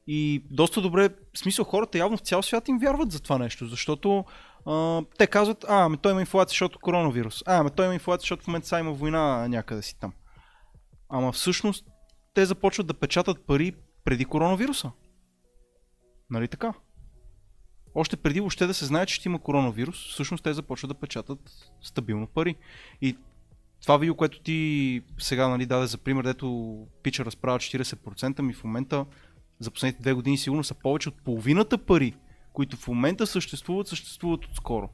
[0.08, 3.68] И доста добре, в смисъл хората явно в цял свят им вярват за това нещо,
[3.68, 4.26] защото
[5.18, 7.44] те казват, а, ами той има инфлация, защото коронавирус.
[7.46, 10.14] А, ами той има инфлация, защото в момента сега има война някъде си там.
[11.10, 11.86] Ама всъщност
[12.34, 13.74] те започват да печатат пари
[14.06, 14.92] преди коронавируса.
[16.30, 16.74] Нали така?
[17.96, 21.40] Още преди въобще да се знае, че ще има коронавирус, всъщност те започват да печатат
[21.82, 22.56] стабилно пари.
[23.02, 23.18] И
[23.82, 28.64] това видео, което ти сега нали, даде за пример, дето пича разправя 40%, ми в
[28.64, 29.06] момента
[29.60, 32.14] за последните две години сигурно са повече от половината пари,
[32.60, 34.90] които в момента съществуват, съществуват отскоро.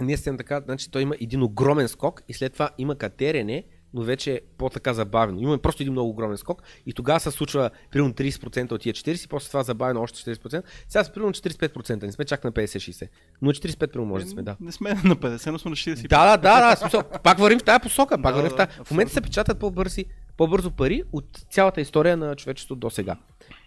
[0.00, 4.02] Не съм така, значи той има един огромен скок и след това има катерене, но
[4.02, 5.40] вече е по-така забавено.
[5.40, 9.28] Има просто един много огромен скок и тогава се случва примерно 30% от тия 40,
[9.28, 10.62] после това забавено още 40%.
[10.88, 13.08] Сега сме примерно 45%, не сме чак на 50-60.
[13.42, 14.56] Но 45% примерно може да сме, да.
[14.60, 16.08] Не сме на 50, но сме на 40.
[16.08, 18.70] Да, да, да, да, смисъл, пак вървим в тази посока, пак Да, вървим в тази.
[18.84, 20.04] В момента се печатат по-бързи,
[20.36, 23.16] по-бързо пари от цялата история на човечеството до сега.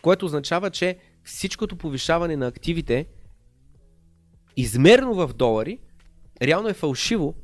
[0.01, 3.05] Което означава, че всичкото повишаване на активите,
[4.57, 5.79] измерено в долари,
[6.41, 7.35] реално е фалшиво,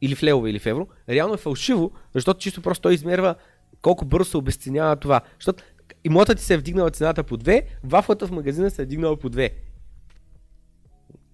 [0.00, 3.34] или в левове, или в евро, реално е фалшиво, защото чисто просто той измерва
[3.82, 5.20] колко бързо се обесценява това.
[5.38, 5.64] Защото
[6.04, 9.30] имотът ти се е вдигнала цената по 2, вафлата в магазина се е вдигнала по
[9.30, 9.52] 2.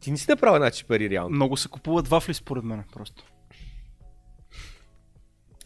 [0.00, 1.36] Ти не си направил значи пари реално.
[1.36, 3.25] Много се купуват вафли според мен просто.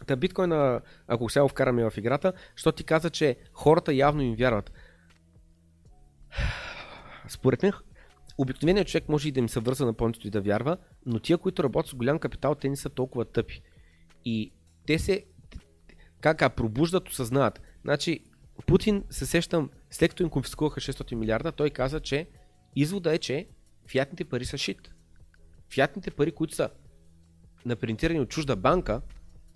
[0.06, 4.34] Та биткоина, ако сега го вкараме в играта, защото ти каза, че хората явно им
[4.34, 4.72] вярват.
[7.28, 7.72] Според мен,
[8.38, 11.38] обикновеният човек може и да им се върза на пончето и да вярва, но тия,
[11.38, 13.62] които работят с голям капитал, те не са толкова тъпи.
[14.24, 14.52] И
[14.86, 15.24] те се,
[16.20, 17.60] как а, пробуждат, осъзнават.
[17.82, 18.20] Значи,
[18.66, 22.26] Путин, се сещам, след като им конфискуваха 600 милиарда, той каза, че
[22.76, 23.46] извода е, че
[23.86, 24.90] фиатните пари са шит.
[25.70, 26.70] Фиатните пари, които са
[27.66, 29.00] напринтирани от чужда банка,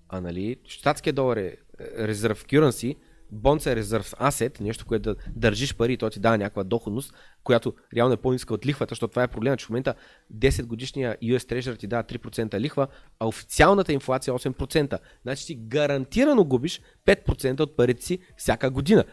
[0.08, 2.96] а нали, щатския долар е резерв currency,
[3.32, 7.14] бонс е резерв асет, нещо, което да държиш пари и то ти дава някаква доходност,
[7.44, 9.94] която реално е по-ниска от лихвата, защото това е проблема, че в момента
[10.34, 12.86] 10 годишния US Treasury ти дава 3% лихва,
[13.20, 14.98] а официалната инфлация е 8%.
[15.22, 19.04] Значи ти гарантирано губиш 5% от парите си всяка година.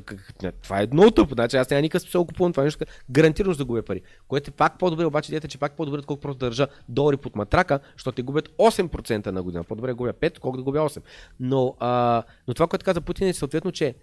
[0.00, 3.58] Как, това е много тъпо, значи аз няма никакъв смисъл купувам това нещо, гарантирано ще
[3.58, 4.02] да губя пари.
[4.28, 7.36] Което е пак по-добре, обаче идеята е, че пак по-добре, отколкото просто държа долари под
[7.36, 9.64] матрака, защото те губят 8% на година.
[9.64, 11.02] По-добре губя 5, колкото да губя 8.
[11.40, 13.94] Но, а, но това, което каза Путин е съответно, че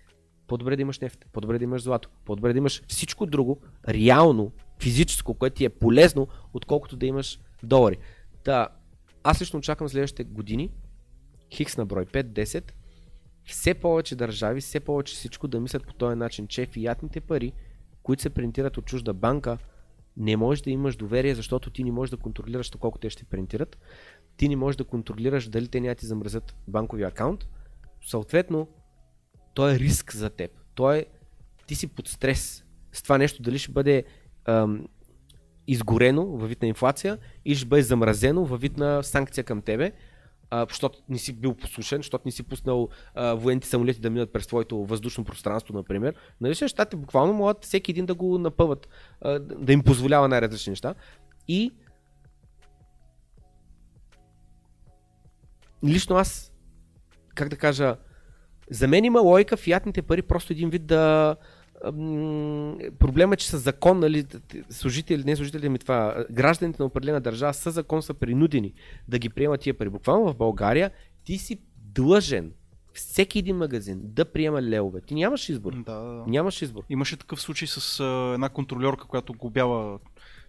[0.47, 5.33] по-добре да имаш нефт, по-добре да имаш злато, по-добре да имаш всичко друго, реално, физическо,
[5.33, 7.97] което ти е полезно, отколкото да имаш долари.
[8.43, 8.67] Та,
[9.23, 10.69] аз лично очаквам следващите години,
[11.51, 12.71] хикс на брой 5-10,
[13.45, 17.53] все повече държави, все повече всичко да мислят по този начин, че фиатните пари,
[18.03, 19.57] които се принтират от чужда банка,
[20.17, 23.77] не можеш да имаш доверие, защото ти не можеш да контролираш колко те ще принтират.
[24.37, 27.47] Ти не можеш да контролираш дали те няма ти замръзят банковия акаунт.
[28.05, 28.67] Съответно,
[29.53, 30.51] той е риск за теб.
[30.75, 31.05] То е,
[31.67, 34.03] ти си под стрес с това нещо, дали ще бъде
[34.45, 34.87] ам,
[35.67, 39.91] изгорено във вид на инфлация или ще бъде замразено във вид на санкция към тебе,
[40.69, 44.85] защото не си бил послушен, защото не си пуснал военните самолети да минат през твоето
[44.85, 46.15] въздушно пространство, например.
[46.41, 48.87] Нали, ще щати буквално могат всеки един да го напъват,
[49.39, 50.93] да им позволява най-различни неща.
[51.47, 51.71] И
[55.85, 56.51] лично аз,
[57.35, 57.97] как да кажа,
[58.71, 61.35] за мен има логика фиатните пари просто един вид да...
[62.99, 64.25] Проблема е, че са закон, нали,
[64.69, 68.73] служители, не служители ми това, гражданите на определена държава са закон са принудени
[69.07, 69.89] да ги приемат тия пари.
[69.89, 70.91] Буквално в България
[71.23, 72.51] ти си длъжен
[72.93, 75.01] всеки един магазин да приема левове.
[75.01, 75.73] Ти нямаш избор.
[75.73, 76.23] Да, да.
[76.27, 76.83] Нямаш избор.
[76.89, 79.99] Имаше такъв случай с а, една контролерка, която глобява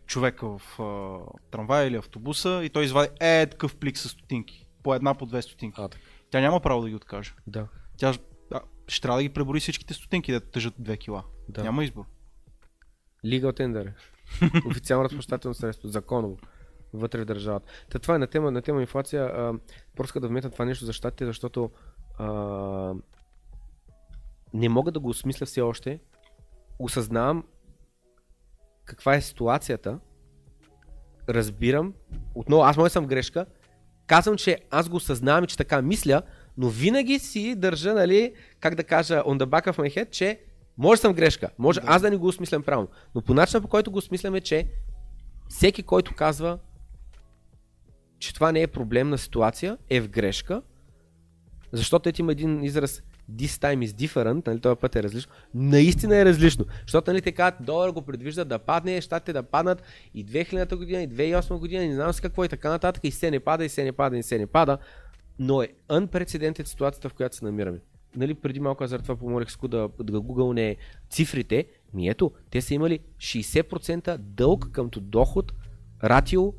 [0.06, 1.18] човека в а,
[1.50, 4.66] трамвая или автобуса и той извади е такъв плик с стотинки.
[4.82, 5.80] По една, по две стотинки.
[5.80, 6.04] А, така.
[6.30, 7.34] Тя няма право да ги откаже.
[7.46, 7.66] Да.
[7.96, 8.12] Тя
[8.88, 11.24] ще трябва да ги пребори всичките стотинки, да тежат 2 кила.
[11.48, 11.62] Да.
[11.62, 12.04] Няма избор.
[13.24, 13.92] Legal tender.
[14.70, 16.36] Официално разплащателно средство, законово,
[16.92, 17.72] вътре в държавата.
[17.90, 19.24] Та това е на тема, на тема инфлация.
[19.24, 19.54] А,
[19.96, 21.70] просто да вметна това нещо за щатите, защото
[22.18, 22.94] а,
[24.54, 26.00] не мога да го осмисля все още.
[26.78, 27.44] Осъзнавам
[28.84, 29.98] каква е ситуацията.
[31.28, 31.94] Разбирам.
[32.34, 33.46] Отново, аз може съм грешка.
[34.06, 36.22] Казвам, че аз го осъзнавам и че така мисля,
[36.57, 40.41] но винаги си държа, нали, как да кажа, on the back of my head, че
[40.78, 41.50] може съм грешка.
[41.58, 41.86] Може Да.
[41.89, 42.89] аз да не го осмислям правилно.
[43.15, 44.66] Но по начина по който го осмислям е, че
[45.49, 46.58] всеки, който казва,
[48.18, 50.62] че това не е проблемна ситуация, е в грешка,
[51.73, 53.02] защото ето има един израз
[53.33, 55.33] This time is different, нали, този път е различно.
[55.55, 56.65] Наистина е различно.
[56.83, 59.83] Защото нали, те казват, долар го предвижда да падне, щатите да паднат
[60.15, 63.31] и 2000 година, и 2008 година, не знам си какво и така нататък, и се
[63.31, 64.78] не пада, и се не пада, и се не пада.
[65.38, 67.80] Но е unprecedented ситуацията, в която се намираме.
[68.16, 70.76] Нали, преди малко аз за това помолих Ску да, да гугълне
[71.10, 71.66] цифрите.
[71.94, 75.52] Ми ето, те са имали 60% дълг къмто доход
[76.04, 76.54] ратио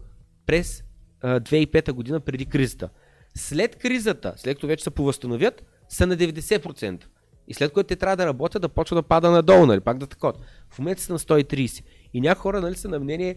[0.45, 0.83] през
[1.21, 2.89] а, 2005 година преди кризата.
[3.35, 7.03] След кризата, след като вече се повъзстановят, са на 90%.
[7.47, 10.07] И след което те трябва да работят, да почва да пада надолу, нали, пак да
[10.07, 10.33] такова.
[10.69, 11.83] В момента са на 130.
[12.13, 13.35] И някои хора нали, са на мнение,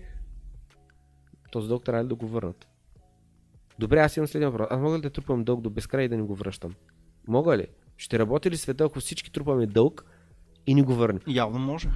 [1.50, 2.66] този дълг трябва да го върнат.
[3.78, 4.68] Добре, аз имам следния въпрос.
[4.70, 6.74] Аз мога ли да трупам дълг до безкрай и да не го връщам?
[7.28, 7.66] Мога ли?
[7.96, 10.04] Ще работи ли света, ако всички трупаме дълг
[10.66, 11.20] и ни го върнем?
[11.26, 11.88] Явно може.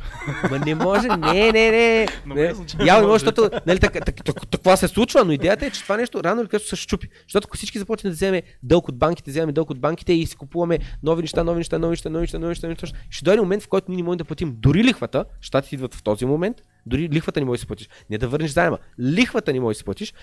[0.50, 2.06] Ма не може, не, не, не.
[2.26, 2.42] Но не.
[2.42, 3.12] Явно може, може.
[3.12, 6.40] защото нали, така, така, така, това се случва, но идеята е, че това нещо рано
[6.40, 7.08] или късно се щупи.
[7.22, 10.36] Защото ако всички започнем да вземем дълг от банките, вземем дълг от банките и си
[10.36, 13.40] купуваме нови неща, нови неща, нови неща, нови неща, нови неща, нови неща, ще дойде
[13.40, 16.56] момент, в който ние не можем да платим дори лихвата, щатите идват в този момент,
[16.86, 17.88] дори лихвата не можеш да си платиш.
[18.10, 20.14] Не да върнеш заема, лихвата не можеш да си платиш.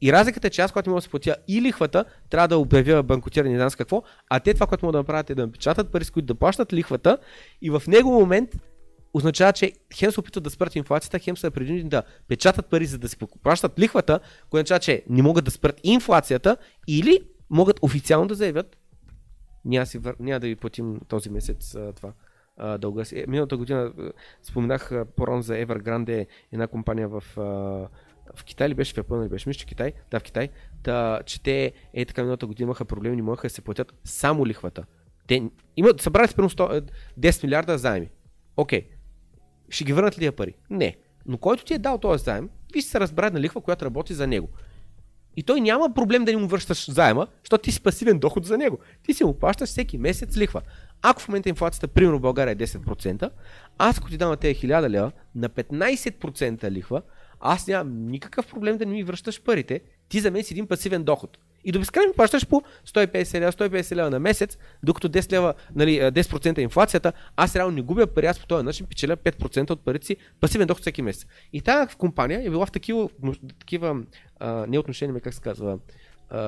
[0.00, 3.02] И разликата е, че аз, когато мога да си платя и лихвата, трябва да обявя
[3.02, 5.92] банкотиране, не знам с какво, а те това, което могат да направят е да напечатат
[5.92, 7.18] пари, с които да плащат лихвата
[7.62, 8.50] и в него момент
[9.14, 12.98] означава, че хем се опитват да спрат инфлацията, хем са принудени да печатат пари, за
[12.98, 16.56] да си плащат лихвата, което означава, че не могат да спрат инфлацията
[16.88, 17.18] или
[17.50, 18.76] могат официално да заявят
[19.66, 22.12] няма, си, няма да ви платим този месец това
[22.56, 23.18] а, дълга си.
[23.18, 23.92] Е, миналата година
[24.42, 27.22] споменах а, по-рано за Evergrande, една компания в,
[28.34, 30.48] в Китай ли беше, в Япония ли беше, мисля, че Китай, да, в Китай,
[30.84, 34.46] да, че те е така миналата година имаха проблеми, не можеха да се платят само
[34.46, 34.84] лихвата.
[35.26, 35.42] Те
[35.76, 36.90] имат, събрали примерно 100,
[37.20, 38.10] 10 милиарда заеми.
[38.56, 38.88] Окей,
[39.68, 40.54] ще ги върнат ли тия пари?
[40.70, 40.96] Не.
[41.26, 44.14] Но който ти е дал този заем, ви ще се разбрали на лихва, която работи
[44.14, 44.48] за него.
[45.36, 48.58] И той няма проблем да не му връщаш заема, защото ти си пасивен доход за
[48.58, 48.78] него.
[49.02, 50.62] Ти си му плащаш всеки месец лихва.
[51.02, 53.30] Ако в момента инфлацията, примерно в България е 10%,
[53.78, 57.02] аз ако ти дам на тези 1000 лева на 15% лихва,
[57.40, 59.80] аз нямам никакъв проблем да не ми връщаш парите.
[60.08, 61.38] Ти за мен си един пасивен доход.
[61.66, 61.84] И до ми
[62.16, 66.62] плащаш по 150 лева, 150 лева на месец, докато 10 лева, нали, а, 10% е
[66.62, 70.16] инфлацията, аз реално не губя пари, аз по този начин печеля 5% от парите си
[70.40, 71.26] пасивен доход всеки месец.
[71.52, 73.08] И тази компания е била в такива,
[73.58, 74.02] такива
[74.40, 74.66] а,
[75.20, 75.78] как се казва,
[76.30, 76.40] а,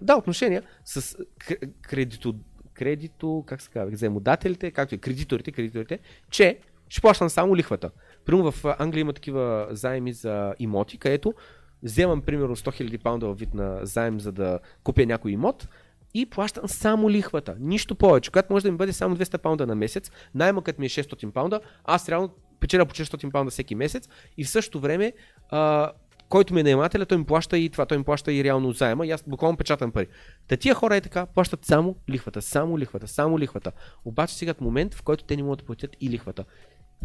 [0.00, 1.00] да, отношения с
[1.40, 2.34] кр- кредито,
[2.74, 5.98] кредито, как се казва, взаимодателите, както и кредиторите, кредиторите,
[6.30, 6.58] че
[6.88, 7.90] ще плащам само лихвата.
[8.26, 11.34] Примерно в Англия има такива заеми за имоти, където
[11.82, 15.68] вземам примерно 100 000 паунда вид на заем, за да купя някой имот
[16.14, 17.56] и плащам само лихвата.
[17.60, 18.30] Нищо повече.
[18.30, 21.30] Когато може да ми бъде само 200 паунда на месец, найма като ми е 600
[21.30, 22.30] паунда, аз реално
[22.60, 25.12] печеля по 600 паунда всеки месец и в същото време
[25.50, 25.92] а,
[26.28, 29.06] който ми е наемателя, той ми плаща и това, той ми плаща и реално заема
[29.06, 30.06] и аз буквално печатам пари.
[30.48, 33.72] Та тия хора е така, плащат само лихвата, само лихвата, само лихвата.
[34.04, 36.44] Обаче стигат момент, в който те не могат да платят и лихвата.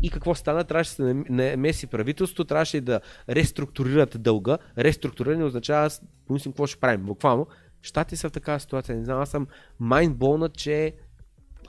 [0.03, 0.63] И какво стана?
[0.63, 4.57] Трябваше да се нам- намеси правителство, трябваше да реструктурират дълга.
[4.77, 5.89] Реструктуриране означава,
[6.27, 7.05] помислим какво ще правим.
[7.05, 7.47] Буквално,
[7.81, 8.97] щати са в такава ситуация.
[8.97, 9.47] Не знам, аз съм
[9.79, 10.93] майндболнат, че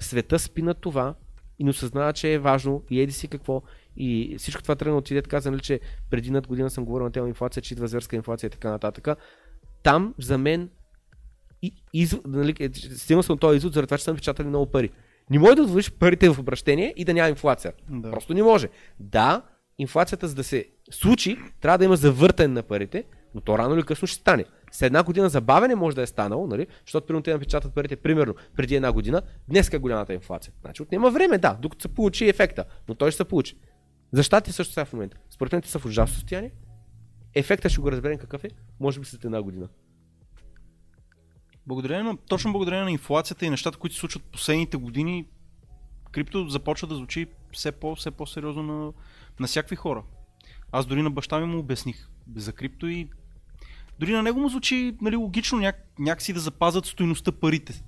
[0.00, 1.14] света спи на това
[1.58, 3.62] и не осъзнава, че е важно и еди си какво.
[3.96, 7.12] И всичко това тръгна от идеята, каза, нали, че преди над година съм говорил на
[7.12, 9.08] тема инфлация, че идва зверска инфлация и така нататък.
[9.82, 10.70] Там за мен
[11.62, 14.90] и, из, нали, стигнал съм този извод, заради това, че съм печатали много пари.
[15.32, 17.72] Не може да отвоиш парите в обращение и да няма инфлация.
[17.90, 18.10] Да.
[18.10, 18.68] Просто не може.
[19.00, 19.42] Да,
[19.78, 23.04] инфлацията за да се случи, трябва да има завъртане на парите,
[23.34, 24.44] но то рано или късно ще стане.
[24.72, 26.66] С една година забавене може да е станало, нали?
[26.86, 30.52] защото примерно те напечатат парите примерно преди една година, днес е голямата инфлация.
[30.60, 33.56] Значи отнема време, да, докато се получи ефекта, но той ще се получи.
[34.12, 35.16] За щатите също сега в момента.
[35.30, 36.50] Според мен те са в ужасно състояние.
[37.34, 39.68] Ефекта ще го разберем какъв е, може би след една година.
[41.66, 45.26] Благодарение на, точно благодарение на инфлацията и нещата, които се случват последните години,
[46.12, 48.92] крипто започва да звучи все, по, все по-сериозно на,
[49.40, 50.02] на всякакви хора.
[50.72, 53.08] Аз дори на баща ми му обясних за крипто и
[53.98, 57.82] дори на него му звучи нали, логично няк, някакси да запазят стоиността парите.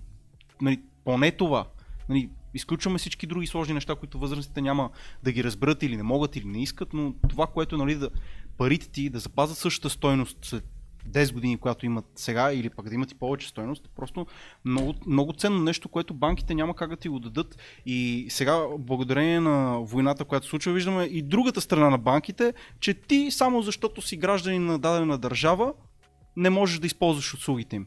[0.61, 1.67] Нали, поне това.
[2.09, 4.91] Нали, изключваме всички други сложни неща, които възрастните няма
[5.23, 8.11] да ги разберат или не могат или не искат, но това, което нали, да,
[8.57, 10.74] парите ти да запазят същата стойност след
[11.09, 14.27] 10 години, която имат сега, или пък да имат и повече стойност, е просто
[14.65, 17.57] много, много ценно нещо, което банките няма как да ти го дадат.
[17.87, 22.95] И сега, благодарение на войната, която се случва, виждаме и другата страна на банките, че
[22.95, 25.73] ти само защото си гражданин на дадена държава,
[26.37, 27.87] не можеш да използваш услугите им.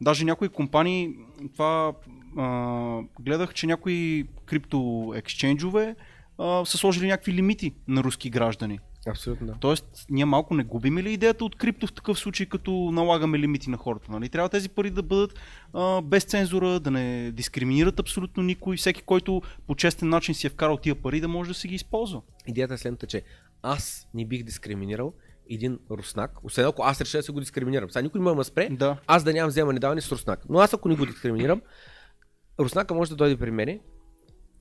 [0.00, 1.10] Даже някои компании,
[1.52, 1.92] това
[2.36, 5.96] а, гледах, че някои крипто ексченджове
[6.38, 8.78] а, са сложили някакви лимити на руски граждани.
[9.06, 9.54] Абсолютно да.
[9.60, 13.70] Тоест, ние малко не губим ли идеята от крипто в такъв случай, като налагаме лимити
[13.70, 14.12] на хората?
[14.12, 14.28] Нали?
[14.28, 15.38] Трябва тези пари да бъдат
[15.72, 18.76] а, без цензура, да не дискриминират абсолютно никой.
[18.76, 21.74] Всеки, който по честен начин си е вкарал тия пари, да може да си ги
[21.74, 22.20] използва.
[22.46, 23.22] Идеята е следната, че
[23.62, 25.12] аз не бих дискриминирал
[25.50, 27.90] един руснак, освен ако аз реша да се го дискриминирам.
[27.90, 28.96] Сега никой не може да ме спре, Да.
[29.06, 30.40] аз да нямам вземане даване с руснак.
[30.48, 31.62] Но аз ако не го дискриминирам,
[32.60, 33.80] руснака може да дойде при мене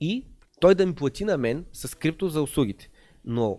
[0.01, 0.25] и
[0.61, 2.89] той да ми плати на мен с крипто за услугите.
[3.25, 3.57] Но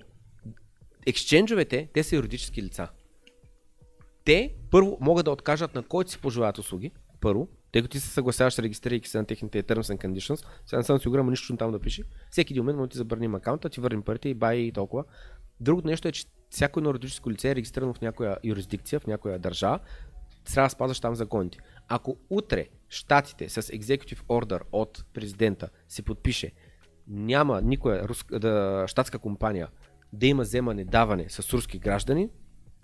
[1.06, 2.88] ексченджовете, те са юридически лица.
[4.24, 8.08] Те първо могат да откажат на който си пожелаят услуги, първо, тъй като ти се
[8.08, 11.80] съгласяваш, регистрирайки се на техните Terms and Conditions, сега не съм сигурен, нищо там да
[11.80, 12.02] пише.
[12.30, 15.04] Всеки един момент може да ти забраним акаунта, ти върнем парите и бай и толкова.
[15.60, 19.38] Другото нещо е, че всяко едно юридическо лице е регистрирано в някоя юрисдикция, в някоя
[19.38, 19.80] държава,
[20.44, 21.58] трябва да спазваш там законите.
[21.88, 26.52] Ако утре щатите с executive order от президента си подпише,
[27.08, 29.68] няма никоя руска, да, щатска компания
[30.14, 32.28] да има вземане, даване с руски граждани,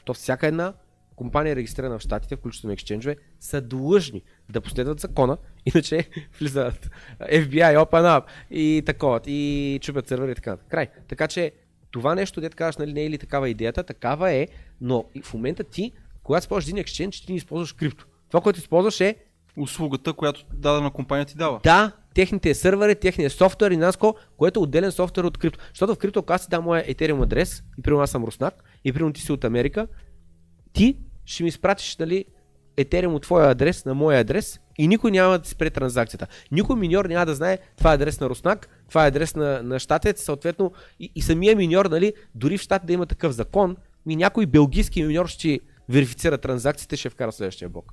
[0.05, 0.75] то всяка една
[1.17, 5.37] компания регистрирана в щатите, включително ексченджове, са длъжни да последват закона,
[5.75, 10.57] иначе влизат FBI, Open Up и такова, и чупят сервери и така.
[10.57, 10.89] Край.
[11.09, 11.53] Така че
[11.91, 14.49] това нещо, дете казваш, нали, не е ли такава идеята, такава е,
[14.81, 15.93] но в момента ти,
[16.23, 18.07] когато използваш един екшенж, ти не използваш крипто.
[18.29, 19.17] Това, което използваш е
[19.57, 21.61] Услугата, която дадена компания ти дава.
[21.65, 25.59] да, техните сървъри, техния софтуер и наско, което е отделен софтуер от крипто.
[25.69, 28.65] Защото в крипто, ако аз си дам моя Ethereum адрес, и примерно аз съм руснак,
[28.85, 29.87] и примерно ти си от Америка,
[30.73, 32.25] ти ще ми изпратиш нали,
[32.77, 36.27] Ethereum от твоя адрес на моя адрес и никой няма да спре транзакцията.
[36.53, 39.79] Никой миньор няма да знае това е адрес на руснак, това е адрес на, на
[39.79, 44.17] щатец, съответно и, и самия миньор, нали, дори в щат да има такъв закон, ми
[44.17, 47.93] някой белгийски миньор ще верифицира транзакциите, ще вкара следващия блок.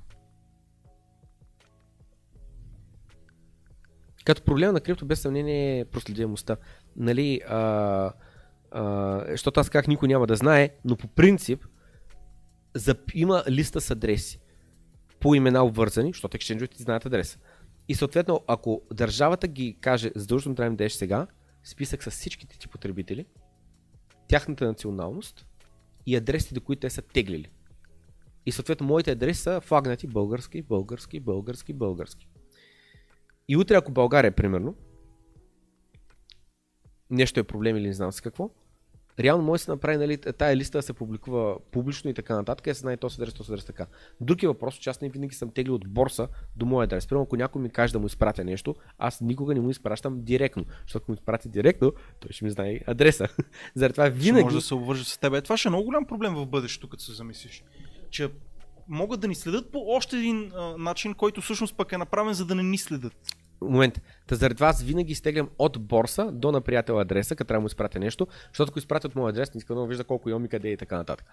[4.28, 6.56] Като проблем на крипто без съмнение е проследимостта.
[6.96, 8.12] Нали, а,
[8.70, 11.64] а, защото аз как никой няма да знае, но по принцип
[12.74, 14.40] за, има листа с адреси
[15.20, 17.38] по имена обвързани, защото екшенджовете знаят адреса.
[17.88, 21.26] И съответно, ако държавата ги каже, задължително трябва да им дадеш сега,
[21.64, 23.26] списък с всичките ти потребители,
[24.28, 25.46] тяхната националност
[26.06, 27.50] и адресите, до които те са теглили.
[28.46, 32.28] И съответно, моите адреси са флагнати български, български, български, български.
[33.48, 34.74] И утре, ако България, примерно,
[37.10, 38.50] нещо е проблем или не знам си какво,
[39.18, 42.64] реално може да се направи нали, тая листа да се публикува публично и така нататък,
[42.64, 43.86] да се знае този адрес, този адрес така.
[44.20, 47.06] Друг е въпрос, че аз не винаги съм теглил от борса до моя адрес.
[47.06, 50.64] Примерно, ако някой ми каже да му изпратя нещо, аз никога не му изпращам директно,
[50.82, 53.28] защото ако му изпрати директно, той ще ми знае адреса.
[53.74, 54.24] Заради това Винаги...
[54.24, 54.44] винаги...
[54.44, 55.34] може да се обвърже с теб.
[55.34, 57.64] Е, Това ще е много голям проблем в бъдещето, като се замислиш.
[58.10, 58.30] Че
[58.88, 62.46] могат да ни следят по още един а, начин, който всъщност пък е направен, за
[62.46, 63.12] да не ни следят.
[63.60, 64.00] Момент.
[64.26, 67.66] Та заради аз винаги изтеглям от борса до на приятел адреса, като трябва да му
[67.66, 70.48] изпратя нещо, защото ако изпратя от моя адрес, не иска да вижда колко имам и
[70.48, 71.26] къде е и така нататък.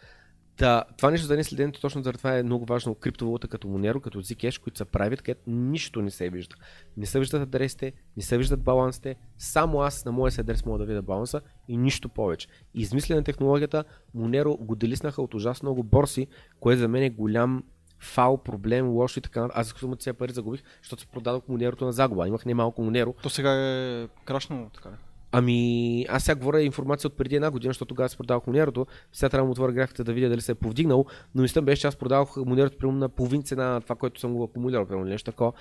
[0.58, 2.96] Та, това нещо за неследенето точно заради това е много важно.
[2.96, 6.56] Криптовалута като Monero, като Zcash, които са правят, където нищо не се вижда.
[6.98, 10.80] Не се виждат адресите, не се виждат балансите, само аз на моя си адрес мога
[10.80, 12.48] да видя баланса и нищо повече.
[12.74, 13.84] И измислене на технологията,
[14.16, 16.28] Monero го делиснаха от ужасно много борси,
[16.60, 17.64] което за мен е голям
[18.06, 19.50] фал, проблем, лошо и така.
[19.54, 22.28] Аз сумата си пари загубих, защото си продадох Монерото на загуба.
[22.28, 23.14] Имах немалко Монеро.
[23.24, 24.90] То сега е крашнало така.
[24.90, 24.94] ли?
[25.38, 28.86] Ами, аз сега говоря информация от преди една година, защото тогава си продавах Монерото.
[29.14, 31.82] Сега трябва да му отворя графиката да видя дали се е повдигнал, но мисля беше,
[31.82, 35.10] че аз продавах Монерото примерно на половин цена на това, което съм го акумулирал, примерно
[35.10, 35.54] нещо такова.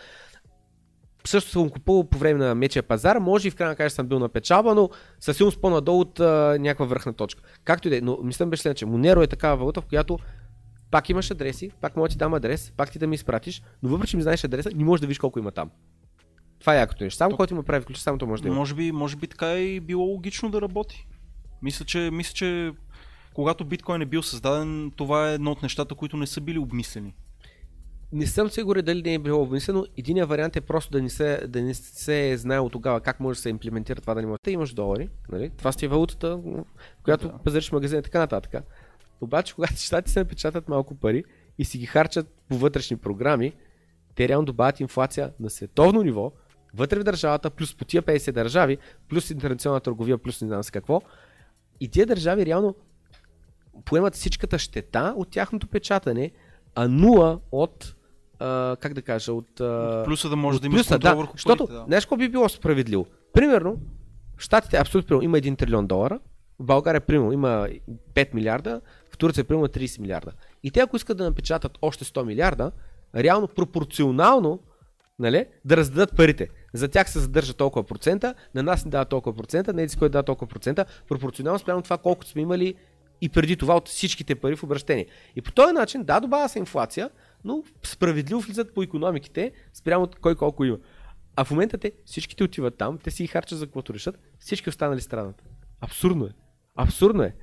[1.26, 4.18] Също съм купувал по време на мечия пазар, може и в крайна на съм бил
[4.18, 4.90] на печалба, но
[5.20, 7.42] със сигурност по-надолу от а, някаква върхна точка.
[7.64, 10.18] Както и да е, но мисля беше че Монеро е такава валута, в която
[10.94, 13.88] пак имаш адреси, пак мога да ти дам адрес, пак ти да ми изпратиш, но
[13.88, 15.70] въпреки че ми знаеш адреса, не можеш да видиш колко има там.
[16.60, 17.16] Това е якото нещо.
[17.16, 18.56] Само То- който има прави ключ, само то може да има.
[18.56, 21.06] Може би, може би така е и било логично да работи.
[21.62, 22.72] Мисля, че, мисля, че
[23.34, 27.14] когато биткоин е бил създаден, това е едно от нещата, които не са били обмислени.
[28.12, 29.86] Не съм сигурен дали не е било обмислено.
[29.96, 33.36] Единият вариант е просто да не се, да не се е знаело тогава как може
[33.36, 34.38] да се имплементира това да не може.
[34.42, 35.50] Те имаш долари, нали?
[35.50, 36.40] това си е валутата,
[37.02, 37.38] която Да.
[37.38, 38.64] пазариш в магазина и така нататък.
[39.24, 41.24] Обаче, когато щати се напечатат малко пари
[41.58, 43.52] и си ги харчат по вътрешни програми,
[44.14, 46.32] те реално добавят инфлация на световно ниво,
[46.74, 48.78] вътре в държавата, плюс по тия 50 държави,
[49.08, 51.02] плюс интернационална търговия, плюс не знам с какво.
[51.80, 52.74] И тия държави реално
[53.84, 56.30] поемат всичката щета от тяхното печатане,
[56.74, 57.94] а нула от,
[58.38, 59.60] а, как да кажа, от...
[59.60, 61.78] А, Плюса да може от да имаш плюса, да, върху защото, парите.
[61.78, 61.84] Да.
[61.86, 63.06] знаеш какво би било справедливо?
[63.32, 63.80] Примерно,
[64.38, 66.20] Штатите абсолютно има 1 трилион долара,
[66.58, 67.68] в България примерно има
[68.14, 68.80] 5 милиарда,
[69.14, 70.32] в Турция примерно 30 милиарда.
[70.62, 72.72] И те ако искат да напечатат още 100 милиарда,
[73.14, 74.60] реално пропорционално
[75.18, 76.48] нали, да раздадат парите.
[76.72, 80.08] За тях се задържа толкова процента, на нас ни дава толкова процента, на еди кой
[80.08, 82.74] дава толкова процента, пропорционално спрямо това колкото сме имали
[83.20, 85.06] и преди това от всичките пари в обращение.
[85.36, 87.10] И по този начин, да, добавя се инфлация,
[87.44, 90.78] но справедливо влизат по економиките спрямо кой колко има.
[91.36, 95.00] А в момента те всичките отиват там, те си харчат за каквото решат, всички останали
[95.00, 95.44] страната.
[95.80, 96.30] Абсурдно е.
[96.76, 97.34] Абсурдно е.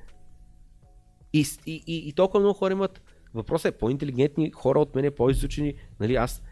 [1.32, 3.02] И, и, и, и толкова много хора имат.
[3.34, 5.74] Въпросът е по-интелигентни хора от мене, по-изучени.
[6.00, 6.42] Нали, аз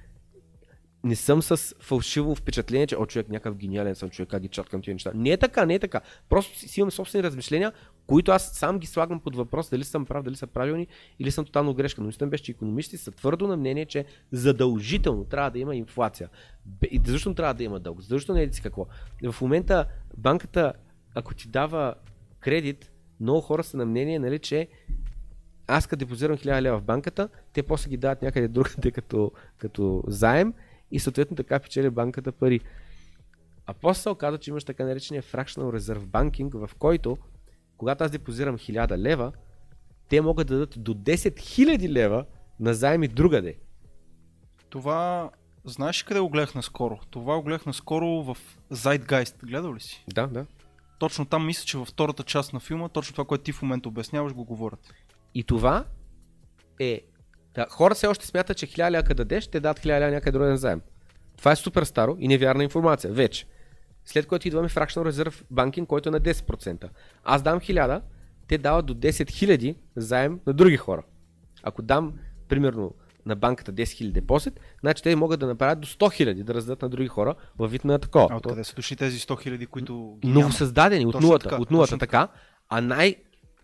[1.05, 4.83] не съм с фалшиво впечатление, че о, човек някакъв гениален съм човек, как ги чаткам
[4.83, 5.13] тия неща.
[5.15, 6.01] Не е така, не е така.
[6.29, 7.73] Просто си, имам собствени размишления,
[8.07, 10.87] които аз сам ги слагам под въпрос, дали съм прав, дали са правилни
[11.19, 12.01] или съм тотално грешка.
[12.01, 16.29] Но мисля беше, че економисти са твърдо на мнение, че задължително трябва да има инфлация.
[16.91, 18.01] И защо трябва да има дълг?
[18.01, 18.87] Защо не е си какво?
[19.33, 19.87] В момента
[20.17, 20.73] банката,
[21.15, 21.95] ако ти дава
[22.41, 22.90] кредит,
[23.21, 24.69] много хора са на мнение, нали, че
[25.67, 30.03] аз като депозирам 1000 лева в банката, те после ги дават някъде другаде като, като
[30.07, 30.55] заем
[30.91, 32.61] и съответно така печели банката пари.
[33.67, 37.19] А после се оказа, че имаш така наречения fractional reserve banking, в който
[37.77, 39.33] когато аз депозирам 1000 лева,
[40.09, 42.25] те могат да дадат до 10 000 лева
[42.61, 43.59] на заеми другаде.
[44.69, 45.31] Това,
[45.65, 46.99] знаеш къде го гледах наскоро?
[47.11, 48.37] Това го гледах наскоро в
[48.73, 49.47] Zeitgeist.
[49.47, 50.05] Гледал ли си?
[50.09, 50.47] Да, да.
[51.01, 53.89] Точно там мисля, че във втората част на филма, точно това, което ти в момента
[53.89, 54.95] обясняваш, го говорят.
[55.35, 55.85] И това
[56.81, 57.01] е...
[57.55, 60.33] Да, хора все още смятат, че 1000 лева като дадеш, те дадат 1000 лева някъде
[60.33, 60.81] другаде на заем.
[61.37, 63.13] Това е супер старо и невярна информация.
[63.13, 63.47] Вече.
[64.05, 66.89] След което идваме Fractional Reserve Banking, който е на 10%.
[67.25, 68.03] Аз дам 1000,
[68.49, 71.03] те дават до 10 000 заем на други хора.
[71.63, 72.13] Ако дам,
[72.49, 72.95] примерно,
[73.27, 76.83] на банката 10 000 депозит, значи те могат да направят до 100 000 да раздадат
[76.83, 78.29] на други хора във вид на такова.
[78.31, 80.53] А откъде са дошли тези 100 хиляди, които ги няма?
[80.53, 82.29] създадени от нулата, така, от нулата така.
[82.69, 83.17] А най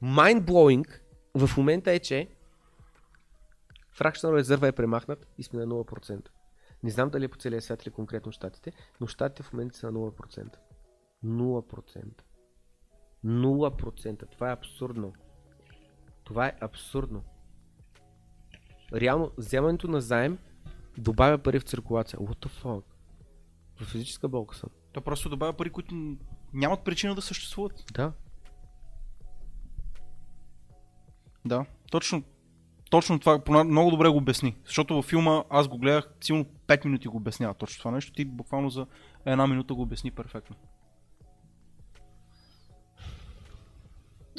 [0.03, 0.87] mind-blowing
[1.35, 2.29] в момента е, че
[3.99, 6.29] Fractional резерва е премахнат и сме на 0%.
[6.83, 9.93] Не знам дали е по целия свят или конкретно щатите, но щатите в момента са
[9.93, 10.57] на 0%.
[11.25, 12.05] 0%.
[13.25, 14.31] 0%.
[14.31, 15.13] Това е абсурдно.
[16.25, 17.23] Това е абсурдно.
[18.93, 20.39] Реално, вземането на заем
[20.99, 22.19] добавя пари в циркулация.
[22.19, 22.83] What the fuck?
[23.81, 24.71] В физическа болка съм.
[24.93, 26.17] То просто добавя пари, които
[26.53, 27.85] нямат причина да съществуват.
[27.93, 28.13] Да.
[31.45, 32.23] Да, точно,
[32.91, 34.57] точно това много добре го обясни.
[34.65, 38.13] Защото във филма аз го гледах, силно 5 минути го обяснява точно това нещо.
[38.13, 38.87] Ти буквално за
[39.25, 40.57] една минута го обясни перфектно.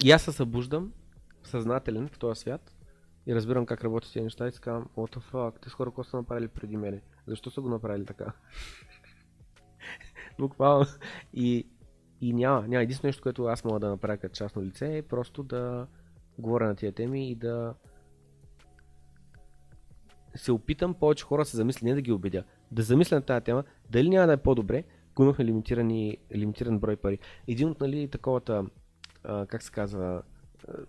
[0.03, 0.93] И аз се събуждам
[1.43, 2.76] съзнателен в този свят
[3.27, 6.03] и разбирам как работят тези неща и си казвам, what the fuck, тези хора какво
[6.03, 7.01] са направили преди мене?
[7.27, 8.33] Защо са го направили така?
[10.39, 10.85] Буквално.
[11.33, 11.67] И,
[12.21, 12.83] и няма, няма.
[12.83, 15.87] Единствено нещо, което аз мога да направя като частно лице е просто да
[16.37, 17.73] говоря на тия теми и да
[20.35, 23.63] се опитам повече хора се замисли, не да ги убедя, да замисля на тази тема,
[23.89, 25.45] дали няма да е по-добре, ако имахме
[26.35, 27.19] лимитиран брой пари.
[27.47, 28.65] Един от нали, таковата,
[29.23, 30.21] а, как се казва,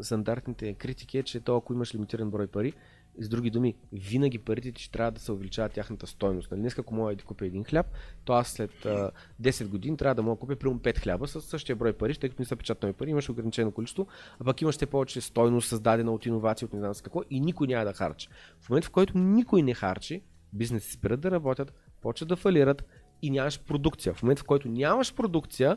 [0.00, 2.72] стандартните критики е, че то ако имаш лимитиран брой пари,
[3.18, 6.50] с други думи, винаги парите ти ще трябва да се увеличават тяхната стойност.
[6.50, 6.60] Нали?
[6.60, 7.86] Днес ако мога да купя един хляб,
[8.24, 9.10] то аз след а,
[9.42, 12.30] 10 години трябва да мога да купя примерно 5 хляба с същия брой пари, тъй
[12.30, 14.06] като не са печатани пари, имаш ограничено количество,
[14.40, 17.40] а пък имаш все повече стойност, създадена от иновации, от не знам с какво и
[17.40, 18.28] никой няма да харчи.
[18.60, 22.84] В момента, в който никой не харчи, бизнеси спират да работят, почват да фалират
[23.22, 24.14] и нямаш продукция.
[24.14, 25.76] В момента, в който нямаш продукция,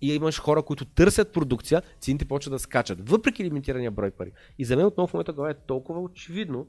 [0.00, 4.32] и имаш хора, които търсят продукция, цените почват да скачат, въпреки лимитирания брой пари.
[4.58, 6.66] И за мен отново в момента това е толкова очевидно,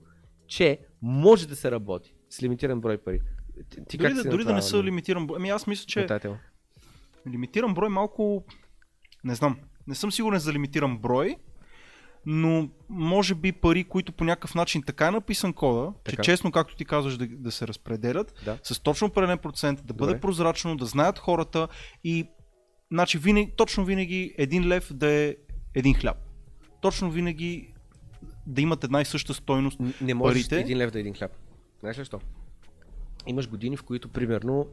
[0.47, 3.19] че може да се работи с лимитиран брой пари.
[3.89, 5.37] Ти, Дори, да, дори да не са лимитиран брой.
[5.37, 6.37] Ами аз мисля, че Метател?
[7.27, 8.43] лимитиран брой малко...
[9.23, 9.57] Не знам.
[9.87, 11.35] Не съм сигурен за лимитиран брой,
[12.25, 16.23] но може би пари, които по някакъв начин така е написан кода, Така.
[16.23, 18.57] че честно, както ти казваш, да, да се разпределят, Да.
[18.63, 20.21] с точно определен процент, да бъде Добре.
[20.21, 21.67] прозрачно, да знаят хората
[22.03, 22.27] и
[22.91, 25.35] значи винаги, точно винаги един лев да е
[25.75, 26.17] един хляб.
[26.81, 27.73] Точно винаги
[28.47, 29.79] да имат една и съща стойност.
[29.79, 30.59] Н- Не можеш Парите?
[30.59, 31.31] един лев да е един хляб.
[31.79, 32.19] Знаеш ли що?
[33.27, 34.67] Имаш години, в които примерно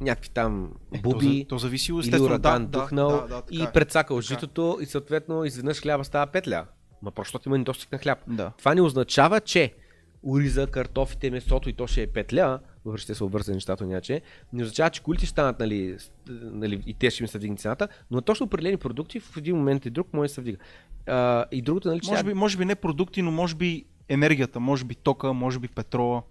[0.00, 3.58] някакви там Е, буби то, за- то зависи или ураган да, духнал да, да, и
[3.58, 3.72] така е.
[3.72, 4.28] прецакал Така е.
[4.28, 6.66] житото и съответно изведнъж хляба става петля.
[7.02, 8.18] Ма просто има недостиг на хляб.
[8.26, 8.52] Да.
[8.58, 9.74] Това не означава, че
[10.22, 14.22] ориза, картофите, месото и то ще е петля, въпреки че те са обвързани нещата иначе,
[14.52, 15.96] не означава, че колите ще станат нали,
[16.28, 19.86] нали, и те ще им се вдигне цената, но точно определени продукти в един момент
[19.86, 20.58] и друг може да се вдига.
[21.06, 24.60] А, и другото, нали, че Може би, може би не продукти, но може би енергията,
[24.60, 26.22] може би тока, може би петрола.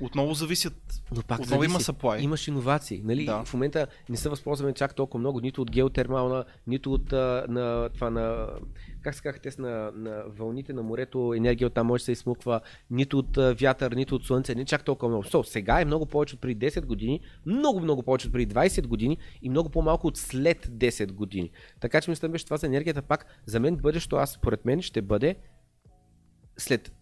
[0.00, 1.02] Отново зависят.
[1.16, 1.90] Но пак Отново има зависи.
[1.90, 2.20] supply.
[2.20, 3.02] Имаш иновации.
[3.04, 3.24] Нали?
[3.24, 3.44] Да.
[3.44, 7.88] В момента не се възползваме чак толкова много, нито от геотермална, нито от а, на,
[7.94, 8.48] това на,
[9.02, 12.60] как се казаха те на, на вълните на морето, енергия оттам може да се изсмуква,
[12.90, 15.24] нито от а, вятър, нито от слънце, не чак толкова много.
[15.24, 18.86] So, сега е много повече от преди 10 години, много, много повече от преди 20
[18.86, 21.50] години и много по-малко от след 10 години.
[21.80, 25.02] Така че мисля, че това за енергията пак, за мен бъдещето, аз според мен ще
[25.02, 25.36] бъде
[26.56, 26.92] след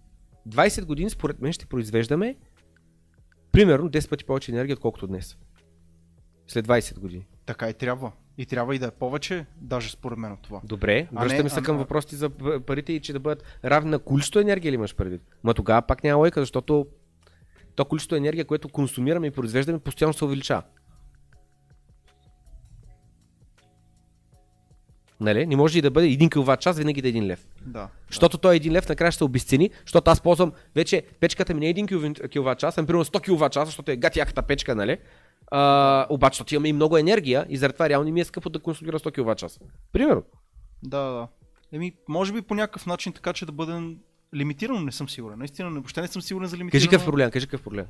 [0.49, 2.37] 20 години, според мен ще произвеждаме
[3.53, 5.37] примерно 10 пъти повече енергия, отколкото днес.
[6.49, 7.27] След 20 години.
[7.47, 8.13] Така и трябва.
[8.39, 10.61] И трябва и да е повече, даже според мен от това.
[10.65, 12.31] Добре, връщаме се към а- въпросите за
[12.67, 15.23] парите и че да бъдат равни на количество енергия ли имаш предвид?
[15.45, 16.87] Ма тогава пак няма лойка, защото
[17.75, 20.63] то количество енергия, което консумираме и произвеждаме, постоянно се увеличава.
[25.23, 25.47] Нали?
[25.47, 27.47] Не може и да бъде 1 киловатт час винаги да е 1 лев.
[27.67, 27.89] Да.
[28.09, 31.68] Защото той 1 лев накрая ще се обесцени, защото аз ползвам вече печката ми не
[31.68, 34.99] е 1 киловатт час, а примерно 100 киловатт час, защото е гатяката печка, нали?
[35.51, 38.59] А, обаче, защото имаме и много енергия и заради това реално ми е скъпо да
[38.59, 39.60] консумира 100 киловатт час.
[39.92, 40.23] Примерно.
[40.83, 41.28] Да, да.
[41.73, 43.97] Еми, може би по някакъв начин така, че да бъде
[44.34, 45.39] лимитирано, не съм сигурен.
[45.39, 46.81] Наистина, не- въобще не съм сигурен за лимитирано.
[46.81, 47.86] Кажи какъв проблем, кажи какъв проблем.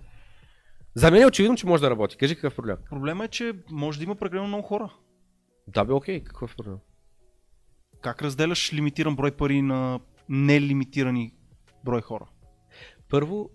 [0.94, 2.16] За мен е очевидно, че може да работи.
[2.16, 2.76] Кажи какъв проблем.
[2.90, 4.90] Проблема е, че може да има прекалено много хора.
[5.68, 6.76] Да, бе, окей, какъв проблем?
[8.02, 11.34] Как разделяш лимитиран брой пари на нелимитирани
[11.84, 12.26] брой хора?
[13.08, 13.50] Първо,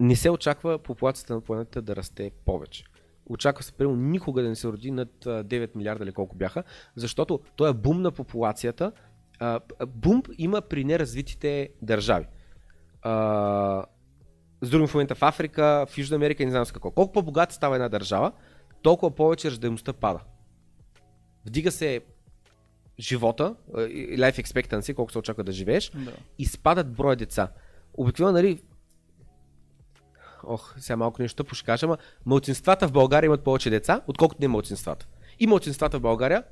[0.00, 2.84] не се очаква популацията на планетата да расте повече.
[3.26, 6.64] Очаква се, примерно, никога да не се роди над а, 9 милиарда или колко бяха,
[6.96, 8.92] защото той е бум на популацията.
[9.86, 12.26] Бум има при неразвитите държави.
[13.02, 13.84] А,
[14.62, 16.90] с други в момента в Африка, в Южна Америка не знам с какво.
[16.90, 18.32] Колко по-богата става една държава,
[18.82, 20.20] толкова повече раждаемостта пада.
[21.46, 22.00] Вдига се
[23.00, 26.12] живота, и life expectancy, колко се очаква да живееш, Да.
[26.38, 27.52] и спадат броя деца.
[27.94, 28.62] Обикновено, нали,
[30.44, 34.38] ох, сега малко нещо тъпо ще кажа, ама мълцинствата в България имат повече деца, отколкото
[34.40, 35.06] не мълцинствата.
[35.38, 36.44] И мълцинствата в България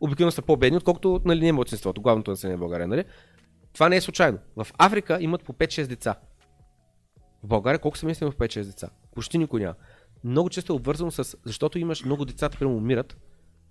[0.00, 2.88] обикновено са по-бедни, отколкото нали, не мълцинството, главното население в България.
[2.88, 3.04] Нали?
[3.72, 4.38] Това не е случайно.
[4.56, 6.14] В Африка имат по 5-6 деца.
[7.42, 8.88] В България колко семейства има в 5-6 деца?
[9.14, 9.74] Почти никой няма.
[10.24, 13.16] Много често е обвързано с, защото имаш много децата, примерно умират,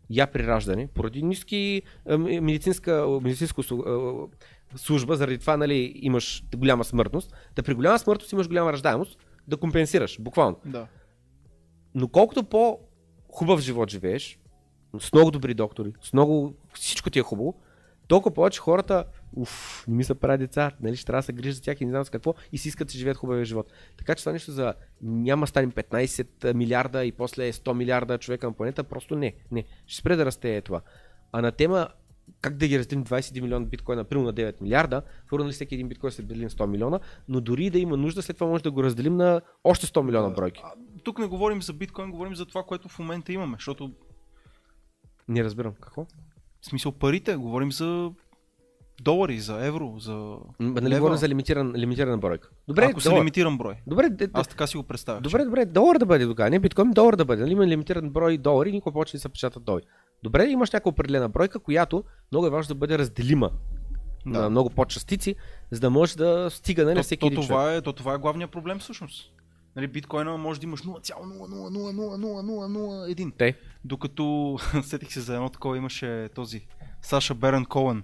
[0.09, 4.29] я при раждане, поради ниски м- медицинска, медицинско слу-
[4.73, 9.19] а, служба, заради това нали, имаш голяма смъртност, да при голяма смъртност имаш голяма раждаемост,
[9.47, 10.57] да компенсираш, буквално.
[10.65, 10.87] Да.
[11.95, 14.39] Но колкото по-хубав живот живееш,
[14.99, 17.55] с много добри доктори, с много всичко ти е хубаво,
[18.11, 21.53] толкова повече хората, уф, не ми се правят деца, нали, ще трябва да се грижа
[21.53, 23.73] за тях и не знам с какво, и си искат да живеят хубавия живот.
[23.97, 28.53] Така че това нещо за няма станем 15 милиарда и после 100 милиарда човека на
[28.53, 29.63] планета, просто не, не.
[29.87, 30.81] Ще спре да расте това.
[31.31, 31.87] А на тема
[32.41, 35.87] как да ги разделим 21 милиона биткоина, примерно на 9 милиарда, първо нали всеки един
[35.87, 38.71] биткоин се дели на 100 милиона, но дори да има нужда, след това може да
[38.71, 40.61] го разделим на още 100 милиона бройки.
[40.65, 40.73] А,
[41.03, 43.91] тук не говорим за биткоин, говорим за това, което в момента имаме, защото
[45.27, 45.73] Не разбирам.
[45.73, 46.05] Какво?
[46.61, 48.11] В смисъл парите, говорим за
[49.01, 52.49] долари, за евро, за М, Нали говорим за лимитиран, лимитирана бройка.
[52.67, 53.19] Добре, Ако долар.
[53.19, 53.75] лимитиран брой.
[53.87, 55.21] Добре, де, Аз така си го представях.
[55.21, 56.49] добре, добре, долар да бъде тогава.
[56.49, 57.41] Не биткоин, долар да бъде.
[57.41, 59.83] Нали има лимитиран брой долари, никога повече не се печатат долари.
[60.23, 63.49] Добре, имаш някаква определена бройка, която много е важно да бъде разделима
[64.25, 64.41] Да.
[64.41, 65.35] на много по-частици,
[65.71, 67.43] за да може да стига нали, на То, всеки то, човек.
[67.43, 69.31] това е, то това е главният проблем всъщност.
[69.75, 73.37] Нали, биткоина може да имаш 0,0000001.
[73.37, 73.57] Те.
[73.85, 76.67] Докато сетих се за едно такова имаше този
[77.01, 78.03] Саша Берен Коен.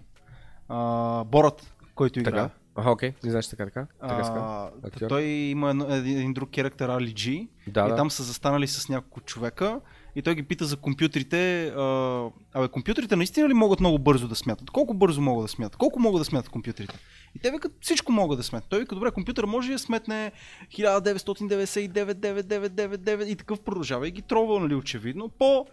[0.70, 2.34] А, Борът, който играе.
[2.34, 2.50] Така.
[2.76, 3.88] Аха, окей, не знаеш така, така.
[4.00, 4.70] А,
[5.10, 7.48] той има един, един друг характер Ali G.
[7.68, 7.96] Да, и да.
[7.96, 9.82] там са застанали с няколко човека
[10.18, 11.68] и той ги пита за компютрите.
[11.68, 14.72] А, абе, компютрите наистина ли могат много бързо да смятат?
[14.72, 15.76] Колко бързо могат да смятат?
[15.76, 17.00] Колко могат да смятат компютрите?
[17.36, 18.70] И те викат, всичко могат да смятат.
[18.70, 20.32] Той вика, добре, компютър може ли да сметне
[20.74, 25.66] 1999 и такъв продължава и ги тролва, нали, очевидно, по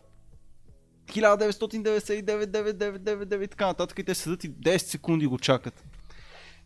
[1.07, 3.99] 1999 и така нататък.
[3.99, 5.85] И те седат и 10 секунди го чакат.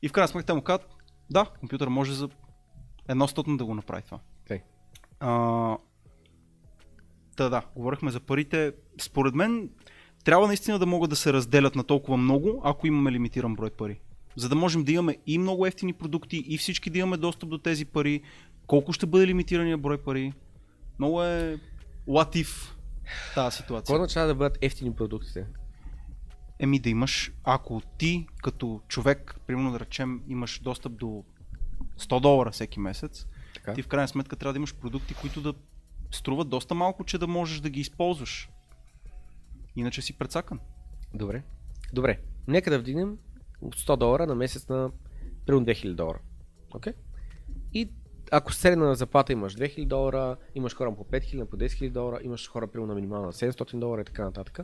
[0.03, 0.89] И в крайна сметка те му казват,
[1.31, 2.29] да, компютър може за
[3.09, 4.19] едно стотно да го направи това.
[5.21, 5.77] А,
[7.39, 8.73] та да, говорихме за парите.
[9.01, 9.71] Според мен
[10.25, 14.01] трябва наистина да могат да се разделят на толкова много, ако имаме лимитиран брой пари.
[14.37, 17.59] За да можем да имаме и много ефтини продукти, и всички да имаме достъп до
[17.59, 18.23] тези пари.
[18.67, 20.33] Колко ще бъде лимитирания брой пари?
[20.99, 21.61] Много е
[22.09, 22.73] what if
[23.35, 23.83] тази ситуация.
[23.83, 25.47] Какво означава да бъдат ефтини продуктите?
[26.59, 31.25] Еми да имаш, ако ти като човек, примерно да речем, имаш достъп до
[32.01, 33.75] 100 долара всеки месец, Така.
[33.75, 35.55] ти в крайна сметка трябва да имаш продукти, които да
[36.11, 38.51] струват доста малко, че да можеш да ги използваш.
[39.77, 40.61] Иначе си прецакан.
[41.15, 41.43] Добре.
[41.93, 42.21] Добре.
[42.49, 43.19] Нека да вдигнем
[43.61, 44.91] от 100 долара на месец на
[45.47, 46.21] примерно 2000 долара.
[46.75, 46.93] Окей?
[47.73, 47.91] И
[48.31, 52.49] ако средна заплата имаш 2000 долара, имаш хора по 5000, по 10 000 долара, имаш
[52.49, 54.61] хора примерно на минимална 700 долара и така нататък.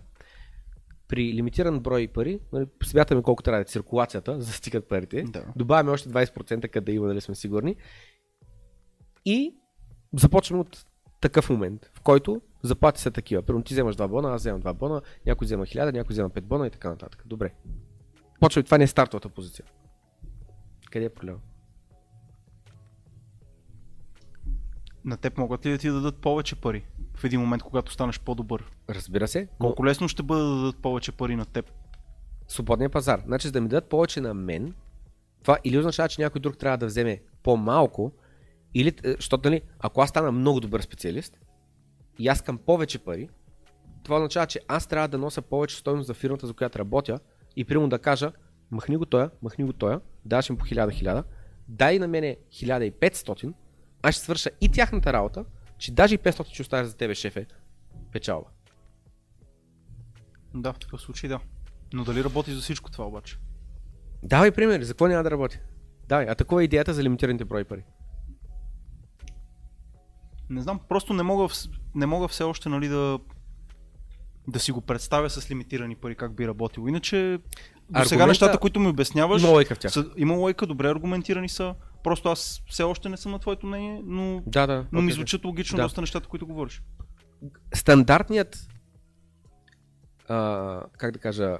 [1.08, 5.22] При лимитиран брой пари, нали, смятаме колко трябва да е циркулацията, за да стигат парите.
[5.22, 5.44] Да.
[5.56, 7.76] Добавяме още 20% къде има, дали сме сигурни.
[9.24, 9.54] И
[10.12, 10.86] започваме от
[11.24, 13.42] такъв момент, в който заплати са такива.
[13.42, 16.40] Примерно ти вземаш 2 бона, аз вземам 2 бона, някой взема 1000, някой взема 5
[16.40, 17.22] бона и така нататък.
[17.26, 17.52] Добре.
[18.40, 19.64] Почваме, това не е стартовата позиция.
[20.90, 21.38] Къде е проблема?
[25.04, 26.86] На теб могат ли да ти дадат повече пари
[27.16, 28.70] в един момент, когато станеш по-добър?
[28.90, 31.70] Разбира се, но Колко лесно ще бъде да дадат повече пари на теб?
[32.48, 33.22] свободния пазар.
[33.26, 34.74] Значи, за да ми дадат повече на мен,
[35.42, 38.12] това или означава, че някой друг трябва да вземе по-малко,
[38.74, 41.38] или, е, защото, нали, ако аз стана много добър специалист
[42.18, 43.28] и аз искам повече пари,
[44.02, 47.18] това означава, че аз трябва да нося повече стойност за фирмата, за която работя
[47.56, 48.32] и примерно да кажа,
[48.70, 51.24] махни го тоя, махни го тоя, даваш им по 1000-1000,
[51.68, 53.52] дай на мене 1500,
[54.02, 55.44] аз ще свърша и тяхната работа,
[55.78, 57.46] че даже и 500 ще оставя за тебе, шефе,
[58.12, 58.46] печалба.
[60.54, 61.40] Да, в такъв случай да.
[61.92, 63.38] Но дали работи за всичко това обаче?
[64.22, 65.58] Давай примери, за какво няма да работи?
[66.08, 67.84] Давай, а такова е идеята за лимитираните брой пари.
[70.50, 71.48] Не знам, просто не мога,
[71.94, 73.18] не мога все още нали, да,
[74.48, 76.88] да си го представя с лимитирани пари как би работило.
[76.88, 77.38] Иначе
[77.90, 79.92] до сега Аргумента- нещата, които ми обясняваш, Има логика в тях.
[79.92, 81.74] са, има логика, добре аргументирани са.
[82.02, 84.86] Просто аз все още не съм на твоето мнение, но, Да, да.
[84.92, 85.82] но ми звучат логично Да.
[85.82, 86.82] доста нещата, които говориш.
[87.74, 88.68] стандартният
[90.28, 90.36] а,
[90.92, 91.58] как да кажа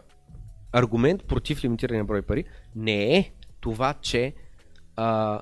[0.73, 2.45] аргумент против лимитирания брой пари
[2.77, 4.35] не е това, че
[4.97, 5.41] а,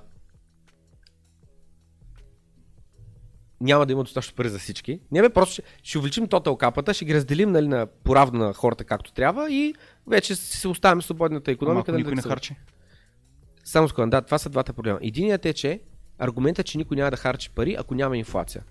[3.63, 5.01] няма да има достатъчно пари за всички.
[5.13, 8.53] Не бе, просто ще, ще увеличим тотал капата, ще ги разделим нали, на поравно на
[8.53, 9.75] хората както трябва и
[10.07, 11.81] вече се оставим свободната Ама економика.
[11.81, 12.57] ако нали, никой да не харчи.
[13.65, 14.99] Само секунда, да, това са двата проблема.
[15.03, 15.81] Единият е, че
[16.19, 18.65] аргументът, че никой няма да харчи пари, ако няма инфлация.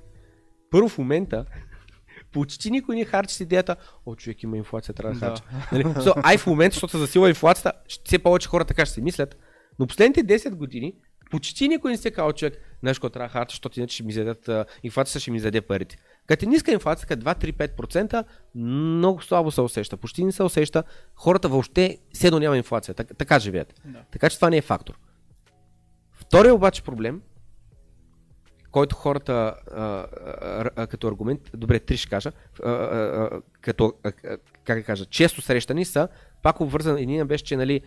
[0.72, 1.46] Първо в момента
[2.32, 5.26] почти никой не харчи с идеята, о, човек има инфлация, трябва да Да.
[5.26, 5.44] харча.
[5.72, 5.84] Нали?
[5.84, 7.74] So, ай в момента, защото се засила инфлацията,
[8.06, 9.38] все повече хора така ще си мислят,
[9.80, 10.94] но последните 10 години
[11.32, 14.14] почти никой не се казал човек, знаеш какво трябва да харча, защото иначе ще ми
[14.14, 15.98] зададат, а, инфлацията ще ми заде парите.
[16.28, 18.24] Като е ниска инфлация, като 2-3-5%,
[18.56, 20.84] много слабо се усеща, почти не се усеща,
[21.16, 23.82] хората въобще седно няма инфлация, така, така живеят.
[23.86, 24.00] Да.
[24.12, 25.00] Така че това не е фактор.
[26.12, 27.22] Втория обаче проблем,
[28.72, 32.32] който хората а, а, а, като аргумент, добре, три ще кажа,
[32.64, 32.98] а, а,
[33.32, 34.12] а, като, а,
[34.64, 36.08] как кажа, често срещани са,
[36.42, 37.82] пак обвързан, един беше, че нали,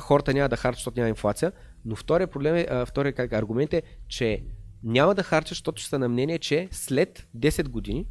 [0.00, 1.52] хората няма да харчат, защото няма инфлация,
[1.84, 4.42] но втория проблем е, втория как, аргумент е, че
[4.82, 8.06] няма да харчат, защото ще са на мнение, че след 10 години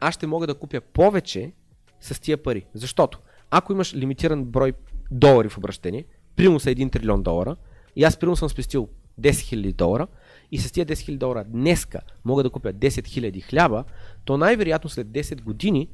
[0.00, 1.52] аз ще мога да купя повече
[2.00, 2.64] с тия пари.
[2.74, 3.18] Защото
[3.50, 4.72] ако имаш лимитиран брой
[5.10, 6.04] долари в обращение,
[6.36, 7.56] примерно са 1 трилион долара,
[7.96, 8.88] и аз примерно съм спестил
[9.20, 10.06] 10 000 долара,
[10.52, 13.84] и с тия 10 000 долара днеска мога да купя 10 000 хляба,
[14.24, 15.88] то най-вероятно след 10 години,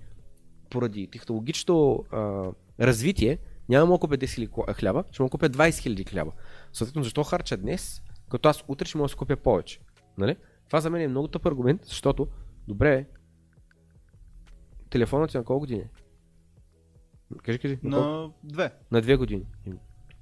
[0.70, 2.04] поради технологичното
[2.80, 6.10] развитие, няма да мога купя 10 000 ко- хляба, ще мога да купя 20 000
[6.10, 6.32] хляба.
[6.72, 9.80] Съответно, защо харча днес, като аз утре ще мога да си купя повече?
[10.18, 10.36] Нали?
[10.66, 12.28] Това за мен е много тъп аргумент, защото,
[12.68, 13.06] добре,
[14.90, 15.84] телефонът ти на колко години?
[17.42, 17.78] Кажи, кажи.
[17.82, 18.34] На, колко?
[18.44, 18.72] Две.
[18.90, 19.46] на две години.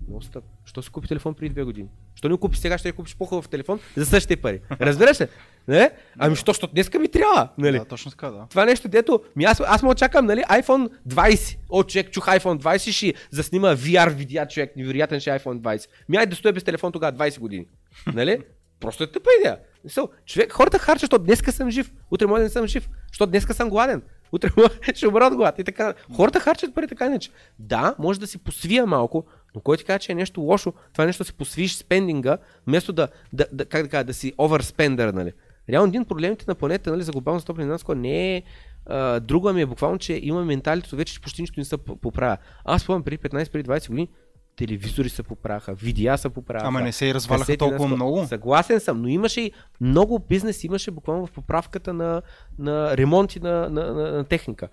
[0.06, 0.44] Много стъп.
[0.64, 1.88] Що си купи телефон преди две години?
[2.16, 4.60] Що не купиш сега, ще купиш по-хубав телефон за същите пари.
[4.80, 5.26] Разбираш ли?
[5.68, 5.90] Не?
[6.18, 7.78] Ами що, защото днеска ми трябва, нали?
[7.78, 8.46] Да, точно така, да.
[8.50, 11.56] Това нещо, дето, ми аз, аз му чакам, нали, iPhone 20.
[11.70, 15.86] О, човек, чух iPhone 20, ще заснима VR видеа, човек, невероятен ще е iPhone 20.
[16.08, 17.66] Ми айде да стоя без телефон тогава 20 години.
[18.14, 18.38] Нали?
[18.80, 19.58] Просто е тъпа идея.
[19.88, 23.30] So, човек, хората харчат, защото днеска съм жив, утре може да не съм жив, защото
[23.30, 24.02] днеска съм гладен.
[24.32, 24.50] Утре
[24.94, 25.94] ще умра от глад и така.
[26.16, 27.30] Хората харчат пари така иначе.
[27.58, 29.26] Да, може да си посвия малко,
[29.56, 32.92] но кой ти казва, че е нещо лошо, това нещо да си посвиш спендинга, вместо
[32.92, 35.32] да, да, да как да кажа, да си оверспендър, нали?
[35.68, 38.42] Реално един от проблемите на планета нали, за глобално стопление на не е
[38.86, 42.36] а, друго, ами е буквално, че има менталитето вече, че почти нищо не се поправя.
[42.64, 44.08] Аз спомням преди 15, преди 20 години,
[44.56, 46.68] телевизори се поправяха, видеа се поправяха.
[46.68, 48.26] Ама не се и разваляха касети толкова много.
[48.26, 52.22] Съгласен съм, но имаше и много бизнес, имаше буквално в поправката на,
[52.58, 54.68] на ремонти на, на, на, на техника.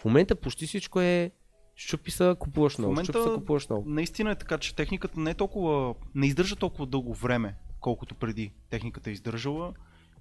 [0.00, 1.30] В момента почти всичко е
[1.78, 3.88] щупи се, купуваш много, момента- щупи се, купуваш много.
[3.88, 8.52] Наистина е така, че техниката не е толкова, не издържа толкова дълго време, колкото преди
[8.70, 9.72] техниката е издържала.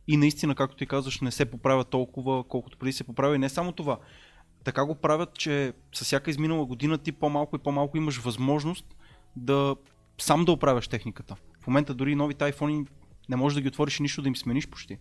[0.08, 3.36] И наистина, както ти казваш, не се поправя толкова, колкото преди се поправя.
[3.36, 4.00] И не само това.
[4.64, 8.95] Така го правят, че с всяка изминала година ти по-малко и по-малко имаш възможност
[9.36, 9.76] да
[10.18, 11.36] сам да оправяш техниката.
[11.61, 12.88] В момента дори новите iPhone
[13.30, 14.98] не можеш да ги отвориш и нищо да им смениш почти.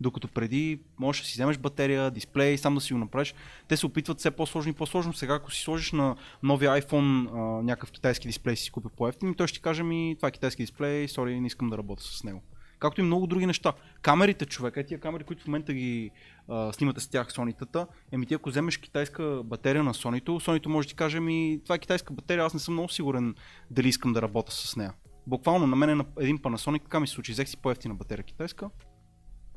[0.00, 3.34] Докато преди можеш да си вземеш батерия, дисплей, сам да си го направиш.
[3.68, 5.12] Те се опитват все по-сложно и по-сложно.
[5.12, 9.46] Сега, ако си сложиш на новия iPhone а, някакъв китайски дисплей, си купи по-ефтин, той
[9.46, 12.42] ще каже ми, това е китайски дисплей, сори, не искам да работя с него.
[12.78, 13.72] Както и много други неща.
[14.02, 16.10] Камерите, човек, е тия камери, които в момента ги
[16.48, 20.88] а, снимате с тях Sony-тата, еми ти ако вземеш китайска батерия на Sony-то, Sony-то може
[20.88, 23.34] да ти каже ми, това е китайска батерия, аз не съм много сигурен
[23.70, 24.92] дали искам да работя с нея.
[25.26, 28.24] Буквално на мен е на един Panasonic, така ми се случи, взех си по-ефтина батерия
[28.24, 28.70] китайска,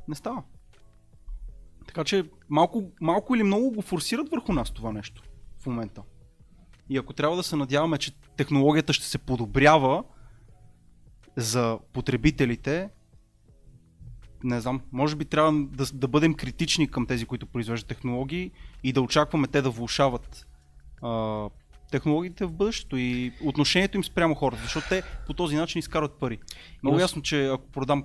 [0.07, 0.43] не става.
[1.87, 5.23] Така че малко, малко или много го форсират върху нас това нещо
[5.59, 6.01] в момента.
[6.89, 10.03] И ако трябва да се надяваме, че технологията ще се подобрява
[11.35, 12.89] за потребителите,
[14.43, 18.51] не знам, може би трябва да, да бъдем критични към тези, които произвеждат технологии
[18.83, 20.47] и да очакваме те да влушават
[21.01, 21.49] а,
[21.91, 26.39] технологиите в бъдещето и отношението им спрямо хората, защото те по този начин изкарват пари.
[26.83, 28.03] Много ясно, че ако продам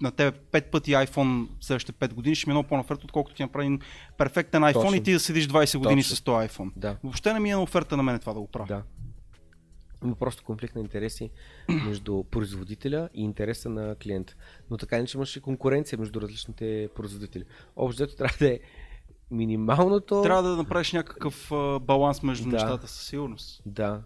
[0.00, 3.42] на тебе 5 пъти iPhone следващите 5 години, ще ми е много по-наферт, отколкото ти
[3.42, 3.78] направи
[4.18, 4.94] перфектен iPhone Точно.
[4.94, 6.16] и ти да седиш 20 години Точно.
[6.16, 6.70] с този iPhone.
[6.76, 6.96] Да.
[7.02, 8.66] Въобще не ми е на оферта на мен това да го правя.
[8.66, 8.82] Да.
[10.04, 11.30] Има просто конфликт на интереси
[11.68, 14.34] между производителя и интереса на клиента.
[14.70, 17.44] Но така иначе имаше конкуренция между различните производители.
[17.76, 18.60] Общо трябва да е
[19.30, 20.22] минималното.
[20.22, 22.50] Трябва да направиш някакъв а, баланс между Да.
[22.50, 23.62] нещата със сигурност.
[23.66, 24.02] Да.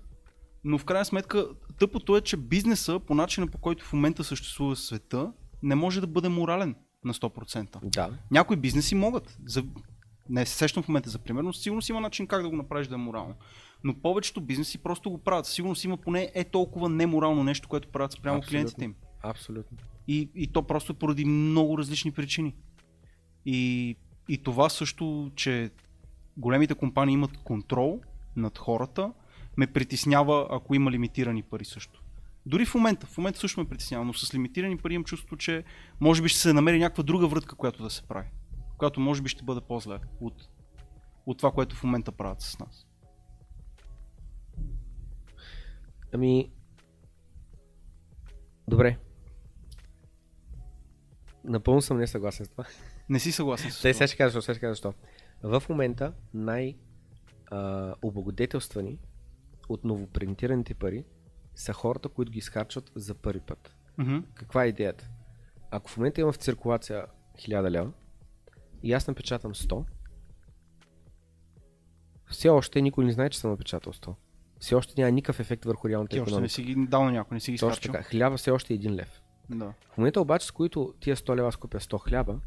[0.64, 1.48] Но в крайна сметка,
[1.78, 5.32] тъпото е, че бизнеса, по начина по който в момента съществува света,
[5.62, 7.90] не може да бъде морален на 100%.
[7.90, 8.10] Да.
[8.30, 9.38] Някои бизнеси могат.
[9.46, 9.64] За...
[10.28, 12.56] Не се сещам в момента за пример, но със сигурност има начин как да го
[12.56, 13.34] направиш да е морално.
[13.84, 15.46] Но повечето бизнеси просто го правят.
[15.46, 18.50] Със Сигурност има поне е толкова неморално нещо, което правят спрямо Абсолютно.
[18.50, 18.94] клиентите им.
[19.22, 19.78] Абсолютно.
[20.08, 22.54] И, и то просто е поради много различни причини.
[23.46, 23.96] И,
[24.28, 25.70] и това също, че
[26.36, 28.00] големите компании имат контрол
[28.36, 29.12] над хората,
[29.56, 32.02] ме притеснява, ако има лимитирани пари също.
[32.46, 35.64] Дори в момента, в момента също ме притеснява, но с лимитирани пари имам чувство, че
[36.00, 38.28] може би ще се намери някаква друга врътка, която да се прави.
[38.78, 40.48] Която може би ще бъде по-зле от,
[41.26, 42.86] от това, което в момента правят с нас.
[46.12, 46.50] Ами.
[48.68, 48.98] Добре.
[51.44, 52.64] Напълно съм не съгласен с това.
[53.08, 53.98] Не си съгласен с Те това.
[53.98, 54.94] сега ще кажа защо, сега ще кажа защо.
[55.42, 56.76] В момента най
[57.46, 58.98] а, облагодетелствани
[59.68, 61.04] от новопринтираните пари
[61.56, 63.76] са хората, които ги изхарчват за първи път.
[63.98, 64.18] Мгм.
[64.34, 65.08] Каква е идеята?
[65.70, 67.06] Ако в момента имам в циркулация
[67.38, 67.92] 1000 лева
[68.82, 69.84] и аз напечатам 100,
[72.30, 74.14] все още никой не знае, че съм напечатал 100.
[74.58, 76.52] Все още няма никакъв ефект върху реалната Ти още не економика.
[76.52, 78.04] си ги дал на някой, не си ги Точно така.
[78.04, 79.22] Хляба все още е 1 лев.
[79.50, 79.72] Да.
[79.92, 82.40] В момента обаче, с които тия 100 лева аз купя 100 хляба,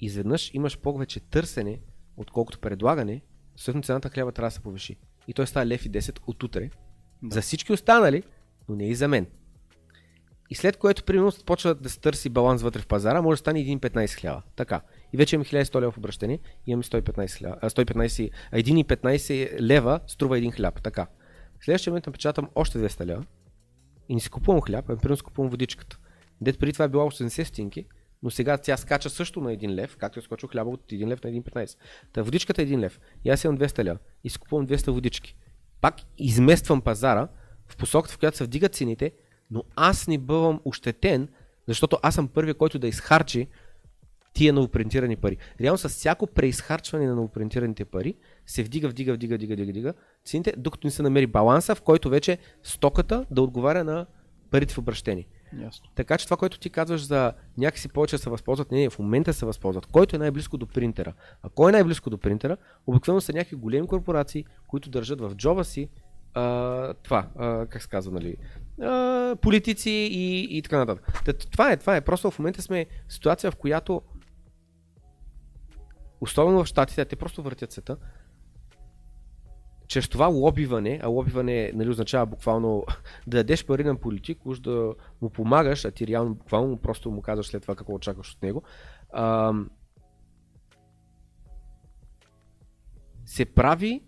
[0.00, 1.80] изведнъж имаш повече търсене,
[2.16, 3.22] отколкото предлагане,
[3.56, 4.96] съответно цената на хляба трябва да се повиши.
[5.28, 6.70] И той става лев и 10 от утре.
[7.22, 7.34] Да.
[7.34, 8.22] За всички останали,
[8.68, 9.26] но не и за мен.
[10.50, 13.64] И след което, примерно, почва да се търси баланс вътре в пазара, може да стане
[13.64, 14.42] 1,15 хляба.
[14.56, 14.80] Така.
[15.12, 17.56] И вече имаме 1100 лева в обращение, имаме 115 хляба.
[17.62, 20.82] А 115, а 1,15 лева струва един хляб.
[20.82, 21.06] Така.
[21.60, 23.24] В следващия момент напечатам още 200 лева
[24.08, 25.98] и не си купувам хляб, а примерно си купувам водичката.
[26.40, 27.86] Дет преди това е била 80 стинки,
[28.22, 31.24] но сега тя скача също на 1 лев, както е скочил хляба от 1 лев
[31.24, 31.76] на 1,15.
[32.12, 33.00] Та водичката е 1 лев.
[33.24, 35.36] И аз имам 200 лева и си купувам 200 водички.
[35.80, 37.28] Пак измествам пазара
[37.68, 39.12] в посоката, в която се вдигат цените,
[39.50, 41.28] но аз не бъвам ощетен,
[41.68, 43.48] защото аз съм първият, който да изхарчи
[44.36, 45.36] тия новопринтирани пари.
[45.60, 48.14] Реално с всяко преизхарчване на новопринтираните пари
[48.46, 52.10] се вдига, вдига, вдига, вдига, вдига, вдига цените, докато не се намери баланса, в който
[52.10, 54.06] вече стоката да отговаря на
[54.50, 55.26] парите в обращение.
[55.62, 55.88] Ясно.
[55.94, 59.32] Така че това, което ти казваш за някакси повече се възползват, не, не, в момента
[59.32, 59.86] се възползват.
[59.86, 61.12] Който е най-близко до принтера?
[61.42, 62.56] А кой е най-близко до принтера?
[62.86, 65.88] Обикновено са някакви големи корпорации, които държат в джоба си
[66.34, 68.36] а, това, а, как се казва, нали,
[68.82, 71.22] а, политици и, и така нататък.
[71.24, 72.00] Та, това е, това е.
[72.00, 74.02] Просто в момента сме в ситуация, в която
[76.20, 77.96] особено в Штатите, те просто въртят света,
[79.88, 82.84] чрез това лобиване, а лобиване нали, означава буквално
[83.26, 87.22] да дадеш пари на политик, уж да му помагаш, а ти реално буквално просто му
[87.22, 88.62] казваш след това какво очакваш от него,
[89.12, 89.52] а,
[93.26, 94.02] се прави,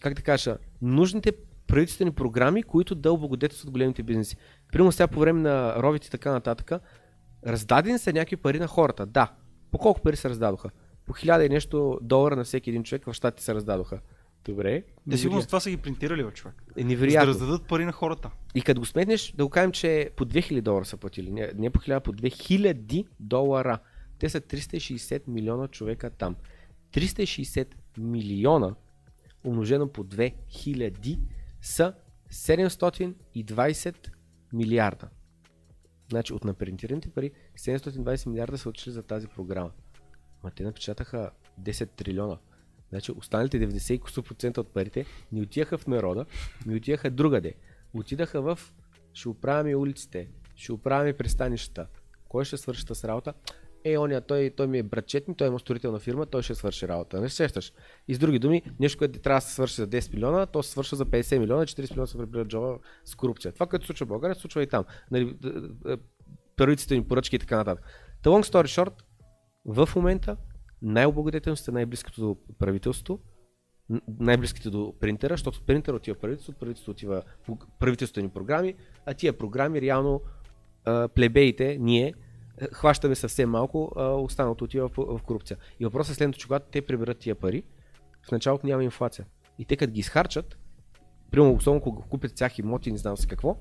[0.00, 1.32] как да кажа, нужните
[1.66, 4.36] правителствени програми, които да облагодетелстват големите бизнеси.
[4.72, 6.72] Примерно сега по време на ровите и така нататък,
[7.46, 9.06] раздадени са някакви пари на хората.
[9.06, 9.32] Да.
[9.70, 10.70] По колко пари се раздадоха?
[11.06, 14.00] По хиляда и нещо долара на всеки един човек в щатите се раздадоха.
[14.44, 14.82] Добре.
[15.10, 16.54] Те сигурно това са ги принтирали, бе, човек.
[16.76, 17.28] Е За да невероятно.
[17.28, 18.30] раздадат пари на хората.
[18.54, 21.30] И като го сметнеш, да го кажем, че по 2000 долара са платили.
[21.30, 23.78] Не, не по 1000, по 2000 долара.
[24.18, 26.36] Те са 360 милиона човека там.
[26.92, 27.68] 360
[27.98, 28.74] милиона
[29.44, 31.18] умножено по 2000
[31.62, 31.94] са
[32.32, 33.96] 720
[34.52, 35.08] милиарда.
[36.10, 39.70] Значи от напринтираните пари 720 милиарда са отишли за тази програма.
[40.46, 42.38] Ма те напечатаха 10 трилиона.
[42.88, 46.26] Значи останалите 90% от парите не отиваха в народа,
[46.66, 47.54] не отиваха другаде.
[47.94, 48.58] Отидаха в
[49.12, 51.86] ще оправяме улиците, ще оправяме пристанищата.
[52.28, 53.34] Кой ще свърши с работа?
[53.84, 56.88] Е, оня, той, той ми е братчет ми, той има строителна фирма, той ще свърши
[56.88, 57.20] работа.
[57.20, 57.72] Не се сещаш.
[58.08, 60.70] И с други думи, нещо, което трябва да се свърши за 10 милиона, то се
[60.70, 63.52] свършва за 50 милиона, 40 милиона се прибират джоба с корупция.
[63.52, 64.84] Това, което случва в България, случва и там.
[65.10, 65.98] Нали, д-
[66.56, 67.84] правителствени поръчки и така нататък.
[68.22, 68.92] Та long story short,
[69.66, 70.36] в момента
[70.82, 73.18] най-облагодетелно сте най-близкото до правителство,
[74.18, 78.74] най-близките до принтера, защото от принтера отива правителство, от правителство отива по правителствени програми,
[79.06, 80.20] а тия програми реално
[81.14, 82.14] плебеите, ние,
[82.60, 85.56] е, хващаме съвсем малко, останалото отива в, в корупция.
[85.80, 87.62] И въпросът е следното, че когато те приберат тия пари,
[88.28, 89.26] в началото няма инфлация.
[89.58, 90.58] И те като ги изхарчат,
[91.30, 93.56] примерно особено когато купят тях имоти, не знам си какво,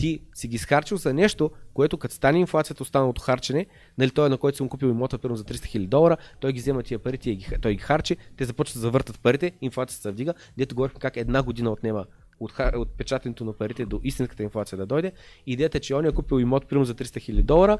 [0.00, 3.66] ти си ги изхарчил за нещо, което като стане инфлацията, останалото харчене,
[3.98, 6.60] нали, той на който си му купил имота примерно за 300 000 долара, той ги
[6.60, 10.10] взема тия пари, тия ги, той ги харчи, те започват да завъртат парите, инфлацията се
[10.10, 12.06] вдига, дето говорихме как една година отнема
[12.40, 15.12] от, от печатането на парите до истинската инфлация да дойде.
[15.46, 17.78] Идеята е, че он е купил имот примерно за 300 000 долара,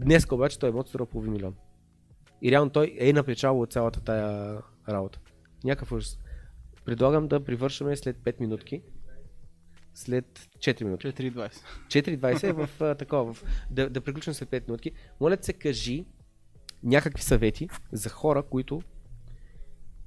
[0.00, 1.54] днес обаче той имот струва половин милион.
[2.42, 5.18] И реално той е напечал от цялата тая работа.
[5.64, 6.18] Някакъв ужас.
[6.84, 8.82] Предлагам да привършваме след 5 минутки.
[9.98, 11.06] След 4 минути.
[11.06, 11.62] 4,20.
[11.88, 14.92] 4.20 е в а, такова, в, да, да приключим след 5 минутки.
[15.20, 16.06] Моля се кажи
[16.82, 18.82] някакви съвети за хора, които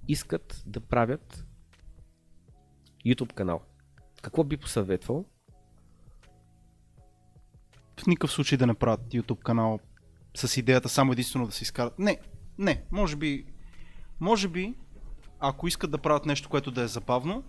[0.07, 1.45] искат да правят
[3.05, 3.61] YouTube канал.
[4.21, 5.25] Какво би посъветвал?
[7.99, 9.79] В никакъв случай да не правят YouTube канал
[10.35, 11.99] с идеята само единствено да се изкарат.
[11.99, 12.19] Не,
[12.57, 13.45] не, може би,
[14.19, 14.75] може би,
[15.39, 17.43] ако искат да правят нещо, което да е забавно,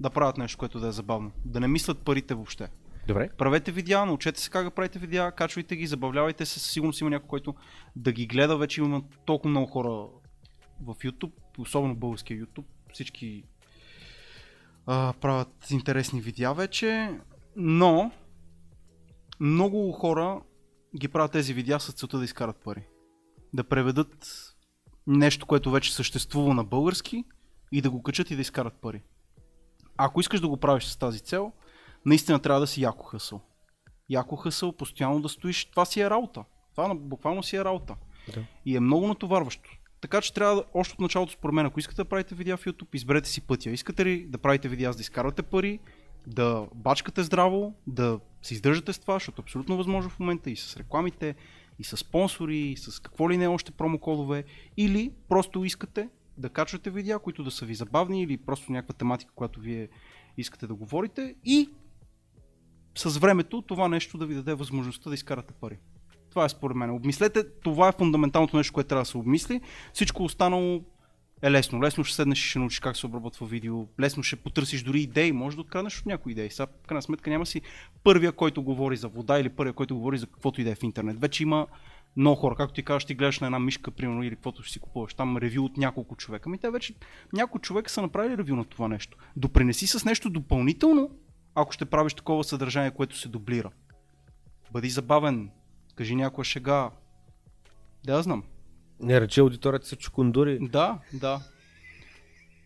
[0.00, 1.32] да правят нещо, което да е забавно.
[1.44, 2.68] Да не мислят парите въобще.
[3.06, 3.28] Добре.
[3.38, 7.10] Правете видеа, научете се как да правите видеа, качвайте ги, забавлявайте се, със сигурност има
[7.10, 7.54] някой, който
[7.96, 8.56] да ги гледа.
[8.56, 9.88] Вече има толкова много хора
[10.82, 12.64] в YouTube, особено българския YouTube.
[12.92, 13.44] Всички
[14.86, 17.18] а, правят интересни видеа вече,
[17.56, 18.10] но
[19.40, 20.40] много хора
[20.96, 22.86] ги правят тези видеа с целта да изкарат пари.
[23.52, 24.26] Да преведат
[25.06, 27.24] нещо, което вече съществува на български
[27.72, 29.02] и да го качат и да изкарат пари.
[30.02, 31.52] Ако искаш да го правиш с тази цел,
[32.06, 33.40] наистина трябва да си яко хъсъл.
[34.10, 36.44] Яко хъсъл, постоянно да стоиш, това си е работа.
[36.70, 37.94] Това буквално си е работа.
[38.34, 38.44] Да.
[38.66, 39.70] И е много натоварващо.
[40.00, 42.64] Така че трябва да, още от началото според мен, ако искате да правите видеа в
[42.64, 43.70] YouTube, изберете си пътя.
[43.70, 45.78] Искате ли да правите видеа за да изкарвате пари,
[46.26, 50.56] да бачкате здраво, да се издържате с това, защото е абсолютно възможно в момента и
[50.56, 51.34] с рекламите,
[51.78, 54.44] и с спонсори, и с какво ли не още промокодове,
[54.76, 56.08] или просто искате
[56.40, 59.88] да качвате видеа, които да са ви забавни или просто някаква тематика, която вие
[60.36, 61.70] искате да говорите и
[62.98, 65.78] с времето това нещо да ви даде възможността да изкарате пари.
[66.30, 66.90] Това е според мен.
[66.90, 69.60] Обмислете, това е фундаменталното нещо, което трябва да се обмисли.
[69.92, 70.84] Всичко останало
[71.42, 71.82] е лесно.
[71.82, 73.86] Лесно ще седнеш и ще научиш как се обработва видео.
[74.00, 75.32] Лесно ще потърсиш дори идеи.
[75.32, 76.50] Може да откраднеш от някои идеи.
[76.50, 77.60] Сега, в крайна сметка, няма си
[78.04, 80.82] първия, който говори за вода или първия, който говори за каквото и да е в
[80.82, 81.20] интернет.
[81.20, 81.66] Вече има
[82.16, 82.54] много хора.
[82.56, 85.14] Както ти кажеш, ти гледаш на една мишка, примерно, или каквото ще си купуваш.
[85.14, 86.48] Там ревю от няколко човека.
[86.48, 86.94] Ами те вече
[87.32, 89.18] няколко човека са направили ревю на това нещо.
[89.36, 91.10] Допринеси с нещо допълнително,
[91.54, 93.70] ако ще правиш такова съдържание, което се дублира.
[94.72, 95.50] Бъди забавен,
[95.94, 96.90] кажи някоя шега,
[98.04, 98.44] Да, я знам.
[99.00, 100.58] Не рече аудиторията са чукундури.
[100.60, 101.40] Да, да.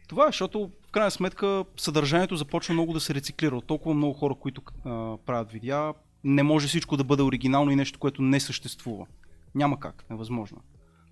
[0.09, 3.57] Това е, защото в крайна сметка съдържанието започва много да се рециклира.
[3.57, 7.77] От толкова много хора, които а, правят видеа, не може всичко да бъде оригинално и
[7.77, 9.07] нещо, което не съществува.
[9.55, 10.63] Няма как, невъзможно.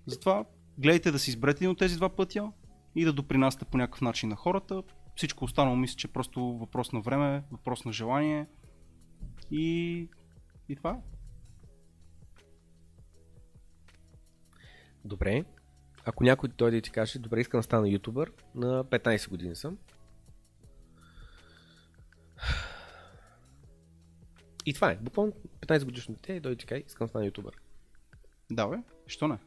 [0.05, 0.45] Затова
[0.77, 2.51] гледайте да си изберете един от тези два пътя
[2.95, 4.83] и да допринасяте по някакъв начин на хората.
[5.15, 8.47] Всичко останало мисля, че е просто въпрос на време, въпрос на желание
[9.51, 10.09] и,
[10.69, 11.01] и това е.
[15.05, 15.43] Добре.
[16.05, 19.77] Ако някой дойде и ти каже, добре, искам да стана ютубър, на 15 години съм.
[24.65, 24.95] И това е.
[24.95, 27.53] Буквално 15 годишно дете дойде и ти каже, искам да стана ютубър.
[28.55, 29.37] Да, бе, що не?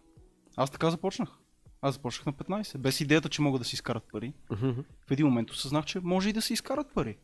[0.56, 1.38] Аз така започнах.
[1.80, 4.34] Аз започнах на 15, без идеята, че могат да си изкарат пари.
[4.50, 4.70] Мгм.
[5.06, 7.18] В един момент осъзнах, че може и да се изкарат пари.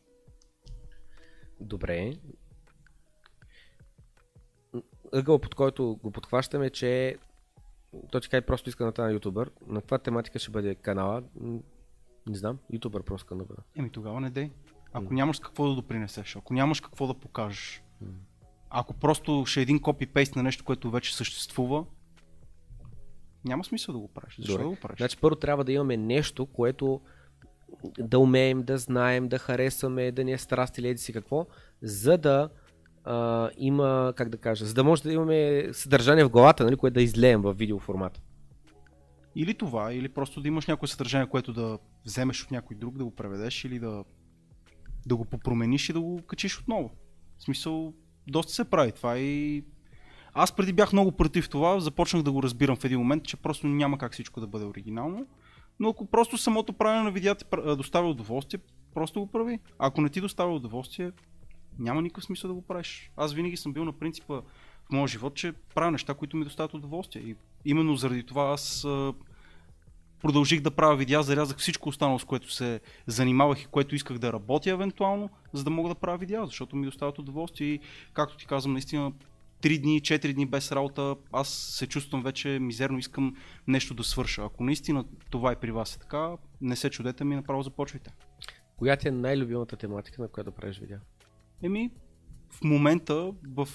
[1.61, 2.13] Добре.
[5.13, 7.19] Ъгъл, под който го подхващаме, че
[8.11, 9.51] той ти каже просто иска да стана ютубър.
[9.67, 11.23] На каква тематика ще бъде канала?
[12.27, 12.59] Не знам.
[12.73, 13.63] Ютубър просто бъда.
[13.77, 14.51] Еми тогава не дей.
[14.93, 17.83] Ако нямаш с какво да допринесеш, ако нямаш какво да покажеш,
[18.73, 21.85] ако просто ще е един копи-пейст на нещо, което вече съществува,
[23.45, 24.37] няма смисъл да го правиш.
[24.37, 24.63] Защо Добре.
[24.63, 24.99] да го правиш?
[24.99, 27.01] Значи първо трябва да имаме нещо, което
[27.99, 31.47] да умеем, да знаем, да харесваме, да ни е страст или еди си какво,
[31.83, 32.49] за да
[33.05, 36.95] а, има, как да кажа, за да може да имаме съдържание в главата, нали, което
[36.95, 38.23] да излеем в видеоформат.
[39.37, 43.05] Или това, или просто да имаш някое съдържание, което да вземеш от някой друг, да
[43.05, 44.05] го преведеш или да,
[45.07, 46.91] да го попромениш и да го качиш отново.
[47.39, 47.95] В смисъл,
[48.27, 49.65] доста се прави това и
[50.35, 53.67] аз преди бях много против това, започнах да го разбирам в един момент, че просто
[53.67, 55.27] няма как всичко да бъде оригинално.
[55.81, 57.45] Но ако просто самото правене на видеа ти
[57.77, 58.61] доставя удоволствие,
[58.95, 59.59] просто го прави.
[59.79, 61.13] Ако не ти доставя удоволствие,
[61.79, 63.11] няма никакъв смисъл да го правиш.
[63.17, 66.75] Аз винаги съм бил на принципа в моя живот, че правя неща, които ми доставят
[66.75, 67.23] удоволствие.
[67.23, 68.87] И именно заради това аз
[70.23, 74.33] продължих да правя видеа, зарязах всичко останало, с което се занимавах и което исках да
[74.33, 77.81] работя евентуално, за да мога да правя видеа, защото ми доставят удоволствие и
[78.13, 79.13] както ти казвам, наистина
[79.63, 83.37] 3 дни, 4 дни без работа, аз се чувствам вече мизерно, искам
[83.67, 84.45] нещо да свърша.
[84.45, 88.11] Ако наистина това е при вас е така, не се чудете ми, направо започвайте.
[88.77, 90.99] Коя ти е най-любимата тематика, на която да правиш видео?
[91.63, 91.91] Еми,
[92.51, 93.69] в момента в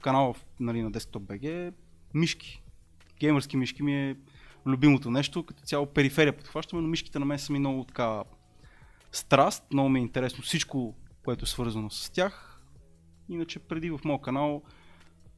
[0.00, 1.72] канала нали, на Desktop BG
[2.14, 2.62] мишки.
[3.20, 4.16] Геймърски мишки ми е
[4.66, 8.24] любимото нещо, като цяло периферия подхващаме, но мишките на мен са ми много така
[9.12, 12.62] страст, много ми е интересно всичко, което е свързано с тях.
[13.28, 14.62] Иначе преди в моят канал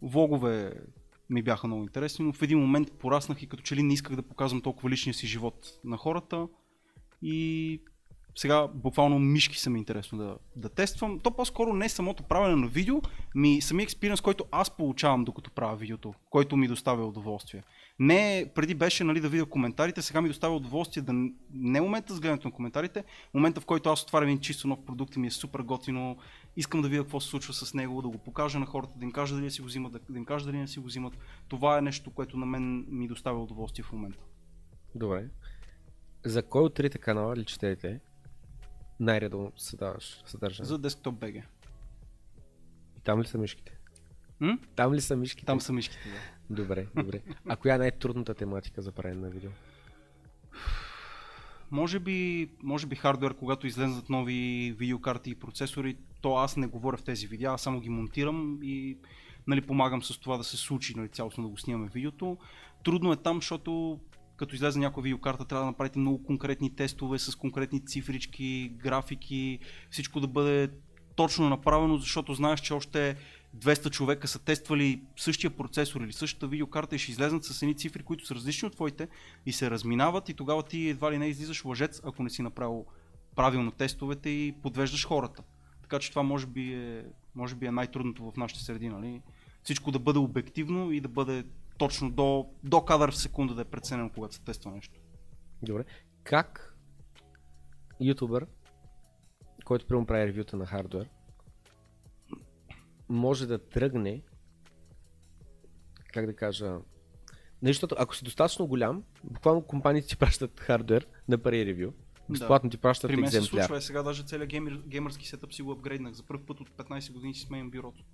[0.03, 0.73] влогове
[1.31, 4.17] ми бяха много интересни, но в един момент пораснах и като че ли не исках
[4.17, 6.49] да показвам толкова личния си живот на хората
[7.23, 7.81] и
[8.37, 11.21] сега буквално мишки са ми интересно да, да тествам.
[11.21, 13.03] То по-скоро не самото правене на видео,
[13.35, 17.63] ми самия експириенс, който аз получавам докато правя видеото, който ми доставя удоволствие.
[17.99, 21.13] Не преди беше нали, да видя коментарите, сега ми доставя удоволствие да
[21.51, 25.17] не момента с гледането на коментарите, момента в който аз отварям един чисто нов продукт
[25.17, 26.17] и ми е супер готино,
[26.57, 29.13] искам да видя какво се случва с него, да го покажа на хората, да им
[29.13, 31.19] кажа дали да си го взимат, да, да им кажа дали не си го взимат.
[31.49, 34.25] Това е нещо, което на мен ми доставя удоволствие в момента.
[34.95, 35.29] Добре.
[36.25, 38.01] За кой от трите канала или четете
[39.01, 40.69] най-редовно създаваш съдържание?
[40.69, 41.43] За Desktop BG.
[42.99, 43.79] И там ли са мишките?
[44.41, 44.59] М?
[44.77, 45.47] Там ли са мишките?
[45.47, 46.34] Там са мишките, да.
[46.51, 47.21] Добре, добре.
[47.49, 49.51] А коя е най-трудната тематика за правене на видео?
[51.71, 56.97] Може би, може би хардвер, когато излезнат нови видеокарти и процесори, то аз не говоря
[56.97, 58.99] в тези видеа, аз само ги монтирам и
[59.47, 62.39] нали, помагам с това да се случи нали, цялостно да го снимаме видеото.
[62.85, 64.01] Трудно е там, защото
[64.37, 69.59] като излезе някоя видеокарта, трябва да направите много конкретни тестове с конкретни цифрички, графики,
[69.91, 70.71] всичко да бъде
[71.17, 73.17] точно направено, защото знаеш, че още
[73.55, 78.03] 200 човека са тествали същия процесор или същата видеокарта и ще излезнат с едни цифри,
[78.03, 79.09] които са различни от твоите
[79.47, 82.87] и се разминават и тогава ти едва ли не излизаш лъжец, ако не си направил
[83.37, 85.43] правилно тестовете и подвеждаш хората.
[85.83, 89.23] Така че това може би е, може би е най-трудното в нашите среди, нали?
[89.63, 91.45] Всичко да бъде обективно и да бъде
[91.79, 95.01] точно до, до кадър в секунда да е преценено, когато се тества нещо.
[95.63, 95.85] Добре.
[96.25, 96.77] Как
[98.01, 98.47] ютубър,
[99.65, 101.09] който прямо прави ревюта на хардвер,
[103.15, 104.23] може да тръгне,
[106.13, 106.71] как да кажа,
[107.63, 111.93] нали, защото ако си достатъчно голям, буквално компаниите ти пращат хардвер на пари ревю,
[112.31, 113.63] безплатно ти пращат При мен се екземпляр.
[113.63, 116.13] случва, е сега даже целият геймер, геймърски сетъп си го апгрейднах.
[116.13, 118.05] За първ път от 15 години си сменям бюрото.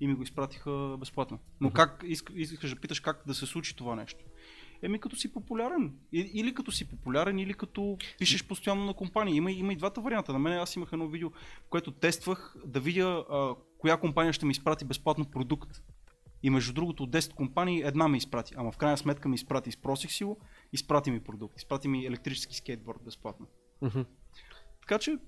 [0.00, 1.38] И ми го изпратиха безплатно.
[1.60, 4.24] Но как, иск, искаш да питаш как да се случи това нещо?
[4.82, 5.92] Еми като си популярен.
[6.12, 9.34] Или като си популярен, или като пишеш постоянно на компания.
[9.34, 10.32] Има, има и двата варианта.
[10.32, 14.46] На мен аз имах едно видео, в което тествах да видя а, коя компания ще
[14.46, 15.82] ми изпрати безплатно продукт.
[16.42, 18.54] И между другото от 10 компании една ми изпрати.
[18.56, 20.38] Ама в крайна сметка ми изпрати, изпросих си го,
[20.72, 23.46] изпрати ми продукт, изпрати ми електрически скейтборд безплатно.
[23.82, 24.00] Мгм.
[24.80, 25.18] Така че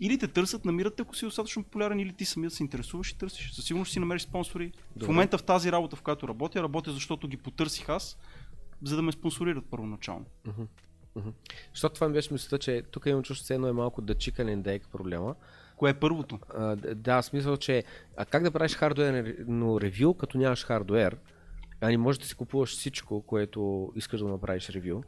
[0.00, 3.52] или те търсят, намират ако си достатъчно популярен, или ти самият се интересуваш и търсиш.
[3.52, 4.72] Със сигурност си намериш спонсори.
[4.96, 5.06] Добре.
[5.06, 8.18] В момента в тази работа, в която работя, работя защото ги потърсих аз,
[8.82, 10.24] за да ме спонсорират първоначално.
[11.74, 14.56] Защото това ми беше мисълта, че тук имам чувство, че едно е малко да чикане
[14.56, 15.34] дейк проблема.
[15.76, 16.38] Кое е първото?
[16.54, 17.84] А, да, смисъл, че
[18.16, 21.16] а как да правиш хардуерно ревю, като нямаш хардуер?
[21.80, 25.02] А не можеш да си купуваш всичко, което искаш да направиш ревю.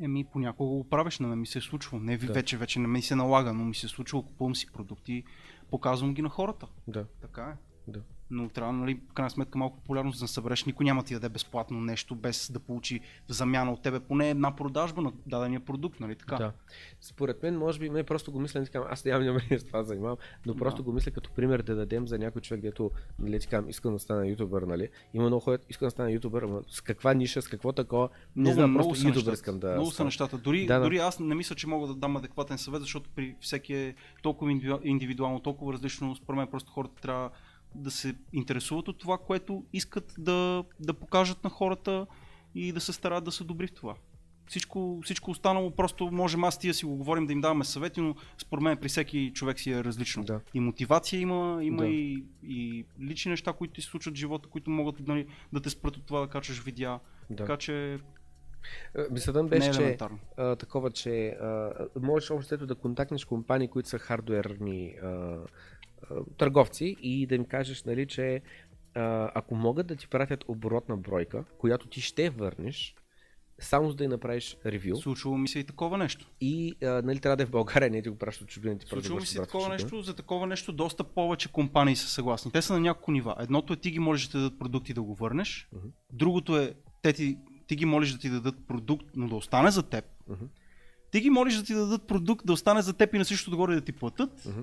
[0.00, 2.04] Еми, понякога го правиш, на мен ми се е случвало.
[2.04, 2.32] Не, ви Да.
[2.32, 5.24] вече, вече не ми се налага, но ми се е случвало, купувам си продукти,
[5.70, 6.66] показвам ги на хората.
[6.88, 7.06] Да.
[7.20, 7.90] Така е.
[7.90, 8.00] Да.
[8.34, 10.64] Но трябва, нали, в крайна сметка, малко популярност да събереш.
[10.64, 14.30] Никой няма ти да даде безплатно нещо, без да получи в замяна от тебе поне
[14.30, 16.36] една продажба на дадения продукт, нали така?
[16.36, 16.52] Да.
[17.00, 19.82] Според мен, може би, не просто го мисля, не така, аз нямам намерение с това
[19.82, 20.82] занимавам, но просто Да.
[20.82, 24.26] го мисля като пример да дадем за някой човек, дето, нали, така, искам да стана
[24.26, 24.88] ютубър, нали?
[25.14, 28.40] Има много хора, искам да стана ютубър, ама с каква ниша, с какво такова, не
[28.40, 30.38] Много, знам, много просто ютубър искам да Много са нещата.
[30.38, 30.84] Дори, Да, да.
[30.84, 34.50] дори аз не мисля, че мога да дам адекватен съвет, защото при всеки е толкова
[34.52, 36.16] индивиду- индивидуално, толкова различно.
[36.16, 37.30] Според мен просто хората трябва
[37.74, 42.06] да се интересуват от това, което искат да, да покажат на хората
[42.54, 43.94] и да се старат да са добри в това.
[44.46, 48.14] Всичко, всичко останало просто можем аз тия си го говорим да им даваме съвети, но
[48.38, 50.24] според мен при всеки човек си е различно.
[50.24, 50.40] Да.
[50.54, 51.88] И мотивация има, има Да.
[51.88, 55.70] и, и лични неща, които ти се случват в живота, които могат нали, да те
[55.70, 57.00] спрат от това да качваш видеа.
[57.30, 57.36] Да.
[57.36, 57.98] Така че
[58.98, 59.98] Е, Мисълта ми не е беше, че
[60.36, 65.36] а, такова, че а, можеш общо да контактнеш компании, които са хардуерни а,
[66.38, 68.42] търговци и да им кажеш, нали, че
[69.34, 72.94] ако могат да ти пратят оборотна бройка, която ти ще върнеш,
[73.58, 76.30] само за да й направиш ревю Случвало ми се и такова нещо.
[76.40, 78.86] и а, нали, трябва да е в България, не ти го пращат от чужбина, ти
[78.90, 82.52] просто Случва го ми се такова нещо, за такова нещо доста повече компании са съгласни.
[82.52, 83.36] Те са на няколко нива.
[83.40, 85.68] Едното е ти ги можеш да дадат продукт и да го върнеш.
[85.72, 85.86] Мгм.
[86.12, 89.82] Другото е те ти, ти ги молиш да ти дадат продукт, но да остане за
[89.82, 90.04] теб.
[90.28, 90.44] Мгм.
[91.10, 93.74] Ти ги молиш да ти дадат продукт, да остане за теб и на всичкото догоре
[93.74, 94.46] да ти платят.
[94.46, 94.60] Мгм.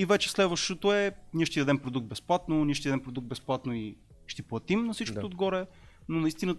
[0.00, 3.96] И вече следващото е, ние ще дадем продукт безплатно, ние ще дадем продукт безплатно и
[4.26, 5.26] ще ти платим на всичкото Да.
[5.26, 5.66] отгоре.
[6.08, 6.56] Но наистина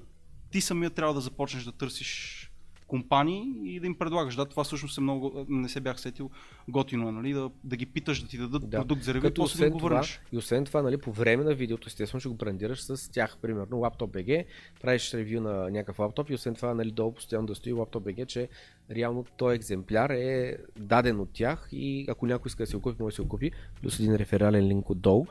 [0.52, 2.51] ти самия трябва да започнеш да търсиш
[2.92, 4.36] компании и да им предлагаш.
[4.36, 6.30] Да, това всъщност е много, не се бях сетил,
[6.68, 8.78] готино е, нали, да, да ги питаш да ти дадат Да.
[8.78, 10.22] продукт за ревю, Като после да го това, върнеш.
[10.32, 13.78] и освен това, нали, по време на видеото, естествено ще го брандираш с тях, примерно
[13.78, 14.46] лаптоп BG,
[14.82, 18.26] правиш ревю на някакъв лаптоп и освен това, нали, долу постоянно да стои лаптоп BG,
[18.26, 18.50] че
[18.92, 23.04] реално този екземпляр е даден от тях и ако някой иска да си го купи,
[23.04, 25.26] може да си го купи, плюс един реферален линк отдолу,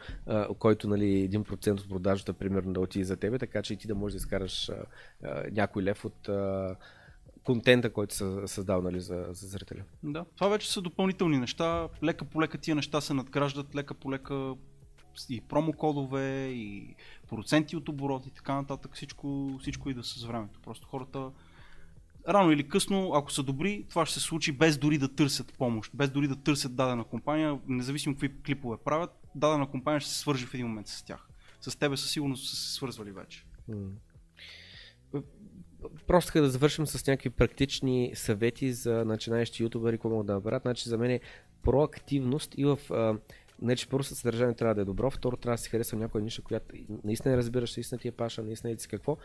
[0.58, 3.94] който нали, 1% от продажата примерно да отиде за тебе, така че и ти да
[3.94, 4.70] можеш да изкараш
[5.52, 6.28] някой лев от
[7.44, 9.82] контента, който са създал нали, за, за зрителя.
[10.02, 10.24] Да.
[10.36, 11.88] Това вече са допълнителни неща.
[12.02, 14.54] Лека по лека тия неща се надграждат, лека по лека
[15.30, 16.94] и промокодове, и
[17.28, 18.94] проценти от оборот и така нататък.
[18.94, 20.60] Всичко, всичко иде с времето.
[20.60, 21.30] Просто хората
[22.28, 25.90] рано или късно, ако са добри, това ще се случи без дори да търсят помощ,
[25.94, 30.46] без дори да търсят дадена компания, независимо какви клипове правят, дадена компания ще се свържи
[30.46, 31.28] в един момент с тях.
[31.60, 33.44] С тебе със сигурност са се свързвали вече.
[33.68, 33.76] М.
[36.06, 40.62] Просто така да завършим с някакви практични съвети за начинаещи ютубъри, какво могат да направят.
[40.62, 41.20] Значи за мен е
[41.62, 42.78] проактивност и в...
[42.90, 43.18] А,
[43.62, 46.74] Значи първо съдържание трябва да е добро, второ трябва да си харесва някоя ниша, която
[47.04, 49.16] наистина разбираш, наистина ти е паша, наистина ти си какво.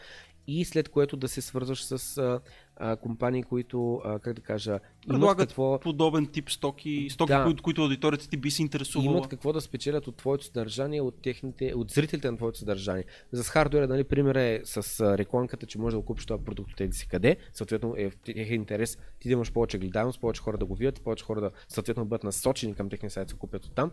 [0.47, 2.39] И след което да се свързваш с
[2.77, 7.43] а, компании, които, а, как да кажа, имат Предлагат какво, подобен тип стоки, стоки, Да.
[7.43, 9.11] които, които аудиторията ти би се интересувала.
[9.11, 13.03] имат какво да спечелят от твоето съдържание, от, техните, от зрителите на твоето съдържание.
[13.31, 16.81] За с хардуера, нали, пример е с рекламката, че може да купиш това продукт от
[16.81, 20.57] еди си къде, съответно е в техен интерес ти да имаш повече гледаност, повече хора
[20.57, 23.75] да го видят, повече хора да съответно бъдат насочени към техния сайт, да купят от
[23.75, 23.91] там.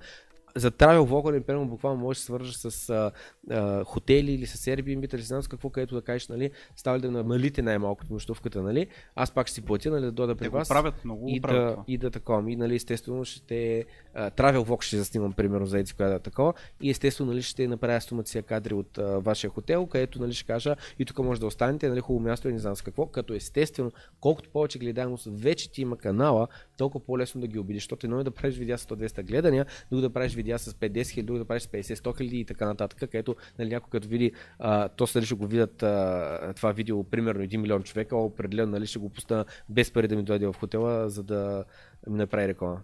[0.56, 3.10] За travel vlogger, примерно, буквално можеш да се свържеш с а,
[3.50, 7.02] а, хотели или с Airbnb, или знам с какво, където да кажеш, нали, става ли
[7.02, 10.48] да намалите най-малкото нощувката, нали, аз пак ще си платя, нали, да дойда при Те
[10.48, 11.84] вас правят, много и правят да, това.
[11.88, 12.50] и да такова.
[12.50, 16.52] И нали, естествено ще а, travel vlog ще заснимам, примерно, за еди да е такова.
[16.80, 20.76] И естествено нали, ще направя стомация кадри от а, вашия хотел, където нали, ще кажа
[20.98, 23.06] и тук може да останете, нали, хубаво място и не знам с какво.
[23.06, 26.48] Като естествено, колкото повече гледаемост вече ти има канала,
[26.82, 27.82] толкова по-лесно да ги убедиш.
[27.82, 31.10] Защото едно е да правиш видеа с 100-200 гледания, друго да правиш видеа с 5-10
[31.10, 32.98] хиляди, друго да правиш с 50-100 хиляди и така нататък.
[32.98, 37.44] Където нали, някой като види, а, то нали, ще го видят а, това видео, примерно
[37.44, 41.10] 1 милион човека, определено нали, ще го пусна без пари да ми дойде в хотела,
[41.10, 41.64] за да
[42.08, 42.82] ми направи реклама.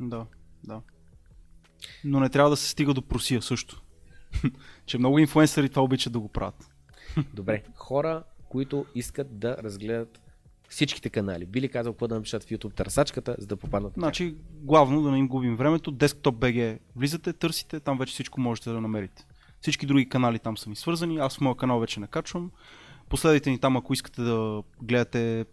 [0.00, 0.26] Да,
[0.64, 0.80] да.
[2.04, 3.82] Но не трябва да се стига до просия също.
[4.86, 6.68] че много инфуенсъри това обичат да го правят.
[7.34, 10.20] Добре, хора, които искат да разгледат
[10.68, 11.46] всичките канали.
[11.46, 13.92] Би ли казал какво да напишат в YouTube търсачката, за да попаднат?
[13.96, 18.70] Значи, главно да не им губим времето, Desktop BG влизате, търсите, там вече всичко можете
[18.70, 19.26] да намерите.
[19.60, 21.18] Всички други канали там са ми свързани.
[21.18, 22.50] Аз в моя канал вече не качвам.
[23.08, 25.44] Последайте ни там, ако искате да гледате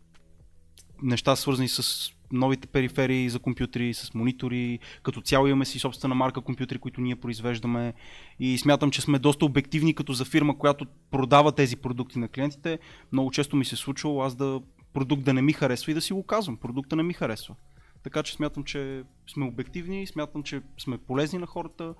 [1.03, 4.79] неща свързани с новите периферии за компютри, с монитори.
[5.03, 7.93] Като цяло имаме си собствена марка компютри, които ние произвеждаме.
[8.39, 12.79] И смятам, че сме доста обективни като за фирма, която продава тези продукти на клиентите.
[13.11, 14.61] Много често ми се е случвало аз да
[14.93, 16.57] продукт да не ми харесва и да си го казвам.
[16.57, 17.55] Продукта не ми харесва.
[18.03, 21.93] Така че смятам, че сме обективни, смятам, че сме полезни на хората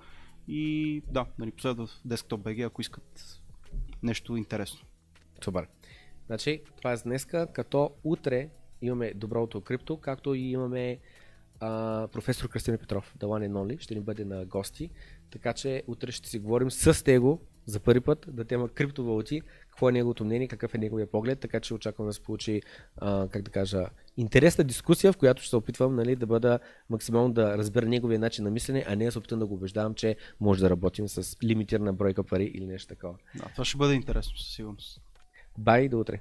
[0.48, 3.40] и да, да ни последват в Desktop BG, ако искат
[4.02, 4.86] нещо интересно.
[5.44, 5.66] Супер.
[6.26, 8.48] Значи, това е днеска, като утре
[8.82, 10.98] имаме доброто крипто, както и имаме
[11.60, 14.90] а, професор Кръстин Петров, and Only, ще ни бъде на гости,
[15.30, 19.42] така че утре ще си говорим с него за първи път да тема криптовалути,
[19.74, 22.62] какво е неговото мнение, какъв е неговия поглед, така че очаквам да се получи,
[22.96, 23.86] а, как да кажа,
[24.16, 26.58] интересна дискусия, в която ще се опитвам нали, да бъда
[26.90, 29.94] максимално да разбера неговия начин на мислене, а не да се опитам да го убеждавам,
[29.94, 33.14] че може да работим с лимитирана бройка пари или нещо такова.
[33.34, 35.00] Да, това ще бъде интересно със сигурност.
[35.58, 36.20] Бай, до утре!